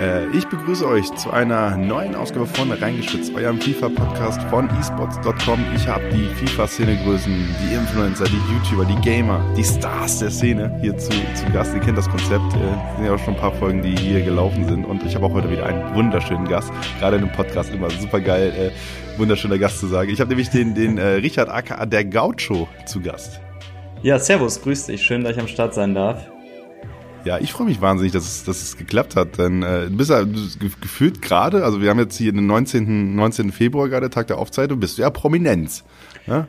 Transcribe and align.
Äh, 0.00 0.26
ich 0.36 0.46
begrüße 0.46 0.86
euch 0.86 1.12
zu 1.16 1.30
einer 1.30 1.76
neuen 1.76 2.14
Ausgabe 2.14 2.46
von 2.46 2.72
Reingeschützt, 2.72 3.34
eurem 3.34 3.60
FIFA-Podcast 3.60 4.42
von 4.44 4.68
esports.com. 4.78 5.60
Ich 5.76 5.86
habe 5.86 6.04
die 6.10 6.24
FIFA-Szenegrößen, 6.34 7.32
die 7.32 7.74
Influencer, 7.74 8.24
die 8.24 8.40
YouTuber, 8.52 8.86
die 8.86 9.00
Gamer, 9.02 9.44
die 9.56 9.64
Stars 9.64 10.20
der 10.20 10.30
Szene 10.30 10.76
hier 10.80 10.96
zu, 10.96 11.10
zu 11.10 11.44
Gast. 11.52 11.74
Ihr 11.74 11.80
kennt 11.80 11.98
das 11.98 12.08
Konzept, 12.08 12.54
äh, 12.54 12.96
sind 12.96 13.06
ja 13.06 13.14
auch 13.14 13.18
schon 13.18 13.34
ein 13.34 13.40
paar 13.40 13.52
Folgen, 13.52 13.82
die 13.82 13.94
hier 13.96 14.22
gelaufen 14.22 14.66
sind. 14.66 14.84
Und 14.84 15.02
ich 15.04 15.14
habe 15.14 15.26
auch 15.26 15.32
heute 15.34 15.50
wieder 15.50 15.66
einen 15.66 15.94
wunderschönen 15.94 16.48
Gast. 16.48 16.72
Gerade 16.98 17.16
in 17.16 17.24
einem 17.24 17.32
Podcast 17.32 17.72
immer 17.72 17.90
super 17.90 18.20
geil, 18.20 18.52
äh, 18.58 19.18
wunderschöner 19.18 19.58
Gast 19.58 19.78
zu 19.78 19.88
sagen. 19.88 20.10
Ich 20.10 20.20
habe 20.20 20.28
nämlich 20.30 20.48
den, 20.48 20.74
den 20.74 20.96
äh, 20.96 21.06
Richard 21.16 21.50
aka 21.50 21.84
der 21.84 22.04
Gaucho 22.06 22.66
zu 22.86 23.00
Gast. 23.00 23.40
Ja, 24.02 24.18
servus, 24.18 24.62
grüß 24.62 24.86
dich. 24.86 25.02
Schön, 25.02 25.22
dass 25.22 25.34
ich 25.34 25.40
am 25.40 25.48
Start 25.48 25.74
sein 25.74 25.94
darf. 25.94 26.26
Ja, 27.24 27.38
ich 27.38 27.52
freue 27.52 27.66
mich 27.66 27.80
wahnsinnig, 27.80 28.12
dass 28.12 28.24
es, 28.24 28.44
dass 28.44 28.62
es 28.62 28.76
geklappt 28.76 29.16
hat. 29.16 29.38
Denn 29.38 29.62
äh, 29.62 29.88
du 29.88 29.96
bist 29.96 30.10
ja 30.10 30.24
gefühlt 30.80 31.22
gerade, 31.22 31.64
also 31.64 31.80
wir 31.80 31.90
haben 31.90 31.98
jetzt 31.98 32.16
hier 32.16 32.32
den 32.32 32.46
19. 32.46 33.14
19. 33.14 33.52
Februar 33.52 33.88
gerade, 33.88 34.10
Tag 34.10 34.26
der 34.26 34.38
Aufzeichnung, 34.38 34.80
bist 34.80 34.98
du 34.98 35.02
ja 35.02 35.10
Prominenz. 35.10 35.84
Ja? 36.26 36.48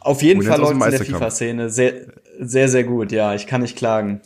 Auf 0.00 0.22
jeden 0.22 0.40
Prominenz 0.40 0.62
Fall 0.62 0.76
läuft 0.78 0.94
in 0.94 0.98
der 0.98 1.06
FIFA-Szene 1.06 1.70
sehr, 1.70 1.92
sehr, 2.40 2.68
sehr 2.68 2.84
gut, 2.84 3.12
ja. 3.12 3.34
Ich 3.34 3.46
kann 3.46 3.62
nicht 3.62 3.76
klagen. 3.76 4.20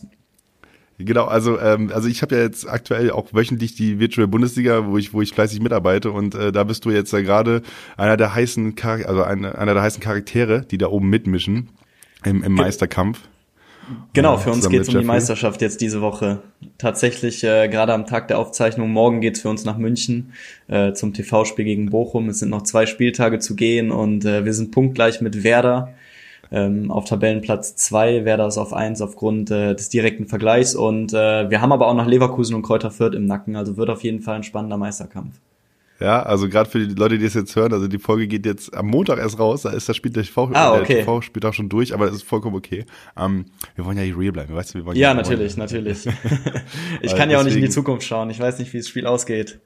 Genau, 1.00 1.26
also 1.26 1.60
ähm, 1.60 1.92
also 1.94 2.08
ich 2.08 2.22
habe 2.22 2.34
ja 2.34 2.42
jetzt 2.42 2.68
aktuell 2.68 3.12
auch 3.12 3.32
wöchentlich 3.32 3.77
die 3.77 4.00
Virtual 4.00 4.27
Bundesliga, 4.27 4.84
wo 4.86 4.98
ich 4.98 5.12
wo 5.12 5.22
ich 5.22 5.32
fleißig 5.32 5.60
mitarbeite 5.60 6.10
und 6.10 6.34
äh, 6.34 6.50
da 6.50 6.64
bist 6.64 6.84
du 6.84 6.90
jetzt 6.90 7.12
ja 7.12 7.20
gerade 7.20 7.62
einer 7.96 8.16
der 8.16 8.34
heißen 8.34 8.74
Char 8.77 9.06
also 9.06 9.22
einer, 9.22 9.56
einer 9.56 9.74
der 9.74 9.82
heißen 9.84 10.02
Charaktere, 10.02 10.62
die 10.62 10.77
da 10.77 10.88
oben 10.88 11.08
mitmischen 11.08 11.68
im, 12.24 12.42
im 12.42 12.52
Meisterkampf. 12.52 13.20
Genau, 14.12 14.37
für 14.37 14.51
uns 14.51 14.69
geht 14.69 14.83
es 14.83 14.88
um 14.88 14.98
die 14.98 15.06
Meisterschaft 15.06 15.62
jetzt 15.62 15.80
diese 15.80 16.01
Woche. 16.01 16.42
Tatsächlich 16.78 17.45
äh, 17.45 17.69
gerade 17.69 17.92
am 17.92 18.06
Tag 18.06 18.28
der 18.28 18.38
Aufzeichnung, 18.38 18.91
morgen 18.91 19.20
geht's 19.20 19.41
für 19.41 19.48
uns 19.48 19.64
nach 19.64 19.78
München 19.78 20.33
äh, 20.66 20.92
zum 20.92 21.14
TV-Spiel 21.14 21.64
gegen 21.64 21.91
Bochum. 21.91 22.28
Es 22.28 22.41
sind 22.41 22.50
noch 22.50 22.62
zwei 22.62 22.86
Spieltage 22.86 23.39
zu 23.39 23.56
gehen 23.56 23.91
und 23.91 24.25
äh, 24.25 24.45
wir 24.45 24.53
sind 24.53 24.72
punktgleich 24.72 25.20
mit 25.20 25.42
Werder 25.45 25.95
ähm, 26.50 26.91
auf 26.91 27.05
Tabellenplatz 27.05 27.77
zwei. 27.77 28.25
Werder 28.25 28.47
ist 28.47 28.58
auf 28.58 28.72
eins 28.72 29.00
aufgrund 29.00 29.50
äh, 29.50 29.75
des 29.75 29.89
direkten 29.89 30.27
Vergleichs 30.27 30.75
und 30.75 31.12
äh, 31.12 31.50
wir 31.50 31.61
haben 31.61 31.73
aber 31.73 31.89
auch 31.89 31.95
noch 31.95 32.06
Leverkusen 32.06 32.55
und 32.55 32.62
Kräuter 32.62 32.91
Fürth 32.91 33.14
im 33.14 33.27
Nacken, 33.27 33.56
also 33.56 33.77
wird 33.77 33.91
auf 33.91 34.02
jeden 34.02 34.20
Fall 34.20 34.36
ein 34.36 34.45
spannender 34.45 34.77
Meisterkampf. 34.77 35.41
Ja, 36.00 36.22
also 36.22 36.48
gerade 36.48 36.70
für 36.70 36.78
die 36.78 36.94
Leute, 36.94 37.18
die 37.18 37.24
es 37.24 37.34
jetzt 37.34 37.56
hören, 37.56 37.72
also 37.72 37.88
die 37.88 37.98
Folge 37.98 38.28
geht 38.28 38.46
jetzt 38.46 38.74
am 38.74 38.86
Montag 38.86 39.18
erst 39.18 39.38
raus, 39.38 39.62
da 39.62 39.70
ist 39.70 39.88
das 39.88 39.96
Spiel 39.96 40.12
der 40.12 40.22
TV, 40.22 40.50
ah, 40.55 40.74
okay. 40.74 40.86
der 40.86 40.96
TV 40.98 41.20
spielt 41.22 41.44
auch 41.44 41.52
schon 41.52 41.68
durch, 41.68 41.92
aber 41.92 42.06
das 42.06 42.16
ist 42.16 42.22
vollkommen 42.22 42.55
okay. 42.55 42.84
Ähm, 43.16 43.46
wir 43.74 43.84
wollen 43.84 43.96
ja 43.96 44.05
hier 44.05 44.16
real 44.16 44.32
bleiben, 44.32 44.55
weißt 44.55 44.74
du, 44.74 44.78
wir 44.78 44.86
wollen 44.86 44.96
Ja, 44.96 45.12
natürlich, 45.12 45.56
wollen. 45.56 45.66
natürlich. 45.66 46.06
ich 47.02 47.16
kann 47.16 47.30
ja 47.30 47.40
auch 47.40 47.44
nicht 47.44 47.56
in 47.56 47.62
die 47.62 47.68
Zukunft 47.68 48.06
schauen, 48.06 48.30
ich 48.30 48.38
weiß 48.38 48.60
nicht, 48.60 48.72
wie 48.72 48.78
das 48.78 48.88
Spiel 48.88 49.06
ausgeht. 49.06 49.60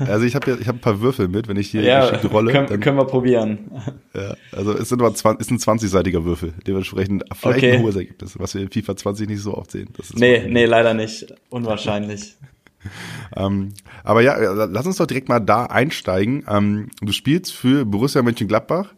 Also 0.00 0.24
ich 0.24 0.34
habe 0.34 0.58
ich 0.60 0.66
habe 0.66 0.78
ein 0.78 0.80
paar 0.80 1.00
Würfel 1.00 1.28
mit, 1.28 1.48
wenn 1.48 1.56
ich 1.56 1.70
hier 1.70 1.82
ja, 1.82 2.10
die 2.16 2.26
rolle. 2.26 2.52
Können, 2.52 2.66
dann, 2.66 2.80
können 2.80 2.96
wir 2.96 3.04
probieren. 3.04 3.70
Ja, 4.14 4.34
also 4.50 4.72
es 4.72 4.88
sind 4.88 5.00
aber 5.00 5.14
20, 5.14 5.40
ist 5.40 5.50
ein 5.68 5.78
20-seitiger 5.78 6.24
Würfel, 6.24 6.52
dementsprechend 6.66 7.24
vielleicht 7.34 7.58
okay. 7.58 7.72
ein 7.74 7.82
hohes 7.82 7.94
Ergebnis, 7.94 8.38
was 8.38 8.54
wir 8.54 8.62
in 8.62 8.70
FIFA 8.70 8.96
20 8.96 9.28
nicht 9.28 9.40
so 9.40 9.54
oft 9.54 9.70
sehen. 9.70 9.90
Das 9.96 10.10
ist 10.10 10.18
nee, 10.18 10.46
nee, 10.48 10.64
leider 10.64 10.94
nicht. 10.94 11.32
Unwahrscheinlich. 11.50 12.36
ähm, 13.36 13.70
aber 14.04 14.22
ja, 14.22 14.36
lass 14.36 14.86
uns 14.86 14.96
doch 14.96 15.06
direkt 15.06 15.28
mal 15.28 15.40
da 15.40 15.64
einsteigen. 15.66 16.44
Ähm, 16.48 16.88
du 17.00 17.12
spielst 17.12 17.52
für 17.52 17.84
Borussia 17.84 18.22
Mönchengladbach 18.22 18.94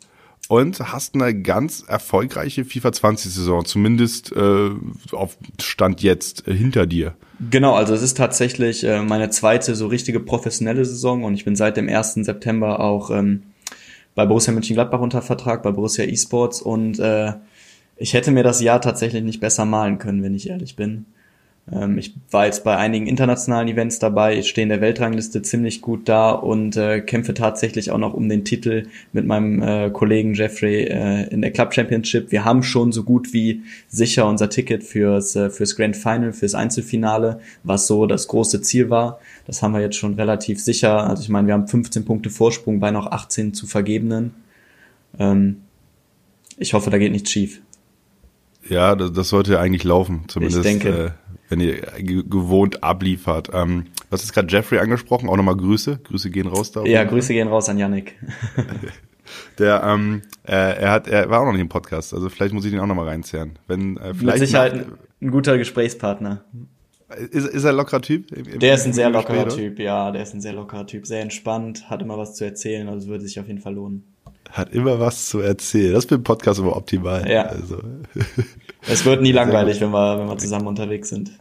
und 0.49 0.81
hast 0.81 1.15
eine 1.15 1.33
ganz 1.41 1.85
erfolgreiche 1.87 2.65
FIFA 2.65 2.93
20 2.93 3.33
Saison, 3.33 3.65
zumindest 3.65 4.33
äh, 4.33 4.71
auf 5.13 5.39
Stand 5.61 6.03
jetzt 6.03 6.49
äh, 6.49 6.55
hinter 6.55 6.87
dir. 6.87 7.15
Genau, 7.51 7.75
also 7.75 7.95
es 7.95 8.03
ist 8.03 8.17
tatsächlich 8.17 8.85
äh, 8.85 9.03
meine 9.03 9.31
zweite 9.31 9.75
so 9.75 9.87
richtige 9.87 10.21
professionelle 10.21 10.85
Saison 10.85 11.25
und 11.25 11.35
ich 11.35 11.45
bin 11.45 11.57
seit 11.57 11.77
dem 11.77 11.89
1. 11.89 12.15
September 12.15 12.81
auch 12.81 13.11
ähm, 13.11 13.45
bei 14.15 14.27
Borussia 14.27 14.53
Mönchengladbach 14.53 15.01
unter 15.01 15.23
Vertrag, 15.23 15.63
bei 15.63 15.71
Borussia 15.71 16.05
eSports 16.05 16.61
und 16.61 16.99
äh, 16.99 17.35
ich 17.97 18.15
hätte 18.15 18.33
mir 18.33 18.43
das 18.43 18.61
Jahr 18.61 18.81
tatsächlich 18.81 19.23
nicht 19.23 19.41
besser 19.41 19.65
malen 19.65 19.99
können, 19.99 20.23
wenn 20.23 20.35
ich 20.35 20.49
ehrlich 20.49 20.75
bin. 20.75 21.07
Ähm, 21.73 21.99
ich 21.99 22.15
war 22.31 22.47
jetzt 22.47 22.65
bei 22.65 22.77
einigen 22.77 23.07
internationalen 23.07 23.69
Events 23.69 23.99
dabei, 23.99 24.39
ich 24.39 24.49
stehe 24.49 24.63
in 24.63 24.69
der 24.69 24.81
Weltrangliste 24.81 25.43
ziemlich 25.43 25.81
gut 25.81 26.09
da 26.09 26.31
und 26.31 26.77
äh, 26.77 27.01
kämpfe 27.01 27.35
tatsächlich 27.35 27.91
auch 27.91 27.99
noch 27.99 28.15
um 28.15 28.29
den 28.29 28.45
Titel 28.45 28.87
mit 29.13 29.27
meinem 29.27 29.63
äh, 29.63 29.91
Kollegen 29.91 30.35
Jeffrey 30.35 30.85
äh, 30.85 31.29
in 31.29 31.43
der 31.43 31.53
Club 31.53 31.75
Championship. 31.75 32.33
Wir 32.33 32.45
haben 32.45 32.63
schon 32.63 32.93
so 32.93 33.05
gut 33.05 33.33
wie 33.33 33.63
sicher 33.89 34.27
unser 34.27 34.51
Ticket 34.51 34.83
fürs, 34.83 35.37
äh, 35.37 35.51
fürs 35.51 35.77
Grand 35.77 35.97
Final, 35.97 36.33
fürs 36.33 36.55
Einzelfinale, 36.55 37.41
was 37.63 37.87
so 37.87 38.07
das 38.07 38.29
große 38.29 38.63
Ziel 38.63 38.91
war. 38.91 39.21
Das 39.47 39.63
haben 39.63 39.73
wir 39.73 39.81
jetzt 39.81 39.97
schon 39.97 40.15
relativ 40.15 40.61
sicher. 40.61 41.09
Also 41.09 41.23
ich 41.23 41.29
meine, 41.29 41.47
wir 41.47 41.55
haben 41.55 41.69
15 41.69 42.05
Punkte 42.05 42.31
Vorsprung 42.31 42.81
bei 42.81 42.91
noch 42.91 43.11
18 43.11 43.55
zu 43.55 43.67
vergebenen. 43.67 44.35
Ähm, 45.19 45.63
ich 46.57 46.75
hoffe, 46.75 46.91
da 46.91 46.99
geht 46.99 47.13
nichts 47.13 47.31
schief. 47.31 47.61
Ja, 48.69 48.95
das, 48.95 49.13
das 49.13 49.29
sollte 49.31 49.59
eigentlich 49.59 49.85
laufen, 49.85 50.25
zumindest. 50.29 50.65
Ich 50.65 50.71
denke. 50.71 51.15
Wenn 51.51 51.61
ihr 51.61 51.83
gewohnt 52.01 52.83
abliefert. 52.83 53.51
Ähm, 53.53 53.87
du 54.09 54.13
hast 54.13 54.23
jetzt 54.23 54.33
gerade 54.33 54.49
Jeffrey 54.49 54.79
angesprochen, 54.79 55.29
auch 55.29 55.37
nochmal 55.37 55.57
Grüße. 55.57 55.99
Grüße 56.05 56.31
gehen 56.31 56.47
raus 56.47 56.71
da. 56.71 56.85
Ja, 56.85 57.05
Grüße 57.05 57.33
gehen 57.35 57.49
raus 57.49 57.69
an 57.69 57.77
Yannick. 57.77 58.17
Der, 59.59 59.83
ähm, 59.85 60.23
äh, 60.45 60.53
er 60.53 60.91
hat, 60.91 61.09
er 61.09 61.31
war 61.31 61.41
auch 61.41 61.45
noch 61.45 61.53
nicht 61.53 61.61
im 61.61 61.69
Podcast, 61.69 62.15
also 62.15 62.29
vielleicht 62.29 62.53
muss 62.53 62.65
ich 62.65 62.73
ihn 62.73 62.81
auch 62.81 62.87
nochmal 62.87 63.09
reinzerren. 63.09 63.59
Wenn, 63.69 63.97
äh, 63.97 64.15
vielleicht 64.15 64.39
Mit 64.41 64.49
Sicherheit 64.49 64.75
nach, 64.75 64.99
ein 65.23 65.31
guter 65.31 65.59
Gesprächspartner. 65.59 66.45
Ist, 67.31 67.47
ist 67.47 67.65
er 67.65 67.71
ein 67.71 67.77
lockerer 67.77 68.03
Typ? 68.03 68.31
Im, 68.33 68.59
der 68.59 68.75
ist 68.75 68.87
ein 68.87 68.93
sehr 68.93 69.11
lockerer 69.11 69.49
Typ, 69.49 69.79
ja, 69.79 70.11
der 70.11 70.23
ist 70.23 70.35
ein 70.35 70.41
sehr 70.41 70.53
lockerer 70.53 70.87
Typ, 70.87 71.07
sehr 71.07 71.21
entspannt, 71.21 71.91
hat 71.91 72.03
immer 72.03 72.19
was 72.19 72.35
zu 72.35 72.45
erzählen, 72.45 72.89
also 72.89 73.09
würde 73.09 73.25
sich 73.25 73.39
auf 73.41 73.49
jeden 73.49 73.61
Fall 73.61 73.75
lohnen. 73.75 74.05
Hat 74.51 74.73
immer 74.73 74.99
was 74.99 75.27
zu 75.29 75.39
erzählen. 75.41 75.93
Das 75.93 76.05
ist 76.05 76.09
für 76.09 76.17
einen 76.17 76.25
Podcast 76.25 76.59
immer 76.59 76.77
optimal. 76.77 77.29
Ja. 77.31 77.43
Also. 77.47 77.79
Es 78.89 79.05
wird 79.05 79.23
nie 79.23 79.33
langweilig, 79.33 79.81
wenn 79.81 79.91
wir, 79.91 80.19
wenn 80.19 80.27
wir 80.27 80.39
zusammen 80.39 80.67
unterwegs 80.67 81.09
sind. 81.09 81.33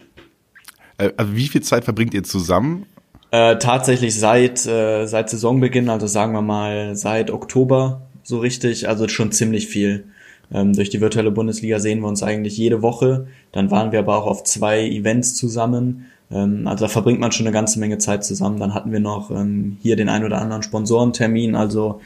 Äh, 0.98 1.12
also 1.18 1.36
wie 1.36 1.48
viel 1.48 1.62
Zeit 1.62 1.86
verbringt 1.86 2.14
ihr 2.14 2.24
zusammen? 2.24 2.86
Äh, 3.32 3.58
tatsächlich 3.58 4.18
seit, 4.18 4.66
äh, 4.66 5.06
seit 5.06 5.30
Saisonbeginn, 5.30 5.90
also 5.90 6.08
sagen 6.08 6.34
wir 6.34 6.42
mal 6.42 6.96
seit 6.96 7.32
Oktober 7.32 8.02
so 8.24 8.40
richtig, 8.40 8.88
also 8.88 9.08
schon 9.08 9.32
ziemlich 9.32 9.68
viel. 9.68 10.06
Ähm, 10.52 10.74
durch 10.74 10.90
die 10.90 11.00
virtuelle 11.00 11.32
Bundesliga 11.32 11.80
sehen 11.80 12.02
wir 12.02 12.08
uns 12.08 12.24
eigentlich 12.24 12.58
jede 12.58 12.82
Woche. 12.82 13.28
Dann 13.52 13.70
waren 13.70 13.92
wir 13.92 14.00
aber 14.00 14.18
auch 14.18 14.26
auf 14.26 14.44
zwei 14.44 14.84
Events 14.88 15.36
zusammen. 15.36 16.06
Ähm, 16.32 16.68
also 16.68 16.86
da 16.86 16.90
verbringt 16.90 17.20
man 17.20 17.32
schon 17.32 17.46
eine 17.46 17.54
ganze 17.54 17.80
Menge 17.80 18.00
Zeit 18.00 18.24
zusammen. 18.24 18.60
Dann 18.60 18.74
hatten 18.74 18.92
wir 18.92 19.00
noch 19.00 19.30
ähm, 19.30 19.78
hier 19.82 19.96
den 19.96 20.10
ein 20.10 20.24
oder 20.24 20.42
anderen 20.42 20.64
Sponsorentermin. 20.64 21.56
Also 21.56 22.02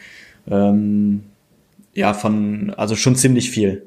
ähm, 0.50 1.24
ja, 1.94 2.14
von, 2.14 2.74
also 2.76 2.96
schon 2.96 3.16
ziemlich 3.16 3.50
viel. 3.50 3.84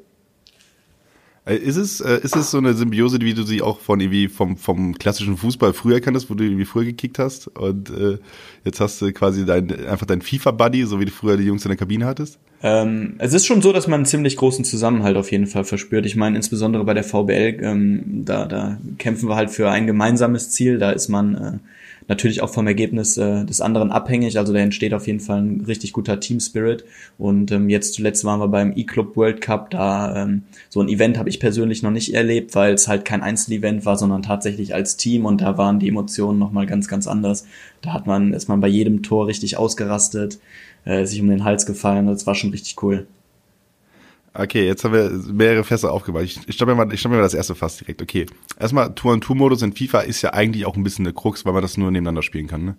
Äh, 1.47 1.55
ist 1.55 1.77
es, 1.77 2.01
äh, 2.01 2.19
ist 2.21 2.35
es 2.35 2.51
so 2.51 2.57
eine 2.57 2.73
Symbiose, 2.73 3.19
wie 3.21 3.33
du 3.33 3.43
sie 3.43 3.61
auch 3.61 3.79
von 3.79 3.99
irgendwie 3.99 4.27
vom, 4.27 4.57
vom 4.57 4.93
klassischen 4.97 5.37
Fußball 5.37 5.73
früher 5.73 6.01
kanntest, 6.01 6.29
wo 6.29 6.33
du 6.33 6.43
irgendwie 6.43 6.65
früher 6.65 6.85
gekickt 6.85 7.19
hast 7.19 7.47
und 7.47 7.89
äh, 7.89 8.17
jetzt 8.65 8.81
hast 8.81 9.01
du 9.01 9.11
quasi 9.13 9.45
dein, 9.45 9.85
einfach 9.87 10.05
dein 10.05 10.21
FIFA-Buddy, 10.21 10.85
so 10.85 10.99
wie 10.99 11.05
du 11.05 11.11
früher 11.11 11.37
die 11.37 11.45
Jungs 11.45 11.63
in 11.63 11.69
der 11.69 11.77
Kabine 11.77 12.05
hattest? 12.05 12.37
Ähm, 12.61 13.15
es 13.19 13.33
ist 13.33 13.45
schon 13.45 13.61
so, 13.61 13.71
dass 13.71 13.87
man 13.87 13.99
einen 13.99 14.05
ziemlich 14.05 14.35
großen 14.35 14.65
Zusammenhalt 14.65 15.15
auf 15.15 15.31
jeden 15.31 15.47
Fall 15.47 15.63
verspürt. 15.63 16.05
Ich 16.05 16.15
meine, 16.15 16.35
insbesondere 16.35 16.83
bei 16.83 16.93
der 16.93 17.03
VBL, 17.03 17.59
ähm, 17.61 18.23
da, 18.25 18.45
da 18.45 18.77
kämpfen 18.97 19.29
wir 19.29 19.35
halt 19.35 19.51
für 19.51 19.69
ein 19.69 19.87
gemeinsames 19.87 20.49
Ziel, 20.49 20.79
da 20.79 20.91
ist 20.91 21.07
man 21.07 21.35
äh, 21.35 21.59
natürlich 22.07 22.41
auch 22.41 22.49
vom 22.49 22.67
Ergebnis 22.67 23.17
äh, 23.17 23.45
des 23.45 23.61
anderen 23.61 23.91
abhängig. 23.91 24.37
Also 24.37 24.53
da 24.53 24.59
entsteht 24.59 24.93
auf 24.93 25.07
jeden 25.07 25.19
Fall 25.19 25.41
ein 25.41 25.61
richtig 25.67 25.93
guter 25.93 26.19
Team 26.19 26.39
Spirit. 26.39 26.85
Und 27.17 27.51
ähm, 27.51 27.69
jetzt 27.69 27.93
zuletzt 27.93 28.23
waren 28.23 28.39
wir 28.39 28.47
beim 28.47 28.73
E-Club 28.75 29.15
World 29.15 29.41
Cup. 29.41 29.69
Da 29.71 30.23
ähm, 30.23 30.43
so 30.69 30.81
ein 30.81 30.89
Event 30.89 31.17
habe 31.17 31.29
ich 31.29 31.39
persönlich 31.39 31.83
noch 31.83 31.91
nicht 31.91 32.13
erlebt, 32.13 32.55
weil 32.55 32.73
es 32.73 32.87
halt 32.87 33.05
kein 33.05 33.21
Einzelevent 33.21 33.85
war, 33.85 33.97
sondern 33.97 34.23
tatsächlich 34.23 34.73
als 34.73 34.97
Team. 34.97 35.25
Und 35.25 35.41
da 35.41 35.57
waren 35.57 35.79
die 35.79 35.89
Emotionen 35.89 36.39
nochmal 36.39 36.65
ganz, 36.65 36.87
ganz 36.87 37.07
anders. 37.07 37.45
Da 37.81 37.93
hat 37.93 38.07
man, 38.07 38.33
ist 38.33 38.47
man 38.47 38.61
bei 38.61 38.67
jedem 38.67 39.03
Tor 39.03 39.27
richtig 39.27 39.57
ausgerastet, 39.57 40.39
äh, 40.85 41.05
sich 41.05 41.21
um 41.21 41.29
den 41.29 41.43
Hals 41.43 41.65
gefallen. 41.65 42.07
Das 42.07 42.25
war 42.25 42.35
schon 42.35 42.51
richtig 42.51 42.81
cool. 42.81 43.07
Okay, 44.39 44.67
jetzt 44.67 44.83
haben 44.83 44.93
wir 44.93 45.09
mehrere 45.33 45.63
Fässer 45.63 45.91
aufgebaut. 45.91 46.21
Ich, 46.21 46.39
ich 46.45 46.53
stelle 46.53 46.75
mir, 46.75 46.85
mal, 46.85 46.93
ich 46.93 46.99
stell 46.99 47.09
mir 47.09 47.17
mal 47.17 47.23
das 47.23 47.33
erste 47.33 47.55
Fass 47.55 47.77
direkt. 47.77 48.03
Okay, 48.03 48.27
erstmal 48.59 48.93
Tour-and-Tour-Modus 48.93 49.63
in 49.63 49.73
FIFA 49.73 50.01
ist 50.01 50.21
ja 50.21 50.31
eigentlich 50.33 50.67
auch 50.67 50.75
ein 50.75 50.83
bisschen 50.83 51.07
eine 51.07 51.13
Krux, 51.13 51.43
weil 51.43 51.53
man 51.53 51.63
das 51.63 51.75
nur 51.75 51.89
nebeneinander 51.89 52.21
spielen 52.21 52.45
kann, 52.45 52.63
ne? 52.63 52.75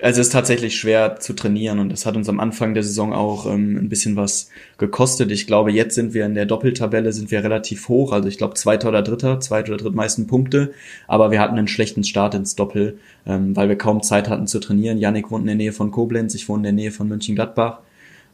Also 0.00 0.20
es 0.20 0.28
ist 0.28 0.32
tatsächlich 0.32 0.74
schwer 0.74 1.20
zu 1.20 1.34
trainieren 1.34 1.78
und 1.78 1.90
das 1.90 2.06
hat 2.06 2.16
uns 2.16 2.28
am 2.28 2.40
Anfang 2.40 2.72
der 2.72 2.82
Saison 2.82 3.12
auch 3.12 3.46
ähm, 3.46 3.76
ein 3.76 3.88
bisschen 3.88 4.16
was 4.16 4.48
gekostet. 4.78 5.30
Ich 5.30 5.46
glaube, 5.46 5.70
jetzt 5.70 5.94
sind 5.94 6.14
wir 6.14 6.24
in 6.24 6.34
der 6.34 6.46
Doppeltabelle 6.46 7.12
sind 7.12 7.30
wir 7.30 7.44
relativ 7.44 7.88
hoch, 7.88 8.12
also 8.12 8.26
ich 8.26 8.38
glaube 8.38 8.54
zweiter 8.54 8.88
oder 8.88 9.02
dritter, 9.02 9.38
zweiter 9.38 9.74
oder 9.74 9.82
drittmeisten 9.82 10.26
Punkte, 10.26 10.72
aber 11.06 11.30
wir 11.30 11.40
hatten 11.40 11.58
einen 11.58 11.68
schlechten 11.68 12.04
Start 12.04 12.34
ins 12.34 12.56
Doppel, 12.56 12.98
ähm, 13.26 13.54
weil 13.54 13.68
wir 13.68 13.76
kaum 13.76 14.02
Zeit 14.02 14.30
hatten 14.30 14.46
zu 14.46 14.60
trainieren. 14.60 14.98
Yannick 14.98 15.30
wohnt 15.30 15.42
in 15.42 15.48
der 15.48 15.56
Nähe 15.56 15.72
von 15.72 15.90
Koblenz, 15.90 16.34
ich 16.34 16.48
wohne 16.48 16.60
in 16.60 16.76
der 16.76 16.84
Nähe 16.84 16.90
von 16.90 17.06
Mönchengladbach. 17.06 17.80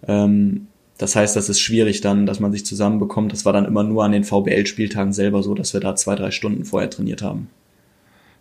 Ähm, 0.07 0.69
das 0.99 1.15
heißt, 1.15 1.37
das 1.37 1.49
ist 1.49 1.61
schwierig 1.61 2.01
dann, 2.01 2.27
dass 2.27 2.41
man 2.41 2.53
sich 2.53 2.67
zusammenbekommt. 2.67 3.33
Das 3.33 3.45
war 3.45 3.53
dann 3.53 3.65
immer 3.65 3.85
nur 3.85 4.05
an 4.05 4.13
den 4.13 4.25
VBL-Spieltagen 4.25 5.13
selber 5.13 5.43
so, 5.45 5.55
dass 5.55 5.73
wir 5.73 5.81
da 5.81 5.95
zwei, 5.95 6.17
drei 6.17 6.33
Stunden 6.33 6.65
vorher 6.65 6.91
trainiert 6.91 7.23
haben. 7.23 7.49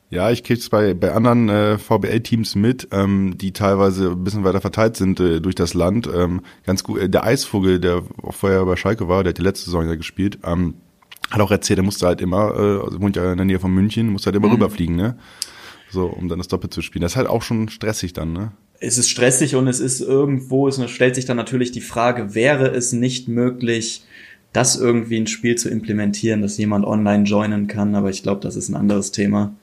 Ja, 0.09 0.31
ich 0.31 0.44
krieg's 0.44 0.69
bei, 0.69 0.94
bei 0.94 1.12
anderen 1.12 1.50
äh, 1.50 1.77
VBL-Teams 1.77 2.56
mit, 2.56 2.88
ähm, 2.92 3.38
die 3.38 3.51
teilweise 3.51 4.12
ein 4.12 4.24
bisschen 4.24 4.45
weiter 4.45 4.62
verteilt 4.62 4.95
sind 4.95 5.19
äh, 5.19 5.42
durch 5.42 5.54
das 5.54 5.74
Land. 5.74 6.09
Ähm, 6.13 6.42
ganz 6.65 6.83
gut, 6.83 7.00
äh, 7.00 7.09
der 7.09 7.25
Eisvogel, 7.25 7.80
der 7.80 8.04
auch 8.24 8.33
vorher 8.33 8.65
bei 8.65 8.77
Schalke 8.77 9.09
war, 9.09 9.24
der 9.24 9.31
hat 9.31 9.38
die 9.38 9.44
letzte 9.44 9.65
Saison 9.65 9.86
ja 9.86 9.95
gespielt, 9.95 10.39
ähm, 10.45 10.75
hat 11.30 11.42
auch 11.42 11.51
erzählt, 11.51 11.80
er 11.80 11.83
musste 11.83 12.07
halt 12.07 12.21
immer, 12.21 12.56
äh, 12.56 12.86
also 12.86 13.01
wohnt 13.01 13.18
ja 13.18 13.31
in 13.31 13.38
der 13.38 13.45
Nähe 13.45 13.59
von 13.59 13.74
München, 13.74 14.07
musste 14.07 14.27
halt 14.27 14.38
immer 14.38 14.48
mhm. 14.48 14.54
rüberfliegen, 14.54 14.95
ne? 14.95 15.18
So, 15.89 16.06
um 16.06 16.30
dann 16.30 16.38
das 16.38 16.48
Doppel 16.48 16.69
zu 16.69 16.81
spielen. 16.81 17.01
Das 17.01 17.13
ist 17.13 17.18
halt 17.18 17.27
auch 17.27 17.42
schon 17.42 17.68
stressig 17.68 18.13
dann, 18.13 18.31
ne? 18.31 18.54
Es 18.80 18.98
ist 18.98 19.10
stressig 19.10 19.56
und 19.56 19.68
es 19.68 19.80
ist 19.80 20.02
irgendwo, 20.02 20.68
es 20.68 20.80
stellt 20.90 21.16
sich 21.16 21.26
dann 21.26 21.38
natürlich 21.38 21.72
die 21.72 21.82
Frage, 21.82 22.36
wäre 22.36 22.68
es 22.68 22.94
nicht 22.94 23.28
möglich, 23.28 24.04
das 24.54 24.76
irgendwie 24.76 25.18
ein 25.18 25.28
Spiel 25.28 25.56
zu 25.56 25.70
implementieren, 25.70 26.42
dass 26.42 26.58
jemand 26.58 26.86
online 26.86 27.24
joinen 27.24 27.68
kann, 27.68 27.96
aber 27.96 28.10
ich 28.10 28.24
glaube, 28.24 28.42
das 28.42 28.56
ist 28.56 28.70
ein 28.70 28.76
anderes 28.76 29.12
Thema. 29.12 29.56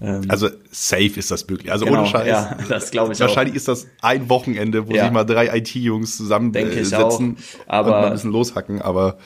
Ähm, 0.00 0.22
also 0.28 0.48
safe 0.70 1.18
ist 1.18 1.30
das 1.30 1.46
möglich. 1.48 1.70
Also 1.70 1.84
genau, 1.84 2.00
ohne 2.00 2.08
Scheiß. 2.08 2.26
Ja, 2.26 2.58
das 2.68 2.90
glaube 2.90 3.12
ich 3.12 3.20
Wahrscheinlich 3.20 3.54
auch. 3.54 3.56
ist 3.56 3.68
das 3.68 3.86
ein 4.00 4.28
Wochenende, 4.28 4.88
wo 4.88 4.92
ja. 4.92 5.04
sich 5.04 5.12
mal 5.12 5.24
drei 5.24 5.56
IT-Jungs 5.58 6.16
zusammensetzen 6.16 7.36
äh, 7.36 7.62
aber 7.66 7.86
und 7.86 7.92
mal 7.92 8.06
ein 8.06 8.12
bisschen 8.12 8.32
loshacken, 8.32 8.82
aber 8.82 9.18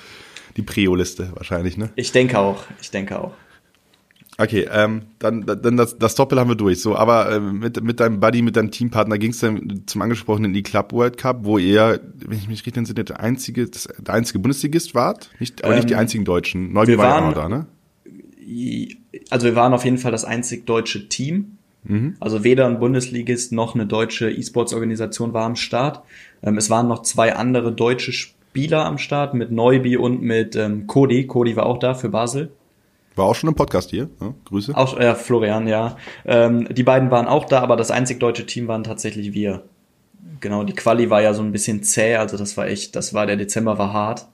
die 0.56 0.62
Prio-Liste 0.62 1.32
wahrscheinlich, 1.34 1.76
ne? 1.76 1.90
Ich 1.96 2.12
denke 2.12 2.38
auch. 2.38 2.64
Ich 2.80 2.90
denke 2.90 3.18
auch. 3.18 3.32
Okay, 4.38 4.68
ähm, 4.70 5.02
dann, 5.18 5.46
dann 5.46 5.76
das, 5.78 5.96
das 5.98 6.14
Doppel 6.14 6.38
haben 6.38 6.50
wir 6.50 6.56
durch. 6.56 6.80
So, 6.80 6.94
aber 6.94 7.30
äh, 7.30 7.40
mit, 7.40 7.82
mit 7.82 8.00
deinem 8.00 8.20
Buddy, 8.20 8.42
mit 8.42 8.56
deinem 8.56 8.70
Teampartner 8.70 9.16
ging 9.16 9.30
es 9.30 9.40
dann 9.40 9.84
zum 9.86 10.02
angesprochenen 10.02 10.54
E-Club 10.54 10.92
World 10.92 11.16
Cup, 11.16 11.44
wo 11.44 11.56
ihr, 11.56 12.00
wenn 12.14 12.36
ich 12.36 12.46
mich 12.46 12.58
richtig 12.58 12.76
entsinne, 12.76 13.04
der 13.04 13.20
einzige, 13.20 13.66
das, 13.66 13.88
der 13.98 14.14
einzige 14.14 14.38
Bundesligist 14.38 14.94
wart, 14.94 15.30
nicht, 15.40 15.64
aber 15.64 15.72
ähm, 15.72 15.78
nicht 15.78 15.88
die 15.88 15.94
ähm, 15.94 16.00
einzigen 16.00 16.24
Deutschen. 16.26 16.72
Neubier 16.72 16.98
war 16.98 17.20
ja 17.20 17.28
auch 17.28 17.32
da, 17.32 17.48
ne? 17.48 17.66
Also 19.30 19.46
wir 19.46 19.56
waren 19.56 19.72
auf 19.72 19.84
jeden 19.84 19.98
Fall 19.98 20.12
das 20.12 20.24
einzig 20.24 20.66
deutsche 20.66 21.08
Team. 21.08 21.56
Mhm. 21.84 22.16
Also 22.20 22.44
weder 22.44 22.66
ein 22.66 22.78
Bundesligist 22.78 23.52
noch 23.52 23.74
eine 23.74 23.86
deutsche 23.86 24.30
E-Sports-Organisation 24.30 25.32
war 25.32 25.44
am 25.44 25.56
Start. 25.56 26.02
Ähm, 26.42 26.58
es 26.58 26.68
waren 26.68 26.88
noch 26.88 27.02
zwei 27.02 27.34
andere 27.34 27.72
deutsche 27.72 28.12
Spieler 28.12 28.84
am 28.84 28.98
Start 28.98 29.34
mit 29.34 29.50
Neubi 29.50 29.96
und 29.96 30.20
mit 30.22 30.56
ähm, 30.56 30.86
Cody. 30.86 31.26
Cody 31.26 31.56
war 31.56 31.66
auch 31.66 31.78
da 31.78 31.94
für 31.94 32.10
Basel. 32.10 32.50
War 33.16 33.24
auch 33.24 33.34
schon 33.34 33.48
im 33.48 33.54
Podcast 33.54 33.90
hier. 33.90 34.10
Ja, 34.20 34.34
Grüße. 34.44 34.76
Auch, 34.76 35.00
ja, 35.00 35.14
Florian, 35.14 35.66
ja. 35.66 35.96
Ähm, 36.26 36.68
die 36.70 36.82
beiden 36.82 37.10
waren 37.10 37.26
auch 37.26 37.46
da, 37.46 37.60
aber 37.60 37.76
das 37.76 37.90
einzig 37.90 38.20
deutsche 38.20 38.46
Team 38.46 38.68
waren 38.68 38.84
tatsächlich 38.84 39.32
wir. 39.32 39.64
Genau, 40.40 40.64
die 40.64 40.74
Quali 40.74 41.08
war 41.08 41.22
ja 41.22 41.32
so 41.32 41.42
ein 41.42 41.50
bisschen 41.50 41.82
zäh, 41.82 42.16
also 42.16 42.36
das 42.36 42.56
war 42.58 42.68
echt, 42.68 42.94
das 42.94 43.14
war, 43.14 43.26
der 43.26 43.36
Dezember 43.36 43.78
war 43.78 43.92
hart. 43.94 44.26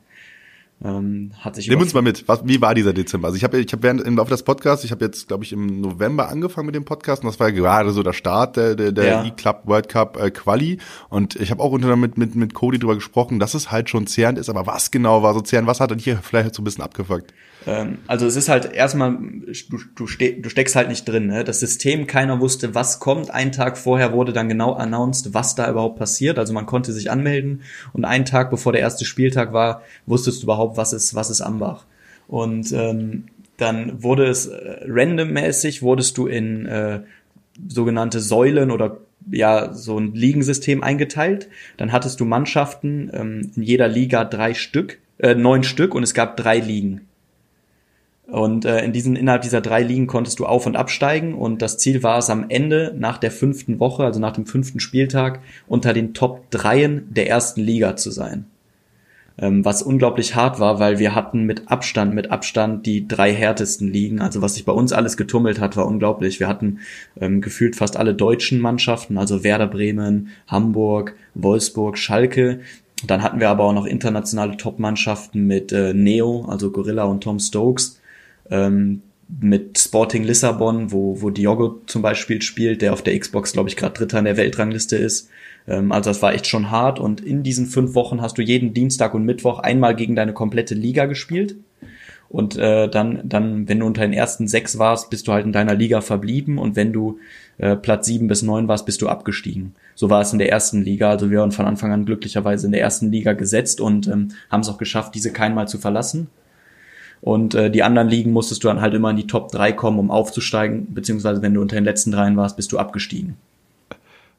Ähm, 0.84 1.30
hat 1.38 1.54
sich 1.54 1.68
Nimm 1.68 1.80
uns 1.80 1.94
mal 1.94 2.02
mit. 2.02 2.26
Was, 2.26 2.44
wie 2.44 2.60
war 2.60 2.74
dieser 2.74 2.92
Dezember? 2.92 3.28
Also 3.28 3.36
ich 3.36 3.44
habe 3.44 3.60
ich 3.60 3.72
hab 3.72 3.84
während 3.84 4.00
im 4.00 4.16
Laufe 4.16 4.30
des 4.30 4.42
Podcasts, 4.42 4.84
ich 4.84 4.90
habe 4.90 5.04
jetzt, 5.04 5.28
glaube 5.28 5.44
ich, 5.44 5.52
im 5.52 5.80
November 5.80 6.28
angefangen 6.28 6.66
mit 6.66 6.74
dem 6.74 6.84
Podcast 6.84 7.22
und 7.22 7.28
das 7.28 7.38
war 7.38 7.50
ja 7.50 7.54
gerade 7.54 7.92
so 7.92 8.02
der 8.02 8.12
Start 8.12 8.56
der, 8.56 8.74
der, 8.74 8.90
der 8.90 9.04
ja. 9.04 9.24
E-Club 9.24 9.62
World 9.66 9.88
Cup 9.88 10.20
äh, 10.20 10.32
Quali. 10.32 10.78
Und 11.08 11.36
ich 11.36 11.52
habe 11.52 11.62
auch 11.62 11.70
unter 11.70 11.94
mit, 11.94 12.18
mit, 12.18 12.34
mit 12.34 12.52
Cody 12.52 12.80
drüber 12.80 12.96
gesprochen, 12.96 13.38
dass 13.38 13.54
es 13.54 13.70
halt 13.70 13.90
schon 13.90 14.08
zehrend 14.08 14.38
ist, 14.38 14.50
aber 14.50 14.66
was 14.66 14.90
genau 14.90 15.22
war 15.22 15.34
so 15.34 15.40
zehrend? 15.40 15.68
Was 15.68 15.78
hat 15.78 15.92
dann 15.92 16.00
hier 16.00 16.18
vielleicht 16.20 16.56
so 16.56 16.62
ein 16.62 16.64
bisschen 16.64 16.82
abgefuckt? 16.82 17.32
Ähm, 17.66 17.98
also 18.06 18.26
es 18.26 18.36
ist 18.36 18.48
halt 18.48 18.72
erstmal, 18.72 19.12
du, 19.12 19.78
du, 19.94 20.06
ste 20.06 20.34
du 20.34 20.48
steckst 20.48 20.76
halt 20.76 20.88
nicht 20.88 21.06
drin. 21.06 21.26
Ne? 21.26 21.44
Das 21.44 21.60
System, 21.60 22.06
keiner 22.06 22.40
wusste, 22.40 22.74
was 22.74 23.00
kommt. 23.00 23.30
Einen 23.30 23.52
Tag 23.52 23.78
vorher 23.78 24.12
wurde 24.12 24.32
dann 24.32 24.48
genau 24.48 24.74
announced, 24.74 25.34
was 25.34 25.54
da 25.54 25.70
überhaupt 25.70 25.98
passiert. 25.98 26.38
Also 26.38 26.52
man 26.52 26.66
konnte 26.66 26.92
sich 26.92 27.10
anmelden 27.10 27.62
und 27.92 28.04
einen 28.04 28.24
Tag 28.24 28.50
bevor 28.50 28.72
der 28.72 28.80
erste 28.80 29.04
Spieltag 29.04 29.52
war, 29.52 29.82
wusstest 30.06 30.42
du 30.42 30.46
überhaupt, 30.46 30.76
was 30.76 30.92
ist, 30.92 31.14
was 31.14 31.30
ist 31.30 31.40
Ambach. 31.40 31.84
Und 32.28 32.72
ähm, 32.72 33.24
dann 33.56 34.02
wurde 34.02 34.26
es 34.26 34.46
äh, 34.46 34.80
randommäßig, 34.86 35.82
wurdest 35.82 36.18
du 36.18 36.26
in 36.26 36.66
äh, 36.66 37.00
sogenannte 37.68 38.20
Säulen 38.20 38.70
oder 38.70 38.98
ja 39.30 39.72
so 39.72 39.98
ein 39.98 40.14
Ligensystem 40.14 40.82
eingeteilt. 40.82 41.48
Dann 41.76 41.92
hattest 41.92 42.20
du 42.20 42.24
Mannschaften 42.24 43.10
ähm, 43.12 43.52
in 43.54 43.62
jeder 43.62 43.88
Liga 43.88 44.24
drei 44.24 44.54
Stück, 44.54 44.98
äh, 45.18 45.34
neun 45.34 45.62
Stück 45.62 45.94
und 45.94 46.02
es 46.02 46.14
gab 46.14 46.36
drei 46.36 46.58
Ligen. 46.58 47.02
Und 48.32 48.64
äh, 48.64 48.82
in 48.82 48.94
diesen, 48.94 49.14
innerhalb 49.14 49.42
dieser 49.42 49.60
drei 49.60 49.82
Ligen 49.82 50.06
konntest 50.06 50.38
du 50.38 50.46
auf- 50.46 50.64
und 50.64 50.74
absteigen. 50.74 51.34
Und 51.34 51.60
das 51.60 51.76
Ziel 51.76 52.02
war 52.02 52.16
es 52.16 52.30
am 52.30 52.46
Ende, 52.48 52.94
nach 52.98 53.18
der 53.18 53.30
fünften 53.30 53.78
Woche, 53.78 54.04
also 54.04 54.20
nach 54.20 54.32
dem 54.32 54.46
fünften 54.46 54.80
Spieltag, 54.80 55.40
unter 55.68 55.92
den 55.92 56.14
Top 56.14 56.50
dreien 56.50 57.08
der 57.10 57.28
ersten 57.28 57.60
Liga 57.60 57.94
zu 57.94 58.10
sein. 58.10 58.46
Ähm, 59.36 59.66
was 59.66 59.82
unglaublich 59.82 60.34
hart 60.34 60.58
war, 60.60 60.80
weil 60.80 60.98
wir 60.98 61.14
hatten 61.14 61.44
mit 61.44 61.70
Abstand, 61.70 62.14
mit 62.14 62.30
Abstand 62.30 62.86
die 62.86 63.06
drei 63.06 63.34
härtesten 63.34 63.92
Ligen. 63.92 64.22
Also 64.22 64.40
was 64.40 64.54
sich 64.54 64.64
bei 64.64 64.72
uns 64.72 64.94
alles 64.94 65.18
getummelt 65.18 65.60
hat, 65.60 65.76
war 65.76 65.86
unglaublich. 65.86 66.40
Wir 66.40 66.48
hatten 66.48 66.78
ähm, 67.20 67.42
gefühlt 67.42 67.76
fast 67.76 67.98
alle 67.98 68.14
deutschen 68.14 68.60
Mannschaften, 68.60 69.18
also 69.18 69.44
Werder 69.44 69.66
Bremen, 69.66 70.28
Hamburg, 70.46 71.16
Wolfsburg, 71.34 71.98
Schalke. 71.98 72.60
Dann 73.06 73.22
hatten 73.22 73.40
wir 73.40 73.50
aber 73.50 73.64
auch 73.64 73.74
noch 73.74 73.84
internationale 73.84 74.56
Top-Mannschaften 74.56 75.46
mit 75.46 75.70
äh, 75.70 75.92
Neo, 75.92 76.46
also 76.48 76.70
Gorilla 76.70 77.04
und 77.04 77.22
Tom 77.22 77.38
Stokes 77.38 77.98
ähm, 78.50 79.02
mit 79.40 79.78
Sporting 79.78 80.24
Lissabon, 80.24 80.92
wo, 80.92 81.22
wo 81.22 81.30
Diogo 81.30 81.80
zum 81.86 82.02
Beispiel 82.02 82.42
spielt, 82.42 82.82
der 82.82 82.92
auf 82.92 83.02
der 83.02 83.18
Xbox, 83.18 83.52
glaube 83.52 83.68
ich, 83.68 83.76
gerade 83.76 83.94
Dritter 83.94 84.18
in 84.18 84.26
der 84.26 84.36
Weltrangliste 84.36 84.96
ist. 84.96 85.30
Ähm, 85.66 85.92
also 85.92 86.10
das 86.10 86.22
war 86.22 86.34
echt 86.34 86.46
schon 86.46 86.70
hart. 86.70 86.98
Und 86.98 87.20
in 87.20 87.42
diesen 87.42 87.66
fünf 87.66 87.94
Wochen 87.94 88.20
hast 88.20 88.38
du 88.38 88.42
jeden 88.42 88.74
Dienstag 88.74 89.14
und 89.14 89.24
Mittwoch 89.24 89.58
einmal 89.58 89.96
gegen 89.96 90.16
deine 90.16 90.32
komplette 90.34 90.74
Liga 90.74 91.06
gespielt. 91.06 91.56
Und 92.28 92.56
äh, 92.56 92.88
dann, 92.88 93.20
dann, 93.24 93.68
wenn 93.68 93.80
du 93.80 93.86
unter 93.86 94.02
den 94.02 94.14
ersten 94.14 94.48
sechs 94.48 94.78
warst, 94.78 95.10
bist 95.10 95.28
du 95.28 95.32
halt 95.32 95.44
in 95.44 95.52
deiner 95.52 95.74
Liga 95.74 96.00
verblieben. 96.00 96.58
Und 96.58 96.76
wenn 96.76 96.92
du 96.92 97.18
äh, 97.58 97.76
Platz 97.76 98.06
sieben 98.06 98.26
bis 98.26 98.42
neun 98.42 98.68
warst, 98.68 98.86
bist 98.86 99.02
du 99.02 99.08
abgestiegen. 99.08 99.74
So 99.94 100.08
war 100.08 100.22
es 100.22 100.32
in 100.32 100.38
der 100.38 100.50
ersten 100.50 100.82
Liga. 100.82 101.10
Also 101.10 101.30
wir 101.30 101.40
waren 101.40 101.52
von 101.52 101.66
Anfang 101.66 101.92
an 101.92 102.06
glücklicherweise 102.06 102.66
in 102.66 102.72
der 102.72 102.80
ersten 102.80 103.12
Liga 103.12 103.34
gesetzt 103.34 103.80
und 103.80 104.08
ähm, 104.08 104.28
haben 104.50 104.60
es 104.60 104.68
auch 104.68 104.78
geschafft, 104.78 105.14
diese 105.14 105.32
keinmal 105.32 105.68
zu 105.68 105.78
verlassen. 105.78 106.28
Und 107.22 107.54
äh, 107.54 107.70
die 107.70 107.84
anderen 107.84 108.08
Ligen 108.08 108.32
musstest 108.32 108.64
du 108.64 108.68
dann 108.68 108.80
halt 108.80 108.94
immer 108.94 109.10
in 109.10 109.16
die 109.16 109.28
Top 109.28 109.52
3 109.52 109.72
kommen, 109.72 110.00
um 110.00 110.10
aufzusteigen, 110.10 110.92
beziehungsweise 110.92 111.40
wenn 111.40 111.54
du 111.54 111.62
unter 111.62 111.76
den 111.76 111.84
letzten 111.84 112.10
dreien 112.10 112.36
warst, 112.36 112.56
bist 112.56 112.72
du 112.72 112.78
abgestiegen. 112.78 113.36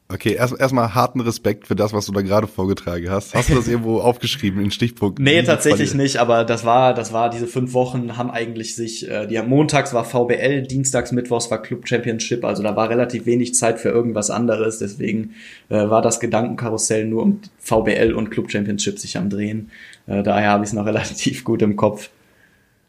Okay, 0.09 0.33
erstmal 0.33 0.83
erst 0.83 0.95
harten 0.95 1.21
Respekt 1.21 1.65
für 1.65 1.75
das, 1.75 1.94
was 1.94 2.06
du 2.06 2.12
da 2.12 2.21
gerade 2.21 2.45
vorgetragen 2.45 3.09
hast. 3.09 3.33
Hast 3.33 3.50
du 3.50 3.56
das 3.56 3.69
irgendwo 3.69 4.00
aufgeschrieben 4.01 4.62
in 4.62 4.69
Stichpunkten? 4.69 5.24
Nee, 5.24 5.41
tatsächlich 5.44 5.94
nicht, 5.95 6.18
aber 6.18 6.44
das 6.44 6.65
war, 6.65 6.94
das 6.94 7.13
war, 7.13 7.30
diese 7.30 7.47
fünf 7.47 7.74
Wochen 7.74 8.18
haben 8.18 8.30
eigentlich 8.30 8.75
sich, 8.75 9.09
äh, 9.09 9.27
die 9.27 9.41
montags 9.41 9.94
war 9.94 10.03
VBL, 10.03 10.63
dienstags, 10.63 11.13
mittwochs 11.13 11.50
war 11.50 11.62
Club 11.62 11.88
Championship, 11.88 12.44
also 12.44 12.62
da 12.62 12.75
war 12.75 12.89
relativ 12.89 13.25
wenig 13.25 13.56
Zeit 13.56 13.80
für 13.80 13.89
irgendwas 13.89 14.30
anderes, 14.30 14.77
deswegen 14.77 15.35
äh, 15.69 15.90
war 15.90 16.02
das 16.02 16.19
Gedankenkarussell 16.19 17.07
nur 17.07 17.23
um 17.23 17.40
VBL 17.59 18.13
und 18.13 18.30
Club 18.30 18.52
Championship 18.52 18.99
sich 18.99 19.18
am 19.18 19.30
Drehen. 19.30 19.71
Äh, 20.06 20.21
daher 20.21 20.49
habe 20.49 20.66
ich 20.66 20.71
es 20.71 20.73
noch 20.73 20.85
relativ 20.85 21.45
gut 21.45 21.61
im 21.61 21.78
Kopf. 21.78 22.09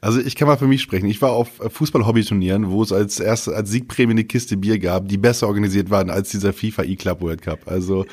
Also 0.04 0.20
ich 0.20 0.37
kann 0.37 0.49
mal 0.49 0.58
für 0.58 0.66
mich 0.66 0.82
sprechen. 0.82 1.06
Ich 1.06 1.23
war 1.23 1.32
auf 1.32 1.49
Fußball-Hobby-Turnieren, 1.66 2.70
wo 2.70 2.82
es 2.82 2.92
als 2.92 3.20
erste 3.20 3.56
als 3.56 3.70
Siegprämie 3.70 4.11
eine 4.11 4.25
Kiste 4.25 4.58
Bier 4.58 4.78
gab, 4.78 5.08
die 5.08 5.16
besser 5.16 5.46
organisiert 5.46 5.88
waren 5.88 6.11
als 6.11 6.28
dieser 6.28 6.52
FIFA 6.52 6.82
E-Club 6.82 7.23
World 7.23 7.40
Cup. 7.40 7.61
Also 7.64 8.04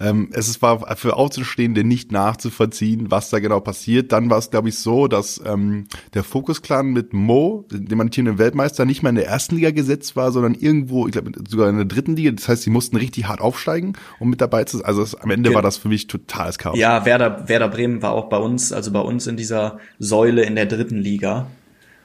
ähm, 0.00 0.30
es 0.32 0.62
war 0.62 0.96
für 0.96 1.16
Außenstehende 1.16 1.84
nicht 1.84 2.12
nachzuvollziehen, 2.12 3.10
was 3.10 3.30
da 3.30 3.40
genau 3.40 3.60
passiert. 3.60 4.12
Dann 4.12 4.30
war 4.30 4.38
es, 4.38 4.50
glaube 4.50 4.68
ich, 4.68 4.78
so, 4.78 5.08
dass 5.08 5.40
ähm, 5.44 5.86
der 6.14 6.24
Fokus-Clan 6.24 6.86
mit 6.86 7.12
Mo, 7.12 7.66
dem 7.70 8.00
amtierenden 8.00 8.38
Weltmeister, 8.38 8.84
nicht 8.84 9.02
mal 9.02 9.10
in 9.10 9.16
der 9.16 9.26
ersten 9.26 9.56
Liga 9.56 9.70
gesetzt 9.70 10.14
war, 10.14 10.30
sondern 10.30 10.54
irgendwo, 10.54 11.06
ich 11.06 11.12
glaube, 11.12 11.32
sogar 11.48 11.68
in 11.68 11.76
der 11.76 11.84
dritten 11.84 12.16
Liga. 12.16 12.30
Das 12.30 12.48
heißt, 12.48 12.62
sie 12.62 12.70
mussten 12.70 12.96
richtig 12.96 13.26
hart 13.26 13.40
aufsteigen, 13.40 13.94
um 14.20 14.30
mit 14.30 14.40
dabei 14.40 14.64
zu 14.64 14.78
sein. 14.78 14.86
Also 14.86 15.02
es, 15.02 15.14
am 15.14 15.30
Ende 15.30 15.52
war 15.54 15.62
das 15.62 15.76
für 15.76 15.88
mich 15.88 16.06
totales 16.06 16.58
Chaos. 16.58 16.78
Ja, 16.78 17.04
Werder, 17.04 17.48
Werder 17.48 17.68
Bremen 17.68 18.02
war 18.02 18.12
auch 18.12 18.28
bei 18.28 18.38
uns, 18.38 18.72
also 18.72 18.92
bei 18.92 19.00
uns 19.00 19.26
in 19.26 19.36
dieser 19.36 19.78
Säule 19.98 20.44
in 20.44 20.54
der 20.54 20.66
dritten 20.66 20.98
Liga. 20.98 21.48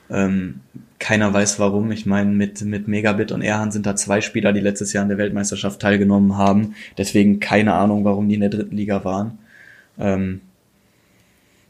Ähm, 0.09 0.61
keiner 1.03 1.33
weiß 1.33 1.59
warum. 1.59 1.91
Ich 1.91 2.05
meine, 2.05 2.31
mit, 2.31 2.61
mit 2.61 2.87
Megabit 2.87 3.33
und 3.33 3.41
Erhan 3.41 3.71
sind 3.71 3.85
da 3.85 3.93
zwei 3.93 4.21
Spieler, 4.21 4.53
die 4.53 4.61
letztes 4.61 4.93
Jahr 4.93 5.01
an 5.01 5.09
der 5.09 5.17
Weltmeisterschaft 5.17 5.81
teilgenommen 5.81 6.37
haben. 6.37 6.75
Deswegen 6.97 7.41
keine 7.41 7.73
Ahnung, 7.73 8.05
warum 8.05 8.29
die 8.29 8.35
in 8.35 8.39
der 8.39 8.49
dritten 8.49 8.77
Liga 8.77 9.03
waren. 9.03 9.37
Ähm, 9.99 10.39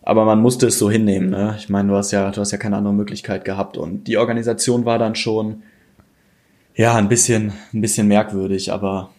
aber 0.04 0.26
man 0.26 0.40
musste 0.40 0.68
es 0.68 0.78
so 0.78 0.92
hinnehmen. 0.92 1.32
Ne? 1.32 1.56
Ich 1.58 1.68
meine, 1.68 1.90
du 1.90 1.96
hast 1.96 2.12
ja, 2.12 2.30
du 2.30 2.42
hast 2.42 2.52
ja 2.52 2.60
keine 2.60 2.78
andere 2.78 2.94
Möglichkeit 2.94 3.44
gehabt. 3.44 3.76
Und 3.76 4.08
die 4.08 4.18
Organisation 4.18 4.86
war 4.86 5.00
dann 5.00 5.16
schon 5.16 5.64
ja 6.76 6.96
ein 6.96 7.10
bisschen, 7.10 7.54
ein 7.74 7.82
bisschen 7.82 8.08
merkwürdig, 8.08 8.72
aber 8.72 9.10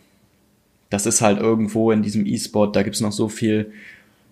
das 0.91 1.07
ist 1.07 1.23
halt 1.23 1.41
irgendwo 1.41 1.91
in 1.91 2.03
diesem 2.03 2.25
E-Sport, 2.25 2.77
da 2.77 2.85
gibt's 2.85 3.01
noch 3.01 3.11
so 3.11 3.29
viel 3.29 3.73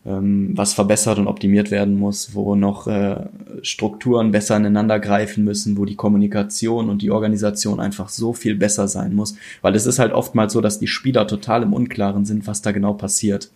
ähm, 0.05 0.53
was 0.57 0.75
verbessert 0.75 1.19
und 1.19 1.29
optimiert 1.29 1.71
werden 1.71 1.99
muss, 1.99 2.35
wo 2.35 2.55
noch 2.57 2.87
äh, 2.87 3.27
Strukturen 3.63 4.33
besser 4.33 4.57
ineinander 4.57 4.99
greifen 4.99 5.45
müssen, 5.45 5.77
wo 5.77 5.85
die 5.85 5.95
Kommunikation 5.95 6.89
und 6.91 7.03
die 7.03 7.11
Organisation 7.11 7.79
einfach 7.79 8.09
so 8.09 8.33
viel 8.33 8.57
besser 8.57 8.89
sein 8.89 9.15
muss, 9.15 9.37
weil 9.61 9.75
es 9.77 9.87
ist 9.87 9.99
halt 9.99 10.13
oftmals 10.13 10.53
so, 10.53 10.61
dass 10.61 10.79
die 10.79 10.89
Spieler 10.89 11.27
total 11.27 11.63
im 11.63 11.73
Unklaren 11.73 12.25
sind, 12.25 12.47
was 12.47 12.63
da 12.63 12.73
genau 12.73 12.95
passiert. 12.95 13.51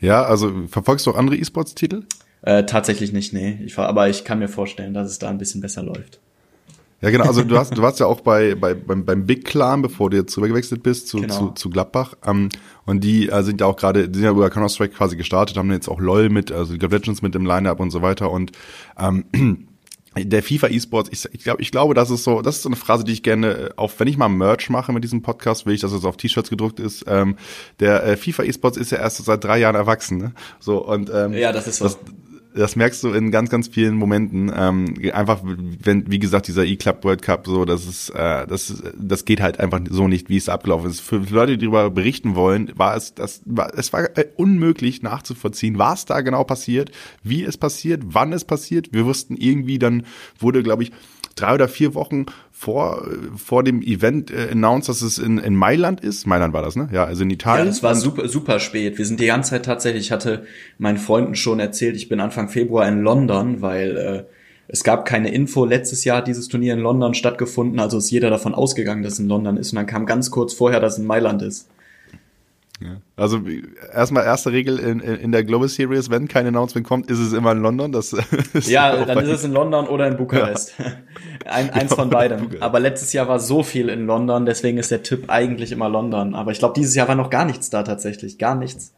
Ja, 0.00 0.24
also 0.24 0.66
verfolgst 0.68 1.06
du 1.06 1.12
auch 1.12 1.16
andere 1.16 1.36
E-Sports-Titel? 1.36 2.02
Äh, 2.42 2.64
tatsächlich 2.64 3.12
nicht, 3.12 3.32
nee. 3.32 3.60
Ich, 3.64 3.78
aber 3.78 4.08
ich 4.08 4.24
kann 4.24 4.40
mir 4.40 4.48
vorstellen, 4.48 4.94
dass 4.94 5.08
es 5.08 5.18
da 5.18 5.30
ein 5.30 5.38
bisschen 5.38 5.60
besser 5.60 5.82
läuft. 5.82 6.18
Ja, 7.02 7.10
genau. 7.10 7.24
Also 7.24 7.42
du 7.42 7.58
hast, 7.58 7.76
du 7.76 7.82
warst 7.82 7.98
ja 7.98 8.06
auch 8.06 8.20
bei, 8.20 8.54
bei 8.54 8.74
beim, 8.74 9.04
beim 9.04 9.26
Big 9.26 9.44
Clan, 9.44 9.82
bevor 9.82 10.08
du 10.08 10.16
jetzt 10.16 10.36
rübergewechselt 10.36 10.84
bist 10.84 11.08
zu, 11.08 11.20
genau. 11.20 11.36
zu, 11.36 11.50
zu 11.50 11.70
Gladbach. 11.70 12.14
Ähm, 12.24 12.48
und 12.86 13.02
die 13.02 13.28
äh, 13.28 13.42
sind 13.42 13.60
ja 13.60 13.66
auch 13.66 13.76
gerade, 13.76 14.08
die 14.08 14.20
sind 14.20 14.24
ja 14.24 14.30
über 14.30 14.48
Counter 14.50 14.68
Strike 14.68 14.94
quasi 14.94 15.16
gestartet, 15.16 15.56
haben 15.56 15.70
jetzt 15.72 15.88
auch 15.88 16.00
LoL 16.00 16.28
mit, 16.28 16.52
also 16.52 16.72
League 16.72 16.84
of 16.84 16.92
Legends 16.92 17.20
mit 17.20 17.34
im 17.34 17.44
Lineup 17.44 17.80
und 17.80 17.90
so 17.90 18.02
weiter. 18.02 18.30
Und 18.30 18.52
ähm, 18.96 19.24
der 20.16 20.44
FIFA 20.44 20.68
E-Sports, 20.68 21.10
ich, 21.12 21.28
ich 21.32 21.42
glaube, 21.42 21.60
ich 21.60 21.72
glaube, 21.72 21.94
das 21.94 22.08
ist 22.10 22.22
so, 22.22 22.40
das 22.40 22.56
ist 22.56 22.62
so 22.62 22.68
eine 22.68 22.76
Phrase, 22.76 23.02
die 23.02 23.12
ich 23.12 23.24
gerne, 23.24 23.70
auch 23.74 23.90
wenn 23.98 24.06
ich 24.06 24.16
mal 24.16 24.28
Merch 24.28 24.70
mache 24.70 24.92
mit 24.92 25.02
diesem 25.02 25.22
Podcast, 25.22 25.66
will 25.66 25.74
ich, 25.74 25.80
dass 25.80 25.90
es 25.90 26.04
auf 26.04 26.16
T-Shirts 26.16 26.50
gedruckt 26.50 26.78
ist. 26.78 27.04
Ähm, 27.08 27.36
der 27.80 28.04
äh, 28.04 28.16
FIFA 28.16 28.44
E-Sports 28.44 28.76
ist 28.76 28.92
ja 28.92 28.98
erst 28.98 29.24
seit 29.24 29.42
drei 29.42 29.58
Jahren 29.58 29.74
erwachsen, 29.74 30.18
ne? 30.18 30.34
So 30.60 30.86
und 30.86 31.10
ähm, 31.12 31.32
ja, 31.32 31.50
das 31.50 31.66
ist 31.66 31.78
so. 31.78 31.84
Das, 31.84 31.98
das 32.54 32.76
merkst 32.76 33.02
du 33.02 33.12
in 33.12 33.30
ganz, 33.30 33.50
ganz 33.50 33.68
vielen 33.68 33.94
Momenten. 33.96 34.52
Ähm, 34.54 34.94
einfach, 35.12 35.40
wenn, 35.44 36.10
wie 36.10 36.18
gesagt, 36.18 36.48
dieser 36.48 36.64
E-Club 36.64 37.04
World 37.04 37.22
Cup, 37.22 37.46
so, 37.46 37.64
das 37.64 37.86
ist, 37.86 38.10
äh, 38.10 38.46
das, 38.46 38.82
das 38.96 39.24
geht 39.24 39.40
halt 39.40 39.60
einfach 39.60 39.80
so 39.88 40.08
nicht, 40.08 40.28
wie 40.28 40.36
es 40.36 40.48
abgelaufen 40.48 40.90
ist. 40.90 41.00
Für 41.00 41.16
Leute, 41.16 41.56
die 41.56 41.66
darüber 41.66 41.90
berichten 41.90 42.34
wollen, 42.34 42.72
war 42.76 42.96
es, 42.96 43.14
das, 43.14 43.42
war, 43.46 43.72
es 43.76 43.92
war 43.92 44.16
äh, 44.16 44.26
unmöglich 44.36 45.02
nachzuvollziehen, 45.02 45.78
was 45.78 46.04
da 46.04 46.20
genau 46.20 46.44
passiert, 46.44 46.90
wie 47.22 47.44
es 47.44 47.56
passiert, 47.56 48.02
wann 48.06 48.32
es 48.32 48.44
passiert. 48.44 48.92
Wir 48.92 49.06
wussten 49.06 49.36
irgendwie, 49.36 49.78
dann 49.78 50.04
wurde, 50.38 50.62
glaube 50.62 50.82
ich, 50.82 50.92
drei 51.34 51.54
oder 51.54 51.68
vier 51.68 51.94
Wochen 51.94 52.26
vor, 52.62 53.08
vor 53.36 53.64
dem 53.64 53.82
Event 53.82 54.30
äh, 54.30 54.50
announced, 54.52 54.88
dass 54.88 55.02
es 55.02 55.18
in, 55.18 55.38
in 55.38 55.56
Mailand 55.56 56.00
ist. 56.00 56.28
Mailand 56.28 56.54
war 56.54 56.62
das, 56.62 56.76
ne? 56.76 56.88
Ja, 56.92 57.04
also 57.04 57.24
in 57.24 57.30
Italien. 57.30 57.66
Ja, 57.66 57.70
das 57.70 57.82
war 57.82 57.96
super, 57.96 58.28
super 58.28 58.60
spät. 58.60 58.98
Wir 58.98 59.04
sind 59.04 59.18
die 59.18 59.26
ganze 59.26 59.50
Zeit 59.50 59.64
tatsächlich, 59.64 60.04
ich 60.04 60.12
hatte 60.12 60.46
meinen 60.78 60.96
Freunden 60.96 61.34
schon 61.34 61.58
erzählt, 61.58 61.96
ich 61.96 62.08
bin 62.08 62.20
Anfang 62.20 62.48
Februar 62.48 62.86
in 62.86 63.02
London, 63.02 63.62
weil 63.62 63.96
äh, 63.96 64.24
es 64.68 64.84
gab 64.84 65.06
keine 65.06 65.32
Info. 65.32 65.64
Letztes 65.64 66.04
Jahr 66.04 66.18
hat 66.18 66.28
dieses 66.28 66.46
Turnier 66.46 66.74
in 66.74 66.78
London 66.78 67.14
stattgefunden, 67.14 67.80
also 67.80 67.98
ist 67.98 68.12
jeder 68.12 68.30
davon 68.30 68.54
ausgegangen, 68.54 69.02
dass 69.02 69.14
es 69.14 69.18
in 69.18 69.28
London 69.28 69.56
ist. 69.56 69.72
Und 69.72 69.76
dann 69.76 69.86
kam 69.86 70.06
ganz 70.06 70.30
kurz 70.30 70.54
vorher, 70.54 70.78
dass 70.78 70.92
es 70.92 70.98
in 71.00 71.06
Mailand 71.06 71.42
ist. 71.42 71.68
Ja. 72.80 73.00
Also 73.16 73.40
erstmal 73.92 74.24
erste 74.24 74.50
Regel 74.50 74.78
in, 74.78 75.00
in 75.00 75.30
der 75.30 75.44
Global 75.44 75.68
Series, 75.68 76.10
wenn 76.10 76.26
kein 76.26 76.46
Announcement 76.46 76.86
kommt, 76.86 77.10
ist 77.10 77.18
es 77.18 77.32
immer 77.32 77.52
in 77.52 77.58
London. 77.58 77.92
Das 77.92 78.12
ist 78.52 78.68
ja, 78.68 79.04
dann 79.04 79.18
ist 79.18 79.28
es 79.28 79.44
in 79.44 79.52
London 79.52 79.86
oder 79.86 80.08
in 80.08 80.16
Bukarest. 80.16 80.74
Ja. 80.78 80.86
Ein, 81.44 81.70
eins 81.70 81.90
genau, 81.90 82.02
von 82.02 82.10
beidem. 82.10 82.48
Aber 82.60 82.80
letztes 82.80 83.12
Jahr 83.12 83.28
war 83.28 83.40
so 83.40 83.62
viel 83.62 83.88
in 83.88 84.06
London, 84.06 84.46
deswegen 84.46 84.78
ist 84.78 84.90
der 84.90 85.02
Tipp 85.02 85.24
eigentlich 85.28 85.72
immer 85.72 85.88
London. 85.88 86.34
Aber 86.34 86.52
ich 86.52 86.58
glaube, 86.58 86.74
dieses 86.74 86.94
Jahr 86.94 87.08
war 87.08 87.14
noch 87.14 87.30
gar 87.30 87.44
nichts 87.44 87.70
da 87.70 87.82
tatsächlich. 87.82 88.38
Gar 88.38 88.54
nichts. 88.54 88.94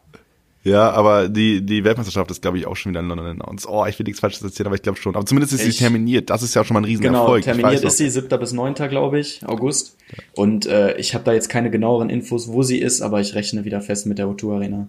Ja, 0.65 0.91
aber 0.93 1.29
die, 1.29 1.61
die 1.61 1.85
Weltmeisterschaft 1.85 2.31
ist, 2.31 2.41
glaube 2.41 2.57
ich, 2.57 2.67
auch 2.67 2.75
schon 2.75 2.93
wieder 2.93 3.01
in 3.01 3.09
London 3.09 3.27
announced. 3.27 3.69
Oh, 3.69 3.85
ich 3.85 3.99
will 3.99 4.05
nichts 4.05 4.21
Falsches 4.21 4.43
erzählen, 4.43 4.67
aber 4.67 4.77
ich 4.77 4.83
glaube 4.83 4.99
schon. 4.99 5.15
Aber 5.15 5.27
zumindest 5.27 5.53
ist 5.53 5.61
ich, 5.67 5.77
sie 5.77 5.85
terminiert. 5.85 6.31
Das 6.31 6.43
ist 6.43 6.55
ja 6.55 6.65
schon 6.65 6.73
mal 6.73 6.81
ein 6.81 6.87
Riesenerfolg. 6.87 7.45
Genau, 7.45 7.57
terminiert 7.57 7.85
ist 7.85 7.99
sie 7.99 8.09
7. 8.09 8.29
bis 8.41 8.53
9. 8.53 8.75
glaube 8.75 9.21
ich, 9.21 9.47
August. 9.47 9.99
Und 10.35 10.65
äh, 10.65 10.97
ich 10.97 11.15
habe 11.15 11.23
da 11.23 11.35
jetzt 11.35 11.51
keine 11.51 11.71
genaueren 11.71 12.09
Infos, 12.09 12.49
wo 12.49 12.63
sie 12.63 12.79
ist, 12.79 13.03
aber 13.03 13.21
ich 13.21 13.35
rechne 13.35 13.67
wieder 13.67 13.83
fest 13.83 14.07
mit 14.07 14.19
der 14.19 14.27
O2 14.27 14.55
Arena. 14.55 14.89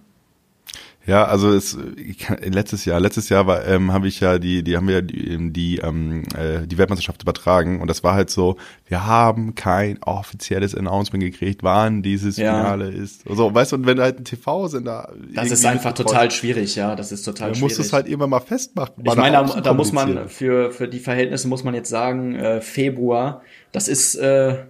Ja, 1.06 1.24
also 1.24 1.52
es 1.52 1.78
kann, 2.18 2.38
letztes 2.42 2.84
Jahr, 2.84 2.98
letztes 2.98 3.28
Jahr 3.28 3.46
war, 3.46 3.64
ähm, 3.66 3.92
habe 3.92 4.08
ich 4.08 4.18
ja 4.18 4.38
die, 4.38 4.64
die 4.64 4.76
haben 4.76 4.88
wir 4.88 5.02
die, 5.02 5.52
die, 5.52 5.78
ähm, 5.78 6.24
äh, 6.36 6.66
die 6.66 6.78
Weltmeisterschaft 6.78 7.22
übertragen 7.22 7.80
und 7.80 7.88
das 7.88 8.02
war 8.02 8.14
halt 8.14 8.28
so, 8.28 8.56
wir 8.86 9.06
haben 9.06 9.54
kein 9.54 10.02
offizielles 10.02 10.74
Announcement 10.74 11.22
gekriegt, 11.22 11.62
wann 11.62 12.02
dieses 12.02 12.36
ja. 12.36 12.56
Finale 12.56 12.90
ist. 12.90 13.22
So, 13.28 13.54
weißt 13.54 13.72
du, 13.72 13.76
und 13.76 13.86
wenn 13.86 13.98
du 13.98 14.02
halt 14.02 14.18
ein 14.18 14.24
TV-Sender 14.24 15.12
Das 15.32 15.50
ist 15.52 15.64
einfach 15.64 15.92
total 15.92 16.30
schwierig, 16.32 16.74
ja, 16.74 16.96
das 16.96 17.12
ist 17.12 17.22
total 17.22 17.54
schwierig. 17.54 17.60
Du 17.60 17.64
musst 17.64 17.78
es 17.78 17.92
halt 17.92 18.08
immer 18.08 18.26
mal 18.26 18.40
festmachen. 18.40 18.94
Ich 19.04 19.14
meine, 19.14 19.46
da, 19.46 19.60
da 19.60 19.74
muss 19.74 19.92
man 19.92 20.28
für 20.28 20.72
für 20.72 20.88
die 20.88 20.98
Verhältnisse 20.98 21.46
muss 21.46 21.62
man 21.62 21.74
jetzt 21.74 21.88
sagen, 21.88 22.34
äh, 22.34 22.60
Februar, 22.60 23.42
das 23.70 23.86
ist 23.86 24.16
äh, 24.16 24.64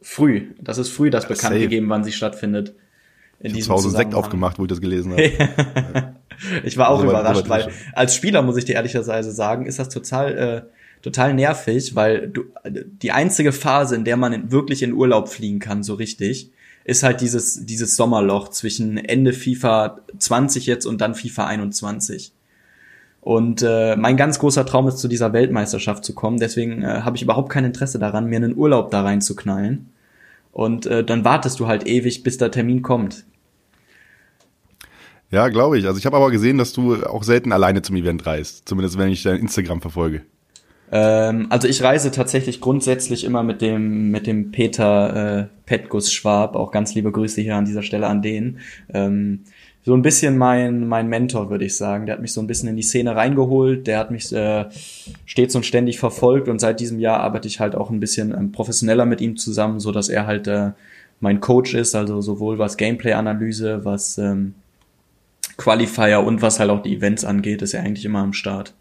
früh, 0.00 0.52
das 0.58 0.78
ist 0.78 0.88
früh, 0.88 1.10
das 1.10 1.24
ja, 1.24 1.28
bekannt 1.28 1.58
gegeben, 1.58 1.88
wann 1.90 2.02
sie 2.02 2.12
stattfindet 2.12 2.74
in 3.42 3.56
ich 3.56 3.68
habe 3.68 3.80
Sekt 3.80 4.14
aufgemacht, 4.14 4.58
wo 4.58 4.64
ich 4.64 4.68
das 4.68 4.80
gelesen 4.80 5.12
habe. 5.12 6.14
ich 6.64 6.76
war 6.76 6.88
auch 6.90 7.00
so 7.00 7.04
überrascht, 7.04 7.48
weil 7.48 7.68
als 7.92 8.14
Spieler 8.14 8.42
muss 8.42 8.56
ich 8.56 8.64
dir 8.64 8.74
ehrlicherweise 8.74 9.32
sagen, 9.32 9.66
ist 9.66 9.78
das 9.78 9.88
total 9.88 10.38
äh, 10.38 10.62
total 11.02 11.34
nervig, 11.34 11.96
weil 11.96 12.28
du 12.28 12.44
die 12.64 13.12
einzige 13.12 13.52
Phase, 13.52 13.96
in 13.96 14.04
der 14.04 14.16
man 14.16 14.52
wirklich 14.52 14.82
in 14.82 14.92
Urlaub 14.92 15.28
fliegen 15.28 15.58
kann, 15.58 15.82
so 15.82 15.94
richtig, 15.94 16.52
ist 16.84 17.02
halt 17.02 17.20
dieses 17.20 17.66
dieses 17.66 17.96
Sommerloch 17.96 18.48
zwischen 18.48 18.96
Ende 18.96 19.32
FIFA 19.32 19.98
20 20.18 20.66
jetzt 20.66 20.86
und 20.86 21.00
dann 21.00 21.14
FIFA 21.14 21.46
21. 21.46 22.32
Und 23.20 23.62
äh, 23.62 23.94
mein 23.94 24.16
ganz 24.16 24.40
großer 24.40 24.66
Traum 24.66 24.88
ist, 24.88 24.98
zu 24.98 25.06
dieser 25.06 25.32
Weltmeisterschaft 25.32 26.04
zu 26.04 26.12
kommen. 26.12 26.38
Deswegen 26.38 26.82
äh, 26.82 27.02
habe 27.02 27.16
ich 27.16 27.22
überhaupt 27.22 27.50
kein 27.50 27.64
Interesse 27.64 28.00
daran, 28.00 28.26
mir 28.26 28.36
einen 28.36 28.56
Urlaub 28.56 28.90
da 28.90 29.02
reinzuknallen. 29.02 29.92
Und 30.50 30.86
äh, 30.86 31.04
dann 31.04 31.24
wartest 31.24 31.60
du 31.60 31.68
halt 31.68 31.86
ewig, 31.86 32.24
bis 32.24 32.36
der 32.36 32.50
Termin 32.50 32.82
kommt. 32.82 33.24
Ja, 35.32 35.48
glaube 35.48 35.78
ich. 35.78 35.86
Also 35.86 35.98
ich 35.98 36.04
habe 36.04 36.16
aber 36.16 36.30
gesehen, 36.30 36.58
dass 36.58 36.74
du 36.74 37.02
auch 37.04 37.22
selten 37.22 37.52
alleine 37.52 37.80
zum 37.80 37.96
Event 37.96 38.26
reist. 38.26 38.68
Zumindest 38.68 38.98
wenn 38.98 39.08
ich 39.08 39.22
dein 39.22 39.40
Instagram 39.40 39.80
verfolge. 39.80 40.20
Ähm, 40.92 41.46
also 41.48 41.66
ich 41.66 41.82
reise 41.82 42.10
tatsächlich 42.10 42.60
grundsätzlich 42.60 43.24
immer 43.24 43.42
mit 43.42 43.62
dem 43.62 44.10
mit 44.10 44.26
dem 44.26 44.50
Peter 44.50 45.40
äh, 45.40 45.46
Petgus 45.64 46.12
Schwab. 46.12 46.54
Auch 46.54 46.70
ganz 46.70 46.94
liebe 46.94 47.10
Grüße 47.10 47.40
hier 47.40 47.56
an 47.56 47.64
dieser 47.64 47.82
Stelle 47.82 48.08
an 48.08 48.20
den. 48.20 48.58
Ähm, 48.92 49.40
so 49.84 49.94
ein 49.94 50.02
bisschen 50.02 50.36
mein 50.36 50.86
mein 50.86 51.08
Mentor 51.08 51.48
würde 51.48 51.64
ich 51.64 51.78
sagen. 51.78 52.04
Der 52.04 52.16
hat 52.16 52.22
mich 52.22 52.34
so 52.34 52.42
ein 52.42 52.46
bisschen 52.46 52.68
in 52.68 52.76
die 52.76 52.82
Szene 52.82 53.16
reingeholt. 53.16 53.86
Der 53.86 53.98
hat 53.98 54.10
mich 54.10 54.30
äh, 54.34 54.66
stets 55.24 55.56
und 55.56 55.64
ständig 55.64 55.98
verfolgt 55.98 56.48
und 56.48 56.58
seit 56.58 56.78
diesem 56.78 57.00
Jahr 57.00 57.20
arbeite 57.20 57.48
ich 57.48 57.58
halt 57.58 57.74
auch 57.74 57.88
ein 57.88 58.00
bisschen 58.00 58.32
ähm, 58.32 58.52
professioneller 58.52 59.06
mit 59.06 59.22
ihm 59.22 59.38
zusammen, 59.38 59.80
so 59.80 59.92
dass 59.92 60.10
er 60.10 60.26
halt 60.26 60.46
äh, 60.46 60.72
mein 61.20 61.40
Coach 61.40 61.72
ist. 61.72 61.94
Also 61.94 62.20
sowohl 62.20 62.58
was 62.58 62.76
Gameplay-Analyse, 62.76 63.86
was 63.86 64.18
ähm, 64.18 64.56
Qualifier 65.56 66.20
und 66.20 66.42
was 66.42 66.60
halt 66.60 66.70
auch 66.70 66.82
die 66.82 66.94
Events 66.94 67.24
angeht, 67.24 67.62
ist 67.62 67.74
er 67.74 67.82
eigentlich 67.82 68.04
immer 68.04 68.20
am 68.20 68.32
Start. 68.32 68.74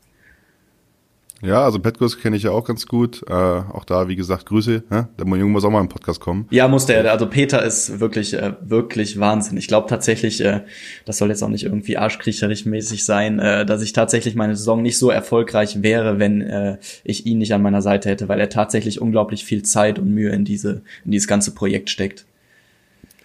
Ja, 1.44 1.64
also 1.64 1.80
Petkus 1.80 2.20
kenne 2.20 2.36
ich 2.36 2.44
ja 2.44 2.52
auch 2.52 2.66
ganz 2.66 2.86
gut. 2.86 3.24
Äh, 3.28 3.34
auch 3.34 3.84
da, 3.84 4.08
wie 4.08 4.16
gesagt, 4.16 4.46
Grüße. 4.46 4.84
Hä? 4.90 5.04
Der 5.18 5.26
Junge 5.26 5.46
muss 5.46 5.66
auch 5.66 5.72
mal 5.72 5.82
im 5.82 5.90
Podcast 5.90 6.20
kommen. 6.20 6.46
Ja, 6.52 6.68
muss 6.68 6.86
der. 6.86 7.10
Also 7.12 7.28
Peter 7.28 7.64
ist 7.64 8.00
wirklich, 8.00 8.34
äh, 8.34 8.54
wirklich 8.62 9.20
Wahnsinn. 9.20 9.58
Ich 9.58 9.68
glaube 9.68 9.90
tatsächlich, 9.90 10.42
äh, 10.42 10.62
das 11.06 11.18
soll 11.18 11.30
jetzt 11.30 11.42
auch 11.42 11.50
nicht 11.50 11.64
irgendwie 11.64 11.98
arschkriecherisch 11.98 12.66
mäßig 12.66 13.06
sein, 13.06 13.40
äh, 13.40 13.66
dass 13.66 13.82
ich 13.82 13.94
tatsächlich 13.94 14.36
meine 14.36 14.56
Saison 14.56 14.84
nicht 14.84 15.00
so 15.00 15.10
erfolgreich 15.10 15.82
wäre, 15.82 16.20
wenn 16.20 16.42
äh, 16.42 16.78
ich 17.04 17.26
ihn 17.26 17.40
nicht 17.40 17.54
an 17.56 17.64
meiner 17.64 17.82
Seite 17.82 18.10
hätte, 18.10 18.30
weil 18.30 18.40
er 18.40 18.50
tatsächlich 18.50 19.02
unglaublich 19.02 19.44
viel 19.44 19.64
Zeit 19.64 19.98
und 19.98 20.14
Mühe 20.14 20.30
in 20.32 20.46
diese, 20.46 20.84
in 21.06 21.12
dieses 21.12 21.28
ganze 21.28 21.56
Projekt 21.56 21.90
steckt. 21.90 22.26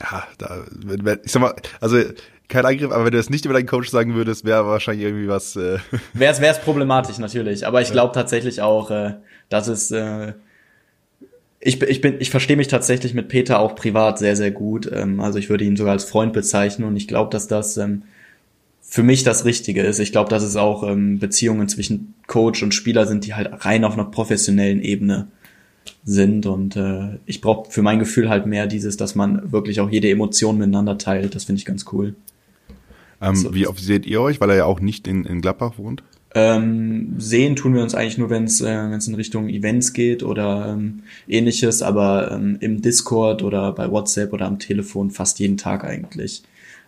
Ja, 0.01 0.27
da, 0.39 0.65
ich 1.25 1.33
sag 1.33 1.41
mal, 1.41 1.55
also 1.81 1.99
kein 2.49 2.65
Angriff, 2.65 2.93
aber 2.93 3.05
wenn 3.05 3.13
du 3.13 3.19
das 3.19 3.31
nicht 3.31 3.45
über 3.45 3.55
deinen 3.55 3.67
Coach 3.67 3.91
sagen 3.91 4.15
würdest, 4.15 4.45
wäre 4.45 4.67
wahrscheinlich 4.67 5.07
irgendwie 5.07 5.29
was. 5.29 5.57
Äh 5.57 5.79
wäre 6.13 6.33
es 6.33 6.41
wär's 6.41 6.61
problematisch 6.61 7.19
natürlich, 7.19 7.67
aber 7.67 7.83
ich 7.83 7.93
glaube 7.93 8.15
tatsächlich 8.15 8.61
auch, 8.61 8.91
äh, 8.91 9.15
dass 9.49 9.69
es 9.69 9.91
äh, 9.91 10.35
ich, 11.61 11.83
ich 11.83 12.01
bin 12.01 12.17
ich 12.21 12.31
verstehe 12.31 12.57
mich 12.57 12.69
tatsächlich 12.69 13.15
mit 13.15 13.29
Peter 13.29 13.59
auch 13.59 13.75
privat 13.75 14.19
sehr 14.19 14.37
sehr 14.37 14.51
gut, 14.51 14.89
ähm, 14.93 15.21
also 15.21 15.39
ich 15.39 15.51
würde 15.51 15.65
ihn 15.65 15.77
sogar 15.77 15.93
als 15.93 16.05
Freund 16.05 16.33
bezeichnen 16.33 16.87
und 16.87 16.97
ich 16.97 17.09
glaube, 17.09 17.31
dass 17.31 17.49
das 17.49 17.77
ähm, 17.79 18.03
für 18.89 19.03
mich 19.03 19.25
das 19.25 19.45
Richtige 19.45 19.83
ist. 19.83 19.99
Ich 19.99 20.13
glaube, 20.13 20.31
dass 20.31 20.45
es 20.45 20.55
auch 20.55 20.89
ähm, 20.89 21.19
Beziehungen 21.19 21.69
zwischen 21.69 22.15
Coach 22.29 22.63
und 22.63 22.73
Spieler 22.73 23.07
sind, 23.07 23.27
die 23.27 23.35
halt 23.35 23.65
rein 23.65 23.85
auf 23.85 23.95
einer 23.95 24.05
professionellen 24.05 24.81
Ebene 24.81 25.27
sind 26.05 26.47
und 26.47 26.77
äh, 26.77 27.19
ich 27.27 27.41
brauche 27.41 27.71
für 27.71 27.83
mein 27.83 27.99
Gefühl 27.99 28.29
halt 28.29 28.47
mehr 28.47 28.67
dieses, 28.67 28.97
dass 28.97 29.15
man 29.15 29.53
wirklich 29.53 29.81
auch 29.81 29.91
jede 29.91 30.11
Emotion 30.11 30.59
miteinander 30.59 30.99
teilt. 30.99 31.35
Das 31.35 31.45
finde 31.45 31.61
ich 31.61 31.65
ganz 31.65 31.87
cool. 31.93 32.15
Ähm, 33.21 33.37
so. 33.37 33.55
Wie 33.55 33.67
oft 33.67 33.81
seht 33.81 34.07
ihr 34.07 34.21
euch, 34.21 34.41
weil 34.41 34.51
er 34.51 34.57
ja 34.57 34.65
auch 34.65 34.81
nicht 34.81 35.09
in, 35.09 35.25
in 35.25 35.41
Gladbach 35.41 35.79
wohnt? 35.79 36.03
Ähm, 36.35 37.15
sehen 37.19 37.57
tun 37.57 37.75
wir 37.75 37.83
uns 37.83 37.95
eigentlich 37.95 38.19
nur, 38.19 38.29
wenn 38.29 38.45
es 38.45 38.61
äh, 38.61 38.91
wenn's 38.91 39.09
in 39.09 39.15
Richtung 39.15 39.49
Events 39.49 39.95
geht 39.95 40.23
oder 40.23 40.75
ähm, 40.75 41.03
ähnliches, 41.27 41.81
aber 41.81 42.31
ähm, 42.33 42.59
im 42.61 42.83
Discord 42.83 43.43
oder 43.43 43.73
bei 43.73 43.91
WhatsApp 43.91 44.33
oder 44.33 44.47
am 44.47 44.59
Telefon 44.59 45.11
fast 45.11 45.39
jeden 45.39 45.57
Tag 45.57 45.85
eigentlich. 45.85 46.43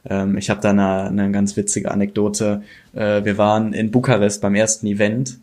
Ähm, 0.04 0.36
ich 0.36 0.50
habe 0.50 0.60
da 0.60 0.70
eine, 0.70 1.04
eine 1.04 1.30
ganz 1.30 1.56
witzige 1.56 1.90
Anekdote. 1.90 2.62
Äh, 2.92 3.24
wir 3.24 3.38
waren 3.38 3.72
in 3.72 3.90
Bukarest 3.90 4.42
beim 4.42 4.54
ersten 4.54 4.86
Event 4.86 5.38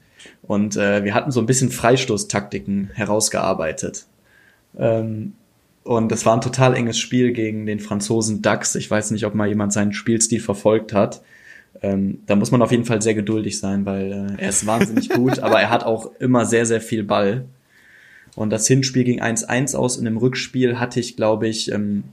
und 0.48 0.78
äh, 0.78 1.04
wir 1.04 1.14
hatten 1.14 1.32
so 1.32 1.40
ein 1.40 1.46
bisschen 1.46 1.72
Freistoßtaktiken 1.72 2.92
herausgearbeitet. 2.94 4.06
Ähm, 4.78 5.34
und 5.84 6.12
es 6.12 6.26
war 6.26 6.36
ein 6.36 6.42
total 6.42 6.76
enges 6.76 6.98
Spiel 6.98 7.32
gegen 7.32 7.66
den 7.66 7.80
Franzosen 7.80 8.42
Dax. 8.42 8.76
Ich 8.76 8.90
weiß 8.90 9.12
nicht, 9.12 9.26
ob 9.26 9.36
mal 9.36 9.48
jemand 9.48 9.74
seinen 9.74 9.94
Spielstil 9.94 10.40
verfolgt 10.40 10.94
hat. 10.94 11.22
Ähm, 11.82 12.20
da 12.26 12.36
muss 12.36 12.52
man 12.52 12.62
auf 12.62 12.72
jeden 12.72 12.86
Fall 12.86 13.02
sehr 13.02 13.14
geduldig 13.14 13.60
sein, 13.60 13.86
weil 13.86 14.12
äh, 14.12 14.42
er 14.42 14.50
ist 14.50 14.66
wahnsinnig 14.68 15.10
gut, 15.10 15.40
aber 15.40 15.60
er 15.60 15.70
hat 15.70 15.84
auch 15.84 16.12
immer 16.20 16.46
sehr, 16.46 16.66
sehr 16.66 16.82
viel 16.82 17.04
Ball. 17.04 17.46
Und 18.36 18.50
das 18.50 18.68
Hinspiel 18.68 19.04
ging 19.04 19.22
1-1 19.22 19.76
aus 19.76 19.98
und 19.98 20.06
im 20.06 20.18
Rückspiel 20.18 20.80
hatte 20.80 21.00
ich, 21.00 21.16
glaube 21.16 21.48
ich, 21.48 21.72
ähm, 21.72 22.04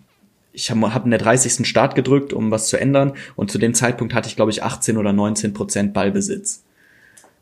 ich 0.53 0.71
habe 0.71 0.95
hab 0.95 1.05
in 1.05 1.11
der 1.11 1.19
30. 1.19 1.67
Start 1.67 1.95
gedrückt, 1.95 2.33
um 2.33 2.51
was 2.51 2.69
zu 2.69 2.79
ändern 2.79 3.13
und 3.37 3.51
zu 3.51 3.59
dem 3.59 3.75
Zeitpunkt 3.75 4.15
hatte 4.15 4.29
ich, 4.29 4.37
glaube 4.37 4.51
ich, 4.51 4.63
18 4.63 4.97
oder 4.97 5.13
19 5.13 5.55
Prozent 5.55 5.95
Ballbesitz. 5.95 6.63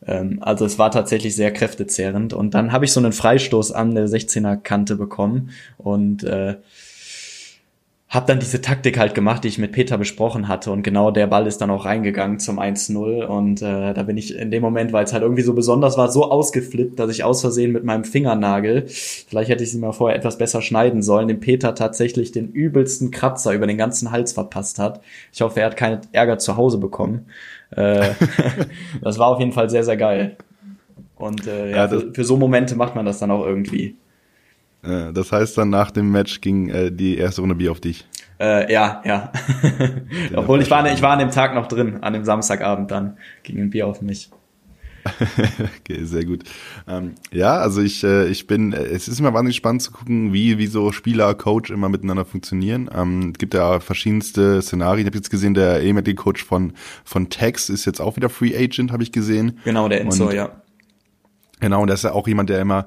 Ähm, 0.07 0.38
also 0.40 0.64
es 0.64 0.78
war 0.78 0.90
tatsächlich 0.90 1.37
sehr 1.37 1.52
kräftezehrend. 1.52 2.33
Und 2.33 2.54
dann 2.54 2.73
habe 2.73 2.85
ich 2.85 2.92
so 2.92 3.00
einen 3.00 3.12
Freistoß 3.12 3.73
an 3.73 3.95
der 3.95 4.07
16er 4.07 4.57
Kante 4.57 4.97
bekommen 4.97 5.50
und 5.78 6.25
äh, 6.25 6.57
habe 8.11 8.26
dann 8.26 8.40
diese 8.40 8.61
Taktik 8.61 8.99
halt 8.99 9.14
gemacht, 9.14 9.45
die 9.45 9.49
ich 9.49 9.59
mit 9.59 9.71
Peter 9.71 9.97
besprochen 9.97 10.49
hatte 10.49 10.73
und 10.73 10.83
genau 10.83 11.12
der 11.12 11.28
Ball 11.28 11.47
ist 11.47 11.61
dann 11.61 11.71
auch 11.71 11.85
reingegangen 11.85 12.40
zum 12.40 12.59
1-0 12.59 13.25
und 13.25 13.62
äh, 13.62 13.95
da 13.95 14.02
bin 14.02 14.16
ich 14.16 14.35
in 14.35 14.50
dem 14.50 14.62
Moment, 14.62 14.92
weil 14.92 15.04
es 15.04 15.12
halt 15.12 15.23
irgendwie 15.23 15.45
so 15.45 15.54
besonders 15.54 15.97
war, 15.97 16.11
so 16.11 16.28
ausgeflippt, 16.28 16.99
dass 16.99 17.12
ich 17.12 17.23
aus 17.23 17.40
Versehen 17.40 17.71
mit 17.71 17.85
meinem 17.85 18.02
Fingernagel, 18.02 18.87
vielleicht 18.88 19.49
hätte 19.49 19.62
ich 19.62 19.71
sie 19.71 19.78
mal 19.78 19.92
vorher 19.92 20.19
etwas 20.19 20.38
besser 20.38 20.61
schneiden 20.61 21.02
sollen, 21.02 21.28
dem 21.28 21.38
Peter 21.38 21.76
tatsächlich 21.76 22.33
den 22.33 22.50
übelsten 22.50 23.12
Kratzer 23.12 23.52
über 23.52 23.69
den 23.69 23.78
ganzen 23.78 24.11
Hals 24.11 24.33
verpasst 24.33 24.80
hat. 24.80 25.00
Ich 25.33 25.40
hoffe, 25.40 25.61
er 25.61 25.66
hat 25.66 25.76
keinen 25.76 26.00
Ärger 26.11 26.38
zu 26.38 26.57
Hause 26.57 26.78
bekommen. 26.78 27.26
Äh, 27.71 28.11
das 29.03 29.19
war 29.19 29.29
auf 29.29 29.39
jeden 29.39 29.53
Fall 29.53 29.71
sehr, 29.71 29.85
sehr 29.85 29.97
geil. 29.97 30.37
Und 31.17 31.47
äh, 31.47 31.71
ja, 31.73 31.89
für, 31.89 32.12
für 32.12 32.25
so 32.25 32.37
Momente 32.37 32.75
macht 32.77 32.95
man 32.95 33.05
das 33.05 33.19
dann 33.19 33.31
auch 33.31 33.45
irgendwie. 33.45 33.97
Äh, 34.83 35.12
das 35.12 35.33
heißt 35.33 35.59
dann 35.59 35.71
nach 35.71 35.91
dem 35.91 36.11
Match 36.11 36.41
ging 36.41 36.69
äh, 36.71 36.91
die 36.91 37.19
erste 37.19 37.43
Runde 37.43 37.55
Bier 37.55 37.73
auf 37.73 37.81
dich. 37.81 38.07
Äh, 38.41 38.73
ja, 38.73 39.03
ja. 39.05 39.31
Obwohl 40.35 40.62
ich 40.62 40.71
war, 40.71 40.91
ich 40.91 41.03
war 41.03 41.12
an 41.12 41.19
dem 41.19 41.31
Tag 41.31 41.55
noch 41.55 41.67
drin, 41.67 41.99
an 42.03 42.15
dem 42.15 42.25
Samstagabend 42.25 42.91
dann 42.91 43.19
ging 43.43 43.59
ein 43.61 43.71
Bier 43.71 43.87
auf 43.87 44.00
mich. 44.00 44.31
okay, 45.80 46.04
sehr 46.04 46.25
gut. 46.25 46.45
Ähm, 46.87 47.14
ja, 47.33 47.59
also 47.59 47.80
ich, 47.80 48.04
äh, 48.04 48.28
ich 48.28 48.47
bin, 48.47 48.73
äh, 48.73 48.85
es 48.85 49.09
ist 49.09 49.21
immer 49.21 49.33
wahnsinnig 49.33 49.57
spannend 49.57 49.83
zu 49.83 49.92
gucken, 49.92 50.33
wie, 50.33 50.59
wie 50.59 50.66
so 50.66 50.92
Spieler, 50.92 51.35
Coach 51.35 51.71
immer 51.71 51.88
miteinander 51.88 52.25
funktionieren. 52.25 52.90
Ähm, 52.95 53.30
es 53.33 53.38
gibt 53.38 53.54
ja 53.54 53.80
verschiedenste 53.80 54.62
Szenarien. 54.62 55.07
Ich 55.07 55.11
habe 55.11 55.19
jetzt 55.19 55.30
gesehen, 55.30 55.54
der 55.54 55.83
ehemalige 55.83 56.16
Coach 56.16 56.45
von, 56.45 56.73
von 57.04 57.30
Tex 57.30 57.69
ist 57.69 57.85
jetzt 57.85 58.00
auch 58.00 58.16
wieder 58.16 58.28
Free 58.28 58.57
Agent, 58.57 58.92
habe 58.92 59.02
ich 59.02 59.12
gesehen. 59.12 59.59
Genau, 59.64 59.88
der 59.88 60.02
Enzo, 60.02 60.30
ja. 60.30 60.62
Genau, 61.61 61.83
und 61.83 61.88
das 61.88 62.00
ist 62.00 62.04
ja 62.04 62.12
auch 62.12 62.26
jemand, 62.26 62.50
der 62.50 62.61
immer 62.61 62.87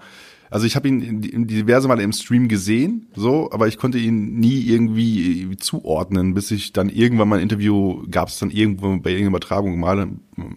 also 0.54 0.68
ich 0.68 0.76
habe 0.76 0.88
ihn 0.88 1.48
diverse 1.48 1.88
Male 1.88 2.04
im 2.04 2.12
Stream 2.12 2.48
gesehen, 2.48 3.08
so, 3.16 3.50
aber 3.52 3.68
ich 3.68 3.80
konnte 3.80 3.98
ihn 3.98 4.36
nie 4.40 4.62
irgendwie 4.68 5.58
zuordnen, 5.58 6.36
bis 6.36 6.52
ich 6.52 6.74
dann 6.74 6.90
irgendwann 6.90 7.28
mal 7.28 7.38
ein 7.38 7.42
Interview 7.42 8.04
gab 8.12 8.28
es 8.28 8.38
dann 8.38 8.52
irgendwo 8.52 8.90
bei 8.98 9.10
irgendeiner 9.10 9.30
Übertragung 9.30 9.80
mal 9.80 10.00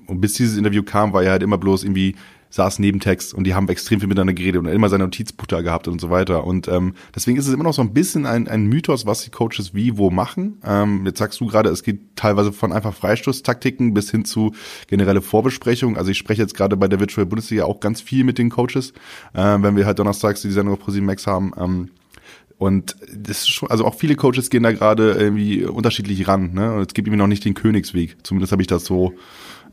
und 0.06 0.20
bis 0.20 0.34
dieses 0.34 0.58
Interview 0.58 0.82
kam, 0.82 1.14
war 1.14 1.22
er 1.22 1.30
halt 1.30 1.42
immer 1.42 1.56
bloß 1.56 1.84
irgendwie 1.84 2.14
saß 2.56 2.78
neben 2.80 3.00
Text 3.00 3.34
und 3.34 3.44
die 3.44 3.54
haben 3.54 3.68
extrem 3.68 4.00
viel 4.00 4.08
miteinander 4.08 4.34
geredet 4.34 4.60
und 4.60 4.66
immer 4.66 4.88
seine 4.88 5.04
Notizbutter 5.04 5.62
gehabt 5.62 5.88
und 5.88 6.00
so 6.00 6.10
weiter. 6.10 6.44
Und 6.44 6.68
ähm, 6.68 6.94
deswegen 7.14 7.38
ist 7.38 7.46
es 7.46 7.54
immer 7.54 7.64
noch 7.64 7.74
so 7.74 7.82
ein 7.82 7.92
bisschen 7.92 8.26
ein, 8.26 8.48
ein 8.48 8.66
Mythos, 8.66 9.06
was 9.06 9.22
die 9.22 9.30
Coaches 9.30 9.74
wie 9.74 9.96
wo 9.96 10.10
machen. 10.10 10.60
Ähm, 10.64 11.06
jetzt 11.06 11.18
sagst 11.18 11.40
du 11.40 11.46
gerade, 11.46 11.70
es 11.70 11.82
geht 11.82 12.16
teilweise 12.16 12.52
von 12.52 12.72
einfach 12.72 12.94
Freistoßtaktiken 12.94 13.94
bis 13.94 14.10
hin 14.10 14.24
zu 14.24 14.52
generelle 14.88 15.22
Vorbesprechungen. 15.22 15.96
Also 15.96 16.10
ich 16.10 16.18
spreche 16.18 16.42
jetzt 16.42 16.54
gerade 16.54 16.76
bei 16.76 16.88
der 16.88 16.98
Virtual 16.98 17.26
Bundesliga 17.26 17.64
auch 17.64 17.80
ganz 17.80 18.00
viel 18.00 18.24
mit 18.24 18.38
den 18.38 18.50
Coaches, 18.50 18.92
äh, 19.34 19.56
wenn 19.60 19.76
wir 19.76 19.86
halt 19.86 19.98
donnerstags 19.98 20.42
die 20.42 20.50
Sendung 20.50 20.74
auf 20.74 20.80
ProSieben 20.80 21.06
Max 21.06 21.26
haben. 21.26 21.52
Ähm, 21.58 21.90
und 22.58 22.96
das 23.14 23.40
ist 23.40 23.48
schon, 23.50 23.70
also 23.70 23.84
auch 23.84 23.94
viele 23.94 24.16
Coaches 24.16 24.48
gehen 24.48 24.62
da 24.62 24.72
gerade 24.72 25.12
irgendwie 25.12 25.64
unterschiedlich 25.64 26.26
ran. 26.26 26.54
Ne? 26.54 26.72
Und 26.72 26.88
es 26.88 26.94
gibt 26.94 27.06
irgendwie 27.06 27.18
noch 27.18 27.26
nicht 27.26 27.44
den 27.44 27.52
Königsweg. 27.52 28.16
Zumindest 28.22 28.52
habe 28.52 28.62
ich 28.62 28.68
das 28.68 28.86
so 28.86 29.12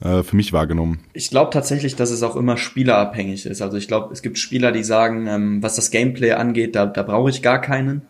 äh, 0.03 0.24
für 0.24 0.36
mich 0.36 0.53
wahrgenommen. 0.53 1.00
Ich 1.13 1.29
glaube 1.29 1.51
tatsächlich, 1.51 1.95
dass 1.95 2.12
es 2.12 2.24
auch 2.24 2.36
immer 2.36 2.57
spielerabhängig 2.57 3.45
ist. 3.45 3.62
Also 3.62 3.77
ich 3.77 3.88
glaube, 3.88 4.13
es 4.13 4.22
gibt 4.22 4.38
Spieler, 4.38 4.72
die 4.72 4.83
sagen, 4.83 5.27
ähm, 5.27 5.63
was 5.63 5.75
das 5.75 5.91
Gameplay 5.91 6.33
angeht, 6.33 6.75
da, 6.75 6.86
da 6.86 7.03
brauche 7.03 7.29
ich 7.29 7.41
gar 7.41 7.62
keinen. 7.62 8.01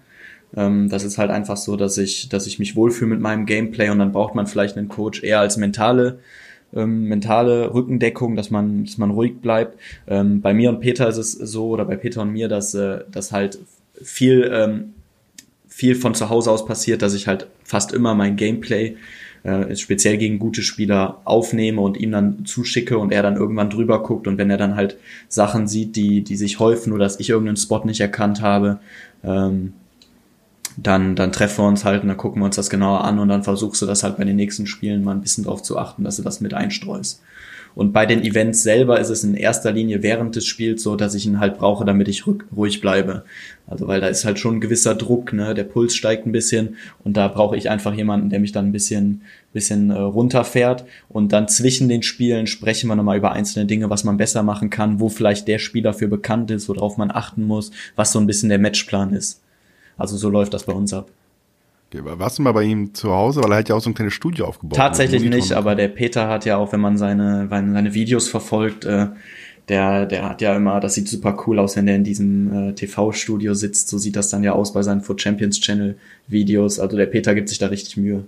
Ähm, 0.55 0.89
das 0.89 1.03
ist 1.03 1.17
halt 1.17 1.31
einfach 1.31 1.57
so, 1.57 1.75
dass 1.77 1.97
ich, 1.97 2.29
dass 2.29 2.47
ich 2.47 2.59
mich 2.59 2.75
wohlfühle 2.75 3.11
mit 3.11 3.19
meinem 3.19 3.45
Gameplay 3.45 3.89
und 3.89 3.99
dann 3.99 4.11
braucht 4.11 4.35
man 4.35 4.47
vielleicht 4.47 4.77
einen 4.77 4.89
Coach 4.89 5.23
eher 5.23 5.39
als 5.39 5.57
mentale 5.57 6.19
ähm, 6.75 7.03
mentale 7.07 7.71
Rückendeckung, 7.73 8.35
dass 8.35 8.49
man, 8.49 8.85
dass 8.85 8.97
man 8.97 9.11
ruhig 9.11 9.41
bleibt. 9.41 9.77
Ähm, 10.07 10.41
bei 10.41 10.55
mir 10.55 10.69
und 10.69 10.79
Peter 10.79 11.07
ist 11.07 11.17
es 11.17 11.33
so, 11.33 11.67
oder 11.67 11.85
bei 11.85 11.95
Peter 11.95 12.21
und 12.21 12.31
mir, 12.31 12.47
dass, 12.47 12.73
äh, 12.73 13.01
dass 13.11 13.31
halt 13.31 13.59
viel, 14.01 14.49
ähm, 14.51 14.93
viel 15.67 15.93
von 15.93 16.15
zu 16.15 16.29
Hause 16.29 16.49
aus 16.49 16.65
passiert, 16.65 17.01
dass 17.01 17.13
ich 17.13 17.27
halt 17.27 17.47
fast 17.63 17.93
immer 17.93 18.15
mein 18.15 18.35
Gameplay 18.35 18.97
äh, 19.43 19.75
speziell 19.75 20.17
gegen 20.17 20.39
gute 20.39 20.61
Spieler 20.61 21.21
aufnehme 21.25 21.81
und 21.81 21.97
ihm 21.97 22.11
dann 22.11 22.45
zuschicke 22.45 22.97
und 22.97 23.11
er 23.11 23.23
dann 23.23 23.35
irgendwann 23.35 23.69
drüber 23.69 24.01
guckt 24.01 24.27
und 24.27 24.37
wenn 24.37 24.49
er 24.49 24.57
dann 24.57 24.75
halt 24.75 24.97
Sachen 25.27 25.67
sieht, 25.67 25.95
die, 25.95 26.23
die 26.23 26.35
sich 26.35 26.59
häufen 26.59 26.93
oder 26.93 27.03
dass 27.03 27.19
ich 27.19 27.29
irgendeinen 27.29 27.57
Spot 27.57 27.83
nicht 27.85 27.99
erkannt 27.99 28.41
habe, 28.41 28.79
ähm, 29.23 29.73
dann, 30.77 31.15
dann 31.15 31.31
treffen 31.31 31.63
wir 31.63 31.67
uns 31.67 31.85
halt 31.85 32.01
und 32.01 32.07
dann 32.07 32.17
gucken 32.17 32.41
wir 32.41 32.45
uns 32.45 32.55
das 32.55 32.69
genauer 32.69 33.03
an 33.03 33.19
und 33.19 33.27
dann 33.27 33.43
versuchst 33.43 33.81
du 33.81 33.85
das 33.85 34.03
halt 34.03 34.17
bei 34.17 34.23
den 34.23 34.35
nächsten 34.35 34.65
Spielen 34.65 35.03
mal 35.03 35.11
ein 35.11 35.21
bisschen 35.21 35.43
drauf 35.43 35.61
zu 35.61 35.77
achten, 35.77 36.03
dass 36.03 36.15
du 36.15 36.23
das 36.23 36.41
mit 36.41 36.53
einstreust. 36.53 37.21
Und 37.75 37.91
bei 37.91 38.05
den 38.05 38.23
Events 38.23 38.63
selber 38.63 38.99
ist 38.99 39.09
es 39.09 39.23
in 39.23 39.35
erster 39.35 39.71
Linie 39.71 40.03
während 40.03 40.35
des 40.35 40.45
Spiels 40.45 40.83
so, 40.83 40.95
dass 40.95 41.15
ich 41.15 41.25
ihn 41.25 41.39
halt 41.39 41.57
brauche, 41.57 41.85
damit 41.85 42.07
ich 42.07 42.25
ruhig 42.27 42.81
bleibe. 42.81 43.23
Also 43.65 43.87
weil 43.87 44.01
da 44.01 44.07
ist 44.07 44.25
halt 44.25 44.39
schon 44.39 44.57
ein 44.57 44.61
gewisser 44.61 44.93
Druck, 44.93 45.33
ne? 45.33 45.53
Der 45.53 45.63
Puls 45.63 45.95
steigt 45.95 46.25
ein 46.25 46.31
bisschen 46.31 46.75
und 47.03 47.17
da 47.17 47.27
brauche 47.27 47.57
ich 47.57 47.69
einfach 47.69 47.93
jemanden, 47.93 48.29
der 48.29 48.39
mich 48.39 48.51
dann 48.51 48.67
ein 48.67 48.71
bisschen, 48.71 49.21
bisschen 49.53 49.89
äh, 49.89 49.97
runterfährt. 49.97 50.85
Und 51.09 51.31
dann 51.31 51.47
zwischen 51.47 51.89
den 51.89 52.03
Spielen 52.03 52.45
sprechen 52.45 52.87
wir 52.89 52.95
nochmal 52.95 53.17
über 53.17 53.31
einzelne 53.31 53.65
Dinge, 53.65 53.89
was 53.89 54.03
man 54.03 54.17
besser 54.17 54.43
machen 54.43 54.69
kann, 54.69 54.99
wo 54.99 55.09
vielleicht 55.09 55.47
der 55.47 55.59
Spieler 55.59 55.93
für 55.93 56.07
bekannt 56.07 56.51
ist, 56.51 56.69
worauf 56.69 56.97
man 56.97 57.09
achten 57.09 57.43
muss, 57.43 57.71
was 57.95 58.11
so 58.11 58.19
ein 58.19 58.27
bisschen 58.27 58.49
der 58.49 58.59
Matchplan 58.59 59.13
ist. 59.13 59.41
Also 59.97 60.17
so 60.17 60.29
läuft 60.29 60.53
das 60.53 60.65
bei 60.65 60.73
uns 60.73 60.93
ab. 60.93 61.09
Warst 61.93 62.39
du 62.39 62.41
mal 62.41 62.51
bei 62.51 62.63
ihm 62.63 62.93
zu 62.93 63.11
Hause? 63.11 63.43
Weil 63.43 63.51
er 63.51 63.57
hat 63.59 63.69
ja 63.69 63.75
auch 63.75 63.81
so 63.81 63.89
ein 63.89 63.93
kleines 63.93 64.13
Studio 64.13 64.45
aufgebaut. 64.45 64.77
Tatsächlich 64.77 65.23
nicht, 65.23 65.53
aber 65.53 65.75
der 65.75 65.89
Peter 65.89 66.27
hat 66.27 66.45
ja 66.45 66.57
auch, 66.57 66.71
wenn 66.71 66.81
man 66.81 66.97
seine, 66.97 67.47
seine 67.49 67.93
Videos 67.93 68.29
verfolgt, 68.29 68.85
äh, 68.85 69.07
der, 69.69 70.05
der 70.05 70.29
hat 70.29 70.41
ja 70.41 70.55
immer, 70.55 70.79
das 70.79 70.95
sieht 70.95 71.07
super 71.07 71.37
cool 71.45 71.59
aus, 71.59 71.77
wenn 71.77 71.85
der 71.85 71.95
in 71.95 72.03
diesem 72.03 72.69
äh, 72.69 72.73
TV-Studio 72.73 73.53
sitzt. 73.53 73.87
So 73.87 73.97
sieht 73.97 74.15
das 74.15 74.29
dann 74.29 74.43
ja 74.43 74.53
aus 74.53 74.73
bei 74.73 74.81
seinen 74.81 75.01
Foot 75.01 75.21
Champions 75.21 75.59
Channel 75.61 75.97
Videos. 76.27 76.79
Also 76.79 76.97
der 76.97 77.05
Peter 77.05 77.33
gibt 77.33 77.49
sich 77.49 77.59
da 77.59 77.67
richtig 77.67 77.95
Mühe. 77.97 78.25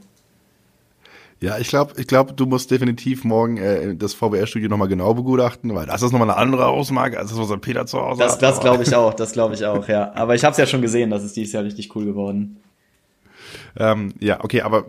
Ja, 1.41 1.57
ich 1.57 1.67
glaube, 1.67 1.93
ich 1.97 2.07
glaube, 2.07 2.33
du 2.33 2.45
musst 2.45 2.71
definitiv 2.71 3.25
morgen 3.25 3.57
äh, 3.57 3.95
das 3.95 4.13
VWR-Studio 4.13 4.69
nochmal 4.69 4.87
genau 4.87 5.13
begutachten, 5.13 5.75
weil 5.75 5.85
das 5.85 6.01
ist 6.01 6.13
nochmal 6.13 6.29
eine 6.29 6.37
andere 6.37 6.67
Ausmarke 6.67 7.19
als 7.19 7.31
das, 7.31 7.39
was 7.39 7.49
der 7.49 7.57
Peter 7.57 7.85
zu 7.85 7.99
Hause 7.99 8.19
das, 8.19 8.33
hat. 8.33 8.41
Das 8.41 8.59
glaube 8.61 8.83
ich 8.87 8.95
auch, 8.95 9.13
das 9.13 9.33
glaube 9.33 9.53
ich 9.55 9.65
auch, 9.65 9.87
ja. 9.89 10.13
Aber 10.15 10.35
ich 10.35 10.45
habe 10.45 10.53
es 10.53 10.57
ja 10.57 10.65
schon 10.65 10.81
gesehen, 10.81 11.09
das 11.09 11.23
ist 11.23 11.35
dieses 11.35 11.51
Jahr 11.51 11.65
richtig 11.65 11.93
cool 11.95 12.05
geworden. 12.05 12.57
Ähm, 13.77 14.13
ja, 14.19 14.43
okay, 14.43 14.61
aber 14.61 14.85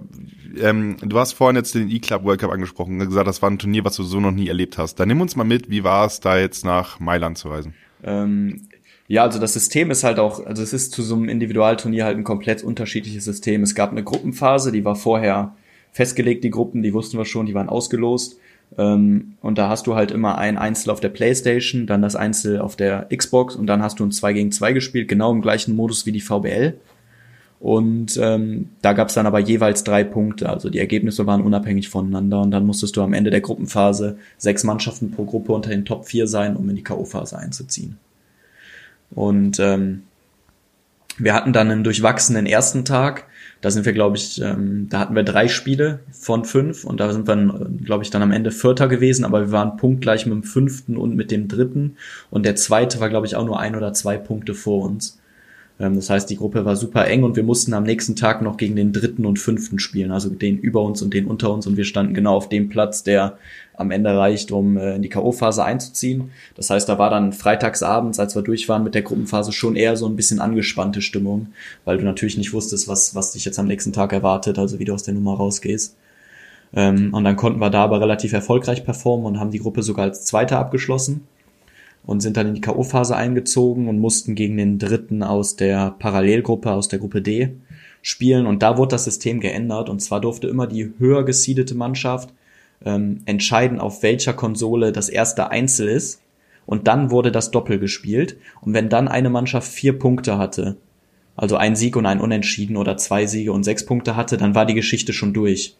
ähm, 0.60 0.96
du 1.02 1.18
hast 1.18 1.32
vorhin 1.32 1.56
jetzt 1.56 1.74
den 1.74 1.90
E-Club 1.90 2.24
World 2.24 2.40
Cup 2.40 2.50
angesprochen 2.50 3.00
und 3.00 3.06
gesagt, 3.06 3.26
das 3.26 3.42
war 3.42 3.50
ein 3.50 3.58
Turnier, 3.58 3.84
was 3.84 3.96
du 3.96 4.02
so 4.02 4.20
noch 4.20 4.32
nie 4.32 4.48
erlebt 4.48 4.78
hast. 4.78 4.96
Dann 5.00 5.08
nimm 5.08 5.20
uns 5.20 5.36
mal 5.36 5.44
mit, 5.44 5.70
wie 5.70 5.84
war 5.84 6.06
es, 6.06 6.20
da 6.20 6.38
jetzt 6.38 6.64
nach 6.64 7.00
Mailand 7.00 7.38
zu 7.38 7.48
reisen? 7.48 7.74
Ähm, 8.02 8.68
ja, 9.08 9.22
also 9.22 9.38
das 9.38 9.52
System 9.52 9.90
ist 9.90 10.04
halt 10.04 10.18
auch, 10.18 10.44
also 10.44 10.62
es 10.62 10.72
ist 10.72 10.92
zu 10.92 11.02
so 11.02 11.14
einem 11.14 11.28
Individualturnier 11.28 12.04
halt 12.04 12.16
ein 12.16 12.24
komplett 12.24 12.64
unterschiedliches 12.64 13.24
System. 13.24 13.62
Es 13.62 13.74
gab 13.74 13.92
eine 13.92 14.02
Gruppenphase, 14.02 14.72
die 14.72 14.84
war 14.84 14.96
vorher 14.96 15.54
festgelegt, 15.92 16.44
die 16.44 16.50
Gruppen, 16.50 16.82
die 16.82 16.92
wussten 16.92 17.16
wir 17.16 17.24
schon, 17.24 17.46
die 17.46 17.54
waren 17.54 17.68
ausgelost. 17.68 18.38
Ähm, 18.76 19.34
und 19.40 19.58
da 19.58 19.68
hast 19.68 19.86
du 19.86 19.94
halt 19.94 20.10
immer 20.10 20.38
ein 20.38 20.58
Einzel 20.58 20.90
auf 20.90 21.00
der 21.00 21.08
Playstation, 21.08 21.86
dann 21.86 22.02
das 22.02 22.16
Einzel 22.16 22.60
auf 22.60 22.74
der 22.74 23.08
Xbox 23.14 23.54
und 23.54 23.66
dann 23.66 23.82
hast 23.82 24.00
du 24.00 24.04
ein 24.04 24.10
2 24.10 24.32
gegen 24.32 24.52
2 24.52 24.72
gespielt, 24.72 25.08
genau 25.08 25.30
im 25.30 25.40
gleichen 25.40 25.76
Modus 25.76 26.04
wie 26.04 26.12
die 26.12 26.20
VBL. 26.20 26.78
Und 27.58 28.18
ähm, 28.20 28.68
da 28.82 28.92
gab 28.92 29.08
es 29.08 29.14
dann 29.14 29.26
aber 29.26 29.38
jeweils 29.38 29.82
drei 29.82 30.04
Punkte. 30.04 30.48
Also 30.48 30.68
die 30.68 30.78
Ergebnisse 30.78 31.26
waren 31.26 31.42
unabhängig 31.42 31.88
voneinander. 31.88 32.40
Und 32.42 32.50
dann 32.50 32.66
musstest 32.66 32.96
du 32.96 33.02
am 33.02 33.14
Ende 33.14 33.30
der 33.30 33.40
Gruppenphase 33.40 34.18
sechs 34.36 34.62
Mannschaften 34.62 35.10
pro 35.10 35.24
Gruppe 35.24 35.52
unter 35.52 35.70
den 35.70 35.84
Top 35.84 36.06
4 36.06 36.26
sein, 36.26 36.56
um 36.56 36.68
in 36.68 36.76
die 36.76 36.84
K.O.-Phase 36.84 37.36
einzuziehen. 37.36 37.98
Und 39.10 39.58
ähm, 39.58 40.02
wir 41.18 41.32
hatten 41.32 41.52
dann 41.52 41.70
einen 41.70 41.84
durchwachsenen 41.84 42.46
ersten 42.46 42.84
Tag. 42.84 43.24
Da 43.62 43.70
sind 43.70 43.86
wir, 43.86 43.94
glaube 43.94 44.16
ich, 44.16 44.40
ähm, 44.42 44.88
da 44.90 44.98
hatten 44.98 45.14
wir 45.14 45.22
drei 45.22 45.48
Spiele 45.48 46.00
von 46.12 46.44
fünf 46.44 46.84
und 46.84 47.00
da 47.00 47.10
sind 47.12 47.26
wir, 47.26 47.70
glaube 47.84 48.04
ich, 48.04 48.10
dann 48.10 48.22
am 48.22 48.32
Ende 48.32 48.50
Vierter 48.50 48.86
gewesen, 48.86 49.24
aber 49.24 49.40
wir 49.40 49.52
waren 49.52 49.78
punktgleich 49.78 50.26
mit 50.26 50.34
dem 50.34 50.42
fünften 50.42 50.98
und 50.98 51.16
mit 51.16 51.30
dem 51.30 51.48
dritten. 51.48 51.96
Und 52.30 52.44
der 52.44 52.56
zweite 52.56 53.00
war, 53.00 53.08
glaube 53.08 53.26
ich, 53.26 53.34
auch 53.34 53.46
nur 53.46 53.58
ein 53.58 53.74
oder 53.74 53.94
zwei 53.94 54.18
Punkte 54.18 54.54
vor 54.54 54.84
uns. 54.84 55.18
Ähm, 55.78 55.96
das 55.96 56.10
heißt, 56.10 56.28
die 56.30 56.36
Gruppe 56.36 56.64
war 56.64 56.76
super 56.76 57.06
eng 57.06 57.22
und 57.24 57.36
wir 57.36 57.42
mussten 57.42 57.74
am 57.74 57.84
nächsten 57.84 58.16
Tag 58.16 58.42
noch 58.42 58.56
gegen 58.56 58.76
den 58.76 58.92
dritten 58.92 59.26
und 59.26 59.38
fünften 59.38 59.78
spielen, 59.78 60.10
also 60.10 60.30
den 60.30 60.58
über 60.58 60.82
uns 60.82 61.02
und 61.02 61.12
den 61.12 61.26
unter 61.26 61.52
uns 61.52 61.66
und 61.66 61.76
wir 61.76 61.84
standen 61.84 62.14
genau 62.14 62.36
auf 62.36 62.48
dem 62.48 62.68
Platz, 62.68 63.02
der 63.02 63.38
am 63.74 63.90
Ende 63.90 64.16
reicht, 64.16 64.52
um 64.52 64.78
äh, 64.78 64.96
in 64.96 65.02
die 65.02 65.10
K.O.-Phase 65.10 65.62
einzuziehen. 65.62 66.30
Das 66.54 66.70
heißt, 66.70 66.88
da 66.88 66.98
war 66.98 67.10
dann 67.10 67.32
freitagsabends, 67.32 68.18
als 68.18 68.34
wir 68.34 68.42
durch 68.42 68.68
waren 68.68 68.84
mit 68.84 68.94
der 68.94 69.02
Gruppenphase, 69.02 69.52
schon 69.52 69.76
eher 69.76 69.96
so 69.96 70.06
ein 70.06 70.16
bisschen 70.16 70.40
angespannte 70.40 71.02
Stimmung, 71.02 71.48
weil 71.84 71.98
du 71.98 72.04
natürlich 72.04 72.38
nicht 72.38 72.54
wusstest, 72.54 72.88
was, 72.88 73.14
was 73.14 73.32
dich 73.32 73.44
jetzt 73.44 73.58
am 73.58 73.66
nächsten 73.66 73.92
Tag 73.92 74.12
erwartet, 74.12 74.58
also 74.58 74.78
wie 74.78 74.84
du 74.86 74.94
aus 74.94 75.02
der 75.02 75.14
Nummer 75.14 75.34
rausgehst. 75.34 75.94
Ähm, 76.74 77.12
und 77.12 77.24
dann 77.24 77.36
konnten 77.36 77.60
wir 77.60 77.70
da 77.70 77.84
aber 77.84 78.00
relativ 78.00 78.32
erfolgreich 78.32 78.84
performen 78.84 79.26
und 79.26 79.38
haben 79.38 79.50
die 79.50 79.60
Gruppe 79.60 79.82
sogar 79.82 80.06
als 80.06 80.24
Zweiter 80.24 80.58
abgeschlossen 80.58 81.26
und 82.06 82.20
sind 82.20 82.36
dann 82.36 82.46
in 82.46 82.54
die 82.54 82.60
K.O.-Phase 82.60 83.14
eingezogen 83.14 83.88
und 83.88 83.98
mussten 83.98 84.34
gegen 84.34 84.56
den 84.56 84.78
dritten 84.78 85.22
aus 85.22 85.56
der 85.56 85.96
Parallelgruppe, 85.98 86.70
aus 86.70 86.88
der 86.88 87.00
Gruppe 87.00 87.20
D 87.20 87.56
spielen. 88.00 88.46
Und 88.46 88.62
da 88.62 88.78
wurde 88.78 88.90
das 88.90 89.04
System 89.04 89.40
geändert. 89.40 89.88
Und 89.88 90.00
zwar 90.00 90.20
durfte 90.20 90.46
immer 90.46 90.68
die 90.68 90.92
höher 90.98 91.24
gesiedete 91.24 91.74
Mannschaft 91.74 92.32
ähm, 92.84 93.22
entscheiden, 93.26 93.80
auf 93.80 94.02
welcher 94.04 94.32
Konsole 94.32 94.92
das 94.92 95.08
erste 95.08 95.50
Einzel 95.50 95.88
ist. 95.88 96.22
Und 96.64 96.86
dann 96.86 97.10
wurde 97.10 97.32
das 97.32 97.50
Doppel 97.50 97.78
gespielt. 97.78 98.36
Und 98.60 98.72
wenn 98.72 98.88
dann 98.88 99.08
eine 99.08 99.30
Mannschaft 99.30 99.68
vier 99.70 99.98
Punkte 99.98 100.38
hatte, 100.38 100.76
also 101.34 101.56
ein 101.56 101.76
Sieg 101.76 101.96
und 101.96 102.06
ein 102.06 102.20
Unentschieden 102.20 102.76
oder 102.76 102.96
zwei 102.96 103.26
Siege 103.26 103.52
und 103.52 103.64
sechs 103.64 103.84
Punkte 103.84 104.16
hatte, 104.16 104.36
dann 104.36 104.54
war 104.54 104.64
die 104.64 104.74
Geschichte 104.74 105.12
schon 105.12 105.34
durch. 105.34 105.76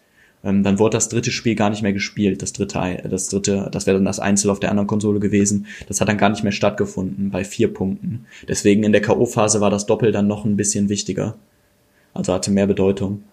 Ähm, 0.46 0.62
dann 0.62 0.78
wurde 0.78 0.96
das 0.96 1.08
dritte 1.08 1.32
Spiel 1.32 1.56
gar 1.56 1.70
nicht 1.70 1.82
mehr 1.82 1.92
gespielt. 1.92 2.40
Das 2.40 2.52
dritte, 2.52 3.02
das 3.10 3.28
dritte, 3.28 3.68
das 3.72 3.86
wäre 3.86 3.96
dann 3.96 4.04
das 4.04 4.20
Einzel 4.20 4.48
auf 4.50 4.60
der 4.60 4.70
anderen 4.70 4.86
Konsole 4.86 5.18
gewesen. 5.18 5.66
Das 5.88 6.00
hat 6.00 6.08
dann 6.08 6.18
gar 6.18 6.28
nicht 6.28 6.44
mehr 6.44 6.52
stattgefunden 6.52 7.30
bei 7.30 7.44
vier 7.44 7.74
Punkten. 7.74 8.26
Deswegen 8.48 8.84
in 8.84 8.92
der 8.92 9.02
K.O.-Phase 9.02 9.60
war 9.60 9.70
das 9.70 9.86
Doppel 9.86 10.12
dann 10.12 10.28
noch 10.28 10.44
ein 10.44 10.56
bisschen 10.56 10.88
wichtiger. 10.88 11.34
Also 12.14 12.32
hatte 12.32 12.52
mehr 12.52 12.68
Bedeutung. 12.68 13.24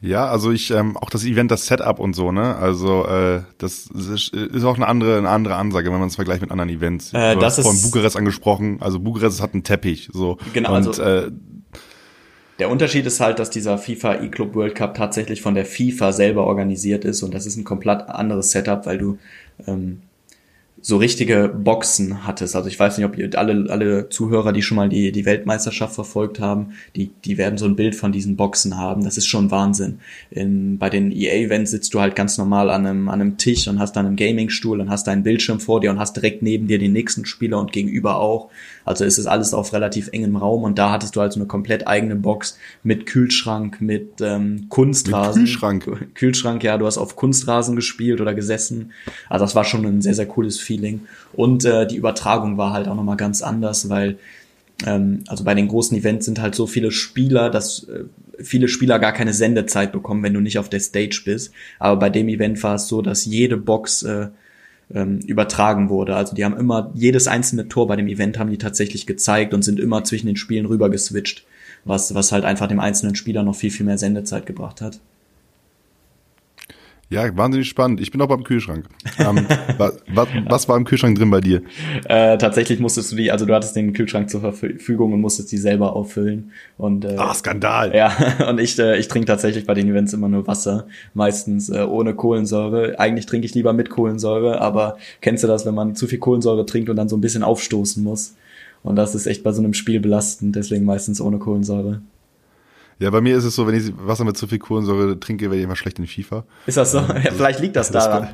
Ja, 0.00 0.26
also 0.26 0.50
ich 0.50 0.72
ähm, 0.72 0.96
auch 0.96 1.10
das 1.10 1.24
Event, 1.24 1.52
das 1.52 1.66
Setup 1.66 2.00
und 2.00 2.14
so, 2.14 2.32
ne? 2.32 2.56
Also 2.56 3.06
äh, 3.06 3.42
das 3.58 3.86
ist, 3.86 4.34
ist 4.34 4.64
auch 4.64 4.74
eine 4.74 4.88
andere 4.88 5.18
eine 5.18 5.28
andere 5.28 5.54
Ansage, 5.54 5.92
wenn 5.92 6.00
man 6.00 6.08
es 6.08 6.16
vergleicht 6.16 6.40
mit 6.40 6.50
anderen 6.50 6.70
Events. 6.70 7.12
Äh, 7.12 7.34
du 7.34 7.40
das 7.40 7.52
hast 7.52 7.58
ist 7.58 7.66
vorhin 7.66 7.82
Bukarest 7.82 8.16
angesprochen. 8.16 8.78
Also 8.80 8.98
Bukarest 8.98 9.40
hat 9.40 9.54
einen 9.54 9.62
Teppich, 9.62 10.10
so. 10.12 10.38
Genau. 10.54 10.70
Und 10.70 10.88
also, 10.88 11.02
äh, 11.02 11.30
der 12.58 12.70
Unterschied 12.70 13.06
ist 13.06 13.20
halt, 13.20 13.38
dass 13.38 13.50
dieser 13.50 13.78
FIFA 13.78 14.22
E-Club 14.22 14.54
World 14.54 14.74
Cup 14.74 14.94
tatsächlich 14.94 15.42
von 15.42 15.54
der 15.54 15.64
FIFA 15.64 16.12
selber 16.12 16.44
organisiert 16.44 17.04
ist 17.04 17.22
und 17.22 17.34
das 17.34 17.46
ist 17.46 17.56
ein 17.56 17.64
komplett 17.64 18.08
anderes 18.08 18.50
Setup, 18.50 18.84
weil 18.86 18.98
du 18.98 19.18
ähm, 19.66 20.02
so 20.84 20.96
richtige 20.96 21.48
Boxen 21.48 22.26
hattest. 22.26 22.56
Also 22.56 22.68
ich 22.68 22.78
weiß 22.78 22.98
nicht, 22.98 23.06
ob 23.06 23.16
ihr 23.16 23.30
alle, 23.38 23.70
alle 23.70 24.08
Zuhörer, 24.08 24.52
die 24.52 24.62
schon 24.62 24.76
mal 24.76 24.88
die, 24.88 25.12
die 25.12 25.24
Weltmeisterschaft 25.24 25.94
verfolgt 25.94 26.40
haben, 26.40 26.72
die, 26.96 27.12
die 27.24 27.38
werden 27.38 27.56
so 27.56 27.66
ein 27.66 27.76
Bild 27.76 27.94
von 27.94 28.10
diesen 28.10 28.34
Boxen 28.34 28.76
haben. 28.76 29.04
Das 29.04 29.16
ist 29.16 29.28
schon 29.28 29.52
Wahnsinn. 29.52 30.00
In, 30.32 30.78
bei 30.78 30.90
den 30.90 31.12
EA-Events 31.12 31.70
sitzt 31.70 31.94
du 31.94 32.00
halt 32.00 32.16
ganz 32.16 32.36
normal 32.36 32.68
an 32.68 32.84
einem, 32.84 33.08
an 33.08 33.20
einem 33.20 33.38
Tisch 33.38 33.68
und 33.68 33.78
hast 33.78 33.94
dann 33.94 34.06
einen 34.06 34.16
Gaming-Stuhl 34.16 34.80
und 34.80 34.90
hast 34.90 35.06
deinen 35.06 35.22
Bildschirm 35.22 35.60
vor 35.60 35.80
dir 35.80 35.92
und 35.92 36.00
hast 36.00 36.16
direkt 36.16 36.42
neben 36.42 36.66
dir 36.66 36.80
den 36.80 36.92
nächsten 36.92 37.26
Spieler 37.26 37.60
und 37.60 37.70
gegenüber 37.70 38.16
auch. 38.16 38.50
Also 38.84 39.04
es 39.04 39.18
ist 39.18 39.26
alles 39.26 39.54
auf 39.54 39.72
relativ 39.72 40.08
engem 40.08 40.34
Raum 40.34 40.64
und 40.64 40.80
da 40.80 40.90
hattest 40.90 41.14
du 41.14 41.20
halt 41.20 41.32
so 41.32 41.38
eine 41.38 41.46
komplett 41.46 41.86
eigene 41.86 42.16
Box 42.16 42.58
mit 42.82 43.06
Kühlschrank, 43.06 43.80
mit 43.80 44.20
ähm, 44.20 44.66
Kunstrasen. 44.68 45.42
Mit 45.42 45.50
Kühlschrank? 45.50 46.14
Kühlschrank, 46.14 46.64
ja, 46.64 46.76
du 46.76 46.86
hast 46.86 46.98
auf 46.98 47.14
Kunstrasen 47.14 47.76
gespielt 47.76 48.20
oder 48.20 48.34
gesessen. 48.34 48.90
Also 49.28 49.44
das 49.44 49.54
war 49.54 49.64
schon 49.64 49.86
ein 49.86 50.02
sehr, 50.02 50.14
sehr 50.14 50.26
cooles 50.26 50.58
Feeling. 50.58 50.71
Und 51.32 51.64
äh, 51.64 51.86
die 51.86 51.96
Übertragung 51.96 52.58
war 52.58 52.72
halt 52.72 52.88
auch 52.88 52.94
nochmal 52.94 53.16
ganz 53.16 53.42
anders, 53.42 53.88
weil 53.88 54.18
ähm, 54.86 55.24
also 55.28 55.44
bei 55.44 55.54
den 55.54 55.68
großen 55.68 55.96
Events 55.96 56.26
sind 56.26 56.40
halt 56.40 56.54
so 56.54 56.66
viele 56.66 56.90
Spieler, 56.90 57.50
dass 57.50 57.84
äh, 57.84 58.04
viele 58.38 58.68
Spieler 58.68 58.98
gar 58.98 59.12
keine 59.12 59.32
Sendezeit 59.32 59.92
bekommen, 59.92 60.22
wenn 60.22 60.34
du 60.34 60.40
nicht 60.40 60.58
auf 60.58 60.68
der 60.68 60.80
Stage 60.80 61.22
bist. 61.24 61.52
Aber 61.78 61.98
bei 61.98 62.10
dem 62.10 62.28
Event 62.28 62.62
war 62.62 62.76
es 62.76 62.88
so, 62.88 63.02
dass 63.02 63.24
jede 63.24 63.56
Box 63.56 64.02
äh, 64.02 64.28
ähm, 64.94 65.20
übertragen 65.20 65.88
wurde. 65.88 66.16
Also 66.16 66.34
die 66.34 66.44
haben 66.44 66.56
immer 66.56 66.90
jedes 66.94 67.28
einzelne 67.28 67.68
Tor 67.68 67.86
bei 67.86 67.96
dem 67.96 68.08
Event 68.08 68.38
haben 68.38 68.50
die 68.50 68.58
tatsächlich 68.58 69.06
gezeigt 69.06 69.54
und 69.54 69.62
sind 69.62 69.80
immer 69.80 70.04
zwischen 70.04 70.26
den 70.26 70.36
Spielen 70.36 70.66
rüber 70.66 70.90
geswitcht, 70.90 71.44
was 71.84 72.14
was 72.14 72.32
halt 72.32 72.44
einfach 72.44 72.68
dem 72.68 72.80
einzelnen 72.80 73.14
Spieler 73.14 73.42
noch 73.42 73.56
viel 73.56 73.70
viel 73.70 73.86
mehr 73.86 73.98
Sendezeit 73.98 74.46
gebracht 74.46 74.80
hat. 74.80 75.00
Ja, 77.12 77.36
wahnsinnig 77.36 77.68
spannend. 77.68 78.00
Ich 78.00 78.10
bin 78.10 78.22
auch 78.22 78.26
beim 78.26 78.42
Kühlschrank. 78.42 78.86
Ähm, 79.18 79.46
was, 79.76 79.98
was, 80.08 80.28
was 80.48 80.68
war 80.68 80.78
im 80.78 80.84
Kühlschrank 80.84 81.18
drin 81.18 81.30
bei 81.30 81.42
dir? 81.42 81.62
Äh, 82.08 82.38
tatsächlich 82.38 82.80
musstest 82.80 83.12
du 83.12 83.16
die, 83.16 83.30
also 83.30 83.44
du 83.44 83.54
hattest 83.54 83.76
den 83.76 83.92
Kühlschrank 83.92 84.30
zur 84.30 84.40
Verfügung 84.40 85.12
und 85.12 85.20
musstest 85.20 85.52
die 85.52 85.58
selber 85.58 85.94
auffüllen. 85.94 86.52
Und, 86.78 87.04
äh, 87.04 87.16
ah, 87.18 87.34
Skandal. 87.34 87.94
Ja, 87.94 88.16
und 88.48 88.58
ich, 88.58 88.78
äh, 88.78 88.98
ich 88.98 89.08
trinke 89.08 89.26
tatsächlich 89.26 89.66
bei 89.66 89.74
den 89.74 89.88
Events 89.88 90.14
immer 90.14 90.28
nur 90.28 90.46
Wasser, 90.46 90.86
meistens 91.12 91.68
äh, 91.68 91.82
ohne 91.82 92.14
Kohlensäure. 92.14 92.98
Eigentlich 92.98 93.26
trinke 93.26 93.44
ich 93.46 93.54
lieber 93.54 93.74
mit 93.74 93.90
Kohlensäure, 93.90 94.62
aber 94.62 94.96
kennst 95.20 95.44
du 95.44 95.48
das, 95.48 95.66
wenn 95.66 95.74
man 95.74 95.94
zu 95.94 96.06
viel 96.06 96.18
Kohlensäure 96.18 96.64
trinkt 96.64 96.88
und 96.88 96.96
dann 96.96 97.10
so 97.10 97.16
ein 97.18 97.20
bisschen 97.20 97.42
aufstoßen 97.42 98.02
muss? 98.02 98.36
Und 98.82 98.96
das 98.96 99.14
ist 99.14 99.26
echt 99.26 99.44
bei 99.44 99.52
so 99.52 99.60
einem 99.60 99.74
Spiel 99.74 100.00
belastend, 100.00 100.56
deswegen 100.56 100.86
meistens 100.86 101.20
ohne 101.20 101.38
Kohlensäure. 101.38 102.00
Ja, 103.02 103.10
bei 103.10 103.20
mir 103.20 103.36
ist 103.36 103.42
es 103.42 103.56
so, 103.56 103.66
wenn 103.66 103.74
ich 103.74 103.92
Wasser 103.96 104.22
mit 104.22 104.36
zu 104.36 104.46
viel 104.46 104.60
Kohlensäure 104.60 105.18
trinke, 105.18 105.46
werde 105.46 105.56
ich 105.56 105.64
immer 105.64 105.74
schlecht 105.74 105.98
in 105.98 106.06
FIFA. 106.06 106.44
Ist 106.66 106.76
das 106.76 106.92
so? 106.92 106.98
Ja, 106.98 107.32
vielleicht 107.32 107.58
liegt 107.58 107.74
das 107.74 107.90
daran. 107.90 108.28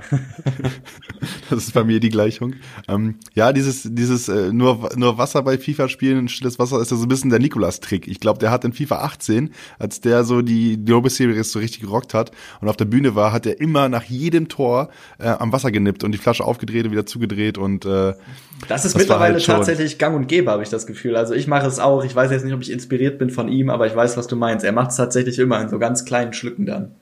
das 1.48 1.60
ist 1.60 1.72
bei 1.72 1.84
mir 1.84 2.00
die 2.00 2.10
Gleichung. 2.10 2.52
Ähm, 2.86 3.14
ja, 3.32 3.54
dieses, 3.54 3.88
dieses 3.90 4.28
äh, 4.28 4.52
nur, 4.52 4.90
nur 4.94 5.16
Wasser 5.16 5.42
bei 5.42 5.56
FIFA 5.56 5.88
spielen, 5.88 6.28
stilles 6.28 6.58
Wasser, 6.58 6.82
ist 6.82 6.90
ja 6.90 6.98
so 6.98 7.06
ein 7.06 7.08
bisschen 7.08 7.30
der 7.30 7.38
Nikolas-Trick. 7.38 8.06
Ich 8.08 8.20
glaube, 8.20 8.40
der 8.40 8.50
hat 8.50 8.62
in 8.66 8.74
FIFA 8.74 8.96
18, 8.96 9.54
als 9.78 10.02
der 10.02 10.24
so 10.24 10.42
die 10.42 10.84
Global 10.84 11.10
Series 11.10 11.50
so 11.50 11.60
richtig 11.60 11.80
gerockt 11.80 12.12
hat 12.12 12.30
und 12.60 12.68
auf 12.68 12.76
der 12.76 12.84
Bühne 12.84 13.14
war, 13.14 13.32
hat 13.32 13.46
er 13.46 13.58
immer 13.62 13.88
nach 13.88 14.04
jedem 14.04 14.48
Tor 14.48 14.90
äh, 15.18 15.28
am 15.28 15.50
Wasser 15.50 15.70
genippt 15.70 16.04
und 16.04 16.12
die 16.12 16.18
Flasche 16.18 16.44
aufgedreht 16.44 16.84
und 16.84 16.92
wieder 16.92 17.06
zugedreht 17.06 17.56
und 17.56 17.86
äh, 17.86 18.12
das 18.66 18.84
ist 18.84 18.94
das 18.94 19.02
mittlerweile 19.02 19.34
halt 19.34 19.46
tatsächlich 19.46 19.98
gang 19.98 20.16
und 20.16 20.26
gäbe, 20.26 20.50
habe 20.50 20.62
ich 20.62 20.68
das 20.68 20.86
Gefühl. 20.86 21.16
Also 21.16 21.34
ich 21.34 21.46
mache 21.46 21.66
es 21.66 21.78
auch. 21.78 22.04
Ich 22.04 22.14
weiß 22.14 22.30
jetzt 22.30 22.44
nicht, 22.44 22.54
ob 22.54 22.60
ich 22.60 22.72
inspiriert 22.72 23.18
bin 23.18 23.30
von 23.30 23.48
ihm, 23.48 23.70
aber 23.70 23.86
ich 23.86 23.94
weiß, 23.94 24.16
was 24.16 24.26
du 24.26 24.36
meinst. 24.36 24.57
Er 24.64 24.72
macht 24.72 24.90
es 24.90 24.96
tatsächlich 24.96 25.38
immer 25.38 25.60
in 25.60 25.68
so 25.68 25.78
ganz 25.78 26.04
kleinen 26.04 26.32
Schlücken 26.32 26.66
dann. 26.66 26.92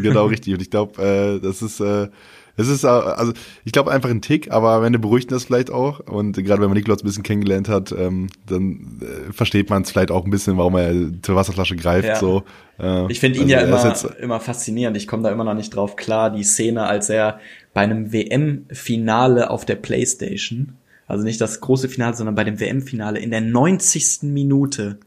Genau, 0.00 0.26
richtig. 0.26 0.54
Und 0.54 0.62
ich 0.62 0.70
glaube, 0.70 1.02
äh, 1.02 1.40
das 1.40 1.62
ist, 1.62 1.80
äh, 1.80 2.08
es 2.56 2.68
ist, 2.68 2.84
äh, 2.84 2.88
also 2.88 3.32
ich 3.64 3.72
glaube 3.72 3.90
einfach 3.90 4.10
ein 4.10 4.20
Tick, 4.20 4.50
aber 4.50 4.72
am 4.72 4.84
Ende 4.84 4.98
beruhigt 4.98 5.32
das 5.32 5.44
vielleicht 5.44 5.70
auch. 5.70 6.00
Und 6.00 6.36
gerade 6.36 6.60
wenn 6.60 6.68
man 6.68 6.76
Nikolaus 6.76 7.02
ein 7.02 7.06
bisschen 7.06 7.22
kennengelernt 7.22 7.68
hat, 7.68 7.92
ähm, 7.92 8.28
dann 8.46 9.00
äh, 9.00 9.32
versteht 9.32 9.70
man 9.70 9.82
es 9.82 9.90
vielleicht 9.90 10.10
auch 10.10 10.24
ein 10.24 10.30
bisschen, 10.30 10.58
warum 10.58 10.76
er 10.76 10.94
zur 11.22 11.34
Wasserflasche 11.34 11.76
greift. 11.76 12.08
Ja. 12.08 12.16
So. 12.16 12.44
Äh, 12.78 13.10
ich 13.10 13.20
finde 13.20 13.38
ihn 13.38 13.44
also 13.44 13.54
ja 13.54 13.60
immer, 13.62 13.88
jetzt, 13.88 14.04
immer 14.20 14.40
faszinierend. 14.40 14.96
Ich 14.96 15.08
komme 15.08 15.22
da 15.22 15.30
immer 15.30 15.44
noch 15.44 15.54
nicht 15.54 15.74
drauf 15.74 15.96
klar. 15.96 16.30
Die 16.30 16.44
Szene, 16.44 16.84
als 16.84 17.08
er 17.08 17.40
bei 17.72 17.80
einem 17.80 18.12
WM-Finale 18.12 19.50
auf 19.50 19.64
der 19.64 19.76
Playstation, 19.76 20.74
also 21.06 21.24
nicht 21.24 21.40
das 21.40 21.60
große 21.60 21.88
Finale, 21.88 22.14
sondern 22.14 22.34
bei 22.34 22.44
dem 22.44 22.60
WM-Finale 22.60 23.18
in 23.18 23.30
der 23.30 23.40
90. 23.40 24.24
Minute 24.24 24.98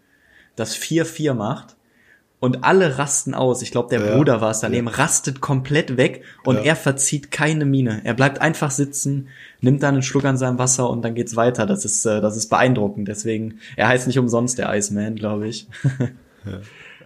das 0.56 0.78
4-4 0.78 1.34
macht 1.34 1.76
und 2.40 2.64
alle 2.64 2.98
rasten 2.98 3.34
aus. 3.34 3.62
Ich 3.62 3.72
glaube, 3.72 3.90
der 3.90 4.06
ja, 4.06 4.16
Bruder 4.16 4.42
war 4.42 4.52
es 4.52 4.60
daneben, 4.60 4.88
ja. 4.88 4.94
rastet 4.94 5.42
komplett 5.42 5.98
weg 5.98 6.24
und 6.44 6.58
ja. 6.58 6.64
er 6.64 6.76
verzieht 6.76 7.32
keine 7.32 7.66
Miene. 7.66 8.02
Er 8.04 8.14
bleibt 8.14 8.42
einfach 8.42 8.72
sitzen, 8.72 9.30
nimmt 9.62 9.84
dann 9.84 9.96
einen 9.96 10.04
Schluck 10.04 10.26
an 10.26 10.38
seinem 10.38 10.60
Wasser 10.60 10.90
und 10.90 11.02
dann 11.02 11.16
geht's 11.16 11.36
weiter. 11.36 11.66
Das 11.66 11.86
ist, 11.86 12.06
äh, 12.06 12.22
das 12.22 12.38
ist 12.38 12.50
beeindruckend. 12.50 13.08
Deswegen, 13.08 13.60
er 13.76 13.88
heißt 13.88 14.08
nicht 14.08 14.20
umsonst 14.20 14.58
der 14.58 14.74
Iceman, 14.74 15.16
glaube 15.16 15.48
ich. 15.48 15.68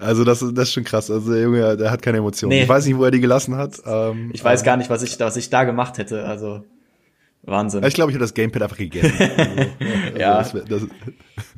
Also 0.01 0.23
das, 0.23 0.39
das 0.39 0.69
ist 0.69 0.73
schon 0.73 0.85
krass. 0.85 1.11
Also 1.11 1.33
der 1.33 1.41
Junge, 1.41 1.75
der 1.75 1.91
hat 1.91 2.01
keine 2.01 2.19
Emotionen. 2.19 2.51
Nee. 2.51 2.63
Ich 2.63 2.69
weiß 2.69 2.85
nicht, 2.85 2.97
wo 2.97 3.03
er 3.03 3.11
die 3.11 3.19
gelassen 3.19 3.57
hat. 3.57 3.81
Ähm, 3.85 4.31
ich 4.33 4.41
weiß 4.41 4.63
gar 4.63 4.77
nicht, 4.77 4.89
was 4.89 5.03
ich, 5.03 5.19
was 5.19 5.35
ich 5.35 5.49
da 5.49 5.65
gemacht 5.65 5.97
hätte. 5.97 6.23
Also 6.23 6.63
Wahnsinn. 7.43 7.83
Ich 7.83 7.93
glaube, 7.93 8.11
ich 8.11 8.15
habe 8.15 8.23
das 8.23 8.33
Gamepad 8.33 8.61
einfach 8.61 8.77
gegessen. 8.77 9.13
Also, 9.79 10.17
ja. 10.17 10.37
Das, 10.37 10.53
das, 10.67 10.87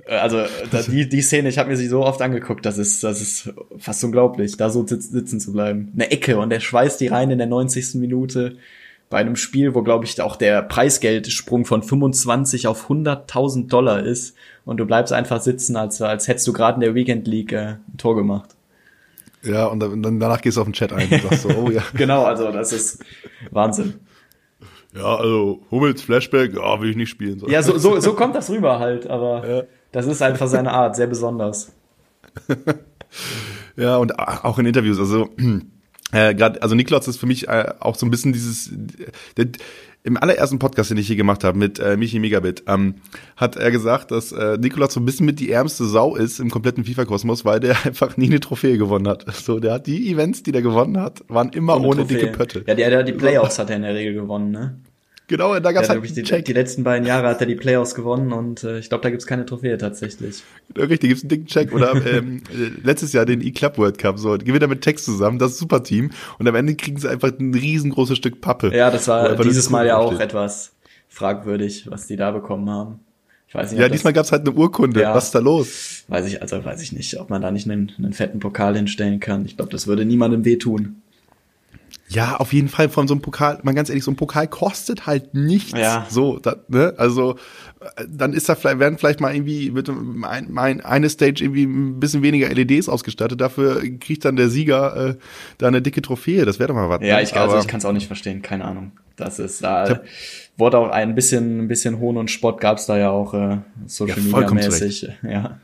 also 0.08 0.44
das, 0.72 0.88
die, 0.88 1.08
die 1.08 1.22
Szene, 1.22 1.50
ich 1.50 1.58
habe 1.58 1.70
mir 1.70 1.78
sie 1.78 1.88
so 1.88 2.04
oft 2.04 2.22
angeguckt, 2.22 2.66
das 2.66 2.78
ist, 2.78 3.04
das 3.04 3.22
ist 3.22 3.54
fast 3.78 4.04
unglaublich, 4.04 4.58
da 4.58 4.70
so 4.70 4.86
sitzen 4.86 5.40
zu 5.40 5.54
bleiben. 5.54 5.92
Eine 5.94 6.12
Ecke 6.12 6.38
und 6.38 6.50
der 6.50 6.60
schweißt 6.60 7.00
die 7.02 7.08
rein 7.08 7.32
in 7.32 7.38
der 7.38 7.48
90. 7.48 7.96
Minute 7.96 8.58
bei 9.10 9.20
einem 9.20 9.36
Spiel, 9.36 9.76
wo, 9.76 9.84
glaube 9.84 10.06
ich, 10.06 10.20
auch 10.22 10.38
der 10.38 10.62
Preisgeldsprung 10.62 11.66
von 11.66 11.84
25 11.84 12.68
auf 12.68 12.90
100.000 12.90 13.68
Dollar 13.68 14.04
ist 14.04 14.36
und 14.66 14.78
du 14.78 14.86
bleibst 14.86 15.12
einfach 15.14 15.42
sitzen, 15.42 15.76
als, 15.76 16.02
als 16.02 16.28
hättest 16.28 16.48
du 16.48 16.54
gerade 16.54 16.76
in 16.76 16.82
der 16.82 16.96
Weekend 16.96 17.28
League 17.28 17.52
äh, 17.52 17.76
ein 17.92 17.98
Tor 17.98 18.16
gemacht. 18.16 18.56
Ja, 19.44 19.66
und 19.66 19.80
dann, 19.80 20.20
danach 20.20 20.42
gehst 20.42 20.58
du 20.58 20.62
auf 20.62 20.68
den 20.68 20.74
Chat 20.74 20.94
ein 20.94 21.10
und 21.10 21.22
sagst 21.24 21.42
so, 21.42 21.50
oh 21.50 21.70
ja. 21.70 21.84
genau, 21.94 22.24
also 22.24 22.52
das 22.52 22.72
ist 22.72 23.04
Wahnsinn. 23.50 23.96
Ja, 24.96 25.16
also 25.16 25.62
Hummels 25.72 26.02
Flashback, 26.02 26.54
ja, 26.54 26.82
will 26.82 26.92
ich 26.92 26.96
nicht 26.96 27.10
spielen. 27.10 27.40
So. 27.40 27.48
Ja, 27.48 27.64
so, 27.64 27.78
so, 27.78 28.00
so 28.00 28.14
kommt 28.14 28.36
das 28.36 28.50
rüber 28.50 28.80
halt, 28.80 29.08
aber 29.08 29.48
ja. 29.48 29.64
Das 29.92 30.08
ist 30.08 30.22
einfach 30.22 30.48
seine 30.48 30.72
Art, 30.72 30.96
sehr 30.96 31.08
besonders. 31.08 31.72
ja, 33.76 33.98
und 33.98 34.18
auch 34.20 34.58
in 34.60 34.66
Interviews, 34.66 35.00
also 35.00 35.30
äh, 36.12 36.34
gerade, 36.36 36.62
also 36.62 36.76
Niklas 36.76 37.08
ist 37.08 37.18
für 37.18 37.26
mich 37.26 37.48
äh, 37.48 37.74
auch 37.80 37.96
so 37.96 38.06
ein 38.06 38.12
bisschen 38.12 38.34
dieses, 38.34 38.70
der, 39.38 39.48
im 40.04 40.18
allerersten 40.18 40.60
Podcast, 40.60 40.90
den 40.90 40.98
ich 40.98 41.08
hier 41.08 41.16
gemacht 41.16 41.44
habe 41.44 41.58
mit 41.58 41.80
äh, 41.80 41.96
Michi 41.96 42.20
Megabit, 42.20 42.64
ähm, 42.68 42.96
hat 43.38 43.56
er 43.56 43.72
gesagt, 43.72 44.12
dass 44.12 44.32
äh, 44.32 44.58
Nikolaus 44.58 44.94
so 44.94 45.00
ein 45.00 45.06
bisschen 45.06 45.26
mit 45.26 45.40
die 45.40 45.52
ärmste 45.52 45.86
Sau 45.86 46.16
ist 46.16 46.40
im 46.40 46.50
kompletten 46.50 46.84
FIFA-Kosmos, 46.84 47.46
weil 47.46 47.60
der 47.60 47.76
einfach 47.86 48.18
nie 48.18 48.28
eine 48.28 48.40
Trophäe 48.40 48.78
gewonnen 48.78 49.08
hat. 49.08 49.26
So, 49.36 49.60
der 49.60 49.74
hat 49.74 49.88
die 49.88 50.12
Events, 50.12 50.44
die 50.44 50.52
der 50.52 50.62
gewonnen 50.62 51.00
hat, 51.00 51.24
waren 51.28 51.50
immer 51.50 51.78
ohne, 51.78 51.88
ohne 51.88 52.06
dicke 52.06 52.28
Pötte. 52.28 52.64
Ja, 52.68 52.74
der, 52.74 52.90
der 52.90 53.04
die 53.04 53.14
Playoffs 53.14 53.60
hat 53.60 53.70
er 53.70 53.76
in 53.76 53.84
der 53.84 53.94
Regel 53.94 54.14
gewonnen, 54.14 54.52
ne? 54.52 54.80
Genau, 55.32 55.58
da 55.62 55.72
gab's 55.72 55.88
ja, 55.88 55.94
halt 55.94 56.18
die, 56.18 56.24
Check. 56.24 56.44
die 56.44 56.52
letzten 56.52 56.84
beiden 56.84 57.08
Jahre 57.08 57.30
hat 57.30 57.40
er 57.40 57.48
die 57.48 57.56
Playoffs 57.56 57.96
gewonnen 57.96 58.34
und 58.34 58.66
äh, 58.66 58.80
ich 58.80 58.90
glaube, 58.90 59.02
da 59.02 59.10
gibt's 59.10 59.26
keine 59.26 59.46
Trophäe 59.46 59.78
tatsächlich. 59.78 60.44
Richtig, 60.78 61.08
gibt's 61.08 61.24
einen 61.24 61.30
dicken 61.30 61.46
Check. 61.46 61.74
Oder 61.74 61.94
ähm, 62.06 62.44
letztes 62.84 63.14
Jahr 63.14 63.26
den 63.26 63.40
E-Club 63.40 63.78
World 63.78 63.98
Cup, 63.98 64.20
so 64.20 64.38
gewinnt 64.38 64.62
er 64.62 64.68
mit 64.68 64.82
Text 64.82 65.06
zusammen, 65.06 65.40
das 65.40 65.58
super 65.58 65.84
Team. 65.84 66.10
Und 66.38 66.50
am 66.50 66.56
Ende 66.56 66.76
kriegen 66.76 67.00
sie 67.00 67.10
einfach 67.10 67.32
ein 67.40 67.54
riesengroßes 67.54 68.18
Stück 68.18 68.42
Pappe. 68.42 68.76
Ja, 68.76 68.92
das 68.92 69.08
war 69.08 69.38
dieses 69.38 69.70
Mal 69.70 69.88
ja 69.88 69.96
auch 69.96 70.20
etwas 70.20 70.74
fragwürdig, 71.08 71.90
was 71.90 72.08
die 72.08 72.18
da 72.18 72.32
bekommen 72.32 72.70
haben. 72.70 73.00
Ich 73.48 73.56
weiß 73.56 73.72
nicht, 73.72 73.80
ja, 73.80 73.88
diesmal 73.88 74.12
gab's 74.12 74.34
halt 74.34 74.46
eine 74.46 74.52
Urkunde. 74.52 75.00
Ja, 75.00 75.16
was 75.16 75.28
ist 75.28 75.36
da 75.36 75.40
los? 75.40 76.04
Weiß 76.10 76.28
ich, 76.28 76.42
also 76.42 76.66
weiß 76.66 76.82
ich 76.82 76.92
nicht, 76.92 77.18
ob 77.22 77.30
man 77.30 77.42
da 77.42 77.52
nicht 77.52 77.72
einen, 77.72 77.90
einen 77.98 78.12
fetten 78.12 78.40
Pokal 78.40 78.76
hinstellen 78.76 79.22
kann. 79.22 79.46
Ich 79.46 79.56
glaube, 79.56 79.72
das 79.72 79.88
würde 79.88 80.04
niemandem 80.04 80.44
wehtun. 80.44 81.02
Ja, 82.12 82.38
auf 82.38 82.52
jeden 82.52 82.68
Fall 82.68 82.90
von 82.90 83.08
so 83.08 83.14
einem 83.14 83.22
Pokal, 83.22 83.60
mal 83.64 83.74
ganz 83.74 83.90
ehrlich, 83.90 84.04
so 84.04 84.12
ein 84.12 84.18
Pokal 84.18 84.48
kostet 84.48 85.06
halt 85.06 85.34
nichts. 85.34 85.72
Ja. 85.72 86.06
So, 86.10 86.40
da, 86.40 86.58
ne? 86.68 86.94
Also 86.98 87.38
äh, 87.80 88.06
dann 88.10 88.34
ist 88.34 88.50
da 88.50 88.56
vielleicht, 88.56 88.80
werden 88.80 88.98
vielleicht 88.98 89.22
mal 89.22 89.34
irgendwie 89.34 89.72
mit 89.72 89.90
ein, 89.90 90.58
ein, 90.58 90.82
eine 90.82 91.10
Stage 91.10 91.44
irgendwie 91.44 91.64
ein 91.64 92.00
bisschen 92.00 92.22
weniger 92.22 92.50
LEDs 92.50 92.90
ausgestattet. 92.90 93.40
Dafür 93.40 93.82
kriegt 94.00 94.26
dann 94.26 94.36
der 94.36 94.50
Sieger 94.50 95.10
äh, 95.12 95.16
da 95.58 95.68
eine 95.68 95.82
dicke 95.82 96.02
Trophäe. 96.02 96.46
Das 96.46 96.60
wäre 96.60 96.68
doch 96.68 96.76
mal 96.76 96.90
was. 96.90 97.02
Ja, 97.02 97.16
ne? 97.16 97.24
ich, 97.24 97.36
also 97.36 97.58
ich 97.58 97.68
kann 97.68 97.78
es 97.78 97.86
auch 97.86 97.94
nicht 97.94 98.08
verstehen, 98.08 98.42
keine 98.42 98.66
Ahnung. 98.66 98.92
Das 99.16 99.40
ist 99.40 99.64
da 99.64 100.02
wurde 100.58 100.78
auch 100.78 100.90
ein 100.90 101.16
bisschen, 101.16 101.60
ein 101.60 101.68
bisschen 101.68 102.00
Hohn 102.00 102.18
und 102.18 102.32
Spott 102.32 102.62
gab's 102.62 102.86
da 102.86 102.98
ja 102.98 103.10
auch 103.10 103.34
äh, 103.34 103.58
Social 103.88 104.20
Ja, 104.20 104.40
Media 104.40 104.54
mäßig. 104.54 105.10
Ja. 105.24 105.60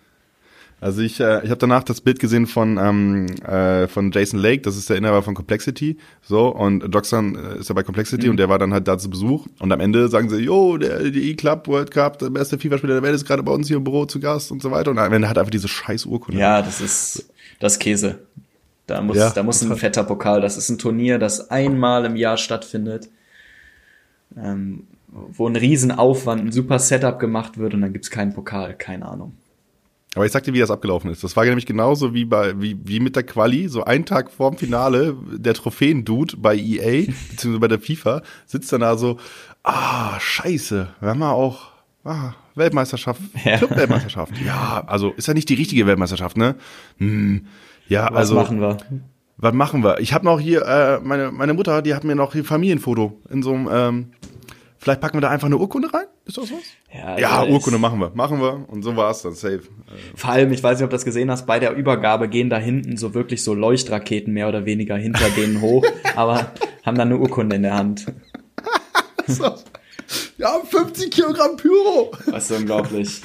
Also 0.80 1.02
ich, 1.02 1.20
äh, 1.20 1.44
ich 1.44 1.50
habe 1.50 1.58
danach 1.58 1.84
das 1.84 2.02
Bild 2.02 2.20
gesehen 2.20 2.46
von 2.46 2.78
ähm, 2.78 3.26
äh, 3.44 3.88
von 3.88 4.12
Jason 4.12 4.40
Lake, 4.40 4.62
das 4.62 4.78
ist 4.78 4.90
der 4.90 4.98
Inhaber 4.98 5.24
von 5.24 5.34
Complexity, 5.34 5.98
so 6.22 6.50
und 6.50 6.94
Doxan 6.94 7.36
äh, 7.36 7.60
ist 7.60 7.70
ja 7.70 7.74
bei 7.74 7.82
Complexity 7.82 8.30
und 8.30 8.38
der 8.38 8.48
war 8.48 8.60
dann 8.60 8.74
halt 8.74 8.88
da 8.88 8.98
zu 9.00 9.10
Besuch 9.10 9.48
und 9.60 9.72
am 9.72 9.80
Ende 9.80 10.08
sagen 10.08 10.30
sie, 10.30 10.38
jo, 10.38 10.78
der 10.78 11.10
die 11.10 11.32
E-Club 11.32 11.68
World 11.68 11.90
Cup, 11.90 12.20
der 12.20 12.30
beste 12.30 12.60
FIFA-Spieler 12.60 12.94
der 12.94 13.02
Welt 13.04 13.16
ist 13.16 13.26
gerade 13.26 13.42
bei 13.42 13.52
uns 13.52 13.68
hier 13.68 13.78
im 13.78 13.84
Büro 13.84 14.06
zu 14.06 14.20
Gast 14.20 14.52
und 14.52 14.62
so 14.62 14.70
weiter 14.70 14.92
und 14.92 15.00
am 15.00 15.12
Ende 15.12 15.28
hat 15.28 15.38
er 15.38 15.42
einfach 15.42 15.52
diese 15.52 15.68
scheiß 15.68 16.06
Urkunde. 16.06 16.40
ja, 16.40 16.62
das 16.62 16.80
ist 16.80 17.28
das 17.60 17.80
Käse. 17.80 18.20
Da 18.86 19.02
muss, 19.02 19.18
Ja, 19.18 19.32
da 19.32 19.44
muss 19.44 19.62
ein 19.62 19.76
fetter 19.76 20.04
Pokal. 20.06 20.40
Das 20.40 20.58
ist 20.58 20.70
ein 20.70 20.78
Turnier, 20.78 21.20
das 21.20 21.52
einmal 21.52 22.06
im 22.06 22.16
Jahr 22.16 22.38
stattfindet, 22.38 23.10
ähm, 24.38 24.88
wo 25.08 25.48
ein 25.48 25.58
Riesenaufwand, 25.58 26.42
ein 26.42 26.52
super 26.54 26.80
Setup 26.80 27.20
gemacht 27.20 27.58
wird 27.58 27.74
und 27.74 27.82
dann 27.82 27.92
gibt's 27.92 28.10
keinen 28.10 28.34
Pokal, 28.34 28.76
keine 28.76 29.06
Ahnung. 29.06 29.34
Aber 30.18 30.26
ich 30.26 30.32
sag 30.32 30.44
dir, 30.44 30.54
wie 30.54 30.60
das 30.60 30.72
abgelaufen 30.72 31.12
ist. 31.12 31.24
Das 31.24 31.36
war 31.36 31.46
nämlich 31.46 31.66
genauso 31.66 32.14
wie 32.14 32.26
bei 32.26 32.60
wie, 32.60 32.78
wie 32.84 33.00
mit 33.00 33.16
der 33.16 33.24
Quali, 33.24 33.68
so 33.68 33.84
einen 33.84 34.06
Tag 34.06 34.32
vorm 34.32 34.58
Finale, 34.58 35.16
der 35.32 35.54
Trophäen-Dude 35.54 36.38
bei 36.38 36.56
EA, 36.58 37.06
beziehungsweise 37.30 37.60
bei 37.60 37.68
der 37.68 37.80
FIFA, 37.80 38.22
sitzt 38.46 38.74
dann 38.74 38.82
da 38.82 38.98
so, 38.98 39.18
ah, 39.64 40.20
scheiße, 40.20 40.88
wir 41.00 41.10
haben 41.10 41.20
ja 41.22 41.32
auch 41.32 41.70
ah, 42.04 42.34
Weltmeisterschaft, 42.56 43.22
Ja. 43.46 43.58
Club-Weltmeisterschaft. 43.58 44.34
Ja, 44.46 44.84
also 44.88 45.12
ist 45.12 45.28
ja 45.28 45.34
nicht 45.34 45.50
die 45.50 45.54
richtige 45.56 45.86
Weltmeisterschaft, 45.86 46.36
ne? 46.38 46.56
Hm, 46.98 47.46
ja, 47.88 48.10
Was 48.12 48.18
also 48.18 48.36
machen 48.36 48.60
wir? 48.60 48.78
was 49.38 49.54
machen 49.54 49.84
wir? 49.84 50.00
Ich 50.00 50.14
habe 50.14 50.26
noch 50.26 50.40
hier, 50.40 50.64
äh, 50.66 51.00
meine, 51.04 51.32
meine 51.32 51.54
Mutter, 51.54 51.82
die 51.84 51.94
hat 51.94 52.04
mir 52.04 52.16
noch 52.16 52.34
hier 52.34 52.44
Familienfoto 52.44 53.22
in 53.30 53.44
so 53.44 53.54
einem, 53.54 53.70
ähm, 53.72 54.06
vielleicht 54.88 55.02
packen 55.02 55.18
wir 55.18 55.22
da 55.22 55.30
einfach 55.30 55.48
eine 55.48 55.58
Urkunde 55.58 55.94
rein? 55.94 56.06
Ist 56.24 56.38
das 56.38 56.46
was? 56.50 56.60
Ja, 56.94 57.20
Ja, 57.20 57.40
also 57.42 57.52
Urkunde 57.52 57.78
machen 57.78 58.00
wir, 58.00 58.12
machen 58.14 58.40
wir. 58.40 58.66
Und 58.70 58.84
so 58.84 58.96
war's 58.96 59.22
dann, 59.22 59.34
safe. 59.34 59.64
Vor 60.16 60.30
allem, 60.30 60.54
ich 60.54 60.64
weiß 60.64 60.78
nicht, 60.78 60.86
ob 60.86 60.90
du 60.90 60.96
das 60.96 61.04
gesehen 61.04 61.30
hast, 61.30 61.46
bei 61.46 61.60
der 61.60 61.76
Übergabe 61.76 62.30
gehen 62.30 62.50
da 62.50 62.58
hinten 62.58 62.96
so 62.96 63.14
wirklich 63.14 63.44
so 63.44 63.54
Leuchtraketen 63.54 64.34
mehr 64.34 64.48
oder 64.48 64.64
weniger 64.66 64.96
hinter 64.96 65.30
denen 65.32 65.60
hoch, 65.60 65.86
aber 66.16 66.52
haben 66.86 66.98
dann 66.98 67.10
eine 67.10 67.18
Urkunde 67.18 67.58
in 67.58 67.64
der 67.64 67.76
Hand. 67.76 68.06
So. 69.28 69.56
Ja, 70.38 70.62
50 70.64 71.12
Kilogramm 71.12 71.58
Pyro. 71.58 72.14
Das 72.32 72.50
ist 72.50 72.58
unglaublich. 72.58 73.22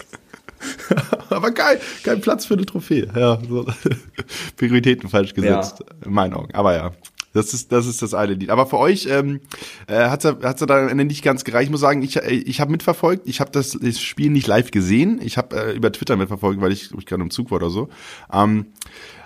Aber 1.31 1.51
kein, 1.51 1.79
kein 2.05 2.21
Platz 2.21 2.47
für 2.47 2.55
eine 2.55 2.67
Trophäe. 2.67 3.09
Ja, 3.15 3.39
so. 3.49 3.67
Prioritäten 4.57 5.09
falsch 5.09 5.35
gesetzt, 5.35 5.85
in 6.05 6.13
meinen 6.13 6.35
Augen. 6.35 6.55
Aber 6.55 6.75
ja, 6.75 6.91
das 7.33 7.55
ist 7.55 7.73
das, 7.73 7.87
ist 7.87 8.03
das 8.03 8.15
eine 8.15 8.35
Lied. 8.35 8.51
Aber 8.51 8.67
für 8.67 8.79
euch 8.79 9.07
ähm, 9.11 9.41
äh, 9.87 10.09
hat's 10.09 10.25
ja 10.25 10.37
hat's 10.43 10.61
dann 10.61 10.85
am 10.85 10.89
Ende 10.89 11.05
nicht 11.05 11.23
ganz 11.23 11.45
gereicht. 11.45 11.65
Ich 11.65 11.71
muss 11.71 11.81
sagen, 11.81 12.03
ich, 12.03 12.17
äh, 12.17 12.31
ich 12.31 12.61
habe 12.61 12.71
mitverfolgt. 12.71 13.27
Ich 13.27 13.41
habe 13.41 13.51
das, 13.51 13.79
das 13.81 14.01
Spiel 14.01 14.31
nicht 14.31 14.47
live 14.47 14.71
gesehen. 14.71 15.21
Ich 15.23 15.39
habe 15.39 15.57
äh, 15.57 15.73
über 15.77 15.91
Twitter 15.93 16.17
mitverfolgt, 16.17 16.61
weil 16.61 16.73
ich, 16.73 16.91
ich 16.97 17.07
gerade 17.07 17.23
im 17.23 17.31
Zug 17.31 17.51
war 17.51 17.57
oder 17.57 17.71
so. 17.71 17.89
Ähm, 18.33 18.67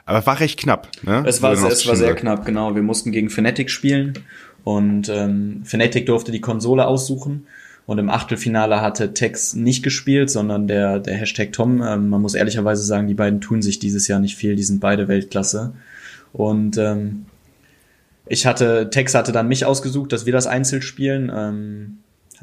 aber 0.04 0.20
es 0.20 0.26
war 0.26 0.38
recht 0.38 0.58
knapp. 0.60 0.88
Ne? 1.02 1.24
Es 1.26 1.42
war, 1.42 1.52
es 1.52 1.86
war 1.86 1.96
sehr 1.96 2.14
knapp, 2.14 2.46
genau. 2.46 2.76
Wir 2.76 2.82
mussten 2.82 3.10
gegen 3.10 3.28
Fnatic 3.28 3.70
spielen 3.70 4.14
und 4.62 5.08
ähm, 5.08 5.62
Fnatic 5.64 6.06
durfte 6.06 6.30
die 6.30 6.40
Konsole 6.40 6.86
aussuchen. 6.86 7.46
Und 7.86 7.98
im 7.98 8.10
Achtelfinale 8.10 8.80
hatte 8.80 9.14
Tex 9.14 9.54
nicht 9.54 9.84
gespielt, 9.84 10.28
sondern 10.28 10.66
der, 10.66 10.98
der 10.98 11.14
Hashtag 11.14 11.52
Tom. 11.52 11.82
Ähm, 11.82 12.08
man 12.08 12.20
muss 12.20 12.34
ehrlicherweise 12.34 12.82
sagen, 12.82 13.06
die 13.06 13.14
beiden 13.14 13.40
tun 13.40 13.62
sich 13.62 13.78
dieses 13.78 14.08
Jahr 14.08 14.18
nicht 14.18 14.36
viel. 14.36 14.56
Die 14.56 14.64
sind 14.64 14.80
beide 14.80 15.06
Weltklasse. 15.06 15.72
Und 16.32 16.78
ähm, 16.78 17.26
ich 18.26 18.46
hatte, 18.46 18.90
Tex 18.90 19.14
hatte 19.14 19.32
dann 19.32 19.48
mich 19.48 19.64
ausgesucht, 19.64 20.12
dass 20.12 20.26
wir 20.26 20.32
das 20.32 20.46
Einzel 20.46 20.82
spielen. 20.82 21.30
Ähm, 21.34 21.98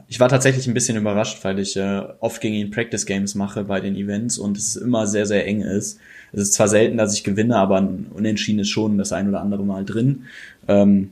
ich 0.08 0.19
war 0.19 0.30
tatsächlich 0.30 0.67
ein 0.67 0.74
bisschen 0.74 0.98
überrascht, 0.98 1.43
weil 1.43 1.60
ich 1.60 1.78
äh, 1.78 2.02
oft 2.19 2.41
gegen 2.41 2.56
ihn 2.56 2.72
Practice 2.72 3.06
Games 3.06 3.36
mache 3.36 3.65
bei 3.65 3.80
den 3.80 3.96
Events 3.96 4.38
und 4.38 4.58
es 4.58 4.76
immer 4.76 5.06
sehr, 5.08 5.26
sehr 5.26 5.46
eng 5.46 5.62
ist. 5.62 6.00
Es 6.32 6.41
ist 6.41 6.54
zwar 6.54 6.67
selten, 6.67 6.98
dass 6.98 7.13
ich 7.13 7.24
gewinne, 7.24 7.58
aber 7.58 7.78
ein 7.78 8.08
Unentschieden 8.13 8.60
ist 8.60 8.69
schon 8.69 8.98
das 8.98 9.13
ein 9.13 9.30
oder 9.30 9.41
andere 9.41 9.63
Mal 9.63 9.86
drin. 9.86 10.24
Ähm, 10.67 11.12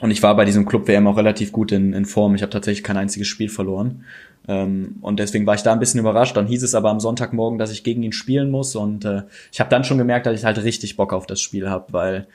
und 0.00 0.10
ich 0.10 0.22
war 0.22 0.36
bei 0.36 0.44
diesem 0.44 0.66
Club 0.66 0.86
WM 0.86 1.06
auch 1.08 1.16
relativ 1.16 1.50
gut 1.50 1.72
in, 1.72 1.92
in 1.92 2.04
Form. 2.04 2.34
Ich 2.34 2.42
habe 2.42 2.52
tatsächlich 2.52 2.84
kein 2.84 2.96
einziges 2.96 3.26
Spiel 3.26 3.48
verloren. 3.48 4.04
Ähm, 4.46 4.96
und 5.00 5.18
deswegen 5.18 5.46
war 5.46 5.54
ich 5.54 5.62
da 5.62 5.72
ein 5.72 5.80
bisschen 5.80 6.00
überrascht. 6.00 6.36
Dann 6.36 6.46
hieß 6.46 6.62
es 6.62 6.74
aber 6.74 6.90
am 6.90 7.00
Sonntagmorgen, 7.00 7.58
dass 7.58 7.72
ich 7.72 7.82
gegen 7.82 8.02
ihn 8.02 8.12
spielen 8.12 8.50
muss. 8.50 8.76
Und 8.76 9.04
äh, 9.04 9.22
ich 9.52 9.60
habe 9.60 9.68
dann 9.68 9.84
schon 9.84 9.98
gemerkt, 9.98 10.26
dass 10.26 10.38
ich 10.38 10.44
halt 10.44 10.62
richtig 10.62 10.96
Bock 10.96 11.12
auf 11.12 11.26
das 11.26 11.40
Spiel 11.40 11.68
habe, 11.68 11.92
weil 11.92 12.26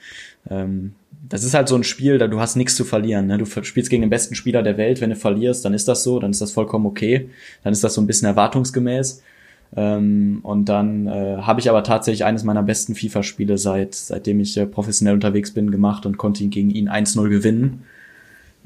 ähm, 0.50 0.94
das 1.28 1.44
ist 1.44 1.54
halt 1.54 1.68
so 1.68 1.74
ein 1.74 1.84
Spiel, 1.84 2.18
da 2.18 2.26
du 2.26 2.40
hast 2.40 2.56
nichts 2.56 2.76
zu 2.76 2.84
verlieren. 2.84 3.26
Ne? 3.26 3.38
Du 3.38 3.46
spielst 3.46 3.90
gegen 3.90 4.02
den 4.02 4.10
besten 4.10 4.34
Spieler 4.34 4.62
der 4.62 4.76
Welt. 4.76 5.00
Wenn 5.00 5.10
du 5.10 5.16
verlierst, 5.16 5.64
dann 5.64 5.74
ist 5.74 5.88
das 5.88 6.02
so, 6.02 6.18
dann 6.20 6.30
ist 6.30 6.40
das 6.40 6.52
vollkommen 6.52 6.86
okay. 6.86 7.30
Dann 7.64 7.72
ist 7.72 7.82
das 7.82 7.94
so 7.94 8.00
ein 8.00 8.06
bisschen 8.06 8.28
erwartungsgemäß. 8.28 9.22
Ähm, 9.74 10.40
und 10.42 10.68
dann 10.68 11.06
äh, 11.06 11.38
habe 11.38 11.60
ich 11.60 11.68
aber 11.68 11.82
tatsächlich 11.82 12.24
eines 12.24 12.44
meiner 12.44 12.62
besten 12.62 12.94
FIFA-Spiele 12.94 13.58
seit 13.58 13.94
seitdem 13.94 14.40
ich 14.40 14.56
äh, 14.56 14.66
professionell 14.66 15.14
unterwegs 15.14 15.52
bin 15.52 15.70
gemacht 15.70 16.06
und 16.06 16.18
konnte 16.18 16.44
ihn 16.44 16.50
gegen 16.50 16.70
ihn 16.70 16.88
1-0 16.88 17.28
gewinnen. 17.28 17.82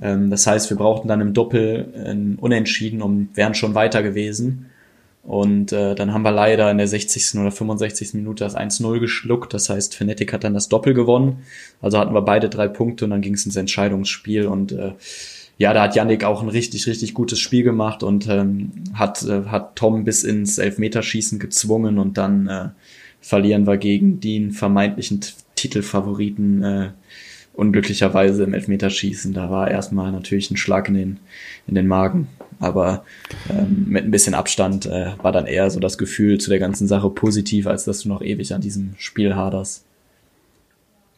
Ähm, 0.02 0.30
das 0.30 0.46
heißt, 0.46 0.68
wir 0.70 0.76
brauchten 0.76 1.08
dann 1.08 1.20
im 1.20 1.32
Doppel 1.32 1.92
ein 2.06 2.36
Unentschieden 2.40 3.02
und 3.02 3.30
wären 3.34 3.54
schon 3.54 3.74
weiter 3.74 4.02
gewesen. 4.02 4.66
Und 5.22 5.72
äh, 5.72 5.94
dann 5.94 6.14
haben 6.14 6.22
wir 6.22 6.32
leider 6.32 6.70
in 6.70 6.78
der 6.78 6.88
60. 6.88 7.38
oder 7.38 7.50
65. 7.50 8.14
Minute 8.14 8.44
das 8.44 8.56
1-0 8.56 9.00
geschluckt. 9.00 9.52
Das 9.52 9.68
heißt, 9.68 9.94
Fnatic 9.94 10.32
hat 10.32 10.44
dann 10.44 10.54
das 10.54 10.68
Doppel 10.68 10.94
gewonnen. 10.94 11.42
Also 11.82 11.98
hatten 11.98 12.14
wir 12.14 12.22
beide 12.22 12.48
drei 12.48 12.68
Punkte 12.68 13.04
und 13.04 13.10
dann 13.10 13.20
ging 13.20 13.34
es 13.34 13.44
ins 13.44 13.56
Entscheidungsspiel. 13.56 14.46
Und 14.46 14.72
äh, 14.72 14.92
ja, 15.58 15.74
da 15.74 15.82
hat 15.82 15.94
Yannick 15.94 16.24
auch 16.24 16.42
ein 16.42 16.48
richtig, 16.48 16.86
richtig 16.86 17.12
gutes 17.12 17.38
Spiel 17.38 17.62
gemacht 17.62 18.02
und 18.02 18.26
ähm, 18.28 18.72
hat, 18.94 19.22
äh, 19.22 19.44
hat 19.44 19.76
Tom 19.76 20.04
bis 20.04 20.24
ins 20.24 20.56
Elfmeterschießen 20.56 21.38
gezwungen 21.38 21.98
und 21.98 22.16
dann 22.16 22.46
äh, 22.48 22.68
verlieren 23.20 23.66
wir 23.66 23.76
gegen 23.76 24.20
den 24.20 24.52
vermeintlichen 24.52 25.20
Titelfavoriten 25.54 26.62
äh, 26.62 26.90
unglücklicherweise 27.52 28.44
im 28.44 28.54
Elfmeterschießen. 28.54 29.34
Da 29.34 29.50
war 29.50 29.70
erstmal 29.70 30.12
natürlich 30.12 30.50
ein 30.50 30.56
Schlag 30.56 30.88
in 30.88 30.94
den, 30.94 31.20
in 31.66 31.74
den 31.74 31.86
Magen. 31.86 32.28
Aber 32.60 33.04
ähm, 33.48 33.86
mit 33.88 34.04
ein 34.04 34.10
bisschen 34.10 34.34
Abstand 34.34 34.86
äh, 34.86 35.12
war 35.22 35.32
dann 35.32 35.46
eher 35.46 35.70
so 35.70 35.80
das 35.80 35.98
Gefühl 35.98 36.38
zu 36.38 36.50
der 36.50 36.58
ganzen 36.58 36.86
Sache 36.86 37.08
positiv, 37.10 37.66
als 37.66 37.84
dass 37.84 38.02
du 38.02 38.08
noch 38.08 38.22
ewig 38.22 38.54
an 38.54 38.60
diesem 38.60 38.94
Spiel 38.98 39.34
haderst. 39.34 39.84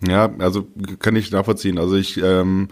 Ja, 0.07 0.33
also 0.38 0.66
kann 1.00 1.16
ich 1.16 1.33
nachvollziehen. 1.33 1.78
Also 1.78 1.96
ich, 1.96 2.16
ähm, 2.22 2.68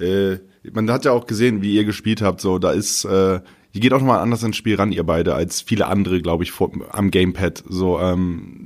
äh, 0.00 0.36
man 0.72 0.90
hat 0.90 1.04
ja 1.04 1.12
auch 1.12 1.26
gesehen, 1.26 1.62
wie 1.62 1.74
ihr 1.74 1.84
gespielt 1.84 2.22
habt. 2.22 2.40
So, 2.40 2.58
da 2.58 2.72
ist, 2.72 3.04
äh, 3.04 3.34
ihr 3.72 3.80
geht 3.80 3.92
auch 3.92 4.00
nochmal 4.00 4.20
anders 4.20 4.42
ins 4.42 4.56
Spiel 4.56 4.76
ran, 4.76 4.92
ihr 4.92 5.04
beide, 5.04 5.34
als 5.34 5.60
viele 5.60 5.86
andere, 5.86 6.20
glaube 6.20 6.44
ich, 6.44 6.52
vor, 6.52 6.72
am 6.90 7.10
Gamepad. 7.10 7.64
So, 7.68 8.00
ähm, 8.00 8.65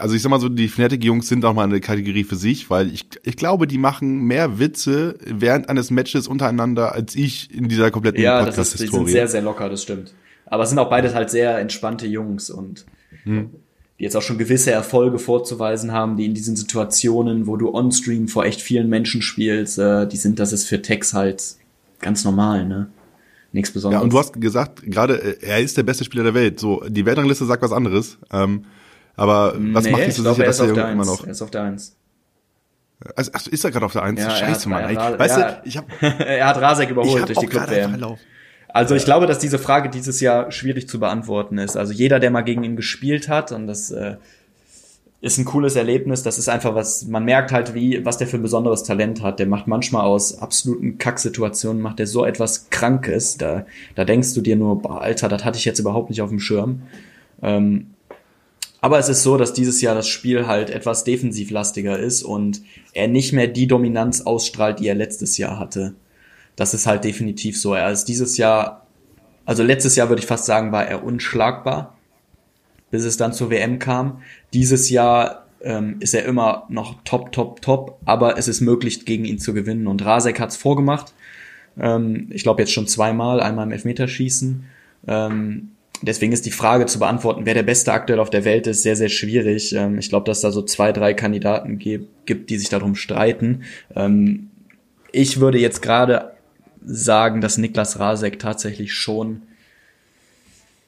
also 0.00 0.14
ich 0.14 0.22
sag 0.22 0.30
mal 0.30 0.40
so, 0.40 0.48
die 0.48 0.68
Fnatic-Jungs 0.68 1.28
sind 1.28 1.44
auch 1.44 1.54
mal 1.54 1.64
eine 1.64 1.80
Kategorie 1.80 2.24
für 2.24 2.36
sich, 2.36 2.70
weil 2.70 2.92
ich, 2.92 3.06
ich 3.22 3.36
glaube, 3.36 3.66
die 3.66 3.78
machen 3.78 4.20
mehr 4.22 4.58
Witze 4.58 5.16
während 5.24 5.68
eines 5.68 5.90
Matches 5.90 6.26
untereinander 6.28 6.92
als 6.94 7.14
ich 7.14 7.54
in 7.54 7.68
dieser 7.68 7.90
kompletten 7.90 8.22
Ja, 8.22 8.44
das 8.44 8.56
ist, 8.58 8.74
die 8.74 8.78
sind 8.78 8.86
Podcast-Historie. 8.90 9.12
sehr, 9.12 9.28
sehr 9.28 9.42
locker, 9.42 9.68
das 9.68 9.82
stimmt. 9.82 10.14
Aber 10.46 10.64
es 10.64 10.70
sind 10.70 10.78
auch 10.78 10.90
beides 10.90 11.14
halt 11.14 11.30
sehr 11.30 11.58
entspannte 11.58 12.06
Jungs 12.06 12.50
und 12.50 12.86
Hm. 13.24 13.50
die 13.98 14.04
jetzt 14.04 14.16
auch 14.16 14.22
schon 14.22 14.38
gewisse 14.38 14.70
Erfolge 14.72 15.18
vorzuweisen 15.18 15.92
haben, 15.92 16.16
die 16.16 16.24
in 16.24 16.34
diesen 16.34 16.56
Situationen, 16.56 17.46
wo 17.46 17.56
du 17.56 17.72
on-stream 17.74 18.28
vor 18.28 18.44
echt 18.46 18.60
vielen 18.62 18.88
Menschen 18.88 19.20
spielst, 19.22 19.78
äh, 19.78 20.06
die 20.08 20.16
sind, 20.16 20.38
das 20.38 20.52
ist 20.52 20.66
für 20.66 20.80
Tex 20.82 21.12
halt 21.14 21.42
ganz 22.00 22.24
normal, 22.24 22.66
ne? 22.66 22.88
Nichts 23.52 23.70
Ja, 23.70 23.74
Besonderes. 23.74 24.04
und 24.04 24.12
du 24.12 24.18
hast 24.18 24.40
gesagt, 24.40 24.82
gerade 24.84 25.20
äh, 25.20 25.36
er 25.44 25.58
ist 25.60 25.76
der 25.76 25.82
beste 25.82 26.04
Spieler 26.04 26.22
der 26.22 26.34
Welt. 26.34 26.60
So, 26.60 26.82
die 26.88 27.04
Weltrangliste 27.04 27.44
sagt 27.44 27.62
was 27.62 27.72
anderes. 27.72 28.16
Ähm, 28.32 28.64
aber 29.16 29.54
was 29.54 29.84
nee, 29.84 29.90
macht 29.90 30.02
dich 30.02 30.08
ich 30.08 30.16
so 30.16 30.22
sicher, 30.22 30.42
er 30.42 30.46
dass 30.46 30.56
ist 30.56 30.60
auf 30.62 30.68
er 30.68 30.74
der 30.74 30.92
immer 30.92 31.02
Eins. 31.02 31.10
noch 31.10 31.24
Er 31.24 31.30
ist 31.30 31.42
auf 31.42 31.50
der 31.50 31.62
Eins. 31.62 31.96
Also, 33.16 33.30
ach, 33.34 33.46
ist 33.46 33.64
er 33.64 33.70
gerade 33.70 33.86
auf 33.86 33.92
der 33.92 34.02
Eins? 34.02 34.20
Ja, 34.20 34.30
Scheiße, 34.30 34.68
Mann. 34.68 34.84
ey. 34.84 34.96
weißt 34.96 35.38
ja. 35.38 35.52
du, 35.52 35.68
ich 35.68 35.76
habe 35.76 35.86
er 36.00 36.46
hat 36.46 36.60
Rasek 36.60 36.90
überholt 36.90 37.22
hab 37.22 37.26
durch 37.26 37.38
die 37.38 37.46
verlaufen. 37.48 38.18
Also 38.72 38.94
ich 38.94 39.04
glaube, 39.04 39.26
dass 39.26 39.38
diese 39.38 39.58
Frage 39.58 39.88
dieses 39.88 40.20
Jahr 40.20 40.52
schwierig 40.52 40.88
zu 40.88 41.00
beantworten 41.00 41.58
ist. 41.58 41.76
Also 41.76 41.92
jeder, 41.92 42.20
der 42.20 42.30
mal 42.30 42.42
gegen 42.42 42.62
ihn 42.62 42.76
gespielt 42.76 43.28
hat, 43.28 43.52
und 43.52 43.66
das 43.66 43.90
äh, 43.90 44.16
ist 45.20 45.38
ein 45.38 45.44
cooles 45.44 45.76
Erlebnis, 45.76 46.22
das 46.22 46.38
ist 46.38 46.48
einfach 46.48 46.74
was, 46.74 47.06
man 47.06 47.24
merkt 47.24 47.52
halt, 47.52 47.74
wie, 47.74 48.04
was 48.04 48.18
der 48.18 48.26
für 48.26 48.36
ein 48.36 48.42
besonderes 48.42 48.84
Talent 48.84 49.22
hat. 49.22 49.38
Der 49.38 49.46
macht 49.46 49.66
manchmal 49.66 50.04
aus 50.04 50.38
absoluten 50.38 50.98
Kacksituationen, 50.98 51.82
macht 51.82 51.98
der 51.98 52.06
so 52.06 52.24
etwas 52.24 52.70
Krankes, 52.70 53.36
da, 53.36 53.66
da 53.96 54.04
denkst 54.04 54.34
du 54.34 54.40
dir 54.40 54.56
nur, 54.56 54.80
boah, 54.80 55.02
Alter, 55.02 55.28
das 55.28 55.44
hatte 55.44 55.58
ich 55.58 55.64
jetzt 55.64 55.78
überhaupt 55.78 56.10
nicht 56.10 56.22
auf 56.22 56.30
dem 56.30 56.40
Schirm. 56.40 56.82
Ähm, 57.42 57.90
Aber 58.80 58.98
es 58.98 59.08
ist 59.08 59.22
so, 59.22 59.36
dass 59.36 59.52
dieses 59.52 59.80
Jahr 59.82 59.94
das 59.94 60.08
Spiel 60.08 60.46
halt 60.46 60.70
etwas 60.70 61.04
defensivlastiger 61.04 61.98
ist 61.98 62.22
und 62.22 62.62
er 62.92 63.08
nicht 63.08 63.32
mehr 63.32 63.46
die 63.46 63.66
Dominanz 63.66 64.22
ausstrahlt, 64.22 64.80
die 64.80 64.88
er 64.88 64.94
letztes 64.94 65.36
Jahr 65.36 65.58
hatte. 65.58 65.94
Das 66.56 66.74
ist 66.74 66.86
halt 66.86 67.04
definitiv 67.04 67.60
so. 67.60 67.74
Er 67.74 67.90
ist 67.90 68.06
dieses 68.06 68.36
Jahr, 68.36 68.86
also 69.44 69.62
letztes 69.62 69.96
Jahr 69.96 70.08
würde 70.08 70.20
ich 70.20 70.26
fast 70.26 70.46
sagen, 70.46 70.72
war 70.72 70.86
er 70.86 71.04
unschlagbar, 71.04 71.96
bis 72.90 73.04
es 73.04 73.16
dann 73.16 73.32
zur 73.32 73.50
WM 73.50 73.78
kam. 73.78 74.22
Dieses 74.54 74.88
Jahr 74.88 75.46
ähm, 75.60 75.96
ist 76.00 76.14
er 76.14 76.24
immer 76.24 76.66
noch 76.70 77.02
top, 77.04 77.32
top, 77.32 77.60
top, 77.60 77.98
aber 78.06 78.38
es 78.38 78.48
ist 78.48 78.62
möglich, 78.62 79.04
gegen 79.04 79.26
ihn 79.26 79.38
zu 79.38 79.52
gewinnen. 79.52 79.86
Und 79.86 80.04
Rasek 80.04 80.40
hat's 80.40 80.56
vorgemacht. 80.56 81.12
Ähm, 81.78 82.28
ich 82.30 82.42
glaube 82.42 82.62
jetzt 82.62 82.72
schon 82.72 82.86
zweimal, 82.86 83.40
einmal 83.40 83.66
im 83.66 83.72
Elfmeterschießen. 83.72 84.64
Ähm, 85.06 85.72
deswegen 86.02 86.32
ist 86.32 86.46
die 86.46 86.50
Frage 86.50 86.86
zu 86.86 86.98
beantworten, 86.98 87.46
wer 87.46 87.54
der 87.54 87.62
Beste 87.62 87.92
aktuell 87.92 88.20
auf 88.20 88.30
der 88.30 88.44
Welt 88.44 88.66
ist, 88.66 88.82
sehr, 88.82 88.96
sehr 88.96 89.08
schwierig. 89.08 89.72
Ähm, 89.74 89.98
ich 89.98 90.08
glaube, 90.08 90.24
dass 90.24 90.40
da 90.40 90.50
so 90.50 90.62
zwei, 90.62 90.92
drei 90.92 91.14
Kandidaten 91.14 91.78
gibt, 91.78 92.50
die 92.50 92.58
sich 92.58 92.68
darum 92.68 92.94
streiten. 92.94 93.64
Ähm, 93.94 94.50
ich 95.12 95.40
würde 95.40 95.58
jetzt 95.58 95.82
gerade 95.82 96.32
sagen, 96.84 97.40
dass 97.40 97.58
Niklas 97.58 97.98
Rasek 97.98 98.38
tatsächlich 98.38 98.94
schon 98.94 99.42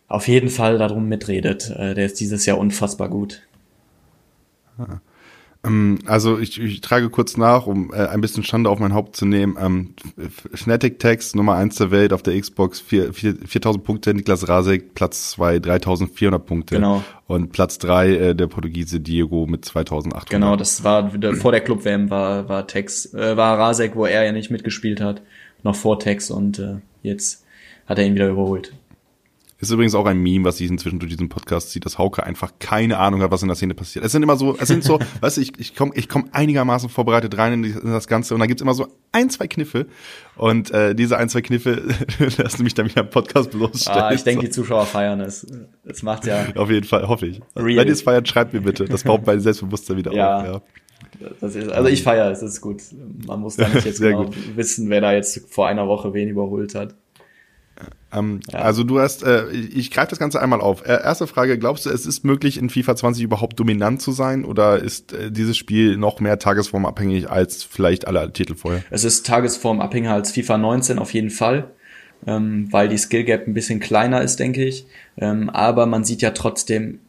auf 0.09 0.29
jeden 0.29 0.49
Fall 0.49 0.79
darum 0.79 1.09
mitredet. 1.09 1.71
Äh, 1.71 1.95
der 1.95 2.07
ist 2.07 2.21
dieses 2.21 2.47
Jahr 2.47 2.59
unfassbar 2.59 3.09
gut. 3.09 3.43
Ah. 4.79 5.01
Ähm, 5.65 5.99
also 6.07 6.39
ich, 6.39 6.61
ich 6.61 6.81
trage 6.81 7.09
kurz 7.11 7.37
nach, 7.37 7.67
um 7.67 7.93
äh, 7.93 8.07
ein 8.07 8.21
bisschen 8.21 8.43
Schande 8.43 8.69
auf 8.71 8.79
mein 8.79 8.95
Haupt 8.95 9.17
zu 9.17 9.27
nehmen. 9.27 9.57
Ähm, 9.61 9.95
Fnatic 10.55 10.99
Text 10.99 11.37
Nummer 11.37 11.55
eins 11.55 11.77
der 11.77 11.91
Welt 11.91 12.13
auf 12.13 12.23
der 12.23 12.39
Xbox, 12.41 12.81
4, 12.81 13.13
4, 13.13 13.37
4000 13.47 13.85
Punkte, 13.85 14.15
Niklas 14.15 14.49
Rasek, 14.49 14.95
Platz 14.95 15.31
zwei 15.31 15.59
3400 15.59 16.45
Punkte. 16.45 16.75
Genau. 16.77 17.03
Und 17.27 17.53
Platz 17.53 17.79
drei 17.79 18.11
äh, 18.11 18.35
der 18.35 18.49
Portugiese 18.49 19.01
Diego 19.01 19.47
mit 19.47 19.65
2800. 19.65 20.29
Genau, 20.31 20.57
das 20.57 20.85
war 20.85 21.13
vor 21.35 21.53
der 21.53 21.61
Club-WM 21.61 22.11
war, 22.11 22.49
war 22.49 22.67
Tex, 22.67 23.15
äh, 23.15 23.37
war 23.37 23.59
Rasek, 23.59 23.95
wo 23.95 24.07
er 24.07 24.25
ja 24.25 24.33
nicht 24.33 24.51
mitgespielt 24.51 25.01
hat, 25.01 25.23
noch 25.63 25.77
vor 25.77 25.99
Tex 25.99 26.31
und 26.31 26.59
äh, 26.59 26.77
jetzt 27.03 27.45
hat 27.87 27.99
er 27.99 28.07
ihn 28.07 28.15
wieder 28.15 28.29
überholt. 28.29 28.73
Ist 29.63 29.71
übrigens 29.71 29.95
auch 29.95 30.07
ein 30.07 30.19
Meme, 30.19 30.45
was 30.45 30.59
ich 30.59 30.69
inzwischen 30.69 30.99
durch 30.99 31.13
diesen 31.13 31.29
Podcast 31.29 31.71
sieht, 31.71 31.85
dass 31.85 31.97
Hauke 31.97 32.25
einfach 32.25 32.51
keine 32.59 32.99
Ahnung 32.99 33.23
hat, 33.23 33.31
was 33.31 33.43
in 33.43 33.49
der 33.49 33.55
Szene 33.55 33.75
passiert. 33.75 34.05
Es 34.05 34.11
sind 34.11 34.25
immer 34.25 34.37
so, 34.37 34.57
es 34.59 34.67
sind 34.67 34.83
so, 34.83 34.99
weißt 35.21 35.37
du, 35.37 35.41
ich, 35.41 35.53
ich 35.57 35.77
komme 35.77 35.93
ich 35.95 36.09
komm 36.09 36.29
einigermaßen 36.33 36.89
vorbereitet 36.89 37.39
rein 37.39 37.53
in, 37.53 37.63
die, 37.63 37.71
in 37.71 37.93
das 37.93 38.09
Ganze 38.09 38.35
und 38.35 38.41
dann 38.41 38.49
gibt's 38.49 38.61
immer 38.61 38.75
so 38.75 38.89
ein, 39.13 39.31
zwei 39.31 39.47
Kniffe 39.47 39.87
und 40.35 40.73
äh, 40.73 40.97
diese 40.97 41.17
ein, 41.17 41.29
zwei 41.29 41.43
Kniffe 41.43 41.81
lassen 42.39 42.65
mich 42.65 42.75
dann 42.75 42.87
wieder 42.89 43.03
im 43.03 43.11
Podcast 43.11 43.53
bloßstellen. 43.53 44.03
Ah, 44.03 44.13
ich 44.13 44.25
denke, 44.25 44.47
die 44.47 44.51
Zuschauer 44.51 44.85
feiern 44.85 45.21
es. 45.21 45.47
Das 45.85 46.03
macht 46.03 46.27
ja. 46.27 46.45
Auf 46.57 46.69
jeden 46.69 46.85
Fall, 46.85 47.07
hoffe 47.07 47.29
ich. 47.29 47.41
Real. 47.55 47.83
Wenn 47.83 47.87
ihr 47.87 47.93
es 47.93 48.03
feiert, 48.03 48.27
schreibt 48.27 48.53
mir 48.53 48.63
bitte. 48.63 48.87
Das 48.87 49.05
baut 49.05 49.25
mein 49.25 49.39
Selbstbewusstsein 49.39 49.97
wieder 49.97 50.13
ja. 50.13 50.41
auf. 50.41 50.45
Ja. 50.45 51.47
Ist, 51.47 51.71
also 51.71 51.89
ich 51.89 52.03
feiere 52.03 52.33
es, 52.33 52.41
das 52.41 52.55
ist 52.55 52.61
gut. 52.61 52.83
Man 53.29 53.39
muss 53.39 53.55
da 53.55 53.69
nicht 53.69 53.85
jetzt 53.85 54.01
genau 54.01 54.25
gut. 54.25 54.57
wissen, 54.57 54.91
wer 54.91 55.01
da 55.01 55.13
jetzt 55.13 55.53
vor 55.53 55.69
einer 55.69 55.87
Woche 55.87 56.13
wen 56.15 56.29
überholt 56.29 56.75
hat. 56.75 56.97
Ähm, 58.13 58.41
ja. 58.51 58.61
Also 58.61 58.85
du 58.85 59.01
hast, 59.01 59.23
äh, 59.23 59.51
ich 59.51 59.91
greife 59.91 60.11
das 60.11 60.19
Ganze 60.19 60.41
einmal 60.41 60.61
auf. 60.61 60.85
Äh, 60.87 61.03
erste 61.03 61.27
Frage, 61.27 61.59
glaubst 61.59 61.87
du, 61.87 61.91
es 61.91 62.07
ist 62.07 62.25
möglich, 62.25 62.59
in 62.59 62.71
FIFA 62.71 62.97
20 62.97 63.25
überhaupt 63.25 63.59
dominant 63.59 64.03
zu 64.03 64.13
sein 64.13 64.45
oder 64.45 64.79
ist 64.79 65.13
äh, 65.13 65.31
dieses 65.31 65.57
Spiel 65.57 65.97
noch 65.97 66.21
mehr 66.21 66.39
tagesformabhängig 66.39 67.31
als 67.31 67.65
vielleicht 67.65 68.07
alle 68.07 68.33
Titel 68.33 68.55
vorher? 68.55 68.83
Es 68.91 69.05
ist 69.05 69.27
tagesformabhängiger 69.27 70.15
als 70.15 70.33
FIFA 70.33 70.59
19 70.59 70.99
auf 70.99 71.15
jeden 71.15 71.31
Fall, 71.31 71.71
ähm, 72.27 72.69
weil 72.71 72.89
die 72.89 72.99
Skill 72.99 73.25
Gap 73.25 73.47
ein 73.47 73.55
bisschen 73.55 73.81
kleiner 73.81 74.23
ist, 74.23 74.39
denke 74.39 74.65
ich. 74.65 74.87
Ähm, 75.17 75.49
aber 75.49 75.87
man 75.87 76.05
sieht 76.05 76.23
ja 76.23 76.31
trotzdem, 76.31 77.01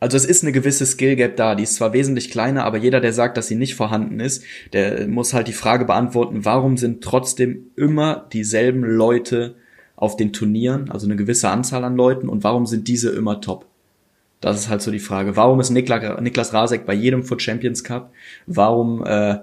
also 0.00 0.16
es 0.16 0.24
ist 0.24 0.42
eine 0.42 0.52
gewisse 0.52 0.84
Skill 0.84 1.16
Gap 1.16 1.36
da, 1.36 1.54
die 1.54 1.62
ist 1.62 1.76
zwar 1.76 1.92
wesentlich 1.92 2.30
kleiner, 2.30 2.64
aber 2.64 2.78
jeder, 2.78 3.00
der 3.00 3.12
sagt, 3.12 3.36
dass 3.36 3.48
sie 3.48 3.54
nicht 3.54 3.74
vorhanden 3.74 4.20
ist, 4.20 4.44
der 4.72 5.06
muss 5.06 5.32
halt 5.32 5.48
die 5.48 5.52
Frage 5.52 5.84
beantworten, 5.84 6.44
warum 6.44 6.76
sind 6.76 7.02
trotzdem 7.02 7.70
immer 7.76 8.28
dieselben 8.32 8.82
Leute 8.82 9.54
auf 9.96 10.16
den 10.16 10.32
Turnieren, 10.32 10.90
also 10.90 11.06
eine 11.06 11.16
gewisse 11.16 11.48
Anzahl 11.48 11.84
an 11.84 11.96
Leuten 11.96 12.28
und 12.28 12.44
warum 12.44 12.66
sind 12.66 12.88
diese 12.88 13.10
immer 13.10 13.40
top? 13.40 13.66
Das 14.40 14.58
ist 14.58 14.68
halt 14.68 14.82
so 14.82 14.90
die 14.90 14.98
Frage. 14.98 15.36
Warum 15.36 15.58
ist 15.60 15.70
Niklas, 15.70 16.20
Niklas 16.20 16.52
Rasek 16.52 16.84
bei 16.84 16.92
jedem 16.92 17.22
Foot 17.22 17.40
Champions 17.40 17.82
Cup? 17.82 18.12
Warum 18.46 19.02
äh, 19.06 19.38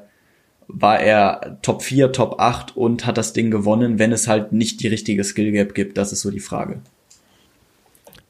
war 0.68 1.00
er 1.00 1.58
Top 1.64 1.82
4, 1.82 2.12
Top 2.12 2.36
8 2.40 2.78
und 2.78 3.08
hat 3.08 3.18
das 3.18 3.34
Ding 3.34 3.50
gewonnen, 3.50 3.98
wenn 3.98 4.12
es 4.12 4.28
halt 4.28 4.52
nicht 4.52 4.82
die 4.84 4.88
richtige 4.90 5.24
Skill 5.24 5.52
Gap 5.54 5.74
gibt? 5.74 5.98
Das 5.98 6.12
ist 6.12 6.22
so 6.22 6.30
die 6.30 6.40
Frage. 6.40 6.82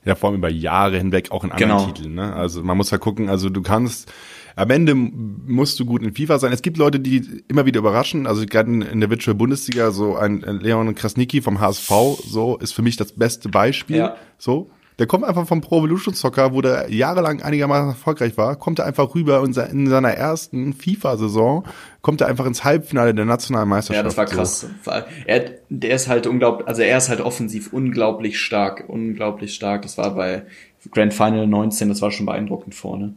Ja, 0.04 0.16
vor 0.16 0.30
allem 0.30 0.40
über 0.40 0.50
Jahre 0.50 0.98
hinweg 0.98 1.32
auch 1.32 1.44
in 1.44 1.52
anderen 1.52 1.78
genau. 1.78 1.86
Titeln. 1.92 2.16
Ne? 2.16 2.34
Also 2.34 2.64
man 2.64 2.76
muss 2.76 2.90
ja 2.90 2.98
gucken, 2.98 3.30
also 3.30 3.50
du 3.50 3.62
kannst, 3.62 4.12
am 4.56 4.70
Ende 4.72 4.96
musst 4.96 5.80
du 5.80 5.86
gut 5.86 6.02
in 6.02 6.14
FIFA 6.14 6.40
sein. 6.40 6.52
Es 6.52 6.64
gibt 6.64 6.78
Leute, 6.78 7.00
die 7.00 7.44
immer 7.48 7.66
wieder 7.66 7.80
überraschen. 7.80 8.26
Also 8.26 8.46
gerade 8.46 8.72
in 8.72 9.00
der 9.00 9.10
Virtual 9.10 9.36
Bundesliga, 9.36 9.92
so 9.92 10.16
ein 10.16 10.42
Leon 10.42 10.96
Krasnicki 10.96 11.42
vom 11.42 11.60
HSV, 11.60 11.92
so 12.26 12.58
ist 12.58 12.74
für 12.74 12.82
mich 12.82 12.98
das 12.98 13.12
beste 13.12 13.50
Beispiel. 13.50 13.98
Ja. 13.98 14.16
So, 14.38 14.72
der 15.02 15.08
kommt 15.08 15.24
einfach 15.24 15.48
vom 15.48 15.62
Pro 15.62 15.80
Evolution 15.80 16.14
Soccer, 16.14 16.54
wo 16.54 16.62
der 16.62 16.94
jahrelang 16.94 17.42
einigermaßen 17.42 17.90
erfolgreich 17.90 18.38
war, 18.38 18.56
kommt 18.56 18.78
er 18.78 18.86
einfach 18.86 19.16
rüber 19.16 19.42
und 19.42 19.58
in 19.58 19.88
seiner 19.88 20.12
ersten 20.12 20.74
FIFA-Saison 20.74 21.66
kommt 22.04 22.22
er 22.22 22.28
einfach 22.28 22.46
ins 22.46 22.64
Halbfinale 22.64 23.16
der 23.16 23.26
nationalen 23.26 23.68
Meisterschaft. 23.68 23.98
Ja, 23.98 24.04
das 24.04 24.16
war 24.16 24.26
krass. 24.28 24.60
So. 24.60 24.92
Er, 25.26 25.56
der 25.70 25.96
ist 25.96 26.08
halt 26.08 26.28
unglaublich, 26.28 26.68
also 26.68 26.84
er 26.84 27.00
ist 27.00 27.10
halt 27.10 27.20
offensiv 27.20 27.74
unglaublich 27.74 28.40
stark, 28.40 28.84
unglaublich 28.90 29.56
stark. 29.56 29.82
Das 29.82 29.98
war 29.98 30.14
bei 30.14 30.44
Grand 30.92 31.16
Final 31.16 31.48
19, 31.48 31.90
das 31.90 32.04
war 32.04 32.12
schon 32.12 32.28
beeindruckend 32.28 32.76
vorne. 32.76 33.16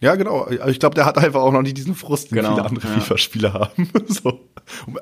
Ja, 0.00 0.14
genau. 0.14 0.48
Ich 0.68 0.78
glaube, 0.78 0.94
der 0.94 1.04
hat 1.06 1.18
einfach 1.18 1.40
auch 1.40 1.52
noch 1.52 1.62
nicht 1.62 1.76
diesen 1.76 1.94
Frust, 1.94 2.30
den 2.30 2.36
genau, 2.36 2.54
viele 2.54 2.64
andere 2.64 2.86
ja. 2.86 2.94
FIFA-Spieler 2.94 3.52
haben. 3.52 3.90
so. 4.06 4.40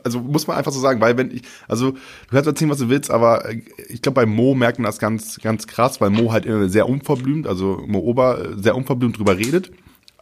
Also 0.05 0.21
muss 0.21 0.47
man 0.47 0.57
einfach 0.57 0.73
so 0.73 0.81
sagen, 0.81 1.01
weil 1.01 1.17
wenn 1.17 1.31
ich, 1.31 1.43
also 1.69 1.93
du 1.93 1.99
kannst 2.31 2.47
erzählen, 2.47 2.71
was 2.71 2.79
du 2.79 2.89
willst, 2.89 3.11
aber 3.11 3.49
ich 3.89 4.01
glaube, 4.01 4.15
bei 4.15 4.27
Mo 4.27 4.55
merkt 4.55 4.79
man 4.79 4.87
das 4.87 4.99
ganz, 4.99 5.39
ganz 5.43 5.67
krass, 5.67 6.01
weil 6.01 6.11
Mo 6.11 6.33
halt 6.33 6.47
sehr 6.71 6.89
unverblümt, 6.89 7.47
also 7.47 7.83
Mo 7.87 7.99
Ober 7.99 8.57
sehr 8.57 8.77
unverblümt 8.77 9.19
drüber 9.19 9.37
redet. 9.37 9.71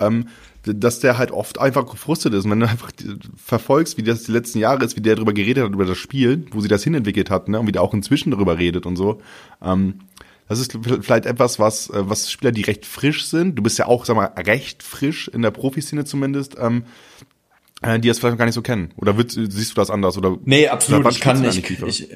Ähm, 0.00 0.26
dass 0.66 1.00
der 1.00 1.18
halt 1.18 1.30
oft 1.30 1.60
einfach 1.60 1.86
gefrustet 1.86 2.32
ist. 2.32 2.44
Und 2.44 2.52
wenn 2.52 2.60
du 2.60 2.68
einfach 2.68 2.90
verfolgst, 3.36 3.98
wie 3.98 4.02
das 4.02 4.22
die 4.22 4.32
letzten 4.32 4.58
Jahre 4.58 4.84
ist, 4.84 4.96
wie 4.96 5.02
der 5.02 5.16
darüber 5.16 5.34
geredet 5.34 5.64
hat, 5.64 5.72
über 5.72 5.84
das 5.84 5.98
Spiel, 5.98 6.46
wo 6.52 6.60
sie 6.60 6.68
das 6.68 6.82
hinentwickelt 6.82 7.30
hat, 7.30 7.48
ne, 7.48 7.60
und 7.60 7.66
wie 7.66 7.72
der 7.72 7.82
auch 7.82 7.92
inzwischen 7.92 8.30
darüber 8.30 8.58
redet 8.58 8.86
und 8.86 8.96
so, 8.96 9.20
ähm, 9.62 10.00
das 10.48 10.58
ist 10.58 10.76
vielleicht 11.00 11.26
etwas, 11.26 11.58
was, 11.58 11.88
äh, 11.90 12.08
was 12.08 12.30
Spieler, 12.30 12.52
die 12.52 12.62
recht 12.62 12.86
frisch 12.86 13.26
sind, 13.26 13.56
du 13.56 13.62
bist 13.62 13.78
ja 13.78 13.86
auch, 13.86 14.04
sag 14.04 14.16
mal, 14.16 14.32
recht 14.36 14.82
frisch 14.82 15.28
in 15.28 15.42
der 15.42 15.50
Profiszene 15.50 16.04
zumindest, 16.04 16.56
ähm, 16.58 16.84
äh, 17.82 17.98
die 17.98 18.08
das 18.08 18.18
vielleicht 18.18 18.34
noch 18.34 18.38
gar 18.38 18.44
nicht 18.46 18.54
so 18.54 18.62
kennen. 18.62 18.92
Oder 18.96 19.16
wird, 19.16 19.32
siehst 19.32 19.72
du 19.72 19.74
das 19.74 19.90
anders? 19.90 20.18
Oder 20.18 20.36
nee, 20.44 20.68
absolut. 20.68 21.10
Ich 21.10 21.20
kann 21.20 21.40
nicht. 21.40 21.70
Ich, 21.70 22.08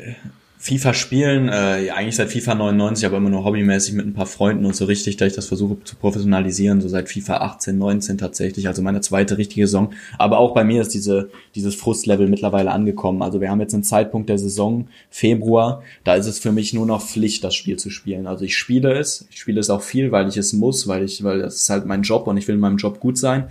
FIFA 0.69 0.93
spielen, 0.93 1.49
äh, 1.49 1.87
ja, 1.87 1.95
eigentlich 1.95 2.17
seit 2.17 2.31
FIFA 2.31 2.55
99, 2.57 3.07
aber 3.07 3.17
immer 3.17 3.31
nur 3.31 3.43
hobbymäßig 3.43 3.95
mit 3.95 4.07
ein 4.07 4.13
paar 4.13 4.27
Freunden 4.27 4.67
und 4.67 4.77
so 4.77 4.85
richtig, 4.85 5.17
da 5.17 5.25
ich 5.25 5.33
das 5.33 5.47
versuche 5.47 5.83
zu 5.83 5.97
professionalisieren, 5.97 6.83
so 6.83 6.89
seit 6.89 7.09
FIFA 7.09 7.39
18, 7.39 7.79
19 7.79 8.19
tatsächlich, 8.19 8.69
also 8.69 8.83
meine 8.83 9.01
zweite 9.01 9.39
richtige 9.39 9.67
Saison. 9.67 9.95
Aber 10.19 10.37
auch 10.37 10.53
bei 10.53 10.65
mir 10.65 10.83
ist 10.83 10.93
diese, 10.93 11.31
dieses 11.55 11.75
Frustlevel 11.75 12.29
mittlerweile 12.29 12.71
angekommen. 12.71 13.23
Also 13.23 13.41
wir 13.41 13.51
haben 13.51 13.61
jetzt 13.61 13.73
einen 13.73 13.83
Zeitpunkt 13.83 14.29
der 14.29 14.39
Saison, 14.39 14.89
Februar, 15.09 15.83
da 16.05 16.17
ist 16.17 16.27
es 16.27 16.39
für 16.39 16.53
mich 16.53 16.75
nur 16.75 16.85
noch 16.85 17.01
Pflicht, 17.01 17.45
das 17.45 17.55
Spiel 17.55 17.79
zu 17.79 17.89
spielen. 17.89 18.27
Also 18.27 18.45
ich 18.45 18.55
spiele 18.55 18.93
es, 18.93 19.27
ich 19.31 19.39
spiele 19.39 19.61
es 19.61 19.71
auch 19.71 19.81
viel, 19.81 20.13
weil 20.13 20.29
ich 20.29 20.37
es 20.37 20.53
muss, 20.53 20.87
weil 20.87 21.03
ich, 21.03 21.25
weil 21.25 21.39
das 21.39 21.57
ist 21.57 21.71
halt 21.71 21.87
mein 21.87 22.03
Job 22.03 22.27
und 22.27 22.37
ich 22.37 22.47
will 22.47 22.57
in 22.57 22.61
meinem 22.61 22.77
Job 22.77 23.01
gut 23.01 23.17
sein. 23.17 23.45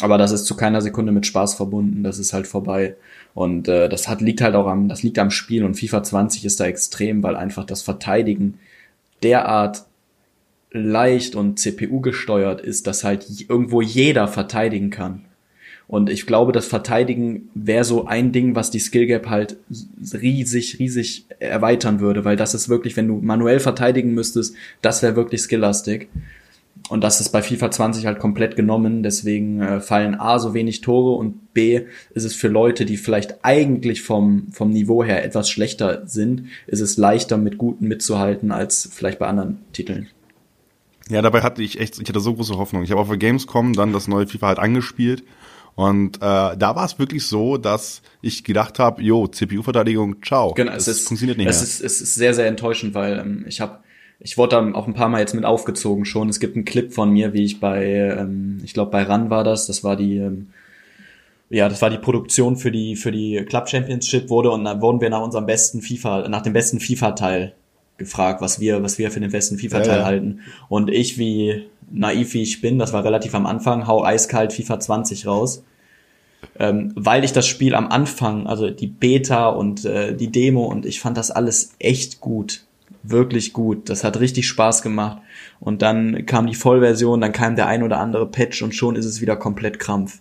Aber 0.00 0.16
das 0.16 0.30
ist 0.30 0.46
zu 0.46 0.56
keiner 0.56 0.80
Sekunde 0.80 1.10
mit 1.10 1.26
Spaß 1.26 1.54
verbunden, 1.54 2.04
das 2.04 2.20
ist 2.20 2.32
halt 2.32 2.46
vorbei. 2.46 2.94
Und 3.34 3.68
äh, 3.68 3.88
das 3.88 4.08
hat, 4.08 4.20
liegt 4.20 4.40
halt 4.40 4.54
auch 4.54 4.66
am, 4.66 4.88
das 4.88 5.02
liegt 5.02 5.18
am 5.18 5.30
Spiel 5.30 5.64
und 5.64 5.78
FIFA 5.78 6.02
20 6.02 6.44
ist 6.44 6.60
da 6.60 6.66
extrem, 6.66 7.22
weil 7.22 7.36
einfach 7.36 7.64
das 7.64 7.82
Verteidigen 7.82 8.58
derart 9.22 9.84
leicht 10.70 11.34
und 11.34 11.58
CPU 11.58 12.00
gesteuert 12.00 12.60
ist, 12.60 12.86
dass 12.86 13.04
halt 13.04 13.26
irgendwo 13.48 13.80
jeder 13.80 14.28
verteidigen 14.28 14.90
kann. 14.90 15.24
Und 15.88 16.08
ich 16.08 16.26
glaube, 16.26 16.52
das 16.52 16.66
Verteidigen 16.66 17.50
wäre 17.54 17.84
so 17.84 18.06
ein 18.06 18.32
Ding, 18.32 18.54
was 18.54 18.70
die 18.70 18.78
Skill 18.78 19.06
Gap 19.06 19.28
halt 19.28 19.56
riesig, 20.14 20.78
riesig 20.78 21.26
erweitern 21.38 22.00
würde, 22.00 22.24
weil 22.24 22.36
das 22.36 22.54
ist 22.54 22.70
wirklich, 22.70 22.96
wenn 22.96 23.08
du 23.08 23.18
manuell 23.20 23.60
verteidigen 23.60 24.14
müsstest, 24.14 24.54
das 24.80 25.02
wäre 25.02 25.16
wirklich 25.16 25.42
skilllastig. 25.42 26.08
Und 26.88 27.02
das 27.02 27.20
ist 27.20 27.30
bei 27.30 27.42
FIFA 27.42 27.70
20 27.70 28.06
halt 28.06 28.18
komplett 28.18 28.56
genommen. 28.56 29.02
Deswegen 29.02 29.60
äh, 29.60 29.80
fallen 29.80 30.14
A 30.14 30.38
so 30.38 30.52
wenig 30.52 30.80
Tore 30.80 31.16
und 31.16 31.54
B 31.54 31.82
ist 32.14 32.24
es 32.24 32.34
für 32.34 32.48
Leute, 32.48 32.84
die 32.84 32.96
vielleicht 32.96 33.44
eigentlich 33.44 34.02
vom, 34.02 34.48
vom 34.52 34.70
Niveau 34.70 35.04
her 35.04 35.24
etwas 35.24 35.48
schlechter 35.48 36.06
sind, 36.06 36.46
ist 36.66 36.80
es 36.80 36.96
leichter 36.96 37.38
mit 37.38 37.56
Guten 37.56 37.88
mitzuhalten 37.88 38.50
als 38.52 38.88
vielleicht 38.92 39.18
bei 39.18 39.26
anderen 39.26 39.58
Titeln. 39.72 40.08
Ja, 41.08 41.22
dabei 41.22 41.42
hatte 41.42 41.62
ich 41.62 41.78
echt, 41.80 42.00
ich 42.00 42.08
hatte 42.08 42.20
so 42.20 42.34
große 42.34 42.56
Hoffnung. 42.56 42.82
Ich 42.82 42.90
habe 42.90 43.00
auf 43.00 43.08
der 43.08 43.16
Gamescom 43.16 43.72
dann 43.74 43.92
das 43.92 44.08
neue 44.08 44.26
FIFA 44.26 44.48
halt 44.48 44.58
angespielt 44.58 45.24
und 45.74 46.16
äh, 46.16 46.20
da 46.20 46.76
war 46.76 46.84
es 46.84 46.98
wirklich 46.98 47.26
so, 47.26 47.56
dass 47.56 48.02
ich 48.20 48.44
gedacht 48.44 48.78
habe, 48.78 49.02
jo, 49.02 49.26
CPU-Verteidigung, 49.26 50.22
ciao. 50.22 50.52
Genau, 50.52 50.72
es 50.72 50.86
ist, 50.86 51.08
funktioniert 51.08 51.38
nicht 51.38 51.48
es 51.48 51.56
mehr. 51.56 51.62
Ist, 51.64 51.80
es 51.80 52.00
ist 52.00 52.14
sehr, 52.14 52.34
sehr 52.34 52.46
enttäuschend, 52.46 52.94
weil 52.94 53.18
ähm, 53.18 53.44
ich 53.48 53.60
habe 53.60 53.78
ich 54.24 54.38
wurde 54.38 54.56
da 54.56 54.78
auch 54.78 54.86
ein 54.86 54.94
paar 54.94 55.08
Mal 55.08 55.20
jetzt 55.20 55.34
mit 55.34 55.44
aufgezogen 55.44 56.04
schon. 56.04 56.28
Es 56.28 56.38
gibt 56.38 56.54
einen 56.54 56.64
Clip 56.64 56.92
von 56.92 57.10
mir, 57.10 57.32
wie 57.32 57.44
ich 57.44 57.60
bei, 57.60 57.84
ähm, 57.84 58.60
ich 58.64 58.72
glaube 58.72 58.90
bei 58.90 59.02
RAN 59.02 59.30
war 59.30 59.42
das, 59.42 59.66
das 59.66 59.82
war 59.82 59.96
die, 59.96 60.18
ähm, 60.18 60.48
ja, 61.50 61.68
das 61.68 61.82
war 61.82 61.90
die 61.90 61.98
Produktion 61.98 62.56
für 62.56 62.70
die, 62.70 62.96
für 62.96 63.10
die 63.10 63.44
Club 63.46 63.68
Championship 63.68 64.30
wurde 64.30 64.50
und 64.50 64.64
dann 64.64 64.80
wurden 64.80 65.00
wir 65.00 65.10
nach 65.10 65.22
unserem 65.22 65.46
besten 65.46 65.82
FIFA, 65.82 66.28
nach 66.28 66.42
dem 66.42 66.52
besten 66.52 66.78
FIFA-Teil 66.78 67.52
gefragt, 67.98 68.40
was 68.40 68.60
wir, 68.60 68.82
was 68.82 68.98
wir 68.98 69.10
für 69.10 69.20
den 69.20 69.30
besten 69.30 69.58
FIFA-Teil 69.58 69.88
ja, 69.88 69.98
ja. 69.98 70.04
halten. 70.04 70.40
Und 70.68 70.88
ich, 70.88 71.18
wie 71.18 71.66
naiv 71.90 72.32
wie 72.34 72.42
ich 72.42 72.60
bin, 72.60 72.78
das 72.78 72.92
war 72.92 73.04
relativ 73.04 73.34
am 73.34 73.44
Anfang, 73.44 73.86
hau 73.86 74.04
eiskalt 74.04 74.52
FIFA 74.52 74.80
20 74.80 75.26
raus. 75.26 75.64
Ähm, 76.58 76.92
weil 76.96 77.24
ich 77.24 77.32
das 77.32 77.46
Spiel 77.46 77.74
am 77.74 77.88
Anfang, 77.88 78.46
also 78.46 78.70
die 78.70 78.88
Beta 78.88 79.48
und 79.48 79.84
äh, 79.84 80.14
die 80.14 80.30
Demo 80.30 80.64
und 80.64 80.86
ich 80.86 81.00
fand 81.00 81.16
das 81.16 81.30
alles 81.30 81.74
echt 81.78 82.20
gut 82.20 82.64
wirklich 83.02 83.52
gut. 83.52 83.88
Das 83.88 84.04
hat 84.04 84.20
richtig 84.20 84.46
Spaß 84.46 84.82
gemacht. 84.82 85.18
Und 85.60 85.82
dann 85.82 86.26
kam 86.26 86.46
die 86.46 86.54
Vollversion, 86.54 87.20
dann 87.20 87.32
kam 87.32 87.56
der 87.56 87.66
ein 87.66 87.82
oder 87.82 87.98
andere 88.00 88.26
Patch 88.26 88.62
und 88.62 88.74
schon 88.74 88.96
ist 88.96 89.06
es 89.06 89.20
wieder 89.20 89.36
komplett 89.36 89.78
Krampf. 89.78 90.20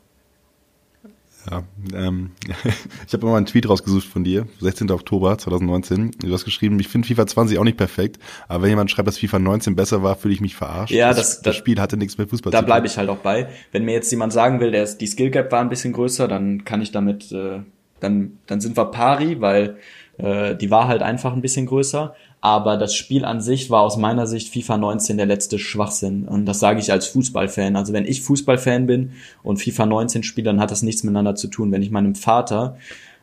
Ja, 1.50 1.64
ähm, 1.94 2.32
ich 3.08 3.14
habe 3.14 3.26
mal 3.26 3.38
einen 3.38 3.46
Tweet 3.46 3.68
rausgesucht 3.68 4.06
von 4.06 4.24
dir, 4.24 4.48
16. 4.60 4.92
Oktober 4.92 5.38
2019. 5.38 6.12
Du 6.20 6.32
hast 6.32 6.46
geschrieben, 6.46 6.80
ich 6.80 6.88
finde 6.88 7.08
FIFA 7.08 7.26
20 7.26 7.58
auch 7.58 7.64
nicht 7.64 7.78
perfekt, 7.78 8.20
aber 8.48 8.64
wenn 8.64 8.70
jemand 8.70 8.92
schreibt, 8.92 9.08
dass 9.08 9.18
FIFA 9.18 9.40
19 9.40 9.76
besser 9.76 10.04
war, 10.04 10.16
fühle 10.16 10.34
ich 10.34 10.42
mich 10.42 10.56
verarscht. 10.56 10.94
Ja, 10.94 11.10
das, 11.10 11.18
das, 11.18 11.42
das 11.42 11.56
Spiel 11.56 11.80
hatte 11.80 11.98
nichts 11.98 12.18
mit 12.18 12.30
Fußball 12.30 12.52
zu 12.52 12.58
tun. 12.58 12.62
Da 12.62 12.66
bleibe 12.66 12.86
ich 12.88 12.98
halt 12.98 13.10
auch 13.10 13.18
bei. 13.18 13.48
Wenn 13.72 13.86
mir 13.86 13.94
jetzt 13.94 14.12
jemand 14.12 14.34
sagen 14.34 14.60
will, 14.60 14.72
der 14.72 14.84
ist, 14.84 15.00
die 15.00 15.08
Skill 15.08 15.32
Gap 15.32 15.52
war 15.52 15.62
ein 15.62 15.70
bisschen 15.70 15.94
größer, 15.94 16.28
dann 16.28 16.64
kann 16.64 16.82
ich 16.82 16.92
damit, 16.92 17.32
äh, 17.32 17.62
dann, 18.00 18.38
dann 18.46 18.62
sind 18.62 18.78
wir 18.78 18.86
pari, 18.86 19.42
weil 19.42 19.78
äh, 20.18 20.56
die 20.56 20.70
war 20.70 20.88
halt 20.88 21.02
einfach 21.02 21.34
ein 21.34 21.42
bisschen 21.42 21.66
größer. 21.66 22.16
Aber 22.42 22.76
das 22.78 22.96
Spiel 22.96 23.24
an 23.24 23.40
sich 23.40 23.70
war 23.70 23.84
aus 23.84 23.98
meiner 23.98 24.26
Sicht 24.26 24.52
FIFA 24.52 24.78
19 24.78 25.18
der 25.18 25.28
letzte 25.28 25.60
Schwachsinn. 25.60 26.28
Und 26.28 26.48
das 26.48 26.60
sage 26.60 26.80
ich 26.80 26.92
als 26.92 27.06
Fußballfan. 27.08 27.76
Also 27.76 27.94
wenn 27.94 28.06
ich 28.06 28.24
Fußballfan 28.24 28.88
bin 28.88 29.12
und 29.44 29.62
FIFA 29.62 29.86
19 29.86 30.24
spiele, 30.24 30.46
dann 30.46 30.60
hat 30.60 30.72
das 30.72 30.82
nichts 30.82 31.04
miteinander 31.04 31.36
zu 31.36 31.48
tun. 31.48 31.72
Wenn 31.72 31.84
ich 31.84 31.92
meinem 31.92 32.16
Vater, 32.16 32.78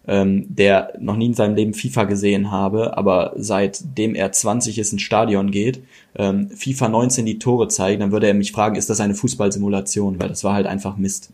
ähm, 0.06 0.46
der 0.48 0.92
noch 1.00 1.16
nie 1.16 1.26
in 1.26 1.34
seinem 1.34 1.56
Leben 1.56 1.74
FIFA 1.74 2.04
gesehen 2.04 2.52
habe, 2.52 2.96
aber 2.96 3.32
seitdem 3.36 4.14
er 4.14 4.30
20 4.30 4.78
ist 4.78 4.92
ins 4.92 5.02
Stadion 5.02 5.50
geht, 5.50 5.82
ähm, 6.14 6.50
FIFA 6.50 6.88
19 6.88 7.26
die 7.26 7.40
Tore 7.40 7.66
zeigt, 7.66 8.00
dann 8.00 8.12
würde 8.12 8.28
er 8.28 8.34
mich 8.34 8.52
fragen, 8.52 8.76
ist 8.76 8.88
das 8.88 9.00
eine 9.00 9.14
Fußballsimulation? 9.14 10.20
Weil 10.20 10.28
das 10.28 10.44
war 10.44 10.54
halt 10.54 10.66
einfach 10.66 10.96
Mist. 10.96 11.32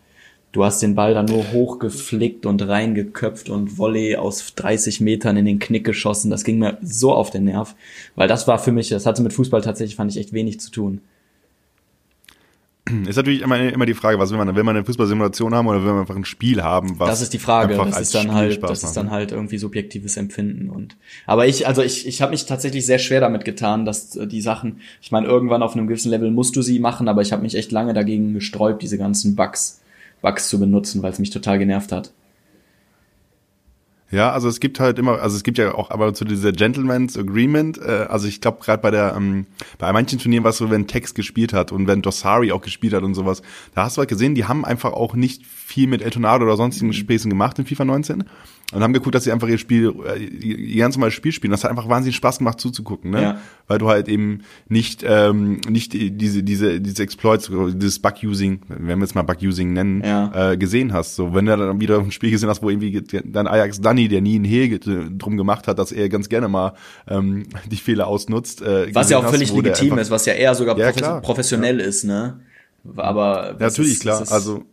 Du 0.55 0.65
hast 0.65 0.81
den 0.81 0.95
Ball 0.95 1.15
dann 1.15 1.27
nur 1.27 1.51
hochgeflickt 1.51 2.47
und 2.47 2.63
reingeköpft 2.63 3.51
und 3.51 3.77
Volley 3.77 4.15
aus 4.15 4.55
30 4.55 5.01
Metern 5.01 5.37
in 5.37 5.47
den 5.47 5.59
Knick 5.59 5.83
geschossen. 5.83 6.31
Das 6.31 6.45
ging 6.45 6.61
mir 6.61 6.79
so 6.81 7.13
auf 7.13 7.31
den 7.31 7.43
Nerv, 7.43 7.75
weil 8.15 8.29
das 8.29 8.47
war 8.47 8.61
für 8.61 8.71
mich, 8.71 8.89
das 8.89 9.05
hatte 9.05 9.25
mit 9.25 9.33
Fußball 9.33 9.63
tatsächlich, 9.63 9.97
fand 9.97 10.13
ich 10.13 10.17
echt 10.17 10.33
wenig 10.33 10.61
zu 10.61 10.71
tun. 10.71 11.01
Ist 13.05 13.17
natürlich 13.17 13.43
immer, 13.43 13.59
immer 13.59 13.85
die 13.85 13.95
Frage, 13.95 14.21
was 14.21 14.31
will 14.31 14.39
man? 14.39 14.55
Will 14.55 14.63
man 14.63 14.77
eine 14.77 14.85
Fußballsimulation 14.85 15.53
haben 15.57 15.67
oder 15.67 15.83
will 15.83 15.91
man 15.91 16.03
einfach 16.03 16.15
ein 16.15 16.25
Spiel 16.25 16.63
haben? 16.63 17.01
Was 17.01 17.09
das 17.09 17.23
ist 17.23 17.33
die 17.33 17.41
Frage. 17.41 17.75
Das 17.75 17.99
ist 17.99 18.15
dann 18.15 18.33
halt, 18.33 18.55
Spaß 18.55 18.71
das 18.71 18.85
ist 18.85 18.97
dann 18.97 19.11
halt 19.11 19.33
irgendwie 19.33 19.59
subjektives 19.59 20.17
Empfinden 20.17 20.71
und. 20.71 20.97
Aber 21.27 21.49
ich, 21.49 21.67
also 21.67 21.83
ich, 21.83 22.07
ich 22.07 22.23
habe 22.23 22.31
mich 22.31 22.47
tatsächlich 22.47 22.87
sehr 22.87 23.01
schwer 23.01 23.21
damit 23.21 23.45
getan, 23.45 23.85
dass 23.85 24.15
äh, 24.15 24.29
die 24.29 24.41
Sachen. 24.41 24.83
Ich 25.03 25.11
meine, 25.11 25.27
irgendwann 25.27 25.65
auf 25.65 25.75
einem 25.75 25.89
gewissen 25.89 26.11
Level 26.11 26.31
musst 26.31 26.55
du 26.55 26.63
sie 26.63 26.79
machen, 26.79 27.09
aber 27.09 27.23
ich 27.23 27.33
habe 27.33 27.43
mich 27.43 27.57
echt 27.57 27.73
lange 27.73 27.93
dagegen 27.93 28.35
gesträubt, 28.35 28.83
diese 28.83 28.99
ganzen 28.99 29.35
Bugs 29.35 29.81
Bugs 30.25 30.49
zu 30.49 30.59
benutzen, 30.59 31.03
weil 31.03 31.13
es 31.13 31.21
mich 31.21 31.31
total 31.31 31.59
genervt 31.61 31.93
hat. 31.93 32.13
Ja, 34.11 34.31
also 34.33 34.49
es 34.49 34.61
gibt 34.61 34.79
halt 34.79 34.99
immer, 34.99 35.21
also 35.21 35.37
es 35.37 35.43
gibt 35.43 35.59
ja 35.59 35.75
auch 35.75 35.91
aber 35.91 36.15
zu 36.15 36.25
dieser 36.25 36.53
Gentleman's 36.53 37.19
Agreement, 37.19 37.79
äh, 37.79 38.07
also 38.09 38.29
ich 38.29 38.41
glaube 38.41 38.59
gerade 38.63 38.81
bei 38.81 38.91
der, 38.91 39.15
ähm, 39.17 39.47
bei 39.79 39.93
manchen 39.93 40.19
Turnieren 40.21 40.45
war 40.45 40.51
es 40.51 40.59
so, 40.59 40.71
wenn 40.71 40.87
Tex 40.87 41.15
gespielt 41.15 41.53
hat 41.53 41.73
und 41.73 41.89
wenn 41.89 42.01
Dossari 42.01 42.53
auch 42.53 42.61
gespielt 42.61 42.93
hat 42.95 43.03
und 43.03 43.15
sowas, 43.15 43.43
da 43.75 43.85
hast 43.85 43.97
du 43.97 44.01
halt 44.01 44.09
gesehen, 44.09 44.35
die 44.35 44.45
haben 44.45 44.65
einfach 44.65 44.93
auch 44.93 45.15
nicht 45.15 45.45
viel 45.45 45.89
mit 45.89 46.01
El 46.01 46.11
Tornado 46.11 46.45
oder 46.45 46.57
sonstigen. 46.57 46.93
Späßen 46.93 47.29
gemacht 47.29 47.59
in 47.59 47.67
FIFA 47.67 47.87
19 47.87 48.25
und 48.75 48.83
haben 48.83 48.93
geguckt, 48.93 49.15
dass 49.15 49.25
sie 49.25 49.33
einfach 49.33 49.49
ihr 49.49 49.59
Spiel, 49.59 49.95
äh, 50.07 50.19
ihr 50.19 50.81
ganz 50.81 50.97
normales 50.97 51.15
Spiel 51.15 51.33
spielen. 51.33 51.53
Das 51.53 51.63
hat 51.63 51.71
einfach 51.71 51.89
wahnsinnig 51.89 52.17
Spaß 52.17 52.39
gemacht 52.39 52.61
zuzugucken, 52.61 53.11
ne? 53.11 53.23
Ja. 53.23 53.39
Weil 53.69 53.79
du 53.79 53.89
halt 53.89 54.09
eben 54.09 54.41
nicht, 54.69 55.05
ähm, 55.07 55.61
nicht 55.69 55.93
diese, 55.93 56.43
diese, 56.43 56.81
diese 56.81 57.03
Exploits, 57.03 57.51
dieses 57.75 58.01
Bug-Using, 58.01 58.63
wenn 58.69 58.99
wir 58.99 59.05
es 59.05 59.15
mal 59.15 59.23
Bug-Using 59.23 59.73
nennen, 59.73 60.03
ja. 60.05 60.53
äh, 60.53 60.57
gesehen 60.57 60.93
hast. 60.93 61.15
So, 61.15 61.35
wenn 61.35 61.47
du 61.47 61.57
dann 61.57 61.81
wieder 61.81 61.99
ein 62.01 62.11
Spiel 62.11 62.31
gesehen 62.31 62.49
hast, 62.49 62.63
wo 62.63 62.71
irgendwie 62.71 63.01
dann 63.25 63.47
Ajax 63.47 63.81
Danny, 63.81 64.09
der 64.09 64.21
nie 64.21 64.39
ein 64.39 64.45
Hehl 64.45 64.79
drum 64.79 65.37
gemacht 65.37 65.69
hat, 65.69 65.79
dass 65.79 65.93
er 65.93 66.09
ganz 66.09 66.29
gerne 66.29 66.49
mal 66.49 66.75
ähm, 67.09 67.45
die 67.71 67.77
Fehler 67.77 68.09
ausnutzt. 68.09 68.61
Äh, 68.61 68.95
was 68.95 69.09
ja 69.09 69.19
auch 69.19 69.29
völlig 69.29 69.53
legitim 69.53 69.99
ist, 69.99 70.11
was 70.11 70.27
ja 70.27 70.33
eher 70.35 70.55
sogar 70.55 70.77
ja, 70.77 71.21
professionell 71.21 71.81
ist, 71.81 72.05
ne? 72.05 72.41
Aber 72.97 73.57
natürlich 73.59 73.93
ist, 73.93 74.03
klar. 74.03 74.25
Also 74.31 74.65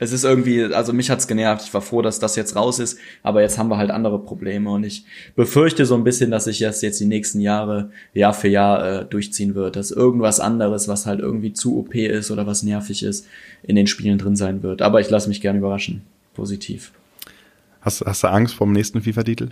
es 0.00 0.12
ist 0.12 0.24
irgendwie, 0.24 0.64
also 0.64 0.94
mich 0.94 1.10
hat's 1.10 1.28
genervt. 1.28 1.62
Ich 1.62 1.74
war 1.74 1.82
froh, 1.82 2.00
dass 2.00 2.18
das 2.18 2.34
jetzt 2.34 2.56
raus 2.56 2.78
ist, 2.78 2.98
aber 3.22 3.42
jetzt 3.42 3.58
haben 3.58 3.68
wir 3.68 3.76
halt 3.76 3.90
andere 3.90 4.18
Probleme 4.18 4.70
und 4.70 4.82
ich 4.82 5.04
befürchte 5.36 5.84
so 5.84 5.94
ein 5.94 6.04
bisschen, 6.04 6.30
dass 6.30 6.44
sich 6.44 6.58
das 6.58 6.80
jetzt 6.80 6.98
die 7.00 7.04
nächsten 7.04 7.38
Jahre 7.38 7.90
Jahr 8.14 8.32
für 8.32 8.48
Jahr 8.48 9.02
äh, 9.02 9.04
durchziehen 9.04 9.54
wird, 9.54 9.76
dass 9.76 9.90
irgendwas 9.90 10.40
anderes, 10.40 10.88
was 10.88 11.04
halt 11.04 11.20
irgendwie 11.20 11.52
zu 11.52 11.78
OP 11.78 11.94
ist 11.94 12.30
oder 12.30 12.46
was 12.46 12.62
nervig 12.62 13.02
ist, 13.02 13.26
in 13.62 13.76
den 13.76 13.86
Spielen 13.86 14.16
drin 14.16 14.36
sein 14.36 14.62
wird. 14.62 14.80
Aber 14.80 15.02
ich 15.02 15.10
lasse 15.10 15.28
mich 15.28 15.42
gerne 15.42 15.58
überraschen. 15.58 16.00
Positiv. 16.32 16.92
Hast, 17.82 18.00
hast 18.00 18.24
du 18.24 18.28
Angst 18.28 18.54
vor 18.54 18.66
dem 18.66 18.72
nächsten 18.72 19.02
FIFA-Titel? 19.02 19.50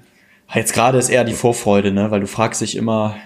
Jetzt 0.54 0.72
gerade 0.72 0.96
ist 0.96 1.10
eher 1.10 1.24
die 1.24 1.34
Vorfreude, 1.34 1.92
ne, 1.92 2.10
weil 2.10 2.20
du 2.20 2.26
fragst 2.26 2.62
dich 2.62 2.74
immer, 2.74 3.16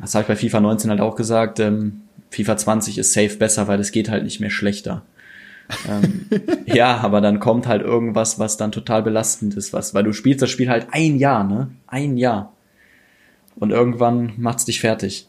das 0.00 0.14
habe 0.14 0.22
ich 0.22 0.28
bei 0.28 0.36
FIFA 0.36 0.60
19 0.60 0.90
halt 0.90 1.02
auch 1.02 1.14
gesagt, 1.14 1.60
ähm, 1.60 2.00
FIFA 2.30 2.56
20 2.56 2.96
ist 2.96 3.12
safe 3.12 3.36
besser, 3.36 3.68
weil 3.68 3.80
es 3.80 3.92
geht 3.92 4.08
halt 4.08 4.24
nicht 4.24 4.40
mehr 4.40 4.48
schlechter 4.48 5.02
ähm, 5.88 6.26
ja, 6.66 6.98
aber 6.98 7.20
dann 7.20 7.40
kommt 7.40 7.66
halt 7.66 7.82
irgendwas, 7.82 8.38
was 8.38 8.56
dann 8.56 8.72
total 8.72 9.02
belastend 9.02 9.54
ist, 9.54 9.72
was, 9.72 9.94
weil 9.94 10.04
du 10.04 10.12
spielst 10.12 10.42
das 10.42 10.50
Spiel 10.50 10.68
halt 10.68 10.88
ein 10.92 11.16
Jahr, 11.16 11.44
ne? 11.44 11.70
Ein 11.86 12.16
Jahr. 12.16 12.52
Und 13.56 13.70
irgendwann 13.70 14.32
macht's 14.36 14.64
dich 14.64 14.80
fertig. 14.80 15.28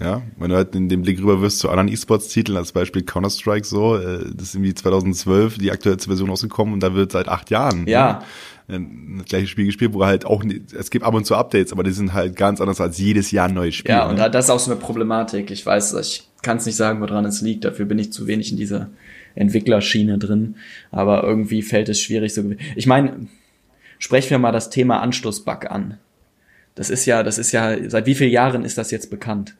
Ja, 0.00 0.22
wenn 0.38 0.50
du 0.50 0.56
halt 0.56 0.74
in 0.74 0.88
den 0.88 1.02
Blick 1.02 1.20
rüber 1.20 1.40
wirst 1.40 1.60
zu 1.60 1.70
anderen 1.70 1.88
E-Sports-Titeln, 1.88 2.58
als 2.58 2.72
Beispiel 2.72 3.02
Counter-Strike 3.02 3.64
so, 3.64 3.96
äh, 3.96 4.24
das 4.34 4.48
ist 4.48 4.54
irgendwie 4.56 4.74
2012 4.74 5.58
die 5.58 5.70
aktuelle 5.70 5.98
Version 5.98 6.30
rausgekommen 6.30 6.74
und 6.74 6.82
da 6.82 6.94
wird 6.94 7.12
seit 7.12 7.28
acht 7.28 7.50
Jahren 7.50 7.86
ja. 7.86 8.14
Ne, 8.14 8.24
das 8.66 9.26
gleiche 9.26 9.46
Spiel 9.46 9.66
gespielt, 9.66 9.92
wo 9.92 10.04
halt 10.04 10.24
auch, 10.24 10.42
es 10.76 10.90
gibt 10.90 11.04
ab 11.04 11.14
und 11.14 11.26
zu 11.26 11.36
Updates, 11.36 11.72
aber 11.72 11.82
die 11.82 11.90
sind 11.90 12.14
halt 12.14 12.34
ganz 12.34 12.60
anders 12.60 12.80
als 12.80 12.98
jedes 12.98 13.30
Jahr 13.30 13.48
ein 13.48 13.54
neues 13.54 13.74
Spiel. 13.74 13.90
Ja, 13.90 14.08
und 14.08 14.16
ne? 14.16 14.30
das 14.30 14.46
ist 14.46 14.50
auch 14.50 14.58
so 14.58 14.70
eine 14.70 14.80
Problematik. 14.80 15.50
Ich 15.50 15.66
weiß, 15.66 15.92
ich 15.94 16.28
kann 16.42 16.56
es 16.56 16.66
nicht 16.66 16.76
sagen, 16.76 17.00
woran 17.00 17.26
es 17.26 17.42
liegt. 17.42 17.64
Dafür 17.64 17.84
bin 17.84 17.98
ich 17.98 18.12
zu 18.12 18.26
wenig 18.26 18.50
in 18.50 18.56
dieser 18.56 18.88
Entwicklerschiene 19.34 20.18
drin. 20.18 20.56
Aber 20.90 21.24
irgendwie 21.24 21.62
fällt 21.62 21.88
es 21.90 22.00
schwierig 22.00 22.32
so. 22.32 22.42
Ich 22.74 22.86
meine, 22.86 23.26
sprechen 23.98 24.30
wir 24.30 24.38
mal 24.38 24.52
das 24.52 24.70
Thema 24.70 25.00
Anstoßbug 25.00 25.70
an. 25.70 25.98
Das 26.74 26.90
ist 26.90 27.04
ja, 27.06 27.22
das 27.22 27.38
ist 27.38 27.52
ja, 27.52 27.76
seit 27.88 28.06
wie 28.06 28.14
vielen 28.14 28.32
Jahren 28.32 28.64
ist 28.64 28.78
das 28.78 28.90
jetzt 28.90 29.10
bekannt? 29.10 29.56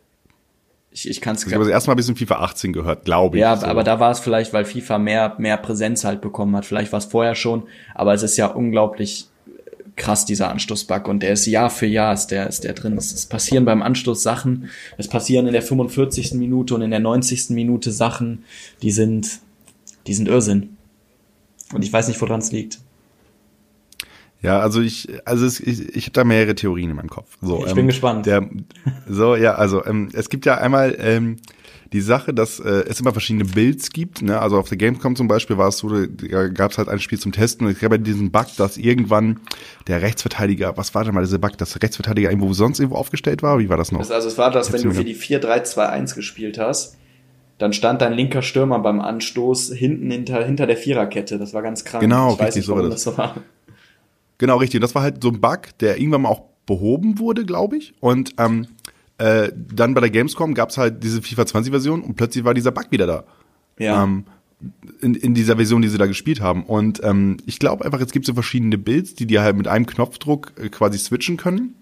Ich, 0.95 1.11
ich 1.11 1.21
kann 1.21 1.35
es. 1.35 1.45
Ich 1.45 1.53
habe 1.53 1.65
das 1.65 1.73
erste 1.73 1.91
Mal 1.91 1.97
bis 1.97 2.09
in 2.09 2.15
FIFA 2.15 2.37
18 2.37 2.73
gehört, 2.73 3.05
glaube 3.05 3.37
ich. 3.37 3.41
Ja, 3.41 3.57
so. 3.57 3.67
aber 3.67 3.83
da 3.83 3.99
war 3.99 4.13
es 4.13 4.21
vielleicht, 4.21 4.53
weil 4.53 4.65
FIFA 4.65 4.99
mehr 4.99 5.35
mehr 5.39 5.57
Präsenz 5.57 6.05
halt 6.05 6.21
bekommen 6.21 6.55
hat. 6.55 6.65
Vielleicht 6.65 6.93
war 6.93 7.01
es 7.01 7.07
vorher 7.07 7.35
schon, 7.35 7.65
aber 7.97 8.15
es 8.15 8.23
ist 8.23 8.37
ja 8.37 8.47
unglaublich 8.47 9.27
krass, 9.97 10.25
dieser 10.25 10.51
Anstoßbug. 10.51 11.09
Und 11.09 11.25
der 11.25 11.33
ist 11.33 11.47
Jahr 11.47 11.69
für 11.69 11.87
Jahr 11.87 12.15
ist 12.15 12.29
der, 12.29 12.47
ist 12.49 12.63
der 12.63 12.75
drin. 12.75 12.97
Es, 12.97 13.13
es 13.13 13.27
passieren 13.27 13.65
beim 13.65 13.83
Anstoß 13.83 14.23
Sachen. 14.23 14.71
Es 14.97 15.09
passieren 15.09 15.49
in 15.49 15.53
der 15.53 15.63
45. 15.63 16.35
Minute 16.35 16.77
und 16.77 16.83
in 16.83 16.93
der 16.93 17.01
90. 17.01 17.51
Minute 17.51 17.91
Sachen, 17.91 18.45
die 18.81 18.93
sind, 18.93 19.41
die 20.07 20.15
sind 20.15 20.29
Irrsinn. 20.29 20.77
Und 21.73 21.85
ich 21.85 21.93
weiß 21.93 22.07
nicht, 22.07 22.21
woran 22.21 22.39
es 22.39 22.53
liegt. 22.53 22.79
Ja, 24.45 24.61
also 24.61 24.83
ich, 24.83 25.09
also 25.25 25.47
es, 25.47 25.59
ich, 25.59 25.97
ich 25.97 26.05
habe 26.05 26.13
da 26.13 26.25
mehrere 26.25 26.55
Theorien 26.55 26.91
in 26.91 26.97
meinem 26.97 27.09
Kopf. 27.09 27.39
So, 27.41 27.65
ich 27.65 27.71
ähm, 27.71 27.77
bin 27.77 27.87
gespannt. 27.87 28.27
Der, 28.27 28.47
so, 29.09 29.37
ja, 29.37 29.55
also 29.55 29.83
ähm, 29.87 30.11
es 30.13 30.29
gibt 30.29 30.45
ja 30.45 30.59
einmal 30.59 30.95
ähm, 30.99 31.37
die 31.95 32.03
Sache, 32.03 32.35
dass 32.35 32.61
äh, 32.61 32.85
es 32.87 33.01
immer 33.01 33.13
verschiedene 33.13 33.47
Builds 33.47 33.91
gibt. 33.91 34.21
Ne? 34.21 34.39
Also 34.39 34.59
auf 34.59 34.69
der 34.69 34.77
Gamescom 34.77 35.17
zum 35.17 35.29
Beispiel 35.29 35.57
war 35.57 35.69
es 35.69 35.79
so, 35.79 35.89
da 35.89 36.49
gab 36.49 36.73
es 36.73 36.79
halt 36.79 36.91
ein 36.91 36.99
Spiel 36.99 37.19
zum 37.19 37.33
Testen 37.33 37.67
und 37.67 37.73
es 37.73 37.79
gab 37.79 37.91
ja 37.93 37.97
diesen 37.97 38.33
Bug, 38.33 38.49
dass 38.59 38.77
irgendwann 38.77 39.41
der 39.87 40.03
Rechtsverteidiger, 40.03 40.77
was 40.77 40.95
war 40.95 41.05
denn 41.05 41.15
mal 41.15 41.23
dieser 41.23 41.39
Bug, 41.39 41.57
dass 41.57 41.73
der 41.73 41.83
Rechtsverteidiger 41.83 42.29
irgendwo 42.29 42.53
sonst 42.53 42.81
irgendwo 42.81 42.99
aufgestellt 42.99 43.43
war? 43.43 43.59
Wie 43.61 43.71
war 43.71 43.79
das 43.79 43.93
noch? 43.93 44.01
Das, 44.01 44.11
also 44.11 44.29
es 44.29 44.37
war 44.37 44.51
das, 44.51 44.75
wenn 44.75 44.83
du 44.83 44.93
für 44.93 45.05
die 45.05 45.17
4-3-2-1 45.17 46.17
gespielt 46.17 46.59
hast, 46.59 46.99
dann 47.57 47.73
stand 47.73 48.03
dein 48.03 48.13
linker 48.13 48.43
Stürmer 48.43 48.79
beim 48.81 49.01
Anstoß 49.01 49.73
hinten 49.73 50.11
hinter, 50.11 50.45
hinter 50.45 50.67
der 50.67 50.77
Viererkette. 50.77 51.39
Das 51.39 51.55
war 51.55 51.63
ganz 51.63 51.85
krank. 51.85 52.03
Genau, 52.03 52.35
ich 52.35 52.41
richtig, 52.41 52.57
nicht, 52.57 52.67
so 52.67 52.75
war 52.75 52.83
das. 52.83 52.91
das 52.91 53.03
so 53.05 53.17
war. 53.17 53.37
Genau, 54.39 54.57
richtig. 54.57 54.81
Das 54.81 54.95
war 54.95 55.03
halt 55.03 55.23
so 55.23 55.29
ein 55.29 55.41
Bug, 55.41 55.79
der 55.81 55.99
irgendwann 55.99 56.23
mal 56.23 56.31
auch 56.31 56.43
behoben 56.67 57.19
wurde, 57.19 57.45
glaube 57.45 57.77
ich. 57.77 57.95
Und 58.01 58.35
ähm, 58.39 58.67
äh, 59.19 59.51
dann 59.55 59.95
bei 59.95 60.01
der 60.01 60.11
Gamescom 60.11 60.55
gab 60.55 60.71
es 60.71 60.79
halt 60.79 61.03
diese 61.03 61.23
FIFA 61.23 61.47
20 61.47 61.71
Version 61.71 62.03
und 62.03 62.17
plötzlich 62.17 62.45
war 62.45 62.55
dieser 62.55 62.73
Bug 62.73 62.87
wieder 62.91 63.07
da. 63.07 63.25
Ja. 63.79 64.03
Ähm, 64.03 64.25
in, 65.01 65.15
in 65.15 65.35
dieser 65.35 65.57
Version, 65.57 65.83
die 65.83 65.89
sie 65.89 65.99
da 65.99 66.07
gespielt 66.07 66.41
haben. 66.41 66.65
Und 66.65 67.03
ähm, 67.05 67.37
ich 67.47 67.59
glaube 67.59 67.85
einfach, 67.85 68.01
es 68.01 68.13
gibt 68.13 68.27
so 68.27 68.35
verschiedene 68.35 68.79
Builds, 68.79 69.15
die 69.15 69.27
dir 69.27 69.43
halt 69.43 69.57
mit 69.57 69.69
einem 69.69 69.87
Knopfdruck 69.87 70.53
äh, 70.57 70.69
quasi 70.69 70.99
switchen 70.99 71.37
können. 71.37 71.75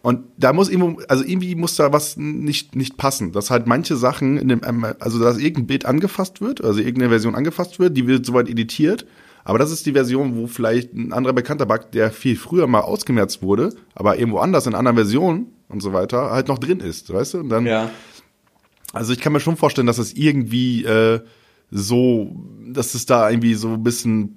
Und 0.00 0.24
da 0.36 0.52
muss 0.52 0.68
irgendwo, 0.68 1.00
also 1.08 1.22
irgendwie 1.24 1.54
muss 1.54 1.76
da 1.76 1.92
was 1.92 2.16
nicht, 2.16 2.74
nicht 2.74 2.96
passen. 2.96 3.32
Dass 3.32 3.50
halt 3.50 3.68
manche 3.68 3.96
Sachen 3.96 4.36
in 4.36 4.48
dem, 4.48 4.62
also 4.98 5.20
dass 5.20 5.38
irgendein 5.38 5.66
Bild 5.68 5.86
angefasst 5.86 6.40
wird, 6.40 6.64
also 6.64 6.80
irgendeine 6.80 7.10
Version 7.10 7.36
angefasst 7.36 7.78
wird, 7.78 7.96
die 7.96 8.08
wird 8.08 8.26
soweit 8.26 8.48
editiert. 8.48 9.06
Aber 9.44 9.58
das 9.58 9.72
ist 9.72 9.86
die 9.86 9.92
Version, 9.92 10.36
wo 10.36 10.46
vielleicht 10.46 10.92
ein 10.94 11.12
anderer 11.12 11.32
bekannter 11.32 11.66
Bug, 11.66 11.90
der 11.92 12.10
viel 12.10 12.36
früher 12.36 12.66
mal 12.66 12.80
ausgemerzt 12.80 13.42
wurde, 13.42 13.74
aber 13.94 14.18
irgendwo 14.18 14.38
anders 14.38 14.66
in 14.66 14.74
anderen 14.74 14.96
Versionen 14.96 15.46
und 15.68 15.80
so 15.80 15.92
weiter, 15.92 16.30
halt 16.30 16.48
noch 16.48 16.58
drin 16.58 16.80
ist, 16.80 17.12
weißt 17.12 17.34
du? 17.34 17.38
Und 17.40 17.48
dann, 17.48 17.66
Ja. 17.66 17.90
also 18.92 19.12
ich 19.12 19.20
kann 19.20 19.32
mir 19.32 19.40
schon 19.40 19.56
vorstellen, 19.56 19.86
dass 19.86 19.98
es 19.98 20.12
irgendwie 20.14 20.84
äh, 20.84 21.20
so, 21.70 22.36
dass 22.68 22.94
es 22.94 23.06
da 23.06 23.30
irgendwie 23.30 23.54
so 23.54 23.68
ein 23.74 23.82
bisschen 23.82 24.36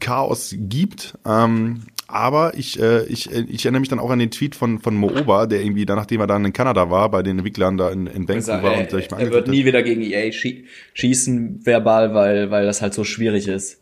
Chaos 0.00 0.54
gibt. 0.58 1.14
Ähm, 1.26 1.82
aber 2.06 2.54
ich, 2.56 2.80
äh, 2.80 3.04
ich, 3.06 3.32
äh, 3.32 3.44
ich 3.48 3.64
erinnere 3.64 3.80
mich 3.80 3.88
dann 3.88 3.98
auch 3.98 4.10
an 4.10 4.18
den 4.18 4.30
Tweet 4.30 4.54
von, 4.54 4.78
von 4.78 4.94
Mooba, 4.94 5.46
der 5.46 5.62
irgendwie 5.62 5.86
dann, 5.86 5.96
nachdem 5.96 6.20
er 6.20 6.26
dann 6.26 6.44
in 6.44 6.52
Kanada 6.52 6.90
war, 6.90 7.10
bei 7.10 7.22
den 7.22 7.38
Entwicklern 7.38 7.76
da 7.76 7.90
in, 7.90 8.06
in 8.06 8.28
Also, 8.28 8.52
Vancouver 8.52 8.72
er, 8.72 8.80
und 8.80 9.10
mal 9.10 9.20
er 9.20 9.30
wird 9.30 9.48
nie 9.48 9.64
wieder 9.64 9.82
gegen 9.82 10.02
EA 10.02 10.30
schie 10.32 10.64
schießen 10.94 11.64
verbal, 11.64 12.14
weil, 12.14 12.50
weil 12.50 12.66
das 12.66 12.82
halt 12.82 12.94
so 12.94 13.04
schwierig 13.04 13.48
ist. 13.48 13.78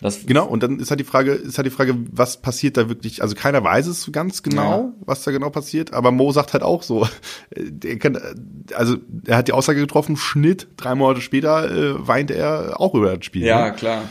Das, 0.00 0.26
Genau, 0.26 0.46
und 0.46 0.62
dann 0.62 0.78
ist 0.78 0.90
halt 0.90 1.00
die 1.00 1.04
Frage, 1.04 1.32
ist 1.32 1.56
halt 1.56 1.66
die 1.66 1.70
Frage, 1.70 1.96
was 2.12 2.36
passiert 2.36 2.76
da 2.76 2.88
wirklich? 2.88 3.22
Also 3.22 3.34
keiner 3.34 3.64
weiß 3.64 3.86
es 3.86 4.10
ganz 4.12 4.42
genau, 4.42 4.92
was 5.00 5.22
da 5.24 5.30
genau 5.30 5.48
passiert, 5.48 5.94
aber 5.94 6.10
Mo 6.12 6.30
sagt 6.32 6.52
halt 6.52 6.62
auch 6.62 6.82
so, 6.82 7.08
der 7.56 7.98
kann, 7.98 8.18
also 8.74 8.96
er 9.26 9.38
hat 9.38 9.48
die 9.48 9.52
Aussage 9.52 9.80
getroffen, 9.80 10.16
Schnitt, 10.16 10.68
drei 10.76 10.94
Monate 10.94 11.22
später 11.22 11.70
äh, 11.70 12.06
weint 12.06 12.30
er 12.30 12.78
auch 12.78 12.94
über 12.94 13.16
das 13.16 13.24
Spiel. 13.24 13.44
Ja, 13.44 13.66
ne? 13.66 13.72
klar. 13.72 14.02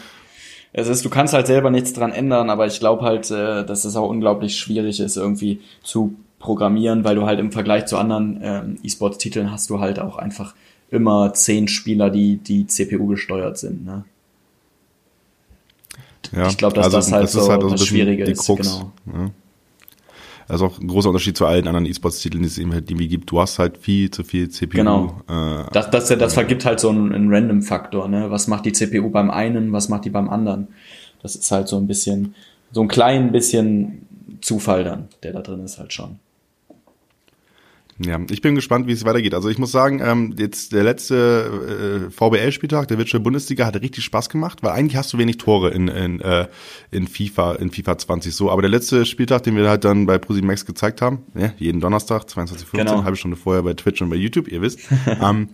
Es 0.73 0.87
ist, 0.87 1.05
du 1.05 1.09
kannst 1.09 1.33
halt 1.33 1.47
selber 1.47 1.69
nichts 1.69 1.93
dran 1.93 2.11
ändern, 2.11 2.49
aber 2.49 2.65
ich 2.65 2.79
glaube 2.79 3.03
halt, 3.03 3.29
äh, 3.31 3.63
dass 3.63 3.85
es 3.85 3.95
auch 3.95 4.09
unglaublich 4.09 4.57
schwierig 4.57 4.99
ist, 4.99 5.17
irgendwie 5.17 5.61
zu 5.83 6.15
programmieren, 6.39 7.03
weil 7.03 7.15
du 7.15 7.25
halt 7.25 7.39
im 7.39 7.51
Vergleich 7.51 7.85
zu 7.85 7.97
anderen 7.97 8.39
ähm, 8.41 8.77
E-Sports-Titeln 8.83 9.51
hast 9.51 9.69
du 9.69 9.79
halt 9.79 9.99
auch 9.99 10.17
einfach 10.17 10.53
immer 10.89 11.33
zehn 11.33 11.67
Spieler, 11.67 12.09
die, 12.09 12.37
die 12.37 12.67
CPU 12.67 13.07
gesteuert 13.07 13.57
sind. 13.57 13.85
Ne? 13.85 14.03
Ja, 16.35 16.47
Ich 16.47 16.57
glaub, 16.57 16.73
dass 16.73 16.89
das 16.89 17.11
halt 17.11 17.29
so 17.29 17.47
das 17.47 17.59
bisschen 17.71 17.87
Schwierige 17.87 18.25
die 18.25 18.31
ist, 18.31 18.45
Krux, 18.45 18.61
genau. 18.61 18.91
Ja. 19.05 19.31
Also 20.47 20.67
auch 20.67 20.79
ein 20.79 20.87
großer 20.87 21.09
Unterschied 21.09 21.35
zu 21.35 21.45
allen 21.47 21.67
anderen 21.67 21.87
E-Sports-Titeln, 21.87 22.43
die 22.43 22.47
es 22.47 22.57
eben 22.59 22.71
halt 22.71 22.89
irgendwie 22.89 23.07
gibt. 23.07 23.31
Du 23.31 23.41
hast 23.41 23.57
halt 23.57 23.79
viel 23.79 24.11
zu 24.11 24.23
viel 24.23 24.49
CPU. 24.49 24.77
Genau. 24.77 25.21
Äh, 25.27 25.63
Das, 25.71 25.89
das, 25.89 26.07
das 26.07 26.33
vergibt 26.35 26.65
halt 26.65 26.79
so 26.79 26.89
einen, 26.89 27.11
einen 27.13 27.33
Random-Faktor. 27.33 28.07
Ne? 28.07 28.29
Was 28.29 28.47
macht 28.47 28.65
die 28.65 28.71
CPU 28.71 29.09
beim 29.09 29.31
einen, 29.31 29.71
was 29.71 29.89
macht 29.89 30.05
die 30.05 30.11
beim 30.11 30.29
anderen? 30.29 30.67
Das 31.23 31.35
ist 31.35 31.49
halt 31.51 31.67
so 31.67 31.77
ein 31.77 31.87
bisschen, 31.87 32.35
so 32.71 32.81
ein 32.81 32.87
klein 32.87 33.31
bisschen 33.31 34.05
Zufall 34.41 34.83
dann, 34.83 35.07
der 35.23 35.33
da 35.33 35.41
drin 35.41 35.61
ist 35.61 35.79
halt 35.79 35.93
schon. 35.93 36.19
Ja, 37.97 38.19
ich 38.29 38.41
bin 38.41 38.55
gespannt, 38.55 38.87
wie 38.87 38.91
es 38.91 39.05
weitergeht. 39.05 39.33
Also 39.33 39.47
ich 39.47 39.57
muss 39.57 39.71
sagen, 39.71 40.01
ähm, 40.03 40.35
jetzt 40.37 40.73
der 40.73 40.83
letzte 40.83 42.07
äh, 42.07 42.11
VBL-Spieltag 42.11 42.89
der 42.89 42.97
Virtual 42.97 43.23
Bundesliga 43.23 43.65
hat 43.65 43.75
richtig 43.81 44.03
Spaß 44.03 44.29
gemacht, 44.29 44.63
weil 44.63 44.71
eigentlich 44.71 44.97
hast 44.97 45.13
du 45.13 45.17
wenig 45.17 45.37
Tore 45.37 45.69
in, 45.69 45.87
in, 45.87 46.19
äh, 46.19 46.47
in 46.91 47.07
FIFA 47.07 47.53
in 47.53 47.71
FIFA 47.71 47.97
20 47.97 48.35
so. 48.35 48.51
Aber 48.51 48.61
der 48.61 48.69
letzte 48.69 49.05
Spieltag, 49.05 49.43
den 49.43 49.55
wir 49.55 49.69
halt 49.69 49.85
dann 49.85 50.05
bei 50.07 50.17
ProSimax 50.17 50.65
gezeigt 50.65 51.01
haben, 51.01 51.19
ja, 51.35 51.53
jeden 51.57 51.79
Donnerstag 51.79 52.23
22:15, 52.23 52.65
Genau. 52.73 53.03
halbe 53.05 53.15
Stunde 53.15 53.37
vorher 53.37 53.63
bei 53.63 53.73
Twitch 53.73 54.01
und 54.01 54.09
bei 54.09 54.17
YouTube, 54.17 54.49
ihr 54.49 54.61
wisst. 54.61 54.79
ähm, 55.21 55.49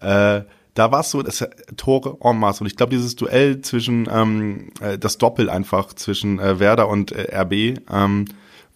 äh, 0.00 0.42
da 0.74 0.92
war 0.92 1.00
es 1.00 1.10
so, 1.10 1.22
dass 1.22 1.44
Tore 1.76 2.18
en 2.22 2.38
masse. 2.38 2.62
Und 2.62 2.66
ich 2.66 2.76
glaube, 2.76 2.90
dieses 2.90 3.14
Duell 3.14 3.60
zwischen 3.60 4.08
ähm, 4.12 4.70
äh, 4.80 4.98
das 4.98 5.18
Doppel 5.18 5.48
einfach 5.48 5.92
zwischen 5.92 6.40
äh, 6.40 6.58
Werder 6.58 6.88
und 6.88 7.12
äh, 7.12 7.36
RB, 7.36 7.78
ähm, 7.92 8.26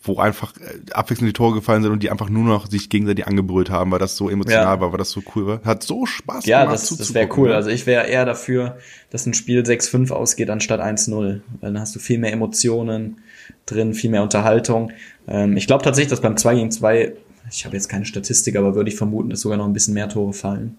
wo 0.04 0.18
einfach 0.18 0.52
äh, 0.56 0.92
abwechselnd 0.92 1.28
die 1.28 1.32
Tore 1.32 1.54
gefallen 1.54 1.82
sind 1.82 1.92
und 1.92 2.02
die 2.02 2.10
einfach 2.10 2.28
nur 2.28 2.44
noch 2.44 2.66
sich 2.68 2.90
gegenseitig 2.90 3.26
angebrüllt 3.26 3.70
haben, 3.70 3.90
weil 3.92 3.98
das 3.98 4.16
so 4.16 4.28
emotional 4.28 4.74
Ja. 4.74 4.80
war, 4.80 4.90
weil 4.92 4.98
das 4.98 5.10
so 5.10 5.22
cool 5.34 5.46
war. 5.46 5.60
Hat 5.64 5.82
so 5.82 6.06
Spaß 6.06 6.46
Ja, 6.46 6.60
gemacht 6.60 6.74
das, 6.74 6.88
das 6.88 6.98
zuzugucken, 6.98 7.14
wäre 7.14 7.38
cool. 7.40 7.48
ne? 7.50 7.54
Also 7.54 7.70
ich 7.70 7.86
wäre 7.86 8.06
eher 8.06 8.24
dafür, 8.24 8.78
dass 9.10 9.26
ein 9.26 9.34
Spiel 9.34 9.62
6-5 9.62 10.10
ausgeht 10.10 10.50
anstatt 10.50 10.80
1-0. 10.80 11.12
Weil 11.14 11.40
dann 11.60 11.78
hast 11.80 11.94
du 11.94 12.00
viel 12.00 12.18
mehr 12.18 12.32
Emotionen 12.32 13.18
drin, 13.66 13.94
viel 13.94 14.10
mehr 14.10 14.22
Unterhaltung. 14.22 14.90
Ähm, 15.28 15.56
ich 15.56 15.66
glaube 15.66 15.84
tatsächlich, 15.84 16.10
dass 16.10 16.20
beim 16.20 16.36
2 16.36 16.54
gegen 16.56 16.70
2, 16.72 17.12
ich 17.50 17.64
habe 17.64 17.76
jetzt 17.76 17.88
keine 17.88 18.04
Statistik, 18.04 18.56
aber 18.56 18.74
würde 18.74 18.90
ich 18.90 18.96
vermuten, 18.96 19.30
dass 19.30 19.40
sogar 19.42 19.58
noch 19.58 19.66
ein 19.66 19.72
bisschen 19.72 19.94
mehr 19.94 20.08
Tore 20.08 20.32
fallen. 20.32 20.76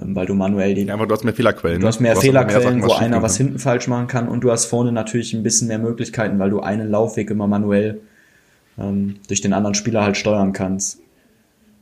Ähm, 0.00 0.14
weil 0.14 0.26
du 0.26 0.34
manuell 0.34 0.74
die 0.74 0.84
Ja, 0.84 0.94
aber 0.94 1.06
du 1.08 1.14
hast 1.14 1.24
mehr 1.24 1.34
Fehlerquellen. 1.34 1.80
Du 1.80 1.86
hast 1.88 2.00
mehr 2.00 2.16
auch 2.16 2.20
Fehlerquellen, 2.20 2.80
Sachen, 2.80 2.90
wo 2.90 2.92
einer 2.94 3.22
was 3.22 3.36
hinten 3.36 3.58
falsch 3.58 3.88
machen 3.88 4.06
kann 4.06 4.28
und 4.28 4.44
du 4.44 4.50
hast 4.52 4.66
vorne 4.66 4.92
natürlich 4.92 5.34
ein 5.34 5.42
bisschen 5.42 5.66
mehr 5.68 5.78
Möglichkeiten, 5.80 6.38
weil 6.38 6.50
du 6.50 6.60
einen 6.60 6.88
Laufweg 6.88 7.28
immer 7.30 7.46
manuell 7.48 8.00
ähm, 8.78 9.16
durch 9.28 9.40
den 9.40 9.52
anderen 9.52 9.74
Spieler 9.74 10.02
halt 10.02 10.16
steuern 10.16 10.52
kannst. 10.52 11.00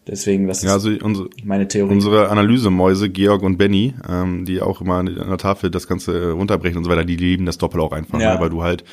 Deswegen, 0.06 0.46
das 0.48 0.62
Ja, 0.62 0.70
ist 0.76 0.86
also 0.86 1.04
unsere, 1.04 1.28
meine 1.44 1.68
Theorie. 1.68 1.92
unsere 1.92 2.30
Analysemäuse, 2.30 3.10
Georg 3.10 3.42
und 3.42 3.58
Benny, 3.58 3.94
ähm, 4.08 4.46
die 4.46 4.62
auch 4.62 4.80
immer 4.80 4.94
an 4.96 5.06
der 5.06 5.36
Tafel 5.38 5.70
das 5.70 5.86
Ganze 5.86 6.32
runterbrechen 6.32 6.78
und 6.78 6.84
so 6.84 6.90
weiter, 6.90 7.04
die 7.04 7.16
lieben 7.16 7.44
das 7.44 7.58
Doppel 7.58 7.80
auch 7.82 7.92
einfach, 7.92 8.18
Ja. 8.18 8.34
ne? 8.34 8.40
weil 8.40 8.48
du 8.48 8.62
halt 8.62 8.84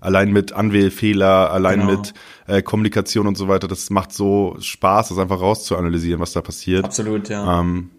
allein 0.00 0.32
mit 0.32 0.52
Anwählfehler, 0.52 1.50
allein 1.50 1.80
Genau. 1.80 1.92
mit 1.98 2.14
äh, 2.46 2.62
Kommunikation 2.62 3.26
und 3.26 3.36
so 3.36 3.48
weiter, 3.48 3.66
das 3.66 3.90
macht 3.90 4.12
so 4.12 4.56
Spaß, 4.60 5.08
das 5.08 5.18
einfach 5.18 5.40
rauszuanalysieren, 5.40 6.20
was 6.20 6.32
da 6.32 6.40
passiert. 6.40 6.84
Absolut, 6.84 7.28
ja. 7.28 7.60
Ähm, 7.60 7.90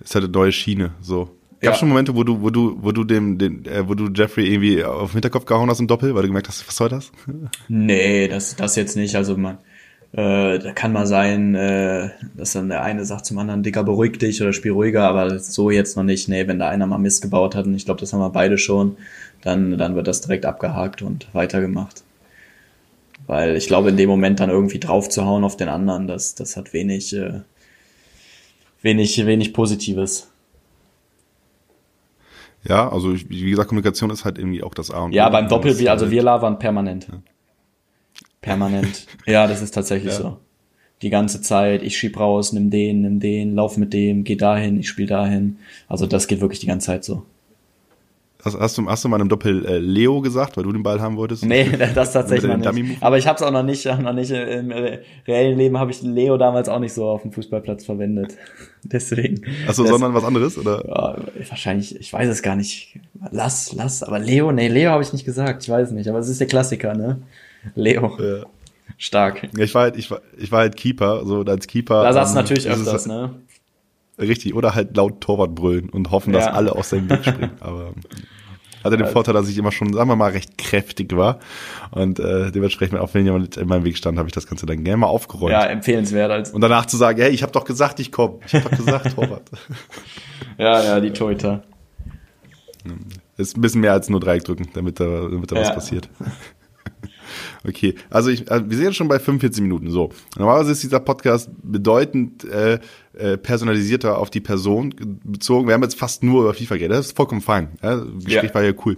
ist 0.00 0.14
halt 0.14 0.24
eine 0.24 0.32
neue 0.32 0.50
Schiene, 0.52 0.92
so. 1.02 1.28
Gab 1.60 1.72
Ja. 1.72 1.78
schon 1.78 1.88
Momente, 1.88 2.14
wo 2.14 2.24
du, 2.24 2.42
wo 2.42 2.50
du, 2.50 2.76
wo 2.80 2.92
du 2.92 3.04
dem, 3.04 3.38
den, 3.38 3.64
äh, 3.66 3.88
wo 3.88 3.94
du 3.94 4.08
Jeffrey 4.12 4.46
irgendwie 4.52 4.84
auf 4.84 5.10
den 5.10 5.14
Hinterkopf 5.14 5.46
gehauen 5.46 5.70
hast 5.70 5.80
im 5.80 5.86
Doppel, 5.86 6.14
weil 6.14 6.22
du 6.22 6.28
gemerkt 6.28 6.48
hast, 6.48 6.66
was 6.66 6.76
soll 6.76 6.88
das? 6.88 7.10
Nee, 7.68 8.28
das, 8.28 8.56
das 8.56 8.76
jetzt 8.76 8.96
nicht. 8.96 9.16
Also 9.16 9.36
man, 9.36 9.58
äh, 10.12 10.58
da 10.58 10.72
kann 10.74 10.92
mal 10.92 11.06
sein, 11.06 11.54
äh, 11.54 12.10
dass 12.36 12.52
dann 12.52 12.68
der 12.68 12.82
eine 12.82 13.04
sagt 13.04 13.26
zum 13.26 13.38
anderen, 13.38 13.62
Dicker, 13.62 13.82
beruhig 13.82 14.18
dich 14.18 14.42
oder 14.42 14.52
spiel 14.52 14.72
ruhiger, 14.72 15.08
aber 15.08 15.38
so 15.38 15.70
jetzt 15.70 15.96
noch 15.96 16.04
nicht. 16.04 16.28
Nee, 16.28 16.46
wenn 16.46 16.58
da 16.58 16.68
einer 16.68 16.86
mal 16.86 16.98
Mist 16.98 17.22
gebaut 17.22 17.54
hat, 17.54 17.66
und 17.66 17.74
ich 17.74 17.84
glaube, 17.84 18.00
das 18.00 18.12
haben 18.12 18.20
wir 18.20 18.30
beide 18.30 18.58
schon, 18.58 18.96
dann, 19.42 19.78
dann 19.78 19.94
wird 19.96 20.06
das 20.06 20.20
direkt 20.20 20.46
abgehakt 20.46 21.02
und 21.02 21.28
weitergemacht. 21.32 22.02
Weil 23.26 23.56
ich 23.56 23.66
glaube, 23.68 23.88
in 23.88 23.96
dem 23.96 24.08
Moment 24.10 24.40
dann 24.40 24.50
irgendwie 24.50 24.78
drauf 24.78 25.08
zu 25.08 25.24
hauen 25.24 25.44
auf 25.44 25.56
den 25.56 25.68
anderen, 25.68 26.06
das, 26.06 26.34
das 26.34 26.56
hat 26.56 26.72
wenig, 26.74 27.14
äh, 27.14 27.40
wenig, 28.82 29.24
wenig 29.24 29.52
Positives. 29.54 30.30
Ja, 32.66 32.90
also 32.90 33.12
ich, 33.12 33.28
wie 33.28 33.50
gesagt, 33.50 33.68
Kommunikation 33.68 34.10
ist 34.10 34.24
halt 34.24 34.38
irgendwie 34.38 34.62
auch 34.62 34.74
das 34.74 34.90
A 34.90 35.02
und 35.04 35.12
Ja, 35.12 35.28
O. 35.28 35.32
beim 35.32 35.48
Doppel, 35.48 35.78
wir, 35.78 35.90
also 35.90 36.10
wir 36.10 36.22
labern 36.22 36.58
permanent. 36.58 37.08
Permanent. 38.40 39.06
Ja, 39.26 39.46
das 39.46 39.62
ist 39.62 39.72
tatsächlich 39.72 40.12
Ja. 40.12 40.18
so. 40.18 40.36
Die 41.02 41.10
ganze 41.10 41.42
Zeit, 41.42 41.82
ich 41.82 41.98
schieb 41.98 42.18
raus, 42.18 42.52
nimm 42.52 42.70
den, 42.70 43.02
nimm 43.02 43.20
den, 43.20 43.54
lauf 43.54 43.76
mit 43.76 43.92
dem, 43.92 44.24
geh 44.24 44.36
dahin, 44.36 44.78
ich 44.78 44.88
spiel 44.88 45.06
dahin. 45.06 45.58
Also 45.88 46.06
das 46.06 46.28
geht 46.28 46.40
wirklich 46.40 46.60
die 46.60 46.66
ganze 46.66 46.86
Zeit 46.86 47.04
so. 47.04 47.24
Hast, 48.44 48.58
hast, 48.60 48.76
du, 48.76 48.86
hast 48.86 49.02
du 49.02 49.08
mal 49.08 49.20
im 49.22 49.28
Doppel 49.30 49.64
äh, 49.64 49.78
Leo 49.78 50.20
gesagt, 50.20 50.58
weil 50.58 50.64
du 50.64 50.72
den 50.72 50.82
Ball 50.82 51.00
haben 51.00 51.16
wolltest? 51.16 51.46
Nee, 51.46 51.66
das 51.94 52.12
tatsächlich 52.12 52.54
noch 52.54 52.72
nicht. 52.72 53.02
Aber 53.02 53.16
ich 53.16 53.26
habe 53.26 53.36
es 53.36 53.42
auch 53.42 53.50
noch 53.50 53.62
nicht, 53.62 53.86
noch 54.00 54.12
nicht 54.12 54.30
im 54.30 54.70
äh, 54.70 54.98
reellen 55.26 55.56
Leben 55.56 55.78
habe 55.78 55.90
ich 55.90 56.02
Leo 56.02 56.36
damals 56.36 56.68
auch 56.68 56.78
nicht 56.78 56.92
so 56.92 57.06
auf 57.06 57.22
dem 57.22 57.32
Fußballplatz 57.32 57.86
verwendet. 57.86 58.36
Deswegen. 58.82 59.40
Achso, 59.66 59.86
sondern 59.86 60.12
was 60.12 60.24
anderes, 60.24 60.58
oder? 60.58 60.84
Ja, 60.86 61.16
wahrscheinlich, 61.48 61.98
ich 61.98 62.12
weiß 62.12 62.28
es 62.28 62.42
gar 62.42 62.54
nicht. 62.54 62.98
Lass, 63.30 63.72
lass, 63.72 64.02
aber 64.02 64.18
Leo, 64.18 64.52
nee, 64.52 64.68
Leo 64.68 64.90
habe 64.90 65.02
ich 65.02 65.14
nicht 65.14 65.24
gesagt, 65.24 65.62
ich 65.62 65.70
weiß 65.70 65.92
nicht, 65.92 66.08
aber 66.08 66.18
es 66.18 66.28
ist 66.28 66.38
der 66.40 66.46
Klassiker, 66.46 66.94
ne? 66.94 67.22
Leo, 67.74 68.18
Ja. 68.20 68.44
stark. 68.98 69.48
Ich 69.56 69.74
war 69.74 69.84
halt, 69.84 69.96
ich 69.96 70.10
war, 70.10 70.20
ich 70.36 70.52
war 70.52 70.60
halt 70.60 70.76
Keeper, 70.76 71.24
so 71.24 71.40
als 71.40 71.66
Keeper. 71.66 72.02
Da 72.02 72.12
du 72.12 72.28
ähm, 72.28 72.34
natürlich 72.34 72.68
öfters, 72.68 73.06
ne? 73.06 73.30
Richtig, 74.18 74.54
oder 74.54 74.74
halt 74.74 74.96
laut 74.96 75.20
Torwart 75.20 75.54
brüllen 75.54 75.88
und 75.88 76.10
hoffen, 76.10 76.32
dass 76.32 76.44
Ja. 76.44 76.52
alle 76.52 76.72
aus 76.76 76.90
seinem 76.90 77.10
Weg 77.10 77.24
springen. 77.24 77.50
Aber 77.60 77.94
hatte 78.84 78.96
den 78.96 79.02
Also- 79.02 79.12
Vorteil, 79.12 79.34
dass 79.34 79.48
ich 79.48 79.58
immer 79.58 79.72
schon, 79.72 79.92
sagen 79.92 80.08
wir 80.08 80.16
mal, 80.16 80.30
recht 80.30 80.56
kräftig 80.58 81.16
war. 81.16 81.38
Und 81.90 82.20
äh, 82.20 82.52
dementsprechend, 82.52 82.98
auch 82.98 83.12
wenn 83.14 83.24
jemand 83.24 83.56
in 83.56 83.66
meinem 83.66 83.84
Weg 83.84 83.96
stand, 83.96 84.18
habe 84.18 84.28
ich 84.28 84.34
das 84.34 84.46
Ganze 84.46 84.66
dann 84.66 84.84
gerne 84.84 84.98
mal 84.98 85.06
aufgeräumt. 85.06 85.52
Ja, 85.52 85.64
empfehlenswert 85.64 86.30
als. 86.30 86.50
Und 86.52 86.60
danach 86.60 86.86
zu 86.86 86.96
sagen, 86.96 87.20
hey, 87.20 87.30
ich 87.30 87.42
habe 87.42 87.52
doch 87.52 87.64
gesagt, 87.64 87.98
ich 88.00 88.12
komme. 88.12 88.38
Ich 88.46 88.54
habe 88.54 88.68
doch 88.68 88.76
gesagt, 88.78 89.12
Torwart. 89.16 89.42
Ja, 90.58 90.82
ja, 90.84 91.00
die 91.00 91.10
Torhüter. 91.12 91.62
Ist 93.36 93.56
ein 93.56 93.62
bisschen 93.62 93.80
mehr 93.80 93.92
als 93.92 94.08
nur 94.10 94.20
Dreieck 94.20 94.44
drücken, 94.44 94.68
damit 94.74 95.00
da, 95.00 95.04
damit 95.28 95.50
da 95.50 95.56
was 95.56 95.68
Ja. 95.68 95.74
passiert. 95.74 96.08
Okay, 97.66 97.94
also 98.10 98.30
ich, 98.30 98.50
also 98.50 98.68
wir 98.68 98.76
sind 98.76 98.86
jetzt 98.86 98.96
schon 98.96 99.08
bei 99.08 99.18
45 99.18 99.62
Minuten. 99.62 99.90
So, 99.90 100.10
normalerweise 100.38 100.72
ist 100.72 100.82
dieser 100.82 101.00
Podcast 101.00 101.50
bedeutend 101.62 102.44
äh, 102.44 102.78
äh, 103.16 103.36
personalisierter 103.36 104.18
auf 104.18 104.30
die 104.30 104.40
Person 104.40 104.94
bezogen. 105.24 105.66
Wir 105.68 105.74
haben 105.74 105.82
jetzt 105.82 105.98
fast 105.98 106.22
nur 106.22 106.42
über 106.42 106.54
FIFA 106.54 106.76
geredet. 106.76 106.98
Das 106.98 107.06
ist 107.06 107.16
vollkommen 107.16 107.40
fein. 107.40 107.68
Ja, 107.82 107.96
das 107.96 108.24
Gespräch 108.24 108.50
Ja. 108.50 108.54
war 108.54 108.62
ja 108.62 108.72
cool. 108.84 108.96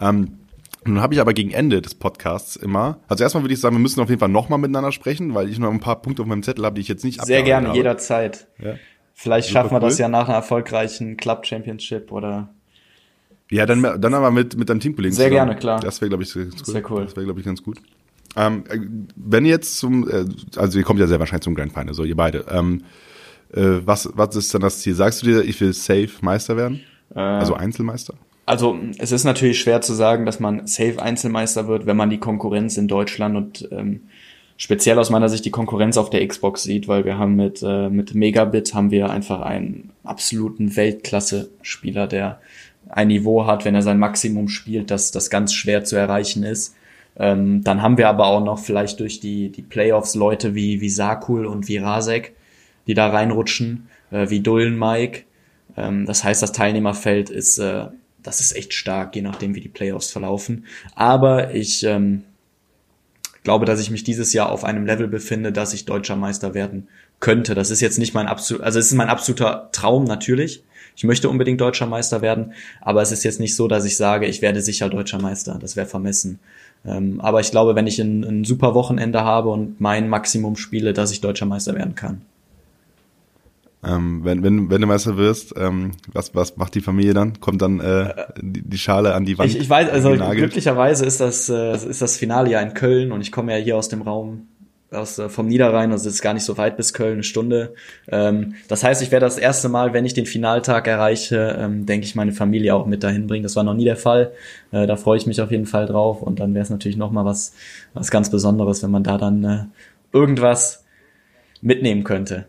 Ähm, 0.00 0.38
nun 0.84 1.00
habe 1.02 1.12
ich 1.12 1.20
aber 1.20 1.34
gegen 1.34 1.50
Ende 1.50 1.82
des 1.82 1.94
Podcasts 1.94 2.56
immer, 2.56 3.00
also 3.08 3.22
erstmal 3.22 3.42
würde 3.44 3.52
ich 3.52 3.60
sagen, 3.60 3.74
wir 3.76 3.80
müssen 3.80 4.00
auf 4.00 4.08
jeden 4.08 4.20
Fall 4.20 4.28
nochmal 4.30 4.58
miteinander 4.58 4.92
sprechen, 4.92 5.34
weil 5.34 5.48
ich 5.50 5.58
noch 5.58 5.70
ein 5.70 5.80
paar 5.80 6.00
Punkte 6.00 6.22
auf 6.22 6.28
meinem 6.28 6.42
Zettel 6.42 6.64
habe, 6.64 6.76
die 6.76 6.80
ich 6.80 6.88
jetzt 6.88 7.04
nicht 7.04 7.22
Sehr 7.26 7.42
gerne, 7.42 7.68
habe. 7.68 7.76
jederzeit. 7.76 8.46
Ja. 8.62 8.74
Vielleicht 9.12 9.48
Super 9.48 9.62
schaffen 9.62 9.74
wir 9.76 9.80
das 9.80 9.94
cool. 9.94 10.00
ja 10.02 10.08
nach 10.08 10.28
einer 10.28 10.36
erfolgreichen 10.36 11.16
Club 11.16 11.44
Championship 11.46 12.12
oder. 12.12 12.54
Ja, 13.50 13.66
dann, 13.66 13.82
dann 13.82 14.14
aber 14.14 14.30
mit, 14.30 14.56
mit 14.56 14.68
deinem 14.68 14.80
Teamkollegen 14.80 15.14
Sehr 15.14 15.30
zusammen. 15.30 15.48
gerne, 15.48 15.60
klar. 15.60 15.80
Das 15.80 16.00
wäre, 16.00 16.10
glaube 16.10 16.22
ich, 16.24 16.34
ganz 16.34 16.56
Das 16.56 16.74
wär 16.74 16.90
cool. 16.90 17.04
Das 17.04 17.16
wäre, 17.16 17.24
glaube 17.24 17.40
ich, 17.40 17.46
ganz 17.46 17.62
gut. 17.62 17.78
Ähm, 18.36 18.64
wenn 19.16 19.46
jetzt 19.46 19.78
zum, 19.78 20.08
äh, 20.08 20.26
also 20.56 20.78
ihr 20.78 20.84
kommt 20.84 21.00
ja 21.00 21.06
sehr 21.06 21.18
wahrscheinlich 21.18 21.44
zum 21.44 21.54
Grand 21.54 21.72
Final, 21.72 21.94
so 21.94 22.04
ihr 22.04 22.16
beide. 22.16 22.44
Ähm, 22.50 22.82
äh, 23.52 23.80
was, 23.84 24.10
was 24.14 24.36
ist 24.36 24.52
dann 24.52 24.60
das 24.60 24.80
Ziel? 24.80 24.94
Sagst 24.94 25.22
du 25.22 25.26
dir, 25.26 25.42
ich 25.42 25.60
will 25.60 25.72
safe 25.72 26.10
Meister 26.20 26.56
werden? 26.56 26.80
Äh, 27.14 27.20
also 27.20 27.54
Einzelmeister? 27.54 28.14
Also 28.44 28.78
es 28.98 29.12
ist 29.12 29.24
natürlich 29.24 29.60
schwer 29.60 29.80
zu 29.80 29.92
sagen, 29.92 30.24
dass 30.24 30.40
man 30.40 30.66
safe 30.66 31.02
Einzelmeister 31.02 31.68
wird, 31.68 31.86
wenn 31.86 31.96
man 31.96 32.10
die 32.10 32.18
Konkurrenz 32.18 32.76
in 32.76 32.88
Deutschland 32.88 33.36
und 33.36 33.68
ähm, 33.72 34.02
speziell 34.56 34.98
aus 34.98 35.10
meiner 35.10 35.28
Sicht 35.28 35.44
die 35.44 35.50
Konkurrenz 35.50 35.98
auf 35.98 36.08
der 36.10 36.26
Xbox 36.26 36.62
sieht, 36.62 36.88
weil 36.88 37.04
wir 37.04 37.18
haben 37.18 37.36
mit, 37.36 37.62
äh, 37.62 37.90
mit 37.90 38.14
Megabit 38.14 38.72
haben 38.74 38.90
wir 38.90 39.10
einfach 39.10 39.42
einen 39.42 39.90
absoluten 40.02 40.76
Weltklasse-Spieler, 40.76 42.06
der 42.06 42.40
ein 42.88 43.08
Niveau 43.08 43.46
hat, 43.46 43.64
wenn 43.64 43.74
er 43.74 43.82
sein 43.82 43.98
Maximum 43.98 44.48
spielt, 44.48 44.90
dass 44.90 45.10
das 45.10 45.30
ganz 45.30 45.52
schwer 45.52 45.84
zu 45.84 45.96
erreichen 45.96 46.42
ist. 46.42 46.74
Ähm, 47.16 47.62
dann 47.64 47.82
haben 47.82 47.98
wir 47.98 48.08
aber 48.08 48.26
auch 48.26 48.42
noch 48.42 48.58
vielleicht 48.58 49.00
durch 49.00 49.20
die, 49.20 49.50
die 49.50 49.62
Playoffs 49.62 50.14
Leute 50.14 50.54
wie, 50.54 50.80
wie 50.80 50.90
Sakul 50.90 51.46
und 51.46 51.68
wie 51.68 51.78
Rasek, 51.78 52.34
die 52.86 52.94
da 52.94 53.08
reinrutschen, 53.08 53.88
äh, 54.10 54.30
wie 54.30 54.40
Dullen 54.40 54.78
Mike. 54.78 55.24
Ähm, 55.76 56.06
das 56.06 56.22
heißt, 56.22 56.42
das 56.42 56.52
Teilnehmerfeld 56.52 57.28
ist, 57.28 57.58
äh, 57.58 57.86
das 58.22 58.40
ist 58.40 58.54
echt 58.54 58.72
stark, 58.72 59.16
je 59.16 59.22
nachdem, 59.22 59.54
wie 59.54 59.60
die 59.60 59.68
Playoffs 59.68 60.10
verlaufen. 60.10 60.66
Aber 60.94 61.54
ich 61.54 61.82
ähm, 61.84 62.24
glaube, 63.42 63.64
dass 63.64 63.80
ich 63.80 63.90
mich 63.90 64.04
dieses 64.04 64.32
Jahr 64.32 64.50
auf 64.50 64.64
einem 64.64 64.86
Level 64.86 65.08
befinde, 65.08 65.52
dass 65.52 65.72
ich 65.72 65.86
deutscher 65.86 66.16
Meister 66.16 66.54
werden 66.54 66.88
könnte. 67.20 67.54
Das 67.54 67.70
ist 67.70 67.80
jetzt 67.80 67.98
nicht 67.98 68.14
mein 68.14 68.28
absolut, 68.28 68.62
also 68.62 68.78
es 68.78 68.86
ist 68.86 68.94
mein 68.94 69.08
absoluter 69.08 69.70
Traum 69.72 70.04
natürlich. 70.04 70.62
Ich 70.98 71.04
möchte 71.04 71.28
unbedingt 71.28 71.60
deutscher 71.60 71.86
Meister 71.86 72.22
werden, 72.22 72.54
aber 72.80 73.02
es 73.02 73.12
ist 73.12 73.22
jetzt 73.22 73.38
nicht 73.38 73.54
so, 73.54 73.68
dass 73.68 73.84
ich 73.84 73.96
sage, 73.96 74.26
ich 74.26 74.42
werde 74.42 74.60
sicher 74.60 74.88
deutscher 74.88 75.22
Meister. 75.22 75.56
Das 75.60 75.76
wäre 75.76 75.86
vermessen. 75.86 76.40
Ähm, 76.84 77.20
aber 77.20 77.38
ich 77.38 77.52
glaube, 77.52 77.76
wenn 77.76 77.86
ich 77.86 78.00
ein, 78.00 78.24
ein 78.24 78.44
super 78.44 78.74
Wochenende 78.74 79.22
habe 79.22 79.50
und 79.50 79.80
mein 79.80 80.08
Maximum 80.08 80.56
spiele, 80.56 80.92
dass 80.92 81.12
ich 81.12 81.20
deutscher 81.20 81.46
Meister 81.46 81.76
werden 81.76 81.94
kann. 81.94 82.22
Ähm, 83.84 84.24
wenn, 84.24 84.42
wenn, 84.42 84.70
wenn 84.70 84.80
du 84.80 84.88
Meister 84.88 85.16
wirst, 85.16 85.54
ähm, 85.56 85.92
was, 86.12 86.34
was 86.34 86.56
macht 86.56 86.74
die 86.74 86.80
Familie 86.80 87.14
dann? 87.14 87.38
Kommt 87.38 87.62
dann 87.62 87.78
äh, 87.78 88.12
die, 88.42 88.62
die 88.62 88.78
Schale 88.78 89.14
an 89.14 89.24
die 89.24 89.38
Wand? 89.38 89.50
Ich, 89.50 89.56
ich 89.56 89.70
weiß, 89.70 89.90
also 89.90 90.16
glücklicherweise 90.16 91.06
ist 91.06 91.20
das, 91.20 91.48
äh, 91.48 91.76
ist 91.76 92.02
das 92.02 92.16
Finale 92.16 92.50
ja 92.50 92.60
in 92.60 92.74
Köln 92.74 93.12
und 93.12 93.20
ich 93.20 93.30
komme 93.30 93.56
ja 93.56 93.62
hier 93.62 93.76
aus 93.76 93.88
dem 93.88 94.02
Raum 94.02 94.48
aus, 94.90 95.18
äh, 95.18 95.28
vom 95.28 95.46
Niederrhein, 95.46 95.92
also 95.92 96.08
ist 96.08 96.22
gar 96.22 96.34
nicht 96.34 96.44
so 96.44 96.56
weit 96.56 96.76
bis 96.76 96.94
Köln, 96.94 97.14
eine 97.14 97.22
Stunde. 97.22 97.74
Ähm, 98.08 98.54
das 98.68 98.84
heißt, 98.84 99.02
ich 99.02 99.10
werde 99.10 99.26
das 99.26 99.38
erste 99.38 99.68
Mal, 99.68 99.92
wenn 99.92 100.04
ich 100.04 100.14
den 100.14 100.26
Finaltag 100.26 100.86
erreiche, 100.86 101.56
ähm, 101.58 101.86
denke 101.86 102.06
ich, 102.06 102.14
meine 102.14 102.32
Familie 102.32 102.74
auch 102.74 102.86
mit 102.86 103.02
dahin 103.02 103.26
bringen. 103.26 103.42
Das 103.42 103.56
war 103.56 103.64
noch 103.64 103.74
nie 103.74 103.84
der 103.84 103.96
Fall. 103.96 104.32
Äh, 104.70 104.86
da 104.86 104.96
freue 104.96 105.18
ich 105.18 105.26
mich 105.26 105.40
auf 105.40 105.50
jeden 105.50 105.66
Fall 105.66 105.86
drauf 105.86 106.22
und 106.22 106.40
dann 106.40 106.54
wäre 106.54 106.62
es 106.62 106.70
natürlich 106.70 106.96
nochmal 106.96 107.24
was, 107.24 107.54
was 107.94 108.10
ganz 108.10 108.30
Besonderes, 108.30 108.82
wenn 108.82 108.90
man 108.90 109.04
da 109.04 109.18
dann 109.18 109.44
äh, 109.44 109.64
irgendwas 110.12 110.84
mitnehmen 111.60 112.04
könnte. 112.04 112.46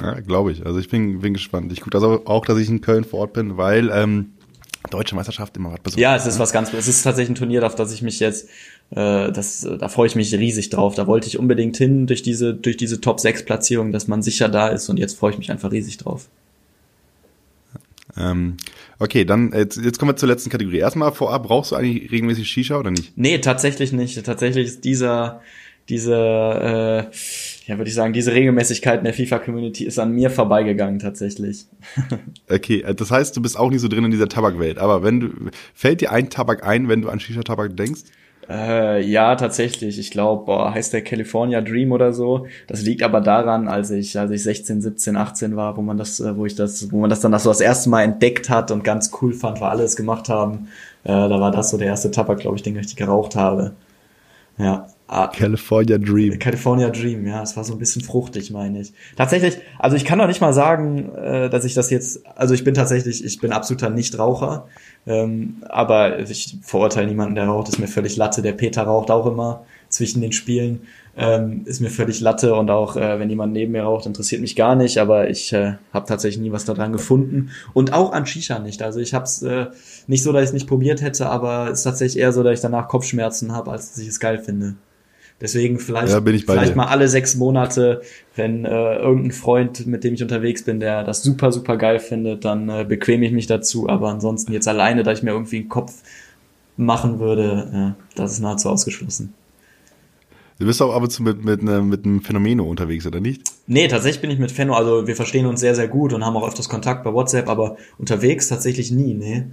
Ja, 0.00 0.20
glaube 0.20 0.52
ich. 0.52 0.64
Also 0.64 0.78
ich 0.78 0.88
bin, 0.88 1.20
bin 1.20 1.34
gespannt. 1.34 1.72
Ich 1.72 1.80
gucke 1.80 1.96
also 1.96 2.24
auch, 2.26 2.46
dass 2.46 2.58
ich 2.58 2.68
in 2.68 2.80
Köln 2.80 3.02
vor 3.02 3.20
Ort 3.20 3.32
bin, 3.32 3.56
weil 3.56 3.90
ähm, 3.92 4.34
deutsche 4.90 5.14
Meisterschaft 5.14 5.56
immer 5.56 5.72
was 5.72 5.80
Besonderes. 5.80 6.02
Ja, 6.02 6.16
es 6.16 6.26
ist 6.26 6.34
ne? 6.34 6.40
was 6.40 6.52
ganz, 6.52 6.72
es 6.72 6.88
ist 6.88 7.02
tatsächlich 7.02 7.30
ein 7.30 7.34
Turnier, 7.38 7.64
auf 7.66 7.74
das 7.74 7.92
ich 7.92 8.02
mich 8.02 8.20
jetzt, 8.20 8.48
äh, 8.90 9.32
das, 9.32 9.66
da 9.78 9.88
freue 9.88 10.06
ich 10.06 10.14
mich 10.14 10.32
riesig 10.34 10.70
drauf. 10.70 10.94
Da 10.94 11.06
wollte 11.06 11.26
ich 11.26 11.38
unbedingt 11.38 11.76
hin 11.76 12.06
durch 12.06 12.22
diese, 12.22 12.54
durch 12.54 12.76
diese 12.76 13.00
Top 13.00 13.20
6 13.20 13.44
Platzierung, 13.44 13.92
dass 13.92 14.08
man 14.08 14.22
sicher 14.22 14.48
da 14.48 14.68
ist 14.68 14.88
und 14.88 14.98
jetzt 14.98 15.18
freue 15.18 15.32
ich 15.32 15.38
mich 15.38 15.50
einfach 15.50 15.72
riesig 15.72 15.98
drauf. 15.98 16.28
Ähm, 18.16 18.56
okay, 18.98 19.24
dann 19.24 19.52
jetzt, 19.52 19.76
jetzt 19.76 19.98
kommen 19.98 20.10
wir 20.10 20.16
zur 20.16 20.28
letzten 20.28 20.50
Kategorie. 20.50 20.78
Erstmal 20.78 21.12
vorab, 21.12 21.44
brauchst 21.44 21.72
du 21.72 21.76
eigentlich 21.76 22.10
regelmäßig 22.10 22.48
Shisha 22.48 22.78
oder 22.78 22.90
nicht? 22.90 23.16
Nee, 23.16 23.38
tatsächlich 23.38 23.92
nicht. 23.92 24.24
Tatsächlich 24.24 24.66
ist 24.66 24.84
dieser, 24.84 25.40
diese, 25.88 26.14
äh, 26.14 27.16
ja, 27.66 27.78
würde 27.78 27.88
ich 27.88 27.94
sagen, 27.94 28.12
diese 28.12 28.32
Regelmäßigkeit 28.32 28.98
in 28.98 29.04
der 29.04 29.14
FIFA-Community 29.14 29.84
ist 29.84 29.98
an 29.98 30.12
mir 30.12 30.30
vorbeigegangen 30.30 30.98
tatsächlich. 30.98 31.66
okay, 32.50 32.82
äh, 32.82 32.94
das 32.94 33.10
heißt, 33.10 33.36
du 33.36 33.42
bist 33.42 33.58
auch 33.58 33.70
nicht 33.70 33.80
so 33.80 33.88
drin 33.88 34.04
in 34.04 34.10
dieser 34.10 34.28
Tabakwelt. 34.28 34.78
Aber 34.78 35.02
wenn 35.02 35.20
du, 35.20 35.30
fällt 35.74 36.00
dir 36.00 36.12
ein 36.12 36.30
Tabak 36.30 36.66
ein, 36.66 36.88
wenn 36.88 37.02
du 37.02 37.08
an 37.08 37.20
Shisha-Tabak 37.20 37.76
denkst? 37.76 38.02
Äh, 38.48 39.04
ja, 39.04 39.36
tatsächlich. 39.36 39.98
Ich 39.98 40.10
glaube, 40.10 40.72
heißt 40.72 40.92
der 40.92 41.02
California 41.02 41.60
Dream 41.60 41.92
oder 41.92 42.12
so. 42.12 42.46
Das 42.66 42.82
liegt 42.82 43.02
aber 43.02 43.20
daran, 43.20 43.68
als 43.68 43.90
ich, 43.90 44.18
als 44.18 44.30
ich 44.30 44.42
16, 44.42 44.80
17, 44.80 45.16
18 45.16 45.56
war, 45.56 45.76
wo 45.76 45.82
man 45.82 45.98
das, 45.98 46.20
äh, 46.20 46.34
wo 46.36 46.46
ich 46.46 46.54
das, 46.54 46.90
wo 46.90 47.00
man 47.00 47.10
das 47.10 47.20
dann 47.20 47.32
das 47.32 47.42
so 47.42 47.50
das 47.50 47.60
erste 47.60 47.90
Mal 47.90 48.02
entdeckt 48.04 48.48
hat 48.48 48.70
und 48.70 48.84
ganz 48.84 49.10
cool 49.20 49.34
fand, 49.34 49.60
weil 49.60 49.68
alle 49.70 49.82
es 49.82 49.96
gemacht 49.96 50.28
haben. 50.30 50.68
Äh, 51.04 51.08
da 51.08 51.40
war 51.40 51.50
das 51.50 51.70
so 51.70 51.76
der 51.76 51.88
erste 51.88 52.10
Tabak, 52.10 52.40
glaube 52.40 52.56
ich, 52.56 52.62
den 52.62 52.76
ich 52.78 52.96
geraucht 52.96 53.36
habe. 53.36 53.72
Ja. 54.58 54.88
Ah, 55.10 55.26
California 55.28 55.96
Dream. 55.96 56.38
California 56.38 56.90
Dream, 56.90 57.26
ja, 57.26 57.42
es 57.42 57.56
war 57.56 57.64
so 57.64 57.72
ein 57.72 57.78
bisschen 57.78 58.02
fruchtig, 58.02 58.50
meine 58.50 58.82
ich. 58.82 58.92
Tatsächlich, 59.16 59.56
also 59.78 59.96
ich 59.96 60.04
kann 60.04 60.18
doch 60.18 60.26
nicht 60.26 60.42
mal 60.42 60.52
sagen, 60.52 61.14
äh, 61.14 61.48
dass 61.48 61.64
ich 61.64 61.72
das 61.72 61.88
jetzt, 61.88 62.26
also 62.36 62.52
ich 62.52 62.62
bin 62.62 62.74
tatsächlich, 62.74 63.24
ich 63.24 63.40
bin 63.40 63.52
absoluter 63.52 63.88
Nichtraucher, 63.88 64.68
ähm, 65.06 65.62
aber 65.66 66.18
ich 66.18 66.58
verurteile 66.60 67.06
niemanden, 67.06 67.36
der 67.36 67.46
raucht, 67.46 67.70
ist 67.70 67.78
mir 67.78 67.88
völlig 67.88 68.16
Latte. 68.16 68.42
Der 68.42 68.52
Peter 68.52 68.82
raucht 68.82 69.10
auch 69.10 69.24
immer 69.24 69.64
zwischen 69.88 70.20
den 70.20 70.32
Spielen, 70.32 70.80
ähm, 71.16 71.62
ist 71.64 71.80
mir 71.80 71.88
völlig 71.88 72.20
Latte 72.20 72.54
und 72.54 72.68
auch 72.70 72.96
äh, 72.96 73.18
wenn 73.18 73.30
jemand 73.30 73.54
neben 73.54 73.72
mir 73.72 73.84
raucht, 73.84 74.04
interessiert 74.04 74.42
mich 74.42 74.56
gar 74.56 74.76
nicht, 74.76 74.98
aber 74.98 75.30
ich 75.30 75.54
äh, 75.54 75.76
habe 75.90 76.04
tatsächlich 76.06 76.42
nie 76.42 76.52
was 76.52 76.66
daran 76.66 76.92
gefunden 76.92 77.48
und 77.72 77.94
auch 77.94 78.12
an 78.12 78.26
Shisha 78.26 78.58
nicht. 78.58 78.82
Also 78.82 79.00
ich 79.00 79.14
habe 79.14 79.24
es 79.24 79.42
äh, 79.42 79.68
nicht 80.06 80.22
so, 80.22 80.32
dass 80.32 80.42
ich 80.42 80.48
es 80.48 80.52
nicht 80.52 80.68
probiert 80.68 81.00
hätte, 81.00 81.30
aber 81.30 81.70
es 81.70 81.78
ist 81.78 81.84
tatsächlich 81.84 82.20
eher 82.20 82.32
so, 82.32 82.42
dass 82.42 82.58
ich 82.58 82.60
danach 82.60 82.88
Kopfschmerzen 82.88 83.52
habe, 83.52 83.70
als 83.70 83.88
dass 83.88 83.98
ich 84.00 84.08
es 84.08 84.20
geil 84.20 84.38
finde. 84.38 84.74
Deswegen 85.40 85.78
vielleicht, 85.78 86.12
ja, 86.12 86.20
vielleicht 86.20 86.74
mal 86.74 86.86
alle 86.86 87.08
sechs 87.08 87.36
Monate, 87.36 88.02
wenn 88.34 88.64
äh, 88.64 88.96
irgendein 88.96 89.30
Freund, 89.30 89.86
mit 89.86 90.02
dem 90.02 90.14
ich 90.14 90.22
unterwegs 90.22 90.64
bin, 90.64 90.80
der 90.80 91.04
das 91.04 91.22
super, 91.22 91.52
super 91.52 91.76
geil 91.76 92.00
findet, 92.00 92.44
dann 92.44 92.68
äh, 92.68 92.84
bequeme 92.88 93.24
ich 93.24 93.32
mich 93.32 93.46
dazu. 93.46 93.88
Aber 93.88 94.08
ansonsten 94.08 94.52
jetzt 94.52 94.66
alleine, 94.66 95.04
da 95.04 95.12
ich 95.12 95.22
mir 95.22 95.30
irgendwie 95.30 95.58
einen 95.58 95.68
Kopf 95.68 96.02
machen 96.76 97.20
würde, 97.20 97.70
ja, 97.72 97.96
das 98.16 98.32
ist 98.32 98.40
nahezu 98.40 98.68
ausgeschlossen. 98.68 99.32
Du 100.58 100.66
bist 100.66 100.82
auch 100.82 100.92
ab 100.92 101.02
und 101.04 101.10
zu 101.10 101.22
mit, 101.22 101.44
mit, 101.44 101.62
ne, 101.62 101.82
mit 101.82 102.04
einem 102.04 102.20
Phänomeno 102.20 102.64
unterwegs, 102.64 103.06
oder 103.06 103.20
nicht? 103.20 103.42
Nee, 103.68 103.86
tatsächlich 103.86 104.20
bin 104.20 104.30
ich 104.32 104.40
mit 104.40 104.50
Phäno, 104.50 104.74
also 104.74 105.06
wir 105.06 105.14
verstehen 105.14 105.46
uns 105.46 105.60
sehr, 105.60 105.76
sehr 105.76 105.86
gut 105.86 106.12
und 106.12 106.24
haben 106.24 106.36
auch 106.36 106.46
öfters 106.48 106.68
Kontakt 106.68 107.04
bei 107.04 107.12
WhatsApp, 107.12 107.48
aber 107.48 107.76
unterwegs 107.96 108.48
tatsächlich 108.48 108.90
nie, 108.90 109.14
nee. 109.14 109.44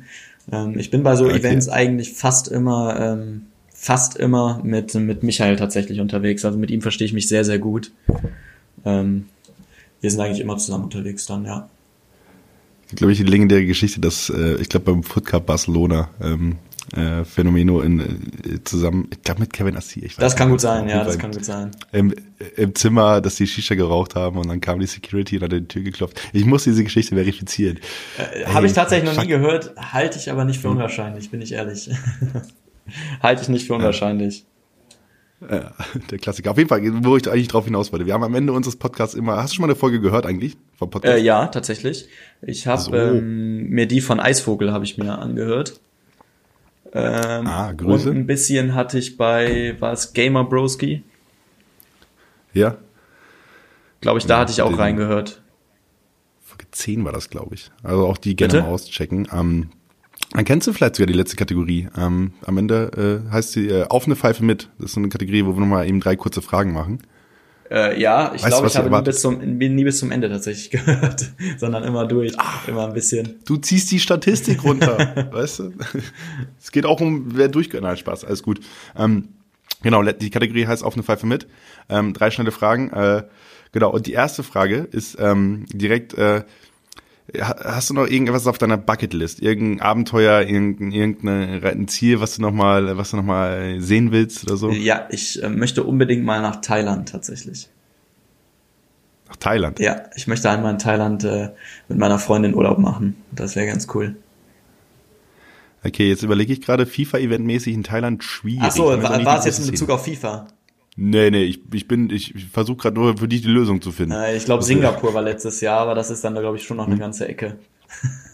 Ähm, 0.51 0.79
ich 0.79 0.89
bin 0.89 1.03
bei 1.03 1.15
so 1.15 1.25
okay. 1.25 1.37
Events 1.37 1.69
eigentlich 1.69 2.13
fast 2.13 2.47
immer 2.47 2.99
ähm, 2.99 3.43
fast 3.85 4.17
immer 4.17 4.59
mit, 4.63 4.95
mit 4.95 5.21
Michael 5.21 5.57
tatsächlich 5.57 5.99
unterwegs. 5.99 6.43
Also 6.43 6.57
mit 6.57 6.71
ihm 6.71 6.81
verstehe 6.81 7.05
ich 7.05 7.13
mich 7.13 7.27
sehr, 7.27 7.45
sehr 7.45 7.59
gut. 7.59 7.91
Ähm, 8.83 9.25
wir 10.01 10.09
sind 10.09 10.19
eigentlich 10.21 10.39
immer 10.39 10.57
zusammen 10.57 10.85
unterwegs 10.85 11.27
dann, 11.27 11.45
ja. 11.45 11.69
Glaube 12.95 13.11
ich, 13.11 13.19
die 13.19 13.25
legendäre 13.25 13.63
Geschichte, 13.63 14.01
dass 14.01 14.31
äh, 14.31 14.55
ich 14.55 14.69
glaube 14.69 14.91
beim 14.91 15.03
Foot 15.03 15.25
Cup 15.27 15.45
Barcelona 15.45 16.09
ähm, 16.19 16.55
äh, 16.95 17.23
Phänomeno 17.25 17.81
in, 17.81 17.99
äh, 17.99 18.63
zusammen, 18.63 19.07
ich 19.11 19.21
glaube 19.21 19.41
mit 19.41 19.53
Kevin 19.53 19.77
Assi. 19.77 19.99
Ich 19.99 20.17
weiß 20.17 20.23
das 20.23 20.35
kann 20.35 20.49
gut 20.49 20.61
sein, 20.61 20.89
ja, 20.89 21.03
das 21.03 21.19
kann 21.19 21.31
gut 21.31 21.45
sein. 21.45 21.69
Im, 21.91 22.11
Im 22.55 22.73
Zimmer, 22.73 23.21
dass 23.21 23.35
die 23.35 23.45
Shisha 23.45 23.75
geraucht 23.75 24.15
haben 24.15 24.39
und 24.39 24.47
dann 24.47 24.61
kam 24.61 24.79
die 24.79 24.87
Security 24.87 25.37
und 25.37 25.43
hat 25.43 25.51
die 25.51 25.67
Tür 25.67 25.83
geklopft. 25.83 26.19
Ich 26.33 26.45
muss 26.45 26.63
diese 26.63 26.83
Geschichte 26.83 27.13
verifizieren. 27.13 27.79
Äh, 28.17 28.45
Habe 28.45 28.65
ich 28.65 28.73
tatsächlich 28.73 29.13
noch 29.13 29.21
nie 29.21 29.29
gehört, 29.29 29.75
halte 29.77 30.17
ich 30.17 30.31
aber 30.31 30.43
nicht 30.43 30.59
für 30.59 30.69
unwahrscheinlich, 30.69 31.29
bin 31.29 31.43
ich 31.43 31.51
ehrlich. 31.51 31.91
Halte 33.21 33.41
ich 33.41 33.49
nicht 33.49 33.67
für 33.67 33.73
unwahrscheinlich. 33.73 34.45
Ja, 35.41 35.73
der 36.11 36.17
Klassiker. 36.17 36.51
Auf 36.51 36.57
jeden 36.57 36.69
Fall, 36.69 36.81
wo 37.03 37.17
ich 37.17 37.29
eigentlich 37.29 37.47
drauf 37.47 37.65
hinaus 37.65 37.91
wollte. 37.91 38.05
Wir 38.05 38.13
haben 38.13 38.23
am 38.23 38.33
Ende 38.35 38.53
unseres 38.53 38.75
Podcasts 38.75 39.15
immer. 39.15 39.37
Hast 39.37 39.51
du 39.51 39.55
schon 39.55 39.63
mal 39.63 39.67
eine 39.67 39.75
Folge 39.75 39.99
gehört 39.99 40.25
eigentlich 40.25 40.57
vom 40.77 40.89
Podcast? 40.89 41.17
Äh, 41.17 41.21
ja, 41.21 41.47
tatsächlich. 41.47 42.07
Ich 42.41 42.67
habe 42.67 42.81
so. 42.81 42.93
ähm, 42.95 43.69
mir 43.69 43.87
die 43.87 44.01
von 44.01 44.19
Eisvogel 44.19 44.71
habe 44.71 44.85
ich 44.85 44.97
mir 44.97 45.17
angehört. 45.17 45.79
Ähm, 46.93 47.47
ah, 47.47 47.73
Grüße. 47.73 48.09
Und 48.09 48.17
ein 48.17 48.27
bisschen 48.27 48.73
hatte 48.73 48.97
ich 48.97 49.17
bei 49.17 49.75
was 49.79 50.13
Gamer 50.13 50.45
Broski. 50.45 51.03
Ja. 52.53 52.77
Glaube 53.99 54.19
ich, 54.19 54.25
da 54.25 54.35
ja, 54.35 54.39
hatte 54.41 54.51
ich 54.53 54.61
auch 54.61 54.77
reingehört. 54.77 55.41
Folge 56.41 56.65
10 56.71 57.03
war 57.03 57.11
das, 57.11 57.29
glaube 57.29 57.55
ich. 57.55 57.71
Also 57.83 58.07
auch 58.07 58.17
die 58.17 58.35
gerne 58.35 58.53
Bitte? 58.53 58.63
mal 58.63 58.69
auschecken. 58.69 59.27
Ähm, 59.33 59.71
dann 60.31 60.45
kennst 60.45 60.67
du 60.67 60.73
vielleicht 60.73 60.95
sogar 60.95 61.07
die 61.07 61.13
letzte 61.13 61.35
Kategorie. 61.35 61.87
Ähm, 61.97 62.33
am 62.45 62.57
Ende 62.57 63.23
äh, 63.27 63.31
heißt 63.31 63.53
sie 63.53 63.67
äh, 63.67 63.85
auf 63.87 64.05
eine 64.05 64.15
Pfeife 64.15 64.43
mit. 64.43 64.69
Das 64.77 64.87
ist 64.87 64.93
so 64.93 64.99
eine 64.99 65.09
Kategorie, 65.09 65.45
wo 65.45 65.53
wir 65.53 65.59
nochmal 65.59 65.87
eben 65.87 65.99
drei 65.99 66.15
kurze 66.15 66.41
Fragen 66.41 66.73
machen. 66.73 66.99
Äh, 67.71 67.99
ja, 67.99 68.31
ich 68.35 68.43
glaube, 68.43 68.67
ich 68.67 68.77
habe 68.77 68.89
nie 68.89 69.01
bis, 69.01 69.21
zum, 69.21 69.39
nie 69.39 69.83
bis 69.83 69.99
zum 69.99 70.11
Ende 70.11 70.29
tatsächlich 70.29 70.69
gehört, 70.85 71.31
sondern 71.57 71.83
immer 71.83 72.05
durch, 72.05 72.33
Ach, 72.37 72.67
immer 72.67 72.87
ein 72.87 72.93
bisschen. 72.93 73.39
Du 73.45 73.57
ziehst 73.57 73.91
die 73.91 73.99
Statistik 73.99 74.63
runter, 74.63 75.29
weißt 75.31 75.59
du? 75.59 75.73
Es 76.61 76.71
geht 76.71 76.85
auch 76.85 76.99
um, 77.01 77.35
wer 77.35 77.47
durchgehört. 77.47 77.83
Nein, 77.83 77.97
Spaß, 77.97 78.25
alles 78.25 78.43
gut. 78.43 78.59
Ähm, 78.97 79.29
genau, 79.81 80.03
die 80.03 80.29
Kategorie 80.29 80.67
heißt 80.67 80.83
auf 80.83 80.93
eine 80.93 81.03
Pfeife 81.03 81.25
mit. 81.25 81.47
Ähm, 81.89 82.13
drei 82.13 82.29
schnelle 82.29 82.51
Fragen. 82.51 82.91
Äh, 82.91 83.23
genau, 83.71 83.91
und 83.91 84.05
die 84.05 84.13
erste 84.13 84.43
Frage 84.43 84.87
ist 84.91 85.17
ähm, 85.19 85.65
direkt, 85.73 86.13
äh, 86.15 86.43
Hast 87.41 87.89
du 87.89 87.93
noch 87.93 88.07
irgendwas 88.07 88.47
auf 88.47 88.57
deiner 88.57 88.77
Bucketlist? 88.77 89.41
Irgendein 89.41 89.81
Abenteuer, 89.81 90.41
irgendein, 90.41 90.91
irgendein 90.91 91.87
Ziel, 91.87 92.19
was 92.19 92.35
du 92.35 92.41
noch 92.41 92.51
mal, 92.51 92.97
was 92.97 93.11
du 93.11 93.17
noch 93.17 93.23
mal 93.23 93.79
sehen 93.79 94.11
willst 94.11 94.43
oder 94.45 94.57
so? 94.57 94.71
Ja, 94.71 95.07
ich 95.09 95.41
äh, 95.41 95.49
möchte 95.49 95.83
unbedingt 95.83 96.23
mal 96.23 96.41
nach 96.41 96.57
Thailand 96.57 97.09
tatsächlich. 97.09 97.69
Nach 99.27 99.35
Thailand? 99.37 99.79
Ja, 99.79 100.03
ich 100.15 100.27
möchte 100.27 100.49
einmal 100.49 100.73
in 100.73 100.79
Thailand 100.79 101.23
äh, 101.23 101.49
mit 101.87 101.97
meiner 101.97 102.19
Freundin 102.19 102.53
Urlaub 102.53 102.77
machen. 102.77 103.15
Das 103.31 103.55
wäre 103.55 103.65
ganz 103.67 103.87
cool. 103.93 104.15
Okay, 105.83 106.09
jetzt 106.09 106.23
überlege 106.23 106.51
ich 106.51 106.61
gerade 106.61 106.85
FIFA-Event-mäßig 106.85 107.73
in 107.73 107.83
Thailand 107.83 108.23
schwierig. 108.23 108.63
Ach 108.63 108.71
so, 108.71 108.85
war, 108.85 109.25
war 109.25 109.39
es 109.39 109.45
jetzt 109.45 109.59
in 109.59 109.71
Bezug 109.71 109.89
auf 109.91 110.05
FIFA? 110.05 110.47
Nee, 110.97 111.29
nee, 111.29 111.43
ich, 111.43 111.61
ich 111.73 111.87
bin, 111.87 112.09
ich, 112.09 112.33
ich 112.35 112.45
versuche 112.45 112.77
gerade 112.77 112.95
nur 112.95 113.17
für 113.17 113.27
dich 113.27 113.41
die 113.41 113.49
Lösung 113.49 113.81
zu 113.81 113.91
finden. 113.91 114.13
Äh, 114.13 114.37
ich 114.37 114.45
glaube, 114.45 114.63
Singapur 114.63 115.13
war 115.13 115.21
letztes 115.21 115.59
Jahr, 115.59 115.79
aber 115.79 115.93
das 115.93 116.09
ist 116.09 116.23
dann, 116.23 116.33
glaube 116.35 116.57
ich, 116.57 116.63
schon 116.63 116.77
noch 116.77 116.85
eine 116.85 116.95
hm. 116.95 117.01
ganze 117.01 117.27
Ecke. 117.27 117.57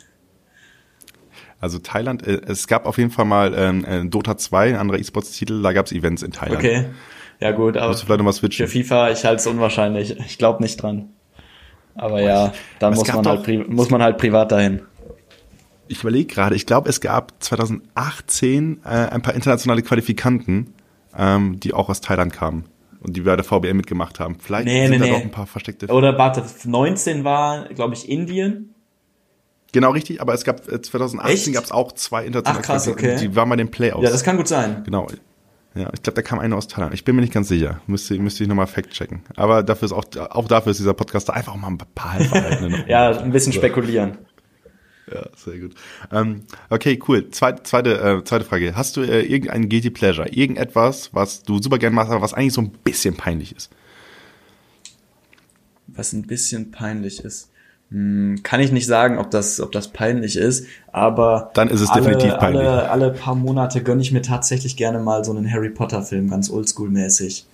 Also 1.64 1.78
Thailand, 1.78 2.26
äh, 2.26 2.42
es 2.48 2.66
gab 2.66 2.88
auf 2.88 2.98
jeden 2.98 3.12
Fall 3.12 3.26
mal 3.26 3.54
ähm, 3.56 3.86
äh, 3.86 4.04
Dota 4.04 4.36
2, 4.36 4.70
ein 4.70 4.76
anderer 4.78 4.98
E-Sports-Titel, 4.98 5.62
da 5.62 5.74
gab 5.74 5.86
es 5.86 5.92
Events 5.92 6.24
in 6.24 6.32
Thailand. 6.32 6.58
Okay. 6.58 6.88
Ja 7.40 7.52
gut, 7.52 7.78
aber 7.78 7.90
Musst 7.90 8.02
du 8.02 8.08
vielleicht 8.08 8.18
nochmal 8.18 8.34
switchen. 8.34 8.68
für 8.68 8.84
FIFA, 8.84 9.12
ich 9.12 9.24
halte 9.26 9.42
es 9.42 9.48
unwahrscheinlich. 9.48 10.20
Ich 10.20 10.40
glaube 10.40 10.64
nicht 10.64 10.82
dran. 10.82 11.10
Aber 11.94 12.20
ja, 12.22 12.52
da 12.80 12.90
muss 12.90 13.08
man, 13.08 13.28
halt, 13.28 13.70
muss 13.70 13.92
man 13.92 14.02
halt 14.02 14.18
privat 14.18 14.52
dahin. 14.52 14.82
Ich 15.88 16.02
überlege 16.02 16.34
gerade, 16.34 16.56
ich 16.56 16.66
glaube, 16.66 16.90
es 16.90 17.00
gab 17.00 17.34
2018 17.44 18.82
äh, 18.84 18.88
ein 18.88 19.22
paar 19.22 19.36
internationale 19.36 19.84
Qualifikanten 19.84 20.74
ähm, 21.18 21.60
die 21.60 21.74
auch 21.74 21.90
aus 21.90 22.02
Thailand 22.02 22.34
kamen 22.34 22.66
und 23.02 23.16
die 23.16 23.22
bei 23.22 23.36
der 23.36 23.44
VBL 23.44 23.74
mitgemacht 23.74 24.20
haben. 24.20 24.36
Vielleicht 24.40 24.66
nee, 24.66 24.88
sind 24.88 25.00
nee, 25.00 25.10
da 25.10 25.18
nee. 25.18 25.24
ein 25.24 25.32
paar 25.32 25.48
versteckte. 25.48 25.88
Oder 25.88 26.18
warte, 26.18 26.44
19 26.66 27.24
war, 27.24 27.68
glaube 27.70 27.94
ich, 27.96 28.08
Indien. 28.10 28.76
Genau 29.74 29.92
richtig, 29.92 30.22
aber 30.22 30.34
es 30.34 30.44
gab 30.44 30.64
2018 30.66 31.54
gab 31.54 31.64
es 31.64 31.72
auch 31.72 31.94
zwei 31.94 32.26
internationale 32.26 32.64
Ach, 32.64 32.66
krass, 32.66 32.88
okay. 32.88 33.18
Die 33.20 33.36
waren 33.36 33.50
bei 33.50 33.56
den 33.56 33.72
Playoffs. 33.72 34.04
Ja, 34.04 34.10
das 34.10 34.24
kann 34.24 34.38
gut 34.38 34.48
sein. 34.48 34.84
Genau. 34.86 35.08
Ja, 35.74 35.90
ich 35.94 36.04
glaube, 36.04 36.16
da 36.16 36.22
kam 36.22 36.40
einer 36.40 36.58
aus 36.58 36.68
Thailand. 36.68 36.94
Ich 36.94 37.06
bin 37.06 37.16
mir 37.16 37.22
nicht 37.22 37.34
ganz 37.34 37.48
sicher. 37.48 37.80
Müsste, 37.88 38.20
müsste 38.20 38.44
ich 38.44 38.50
nochmal 38.50 38.68
fact 38.68 38.90
checken. 38.90 39.22
Aber 39.38 39.64
dafür 39.64 39.86
ist 39.86 39.94
auch, 39.94 40.04
auch 40.30 40.48
dafür 40.50 40.72
ist 40.72 40.80
dieser 40.80 40.94
Podcast 40.94 41.30
da 41.30 41.34
einfach 41.34 41.56
mal 41.56 41.70
ein 41.70 41.78
paar 41.78 42.14
Halbwahrheiten. 42.14 42.84
ja, 42.88 43.18
ein 43.18 43.32
bisschen 43.32 43.54
spekulieren. 43.54 44.18
Ja, 45.14 45.28
sehr 45.36 45.60
gut. 45.60 45.76
Ähm, 46.12 46.44
okay, 46.70 47.00
cool. 47.08 47.30
Zweit, 47.32 47.68
zweite, 47.68 48.00
äh, 48.00 48.24
zweite 48.24 48.46
Frage. 48.46 48.76
Hast 48.76 48.98
du 48.98 49.02
äh, 49.02 49.22
irgendein 49.22 49.68
Guilty 49.68 49.90
Pleasure? 49.90 50.30
Irgendetwas, 50.30 51.10
was 51.14 51.44
du 51.44 51.62
super 51.62 51.78
gerne 51.78 51.96
machst, 51.96 52.12
aber 52.12 52.22
was 52.22 52.34
eigentlich 52.34 52.54
so 52.54 52.62
ein 52.62 52.72
bisschen 52.84 53.16
peinlich 53.16 53.56
ist? 53.56 53.70
Was 55.88 56.14
ein 56.14 56.24
bisschen 56.24 56.72
peinlich 56.72 57.26
ist. 57.26 57.50
Hm, 57.92 58.40
kann 58.44 58.62
ich 58.62 58.72
nicht 58.72 58.88
sagen, 58.88 59.18
ob 59.18 59.32
das, 59.32 59.60
ob 59.60 59.74
das 59.74 59.90
peinlich 59.90 60.38
ist, 60.38 60.66
aber 60.94 61.52
dann 61.54 61.68
ist 61.68 61.82
es 61.82 61.90
alle, 61.90 62.04
definitiv 62.04 62.38
peinlich. 62.38 62.62
Alle, 62.62 62.90
alle 62.90 63.12
paar 63.12 63.36
Monate 63.36 63.84
gönne 63.84 64.02
ich 64.02 64.14
mir 64.14 64.22
tatsächlich 64.22 64.78
gerne 64.78 65.00
mal 65.00 65.26
so 65.26 65.36
einen 65.36 65.52
Harry 65.52 65.70
Potter 65.70 66.02
Film, 66.02 66.30
ganz 66.30 66.50
oldschool-mäßig. 66.50 67.46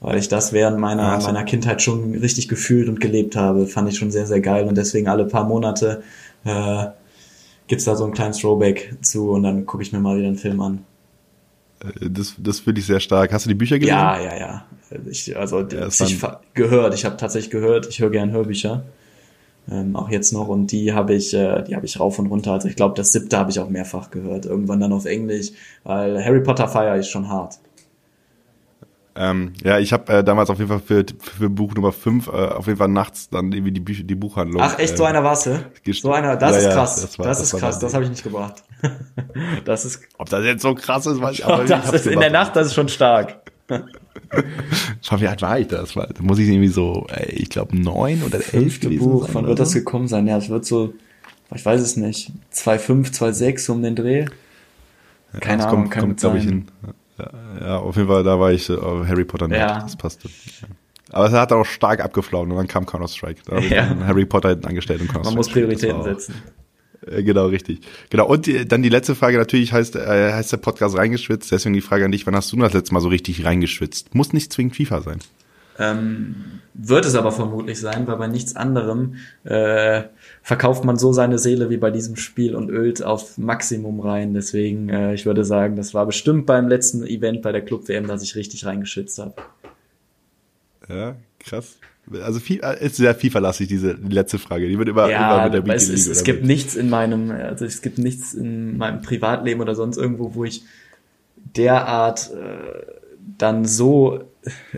Weil 0.00 0.18
ich 0.18 0.28
das 0.28 0.52
während 0.52 0.78
meiner, 0.78 1.12
also. 1.12 1.26
meiner 1.26 1.44
Kindheit 1.44 1.82
schon 1.82 2.14
richtig 2.14 2.48
gefühlt 2.48 2.88
und 2.88 3.00
gelebt 3.00 3.34
habe. 3.34 3.66
Fand 3.66 3.88
ich 3.88 3.98
schon 3.98 4.12
sehr, 4.12 4.26
sehr 4.26 4.40
geil 4.40 4.66
und 4.66 4.76
deswegen 4.78 5.08
alle 5.08 5.24
paar 5.26 5.44
Monate 5.44 6.02
äh, 6.48 6.90
gibt's 7.66 7.84
da 7.84 7.94
so 7.94 8.04
einen 8.04 8.14
kleinen 8.14 8.32
Throwback 8.32 8.96
zu 9.02 9.30
und 9.30 9.42
dann 9.44 9.66
gucke 9.66 9.82
ich 9.82 9.92
mir 9.92 10.00
mal 10.00 10.16
wieder 10.16 10.28
einen 10.28 10.38
Film 10.38 10.60
an. 10.60 10.84
Äh, 11.80 12.10
das, 12.10 12.34
das 12.38 12.60
finde 12.60 12.80
ich 12.80 12.86
sehr 12.86 13.00
stark. 13.00 13.32
Hast 13.32 13.44
du 13.44 13.48
die 13.48 13.54
Bücher 13.54 13.78
gelesen? 13.78 13.96
Ja, 13.96 14.20
ja, 14.20 14.36
ja. 14.36 14.64
Ich, 15.08 15.36
also 15.36 15.60
ja, 15.60 15.88
ich 15.88 16.20
gehört. 16.54 16.94
Ich 16.94 17.04
habe 17.04 17.16
tatsächlich 17.16 17.50
gehört. 17.50 17.86
Ich 17.88 18.00
höre 18.00 18.10
gern 18.10 18.30
Hörbücher, 18.30 18.84
ähm, 19.70 19.94
auch 19.96 20.08
jetzt 20.08 20.32
noch. 20.32 20.48
Und 20.48 20.72
die 20.72 20.92
habe 20.94 21.14
ich, 21.14 21.34
äh, 21.34 21.62
die 21.62 21.76
habe 21.76 21.84
ich 21.84 22.00
rauf 22.00 22.18
und 22.18 22.26
runter. 22.26 22.52
Also 22.52 22.68
ich 22.68 22.76
glaube, 22.76 22.94
das 22.96 23.12
siebte 23.12 23.36
habe 23.36 23.50
ich 23.50 23.60
auch 23.60 23.68
mehrfach 23.68 24.10
gehört. 24.10 24.46
Irgendwann 24.46 24.80
dann 24.80 24.92
auf 24.92 25.04
Englisch, 25.04 25.50
weil 25.84 26.24
Harry 26.24 26.40
Potter 26.40 26.68
feier 26.68 26.96
ist 26.96 27.08
schon 27.08 27.28
hart. 27.28 27.58
Ähm, 29.20 29.52
ja, 29.64 29.80
ich 29.80 29.92
habe 29.92 30.12
äh, 30.12 30.22
damals 30.22 30.48
auf 30.48 30.58
jeden 30.58 30.68
Fall 30.68 30.78
für, 30.78 31.04
für 31.18 31.50
Buch 31.50 31.74
Nummer 31.74 31.90
5 31.90 32.28
äh, 32.28 32.30
auf 32.30 32.68
jeden 32.68 32.78
Fall 32.78 32.86
nachts 32.86 33.28
dann 33.28 33.50
irgendwie 33.50 33.72
die, 33.72 33.80
Bücher, 33.80 34.04
die 34.04 34.14
Buchhandlung. 34.14 34.62
Ach 34.62 34.78
echt, 34.78 34.96
so 34.96 35.02
einer 35.02 35.24
war's, 35.24 35.42
du? 35.42 35.60
So 35.92 36.12
einer, 36.12 36.36
das 36.36 36.52
ja, 36.52 36.68
ist 36.68 36.74
krass. 36.74 36.96
Ja, 36.96 37.02
das, 37.02 37.18
war, 37.18 37.26
das, 37.26 37.38
das 37.38 37.52
ist 37.52 37.60
krass, 37.60 37.78
das 37.80 37.94
habe 37.94 38.04
ich 38.04 38.10
nicht 38.10 38.22
gebracht. 38.22 38.62
das 39.64 39.84
ist. 39.84 40.02
Ob 40.18 40.28
das 40.28 40.44
jetzt 40.44 40.62
so 40.62 40.72
krass 40.76 41.04
ist, 41.06 41.20
weiß 41.20 41.36
ich 41.36 41.44
aber 41.44 41.64
nicht. 41.64 41.70
Das 41.70 41.92
ist 41.92 42.06
in 42.06 42.20
der 42.20 42.30
Nacht, 42.30 42.54
das 42.54 42.68
ist 42.68 42.74
schon 42.74 42.88
stark. 42.88 43.40
Schau, 45.02 45.20
wie 45.20 45.26
alt 45.26 45.42
war 45.42 45.58
ich 45.58 45.66
das? 45.66 45.94
Da 45.94 46.06
muss 46.20 46.38
ich 46.38 46.46
irgendwie 46.48 46.68
so, 46.68 47.04
ey, 47.08 47.32
ich 47.32 47.50
glaube 47.50 47.76
neun 47.76 48.22
oder 48.22 48.38
elf 48.52 48.78
gewesen 48.78 49.04
Buch, 49.04 49.26
sein. 49.26 49.34
Wann 49.34 49.46
wird 49.48 49.58
das 49.58 49.72
gekommen 49.72 50.06
sein? 50.06 50.28
Ja, 50.28 50.38
es 50.38 50.48
wird 50.48 50.64
so, 50.64 50.94
ich 51.52 51.66
weiß 51.66 51.80
es 51.80 51.96
nicht, 51.96 52.30
2,5, 52.54 53.18
2,6 53.18 53.70
um 53.72 53.82
den 53.82 53.96
Dreh. 53.96 54.26
Keine 55.40 55.62
ja, 55.62 55.68
Ahnung, 55.68 55.82
kommt, 55.82 55.90
kann 55.90 56.02
kommt, 56.04 56.20
glaube 56.20 56.38
ich, 56.38 56.44
hin. 56.44 56.68
Ja, 56.86 56.92
auf 57.18 57.96
jeden 57.96 58.08
Fall, 58.08 58.22
da 58.22 58.38
war 58.38 58.52
ich 58.52 58.68
äh, 58.68 58.76
Harry 58.76 59.24
Potter 59.24 59.48
nicht. 59.48 59.58
Ja. 59.58 59.80
Das 59.80 59.96
passte. 59.96 60.28
Aber 61.10 61.26
es 61.26 61.32
hat 61.32 61.52
auch 61.52 61.64
stark 61.64 62.00
abgeflogen 62.00 62.52
und 62.52 62.58
dann 62.58 62.68
kam 62.68 62.86
Counter-Strike. 62.86 63.42
Da 63.46 63.58
ja. 63.60 63.96
Harry 64.06 64.26
Potter 64.26 64.50
hinten 64.50 64.66
angestellt 64.66 65.00
und 65.00 65.08
Counter-Strike. 65.08 65.30
Man 65.30 65.36
muss 65.36 65.48
Prioritäten 65.48 66.02
setzen. 66.02 66.34
Äh, 67.06 67.22
genau, 67.22 67.46
richtig. 67.46 67.80
Genau. 68.10 68.26
Und 68.26 68.46
die, 68.46 68.66
dann 68.66 68.82
die 68.82 68.88
letzte 68.88 69.14
Frage 69.14 69.38
natürlich 69.38 69.72
heißt, 69.72 69.96
äh, 69.96 70.32
heißt 70.32 70.52
der 70.52 70.58
Podcast 70.58 70.96
reingeschwitzt. 70.96 71.50
Deswegen 71.50 71.74
die 71.74 71.80
Frage 71.80 72.04
an 72.04 72.12
dich, 72.12 72.26
wann 72.26 72.36
hast 72.36 72.52
du 72.52 72.56
das 72.56 72.72
letzte 72.72 72.94
Mal 72.94 73.00
so 73.00 73.08
richtig 73.08 73.44
reingeschwitzt? 73.44 74.14
Muss 74.14 74.32
nicht 74.32 74.52
zwingend 74.52 74.76
FIFA 74.76 75.02
sein. 75.02 75.18
Ähm, 75.78 76.60
wird 76.74 77.04
es 77.06 77.14
aber 77.14 77.32
vermutlich 77.32 77.80
sein, 77.80 78.06
weil 78.06 78.16
bei 78.16 78.26
nichts 78.28 78.54
anderem 78.56 79.16
äh, 79.44 80.04
verkauft 80.42 80.84
man 80.84 80.96
so 80.96 81.12
seine 81.12 81.38
Seele 81.38 81.70
wie 81.70 81.76
bei 81.76 81.90
diesem 81.90 82.16
Spiel 82.16 82.54
und 82.54 82.70
ölt 82.70 83.02
auf 83.02 83.36
Maximum 83.36 84.00
rein. 84.00 84.34
Deswegen, 84.34 84.88
äh, 84.88 85.14
ich 85.14 85.26
würde 85.26 85.44
sagen, 85.44 85.76
das 85.76 85.94
war 85.94 86.06
bestimmt 86.06 86.46
beim 86.46 86.68
letzten 86.68 87.04
Event 87.04 87.42
bei 87.42 87.52
der 87.52 87.64
Club 87.64 87.88
WM, 87.88 88.06
dass 88.06 88.22
ich 88.22 88.36
richtig 88.36 88.64
reingeschützt 88.64 89.18
habe. 89.18 89.34
Ja, 90.88 91.16
krass. 91.40 91.78
Also 92.22 92.40
FIFA, 92.40 92.72
ist 92.72 92.96
sehr 92.96 93.14
FIFA-lastig, 93.14 93.68
diese 93.68 93.92
letzte 93.92 94.38
Frage. 94.38 94.68
Die 94.68 94.78
wird 94.78 94.88
immer, 94.88 95.10
ja, 95.10 95.34
immer 95.34 95.44
mit 95.44 95.54
der 95.54 95.62
Weekly 95.64 95.76
es, 95.76 95.88
es, 95.88 96.06
es 96.06 96.24
gibt 96.24 96.44
nichts 96.44 96.74
in 96.74 96.88
meinem, 96.88 97.30
also 97.30 97.64
es 97.64 97.82
gibt 97.82 97.98
nichts 97.98 98.34
in 98.34 98.78
meinem 98.78 99.02
Privatleben 99.02 99.60
oder 99.60 99.74
sonst 99.74 99.98
irgendwo, 99.98 100.34
wo 100.34 100.44
ich 100.44 100.62
derart 101.36 102.30
äh, 102.32 102.86
dann 103.36 103.66
so 103.66 104.27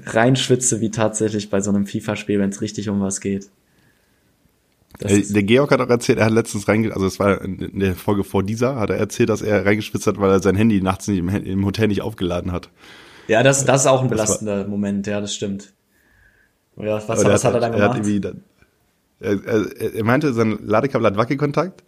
reinschwitze 0.05 0.81
wie 0.81 0.91
tatsächlich 0.91 1.51
bei 1.51 1.61
so 1.61 1.71
einem 1.71 1.87
FIFA-Spiel, 1.87 2.39
wenn 2.39 2.51
es 2.51 2.61
richtig 2.61 2.89
um 2.89 3.01
was 3.01 3.21
geht. 3.21 3.51
Äh, 5.01 5.23
der 5.23 5.43
Georg 5.45 5.71
hat 5.71 5.81
auch 5.81 5.89
erzählt, 5.89 6.19
er 6.19 6.27
hat 6.27 6.33
letztens 6.33 6.69
reingeschwitzt, 6.69 6.97
also 6.97 7.07
es 7.07 7.19
war 7.19 7.43
in 7.43 7.79
der 7.79 7.95
Folge 7.95 8.25
vor 8.25 8.43
dieser, 8.43 8.77
hat 8.77 8.91
er 8.91 8.97
erzählt, 8.97 9.29
dass 9.29 9.43
er 9.43 9.65
reingeschwitzt 9.65 10.07
hat, 10.07 10.19
weil 10.19 10.31
er 10.31 10.43
sein 10.43 10.57
Handy 10.57 10.81
nachts 10.81 11.09
nicht 11.09 11.19
im, 11.19 11.29
im 11.29 11.65
Hotel 11.65 11.89
nicht 11.89 12.03
aufgeladen 12.03 12.53
hat. 12.53 12.71
Ja, 13.29 13.43
das, 13.43 13.65
das 13.65 13.83
ist 13.83 13.87
auch 13.87 14.03
ein 14.03 14.11
belastender 14.11 14.67
Moment, 14.67 15.07
ja, 15.07 15.21
das 15.21 15.35
stimmt. 15.35 15.73
Ja, 16.77 16.97
was, 17.07 17.25
was 17.25 17.45
hat, 17.45 17.55
er 17.55 17.61
dann 17.61 17.73
gemacht? 17.73 18.01
Er, 19.21 19.45
er, 19.45 19.95
er, 19.95 20.05
meinte, 20.05 20.33
sein 20.33 20.59
Ladekabel 20.63 21.07
hat 21.07 21.17
Wackelkontakt 21.17 21.85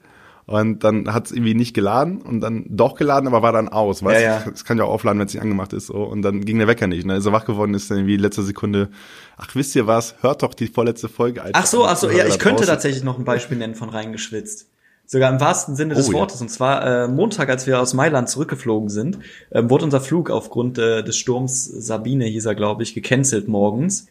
und 0.47 0.83
dann 0.83 1.13
hat 1.13 1.27
es 1.27 1.33
irgendwie 1.33 1.55
nicht 1.55 1.73
geladen 1.73 2.21
und 2.21 2.41
dann 2.41 2.65
doch 2.69 2.97
geladen, 2.97 3.29
aber 3.29 3.43
war 3.43 3.53
dann 3.53 3.69
aus. 3.69 4.03
Weißt 4.03 4.21
ja, 4.21 4.41
ja. 4.41 4.45
Es 4.53 4.65
kann 4.65 4.77
ja 4.77 4.85
auch 4.85 4.91
aufladen, 4.91 5.21
wenn 5.21 5.27
es 5.27 5.35
nicht 5.35 5.43
angemacht 5.43 5.73
ist. 5.73 5.87
So. 5.87 6.03
Und 6.03 6.23
dann 6.23 6.45
ging 6.45 6.59
der 6.59 6.67
Wecker 6.67 6.89
nicht. 6.89 7.09
Dann 7.09 7.17
ist 7.17 7.27
er 7.27 7.33
wach 7.33 7.45
geworden, 7.45 7.75
ist 7.75 7.91
dann 7.91 7.99
irgendwie 7.99 8.17
letzte 8.17 8.43
Sekunde, 8.43 8.91
ach 9.37 9.55
wisst 9.55 9.77
ihr 9.77 9.87
was, 9.87 10.17
hört 10.21 10.43
doch 10.43 10.55
die 10.55 10.67
vorletzte 10.67 11.09
Folge. 11.09 11.43
Ach 11.53 11.67
so, 11.67 11.85
ach 11.87 11.97
so, 11.97 12.11
ja, 12.11 12.27
ich 12.27 12.39
könnte 12.39 12.67
tatsächlich 12.67 13.05
noch 13.05 13.19
ein 13.19 13.25
Beispiel 13.25 13.57
nennen 13.57 13.77
von 13.77 13.89
reingeschwitzt. 13.89 14.69
Sogar 15.07 15.31
im 15.31 15.41
wahrsten 15.41 15.77
Sinne 15.77 15.95
des 15.95 16.09
oh, 16.09 16.15
Wortes. 16.15 16.41
Ja. 16.41 16.45
Und 16.45 16.49
zwar 16.49 17.05
äh, 17.05 17.09
Montag, 17.09 17.49
als 17.49 17.67
wir 17.67 17.81
aus 17.81 17.93
Mailand 17.93 18.29
zurückgeflogen 18.29 18.89
sind, 18.89 19.19
äh, 19.51 19.63
wurde 19.65 19.85
unser 19.85 20.01
Flug 20.01 20.31
aufgrund 20.31 20.79
äh, 20.79 21.03
des 21.05 21.17
Sturms 21.19 21.65
Sabine, 21.65 22.25
hieß 22.25 22.47
er, 22.47 22.55
glaube 22.55 22.83
ich, 22.83 22.95
gecancelt 22.95 23.47
morgens. 23.47 24.07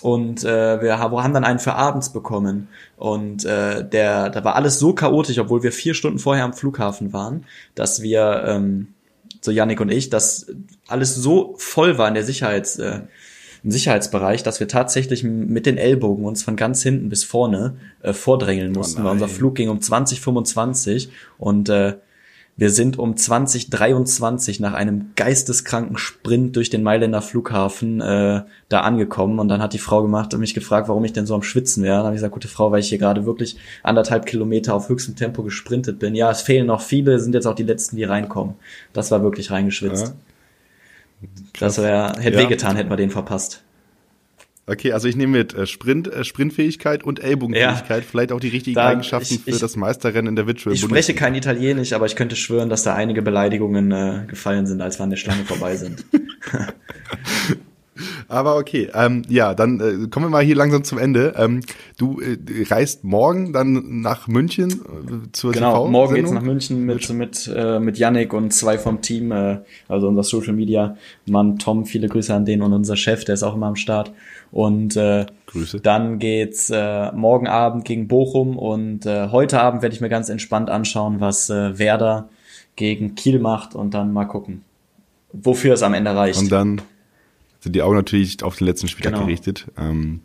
Und 0.00 0.44
äh, 0.44 0.80
wir 0.80 0.98
haben 0.98 1.34
dann 1.34 1.44
einen 1.44 1.58
für 1.58 1.74
abends 1.74 2.12
bekommen. 2.12 2.68
Und 2.96 3.44
äh, 3.44 3.88
der, 3.88 4.30
da 4.30 4.44
war 4.44 4.54
alles 4.54 4.78
so 4.78 4.92
chaotisch, 4.92 5.38
obwohl 5.38 5.62
wir 5.62 5.72
vier 5.72 5.94
Stunden 5.94 6.18
vorher 6.18 6.44
am 6.44 6.52
Flughafen 6.52 7.12
waren, 7.12 7.44
dass 7.74 8.02
wir, 8.02 8.44
ähm, 8.46 8.88
so 9.40 9.50
Yannick 9.50 9.80
und 9.80 9.90
ich, 9.90 10.10
dass 10.10 10.46
alles 10.86 11.14
so 11.14 11.54
voll 11.58 11.98
war 11.98 12.08
in 12.08 12.14
der 12.14 12.24
Sicherheits, 12.24 12.78
äh, 12.78 13.00
im 13.64 13.70
Sicherheitsbereich, 13.70 14.42
dass 14.42 14.60
wir 14.60 14.68
tatsächlich 14.68 15.24
mit 15.24 15.66
den 15.66 15.78
Ellbogen 15.78 16.24
uns 16.24 16.42
von 16.42 16.56
ganz 16.56 16.82
hinten 16.82 17.08
bis 17.08 17.24
vorne 17.24 17.76
äh, 18.02 18.12
vordrängeln 18.12 18.72
oh 18.74 18.78
mussten, 18.78 19.02
oh 19.02 19.04
weil 19.04 19.12
unser 19.12 19.28
Flug 19.28 19.56
ging 19.56 19.68
um 19.68 19.80
2025 19.80 21.10
und 21.38 21.68
äh, 21.68 21.94
wir 22.58 22.70
sind 22.70 22.98
um 22.98 23.16
2023 23.16 24.58
nach 24.58 24.74
einem 24.74 25.12
geisteskranken 25.14 25.96
Sprint 25.96 26.56
durch 26.56 26.70
den 26.70 26.82
Mailänder 26.82 27.22
Flughafen 27.22 28.00
äh, 28.00 28.42
da 28.68 28.80
angekommen 28.80 29.38
und 29.38 29.46
dann 29.46 29.62
hat 29.62 29.74
die 29.74 29.78
Frau 29.78 30.02
gemacht 30.02 30.34
und 30.34 30.40
mich 30.40 30.54
gefragt, 30.54 30.88
warum 30.88 31.04
ich 31.04 31.12
denn 31.12 31.24
so 31.24 31.36
am 31.36 31.44
Schwitzen 31.44 31.84
wäre. 31.84 31.98
Dann 31.98 32.06
habe 32.06 32.16
ich 32.16 32.18
gesagt, 32.18 32.34
gute 32.34 32.48
Frau, 32.48 32.72
weil 32.72 32.80
ich 32.80 32.88
hier 32.88 32.98
gerade 32.98 33.24
wirklich 33.24 33.58
anderthalb 33.84 34.26
Kilometer 34.26 34.74
auf 34.74 34.88
höchstem 34.88 35.14
Tempo 35.14 35.44
gesprintet 35.44 36.00
bin. 36.00 36.16
Ja, 36.16 36.32
es 36.32 36.42
fehlen 36.42 36.66
noch 36.66 36.80
viele, 36.80 37.20
sind 37.20 37.32
jetzt 37.32 37.46
auch 37.46 37.54
die 37.54 37.62
letzten, 37.62 37.94
die 37.94 38.02
reinkommen. 38.02 38.56
Das 38.92 39.12
war 39.12 39.22
wirklich 39.22 39.52
reingeschwitzt. 39.52 40.14
Ja. 41.20 41.28
Das 41.60 41.78
wäre, 41.78 42.14
hätte 42.18 42.38
ja. 42.38 42.44
wehgetan, 42.44 42.74
hätten 42.74 42.90
wir 42.90 42.96
den 42.96 43.10
verpasst. 43.10 43.62
Okay, 44.68 44.92
also 44.92 45.08
ich 45.08 45.16
nehme 45.16 45.38
mit 45.38 45.54
äh, 45.54 45.66
Sprint, 45.66 46.12
äh, 46.12 46.24
Sprintfähigkeit 46.24 47.02
und 47.02 47.20
Ellbogenfähigkeit, 47.20 48.02
ja, 48.02 48.08
vielleicht 48.08 48.32
auch 48.32 48.40
die 48.40 48.48
richtigen 48.48 48.74
da, 48.74 48.88
Eigenschaften 48.88 49.34
ich, 49.34 49.54
für 49.54 49.58
das 49.58 49.76
Meisterrennen 49.76 50.28
in 50.28 50.36
der 50.36 50.46
Virtual 50.46 50.74
Ich 50.74 50.82
spreche 50.82 51.14
kein 51.14 51.34
Italienisch, 51.34 51.94
aber 51.94 52.04
ich 52.04 52.16
könnte 52.16 52.36
schwören, 52.36 52.68
dass 52.68 52.82
da 52.82 52.94
einige 52.94 53.22
Beleidigungen 53.22 53.90
äh, 53.92 54.24
gefallen 54.28 54.66
sind, 54.66 54.82
als 54.82 54.98
wir 54.98 55.04
an 55.04 55.10
der 55.10 55.16
Schlange 55.16 55.44
vorbei 55.44 55.76
sind. 55.76 56.04
Aber 58.28 58.56
okay, 58.56 58.90
ähm, 58.94 59.22
ja, 59.28 59.54
dann 59.54 59.80
äh, 59.80 60.06
kommen 60.08 60.26
wir 60.26 60.30
mal 60.30 60.44
hier 60.44 60.54
langsam 60.54 60.84
zum 60.84 60.98
Ende. 60.98 61.34
Ähm, 61.36 61.62
du 61.96 62.20
äh, 62.20 62.36
reist 62.68 63.02
morgen 63.04 63.52
dann 63.52 64.02
nach 64.02 64.28
München 64.28 64.70
äh, 64.70 65.32
zur 65.32 65.52
Genau, 65.52 65.84
TV 65.84 65.88
morgen 65.88 66.14
geht's 66.14 66.30
nach 66.30 66.42
München 66.42 66.84
mit 66.84 67.08
mit 67.10 67.50
äh, 67.54 67.80
mit 67.80 67.98
Yannick 67.98 68.32
und 68.32 68.52
zwei 68.52 68.78
vom 68.78 69.00
Team, 69.00 69.32
äh, 69.32 69.58
also 69.88 70.08
unser 70.08 70.22
Social 70.22 70.52
Media 70.52 70.96
Mann 71.26 71.58
Tom. 71.58 71.86
Viele 71.86 72.08
Grüße 72.08 72.34
an 72.34 72.44
den 72.44 72.62
und 72.62 72.72
unser 72.72 72.96
Chef, 72.96 73.24
der 73.24 73.34
ist 73.34 73.42
auch 73.42 73.54
immer 73.54 73.66
am 73.66 73.76
Start. 73.76 74.12
Und 74.50 74.96
äh, 74.96 75.26
Grüße. 75.46 75.80
dann 75.80 76.18
geht's 76.18 76.70
äh, 76.70 77.12
morgen 77.12 77.46
Abend 77.46 77.84
gegen 77.84 78.08
Bochum 78.08 78.56
und 78.56 79.04
äh, 79.06 79.28
heute 79.28 79.60
Abend 79.60 79.82
werde 79.82 79.94
ich 79.94 80.00
mir 80.00 80.08
ganz 80.08 80.28
entspannt 80.28 80.70
anschauen, 80.70 81.20
was 81.20 81.50
äh, 81.50 81.78
Werder 81.78 82.28
gegen 82.76 83.14
Kiel 83.14 83.40
macht 83.40 83.74
und 83.74 83.92
dann 83.92 84.12
mal 84.12 84.24
gucken, 84.24 84.62
wofür 85.32 85.74
es 85.74 85.82
am 85.82 85.94
Ende 85.94 86.14
reicht. 86.14 86.38
Und 86.38 86.50
dann 86.50 86.80
sind 87.60 87.74
die 87.74 87.82
Augen 87.82 87.96
natürlich 87.96 88.42
auf 88.42 88.56
den 88.56 88.66
letzten 88.66 88.88
Spieltag 88.88 89.14
genau. 89.14 89.26
gerichtet. 89.26 89.66
Ähm, 89.76 90.20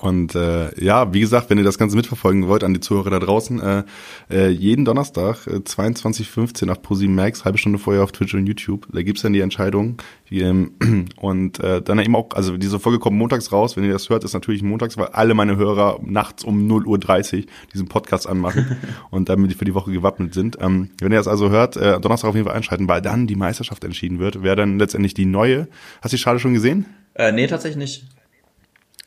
und 0.00 0.34
äh, 0.34 0.82
ja, 0.82 1.12
wie 1.12 1.20
gesagt, 1.20 1.50
wenn 1.50 1.58
ihr 1.58 1.64
das 1.64 1.76
Ganze 1.76 1.94
mitverfolgen 1.94 2.48
wollt, 2.48 2.64
an 2.64 2.72
die 2.72 2.80
Zuhörer 2.80 3.10
da 3.10 3.18
draußen, 3.18 3.60
äh, 3.60 3.82
äh, 4.30 4.48
jeden 4.48 4.86
Donnerstag 4.86 5.46
äh, 5.46 5.56
22.15 5.56 6.70
auf 6.70 6.80
ProSieben 6.80 7.14
Max, 7.14 7.44
halbe 7.44 7.58
Stunde 7.58 7.78
vorher 7.78 8.02
auf 8.02 8.10
Twitch 8.10 8.34
und 8.34 8.46
YouTube, 8.46 8.86
da 8.90 9.02
gibt's 9.02 9.20
dann 9.20 9.34
die 9.34 9.40
Entscheidung. 9.40 9.98
Die, 10.30 10.40
ähm, 10.40 10.72
und 11.16 11.60
äh, 11.60 11.82
dann 11.82 11.98
eben 11.98 12.16
auch, 12.16 12.30
also 12.34 12.56
diese 12.56 12.80
Folge 12.80 12.98
kommt 12.98 13.18
montags 13.18 13.52
raus, 13.52 13.76
wenn 13.76 13.84
ihr 13.84 13.92
das 13.92 14.08
hört, 14.08 14.24
ist 14.24 14.32
natürlich 14.32 14.62
montags, 14.62 14.96
weil 14.96 15.08
alle 15.08 15.34
meine 15.34 15.56
Hörer 15.56 16.00
nachts 16.02 16.44
um 16.44 16.66
0.30 16.66 17.40
Uhr 17.40 17.44
diesen 17.74 17.86
Podcast 17.86 18.26
anmachen 18.26 18.78
und 19.10 19.28
damit 19.28 19.50
die 19.50 19.54
für 19.54 19.66
die 19.66 19.74
Woche 19.74 19.92
gewappnet 19.92 20.32
sind. 20.32 20.56
Ähm, 20.62 20.90
wenn 20.98 21.12
ihr 21.12 21.18
das 21.18 21.28
also 21.28 21.50
hört, 21.50 21.76
äh, 21.76 22.00
Donnerstag 22.00 22.30
auf 22.30 22.34
jeden 22.34 22.46
Fall 22.46 22.56
einschalten, 22.56 22.88
weil 22.88 23.02
dann 23.02 23.26
die 23.26 23.36
Meisterschaft 23.36 23.84
entschieden 23.84 24.18
wird, 24.18 24.42
wer 24.42 24.56
dann 24.56 24.78
letztendlich 24.78 25.12
die 25.12 25.26
neue. 25.26 25.68
Hast 26.00 26.12
du 26.12 26.16
die 26.16 26.22
Schale 26.22 26.38
schon 26.38 26.54
gesehen? 26.54 26.86
Äh, 27.12 27.32
nee, 27.32 27.46
tatsächlich 27.46 27.76
nicht. 27.76 28.13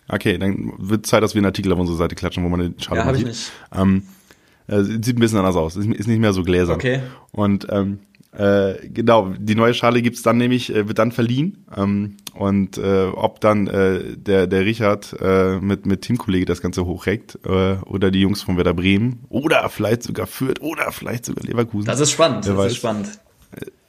Okay, 0.10 0.38
dann 0.38 0.74
wird 0.78 1.06
Zeit, 1.06 1.24
dass 1.24 1.34
wir 1.34 1.40
einen 1.40 1.48
Artikel 1.48 1.72
auf 1.74 1.80
unsere 1.80 1.98
Seite 1.98 2.16
klatschen, 2.16 2.44
wo 2.44 2.50
man 2.50 2.60
den 2.60 2.80
Schale 2.80 3.02
ja, 3.02 3.14
sieht. 3.14 3.28
Ich 3.28 3.52
Ähm, 3.76 4.04
äh, 4.68 4.82
sieht 4.84 5.18
ein 5.18 5.20
bisschen 5.20 5.40
anders 5.40 5.56
aus. 5.56 5.76
Ist 5.76 6.08
nicht 6.08 6.20
mehr 6.20 6.34
so 6.34 6.44
gläsern. 6.44 6.76
Okay. 6.76 7.02
Und 7.32 7.68
ähm, 7.70 8.00
äh, 8.38 8.88
genau, 8.90 9.34
die 9.38 9.56
neue 9.56 9.74
Schale 9.74 10.02
gibt's 10.02 10.22
dann 10.22 10.38
nämlich, 10.38 10.74
äh, 10.74 10.88
wird 10.88 11.00
dann 11.00 11.12
verliehen. 11.12 11.66
Ähm, 11.76 12.18
und 12.36 12.78
äh, 12.78 13.06
ob 13.06 13.42
dann 13.42 13.68
äh, 13.68 14.16
der, 14.16 14.48
der 14.48 14.66
Richard 14.66 15.16
äh, 15.20 15.60
mit, 15.60 15.86
mit 15.86 16.04
Teamkollege 16.04 16.46
das 16.46 16.62
Ganze 16.62 16.86
hochreckt 16.86 17.40
äh, 17.46 17.78
oder 17.86 18.12
die 18.12 18.22
Jungs 18.22 18.44
von 18.44 18.58
Werder 18.58 18.76
Bremen 18.76 19.22
oder 19.30 19.68
vielleicht 19.70 20.04
sogar 20.04 20.28
Fürth 20.28 20.62
oder 20.62 20.92
vielleicht 20.92 21.26
sogar 21.26 21.44
Leverkusen. 21.46 21.88
Das 21.88 22.00
ist 22.00 22.12
spannend, 22.12 22.46
das 22.46 22.56
weiß. 22.56 22.72
ist 22.74 22.78
spannend. 22.78 23.20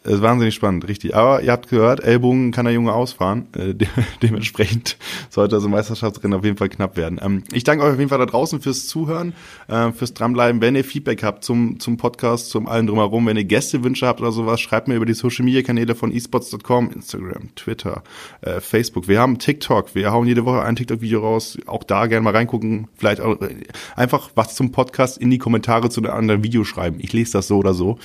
Ist 0.05 0.23
wahnsinnig 0.23 0.55
spannend, 0.55 0.87
richtig. 0.87 1.17
Aber 1.17 1.43
ihr 1.43 1.51
habt 1.51 1.69
gehört, 1.69 2.01
Ellbogen 2.05 2.53
kann 2.53 2.65
der 2.65 2.73
Junge 2.73 2.93
ausfahren. 2.93 3.49
Äh, 3.57 3.75
de 3.75 3.89
dementsprechend 4.23 4.97
sollte 5.29 5.57
also 5.57 5.69
Meisterschaftsrennen 5.69 6.39
auf 6.39 6.45
jeden 6.45 6.57
Fall 6.57 6.69
knapp 6.69 6.97
werden. 6.97 7.19
Ähm, 7.21 7.43
ich 7.53 7.65
danke 7.65 7.85
euch 7.85 7.93
auf 7.93 7.99
jeden 7.99 8.09
Fall 8.09 8.19
da 8.19 8.27
draußen 8.27 8.61
fürs 8.61 8.87
Zuhören, 8.87 9.35
äh, 9.67 9.91
fürs 9.91 10.15
Dranbleiben. 10.15 10.61
Wenn 10.61 10.77
ihr 10.77 10.85
Feedback 10.85 11.25
habt 11.25 11.43
zum, 11.43 11.81
zum 11.81 11.97
Podcast, 11.97 12.51
zum 12.51 12.69
allen 12.69 12.87
drumherum, 12.87 13.27
wenn 13.27 13.37
ihr 13.37 13.45
Gästewünsche 13.45 14.07
habt 14.07 14.21
oder 14.21 14.31
sowas, 14.31 14.61
schreibt 14.61 14.87
mir 14.87 14.95
über 14.95 15.05
die 15.05 15.15
Social 15.15 15.45
Media 15.45 15.63
Kanäle 15.63 15.97
von 15.97 16.13
esports.com, 16.13 16.93
Instagram, 16.93 17.55
Twitter, 17.57 18.05
äh, 18.43 18.61
Facebook. 18.61 19.09
Wir 19.09 19.19
haben 19.19 19.41
TikTok. 19.41 19.97
Wir 19.97 20.13
hauen 20.13 20.29
jede 20.29 20.45
Woche 20.45 20.63
ein 20.63 20.77
TikTok-Video 20.77 21.21
raus. 21.21 21.59
Auch 21.67 21.83
da 21.83 22.07
gerne 22.07 22.23
mal 22.23 22.37
reingucken. 22.37 22.87
Vielleicht 22.95 23.21
auch 23.21 23.41
äh, 23.43 23.57
einfach 23.97 24.31
was 24.37 24.55
zum 24.55 24.71
Podcast 24.71 25.19
in 25.19 25.31
die 25.31 25.39
Kommentare 25.39 25.91
zu 25.91 26.01
einem 26.01 26.13
anderen 26.13 26.45
Video 26.45 26.63
schreiben. 26.63 26.99
Ich 27.01 27.13
lese 27.13 27.33
das 27.33 27.49
so 27.49 27.59
oder 27.59 27.75
so. 27.75 27.99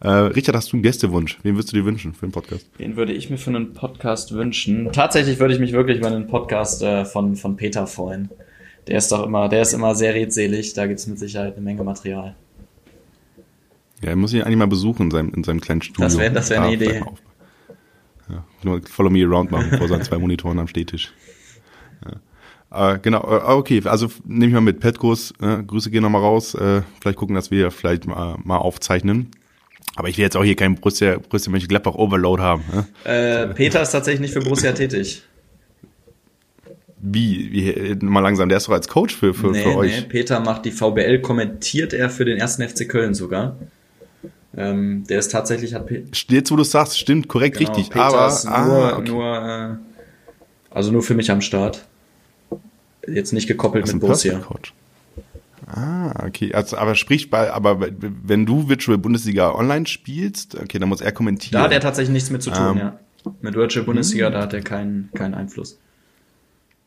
Äh, 0.00 0.08
Richard, 0.08 0.54
hast 0.54 0.72
du 0.72 0.76
einen 0.76 0.82
Gästewunsch? 0.82 1.38
Wen 1.42 1.56
würdest 1.56 1.72
du 1.72 1.76
dir 1.76 1.84
wünschen 1.84 2.14
für 2.14 2.22
einen 2.22 2.32
Podcast? 2.32 2.66
Wen 2.78 2.96
würde 2.96 3.12
ich 3.12 3.30
mir 3.30 3.38
für 3.38 3.50
einen 3.50 3.72
Podcast 3.72 4.32
wünschen? 4.32 4.92
Tatsächlich 4.92 5.40
würde 5.40 5.54
ich 5.54 5.60
mich 5.60 5.72
wirklich 5.72 5.98
über 5.98 6.06
einen 6.06 6.28
Podcast 6.28 6.82
äh, 6.82 7.04
von, 7.04 7.34
von 7.34 7.56
Peter 7.56 7.86
freuen. 7.86 8.30
Der 8.86 8.98
ist 8.98 9.10
doch 9.10 9.26
immer, 9.26 9.48
der 9.48 9.62
ist 9.62 9.72
immer 9.72 9.94
sehr 9.96 10.14
redselig, 10.14 10.72
da 10.74 10.86
gibt 10.86 11.00
es 11.00 11.06
mit 11.08 11.18
Sicherheit 11.18 11.56
eine 11.56 11.64
Menge 11.64 11.82
Material. 11.82 12.36
Ja, 14.02 14.10
er 14.10 14.16
muss 14.16 14.32
ihn 14.32 14.42
eigentlich 14.42 14.56
mal 14.56 14.68
besuchen 14.68 15.04
in 15.06 15.10
seinem, 15.10 15.34
in 15.34 15.42
seinem 15.42 15.60
kleinen 15.60 15.82
Studio. 15.82 16.04
Das 16.04 16.16
wäre 16.16 16.32
das 16.32 16.48
wär 16.50 16.62
eine 16.62 16.74
Idee. 16.74 17.02
Ja, 18.30 18.44
nur 18.62 18.80
Follow 18.82 19.10
Me 19.10 19.24
Around 19.24 19.50
machen 19.50 19.76
vor 19.78 19.88
seinen 19.88 20.02
zwei 20.02 20.18
Monitoren 20.18 20.60
am 20.60 20.68
Stehtisch. 20.68 21.12
Ja. 22.70 22.94
Äh, 22.94 22.98
genau, 23.00 23.22
äh, 23.22 23.52
okay, 23.52 23.82
also 23.84 24.08
nehme 24.24 24.46
ich 24.46 24.52
mal 24.52 24.60
mit. 24.60 24.78
Petkos, 24.78 25.32
äh, 25.40 25.62
Grüße 25.64 25.90
gehen 25.90 26.02
nochmal 26.02 26.22
raus. 26.22 26.54
Äh, 26.54 26.82
vielleicht 27.00 27.18
gucken, 27.18 27.34
dass 27.34 27.50
wir 27.50 27.72
vielleicht 27.72 28.06
mal, 28.06 28.36
mal 28.44 28.58
aufzeichnen. 28.58 29.32
Aber 29.96 30.08
ich 30.08 30.16
will 30.16 30.24
jetzt 30.24 30.36
auch 30.36 30.44
hier 30.44 30.56
keinen 30.56 30.76
Borussia, 30.76 31.18
Borussia 31.18 31.50
Mönchengladbach 31.50 31.94
Overload 31.94 32.42
haben. 32.42 32.64
Ne? 32.72 32.86
Äh, 33.04 33.54
Peter 33.54 33.82
ist 33.82 33.90
tatsächlich 33.90 34.20
nicht 34.20 34.32
für 34.32 34.40
Borussia 34.40 34.72
tätig. 34.72 35.22
Wie, 37.00 37.52
wie, 37.52 38.04
mal 38.04 38.20
langsam, 38.20 38.48
der 38.48 38.58
ist 38.58 38.66
doch 38.66 38.72
als 38.72 38.88
Coach 38.88 39.14
für, 39.14 39.32
für, 39.32 39.50
nee, 39.50 39.62
für 39.62 39.76
euch. 39.76 40.00
Nee, 40.00 40.06
Peter 40.08 40.40
macht 40.40 40.64
die 40.64 40.72
VBL, 40.72 41.20
kommentiert 41.20 41.92
er 41.92 42.10
für 42.10 42.24
den 42.24 42.38
ersten 42.38 42.68
FC 42.68 42.88
Köln 42.88 43.14
sogar. 43.14 43.56
Ähm, 44.56 45.04
der 45.08 45.20
ist 45.20 45.30
tatsächlich, 45.30 45.74
hat 45.74 45.86
Pe 45.86 46.04
Jetzt, 46.28 46.50
wo 46.50 46.56
du 46.56 46.64
sagst, 46.64 46.98
stimmt, 46.98 47.28
korrekt, 47.28 47.58
genau, 47.58 47.70
richtig. 47.70 47.90
Peter 47.90 48.04
aber, 48.04 48.26
ist 48.26 48.44
nur, 48.44 48.54
ah, 48.54 48.98
okay. 48.98 49.10
nur 49.10 49.78
äh, 49.80 49.88
also 50.70 50.92
nur 50.92 51.02
für 51.02 51.14
mich 51.14 51.30
am 51.30 51.40
Start. 51.40 51.84
Jetzt 53.06 53.32
nicht 53.32 53.46
gekoppelt 53.46 53.86
mit 53.86 54.00
Borussia. 54.00 54.38
Coach. 54.38 54.74
Ah, 55.70 56.24
okay. 56.26 56.54
Also, 56.54 56.78
aber 56.78 56.94
sprich 56.94 57.30
bei, 57.30 57.52
aber 57.52 57.78
wenn 57.80 58.46
du 58.46 58.68
Virtual 58.68 58.96
Bundesliga 58.96 59.52
online 59.52 59.86
spielst, 59.86 60.54
okay, 60.54 60.78
dann 60.78 60.88
muss 60.88 61.00
er 61.00 61.12
kommentieren. 61.12 61.58
Da 61.60 61.64
hat 61.64 61.72
er 61.72 61.80
tatsächlich 61.80 62.12
nichts 62.12 62.30
mit 62.30 62.42
zu 62.42 62.50
tun, 62.50 62.70
ähm, 62.72 62.78
ja. 62.78 62.98
Mit 63.42 63.54
Virtual 63.54 63.84
Bundesliga, 63.84 64.30
da 64.30 64.42
hat 64.42 64.54
er 64.54 64.62
keinen, 64.62 65.10
keinen 65.12 65.34
Einfluss. 65.34 65.78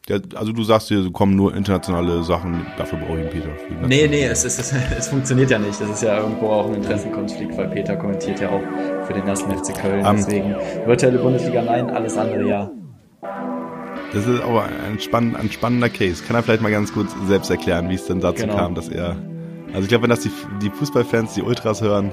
Ja, 0.08 0.18
also 0.34 0.52
du 0.52 0.64
sagst 0.64 0.90
dir, 0.90 1.12
kommen 1.12 1.36
nur 1.36 1.56
internationale 1.56 2.24
Sachen, 2.24 2.66
dafür 2.76 2.98
brauche 2.98 3.20
ich 3.20 3.26
einen 3.26 3.30
Peter. 3.30 3.50
Nee, 3.88 4.08
nee, 4.08 4.26
es, 4.26 4.44
ist, 4.44 4.60
es, 4.60 4.74
es 4.98 5.08
funktioniert 5.10 5.52
ja 5.52 5.60
nicht. 5.60 5.80
Das 5.80 5.90
ist 5.90 6.02
ja 6.02 6.18
irgendwo 6.18 6.48
auch 6.48 6.68
ein 6.68 6.76
Interessenkonflikt, 6.76 7.56
weil 7.56 7.68
Peter 7.70 7.96
kommentiert 7.96 8.40
ja 8.40 8.50
auch 8.50 8.62
für 9.06 9.14
den 9.14 9.28
ersten 9.28 9.52
FC 9.52 9.80
Köln. 9.80 10.04
Um, 10.04 10.16
Deswegen 10.16 10.56
virtuelle 10.86 11.20
Bundesliga 11.20 11.62
nein, 11.62 11.92
alles 11.92 12.18
andere 12.18 12.48
ja. 12.48 12.72
Das 14.14 14.28
ist 14.28 14.42
aber 14.42 14.66
ein, 14.66 15.00
spann 15.00 15.36
ein 15.36 15.52
spannender 15.52 15.90
Case. 15.90 16.24
Kann 16.24 16.36
er 16.36 16.44
vielleicht 16.44 16.62
mal 16.62 16.72
ganz 16.72 16.94
kurz 16.94 17.16
selbst 17.28 17.50
erklären, 17.50 17.90
wie 17.90 17.96
es 17.96 18.06
denn 18.06 18.20
dazu 18.20 18.44
genau. 18.44 18.58
kam, 18.58 18.76
dass 18.76 18.90
er. 18.90 19.16
Also 19.70 19.84
ich 19.84 19.88
glaube, 19.88 20.04
wenn 20.04 20.10
das 20.10 20.20
die, 20.20 20.32
die 20.62 20.70
Fußballfans, 20.70 21.34
die 21.34 21.42
Ultras 21.42 21.82
hören. 21.82 22.12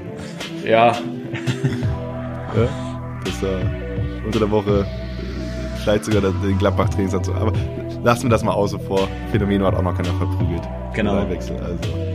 Ja. 0.64 0.92
ja 2.56 2.68
dass 3.24 3.42
er 3.42 3.60
unter 4.24 4.38
der 4.38 4.50
Woche 4.50 4.86
vielleicht 5.82 6.04
sogar 6.04 6.20
den 6.20 6.58
Gladbach-Trainings 6.58 7.14
hat. 7.14 7.28
Aber 7.30 7.52
lassen 8.04 8.24
wir 8.24 8.30
das 8.30 8.44
mal 8.44 8.52
außen 8.52 8.80
vor. 8.80 9.08
Phänomen 9.32 9.62
hat 9.62 9.74
auch 9.74 9.82
noch 9.82 9.96
keiner 9.96 10.14
verprügelt. 10.14 10.62
Genau. 10.94 11.28
Wechsel, 11.28 11.56
also. 11.56 12.07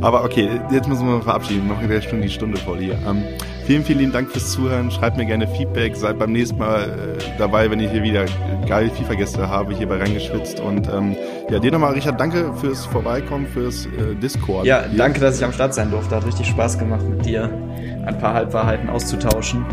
Aber 0.00 0.24
okay, 0.24 0.48
jetzt 0.70 0.88
müssen 0.88 1.06
wir 1.06 1.16
mal 1.16 1.22
verabschieden. 1.22 1.68
Noch 1.68 1.78
eine 1.78 2.02
Stunde 2.02 2.26
die 2.26 2.32
Stunde 2.32 2.58
voll 2.58 2.78
hier. 2.78 2.98
Ähm, 3.08 3.22
vielen, 3.66 3.84
vielen 3.84 3.98
lieben 3.98 4.12
Dank 4.12 4.30
fürs 4.30 4.52
Zuhören. 4.52 4.90
Schreibt 4.90 5.16
mir 5.16 5.26
gerne 5.26 5.46
Feedback. 5.48 5.96
Seid 5.96 6.18
beim 6.18 6.32
nächsten 6.32 6.58
Mal 6.58 6.82
äh, 6.82 7.38
dabei, 7.38 7.70
wenn 7.70 7.80
ich 7.80 7.90
hier 7.90 8.02
wieder 8.02 8.26
geile 8.66 8.90
FIFA-Gäste 8.90 9.48
habe, 9.48 9.74
hier 9.74 9.88
bei 9.88 9.98
reingeschwitzt. 9.98 10.60
Und 10.60 10.88
ähm, 10.88 11.16
ja, 11.50 11.58
dir 11.58 11.72
nochmal, 11.72 11.94
Richard, 11.94 12.20
danke 12.20 12.52
fürs 12.54 12.86
Vorbeikommen, 12.86 13.46
fürs 13.46 13.86
äh, 13.86 14.14
Discord. 14.20 14.66
Ja, 14.66 14.84
danke, 14.96 15.20
dass 15.20 15.38
ich 15.38 15.44
am 15.44 15.52
Start 15.52 15.74
sein 15.74 15.90
durfte. 15.90 16.16
Hat 16.16 16.26
richtig 16.26 16.46
Spaß 16.48 16.78
gemacht, 16.78 17.08
mit 17.08 17.24
dir 17.24 17.50
ein 18.06 18.18
paar 18.18 18.34
Halbwahrheiten 18.34 18.88
auszutauschen. 18.88 19.64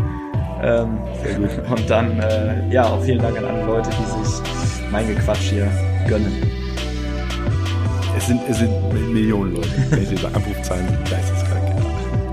Ähm, 0.62 0.98
Sehr 1.22 1.34
gut. 1.34 1.50
Und 1.70 1.90
dann, 1.90 2.18
äh, 2.20 2.68
ja, 2.70 2.84
auch 2.84 3.02
vielen 3.02 3.18
Dank 3.18 3.36
an 3.38 3.44
alle 3.44 3.64
Leute, 3.64 3.90
die 3.90 4.24
sich 4.24 4.42
mein 4.90 5.06
Gequatsch 5.06 5.50
hier 5.50 5.70
gönnen. 6.08 6.32
Es 8.16 8.26
sind, 8.26 8.40
es 8.48 8.58
sind 8.58 8.72
Millionen 9.12 9.54
Leute. 9.54 9.68
Wenn 9.90 10.02
ich 10.02 10.08
diese 10.08 10.26
Anrufzahlen 10.28 10.88
sind 10.88 11.10
geisteskrank. 11.10 11.66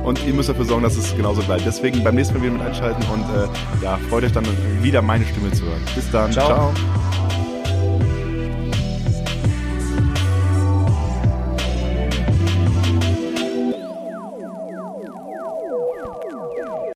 Und 0.03 0.25
ihr 0.25 0.33
müsst 0.33 0.49
dafür 0.49 0.65
sorgen, 0.65 0.83
dass 0.83 0.97
es 0.97 1.15
genauso 1.15 1.41
bleibt. 1.43 1.65
Deswegen 1.65 2.03
beim 2.03 2.15
nächsten 2.15 2.35
Mal 2.35 2.43
wieder 2.43 2.53
mit 2.53 2.61
einschalten 2.61 3.03
und 3.11 3.23
äh, 3.23 3.83
ja, 3.83 3.97
freut 4.09 4.23
euch 4.23 4.31
dann 4.31 4.45
wieder 4.81 5.01
meine 5.01 5.25
Stimme 5.25 5.51
zu 5.51 5.63
hören. 5.65 5.81
Bis 5.95 6.09
dann. 6.11 6.31
Ciao. 6.31 6.47
Ciao. 6.47 6.73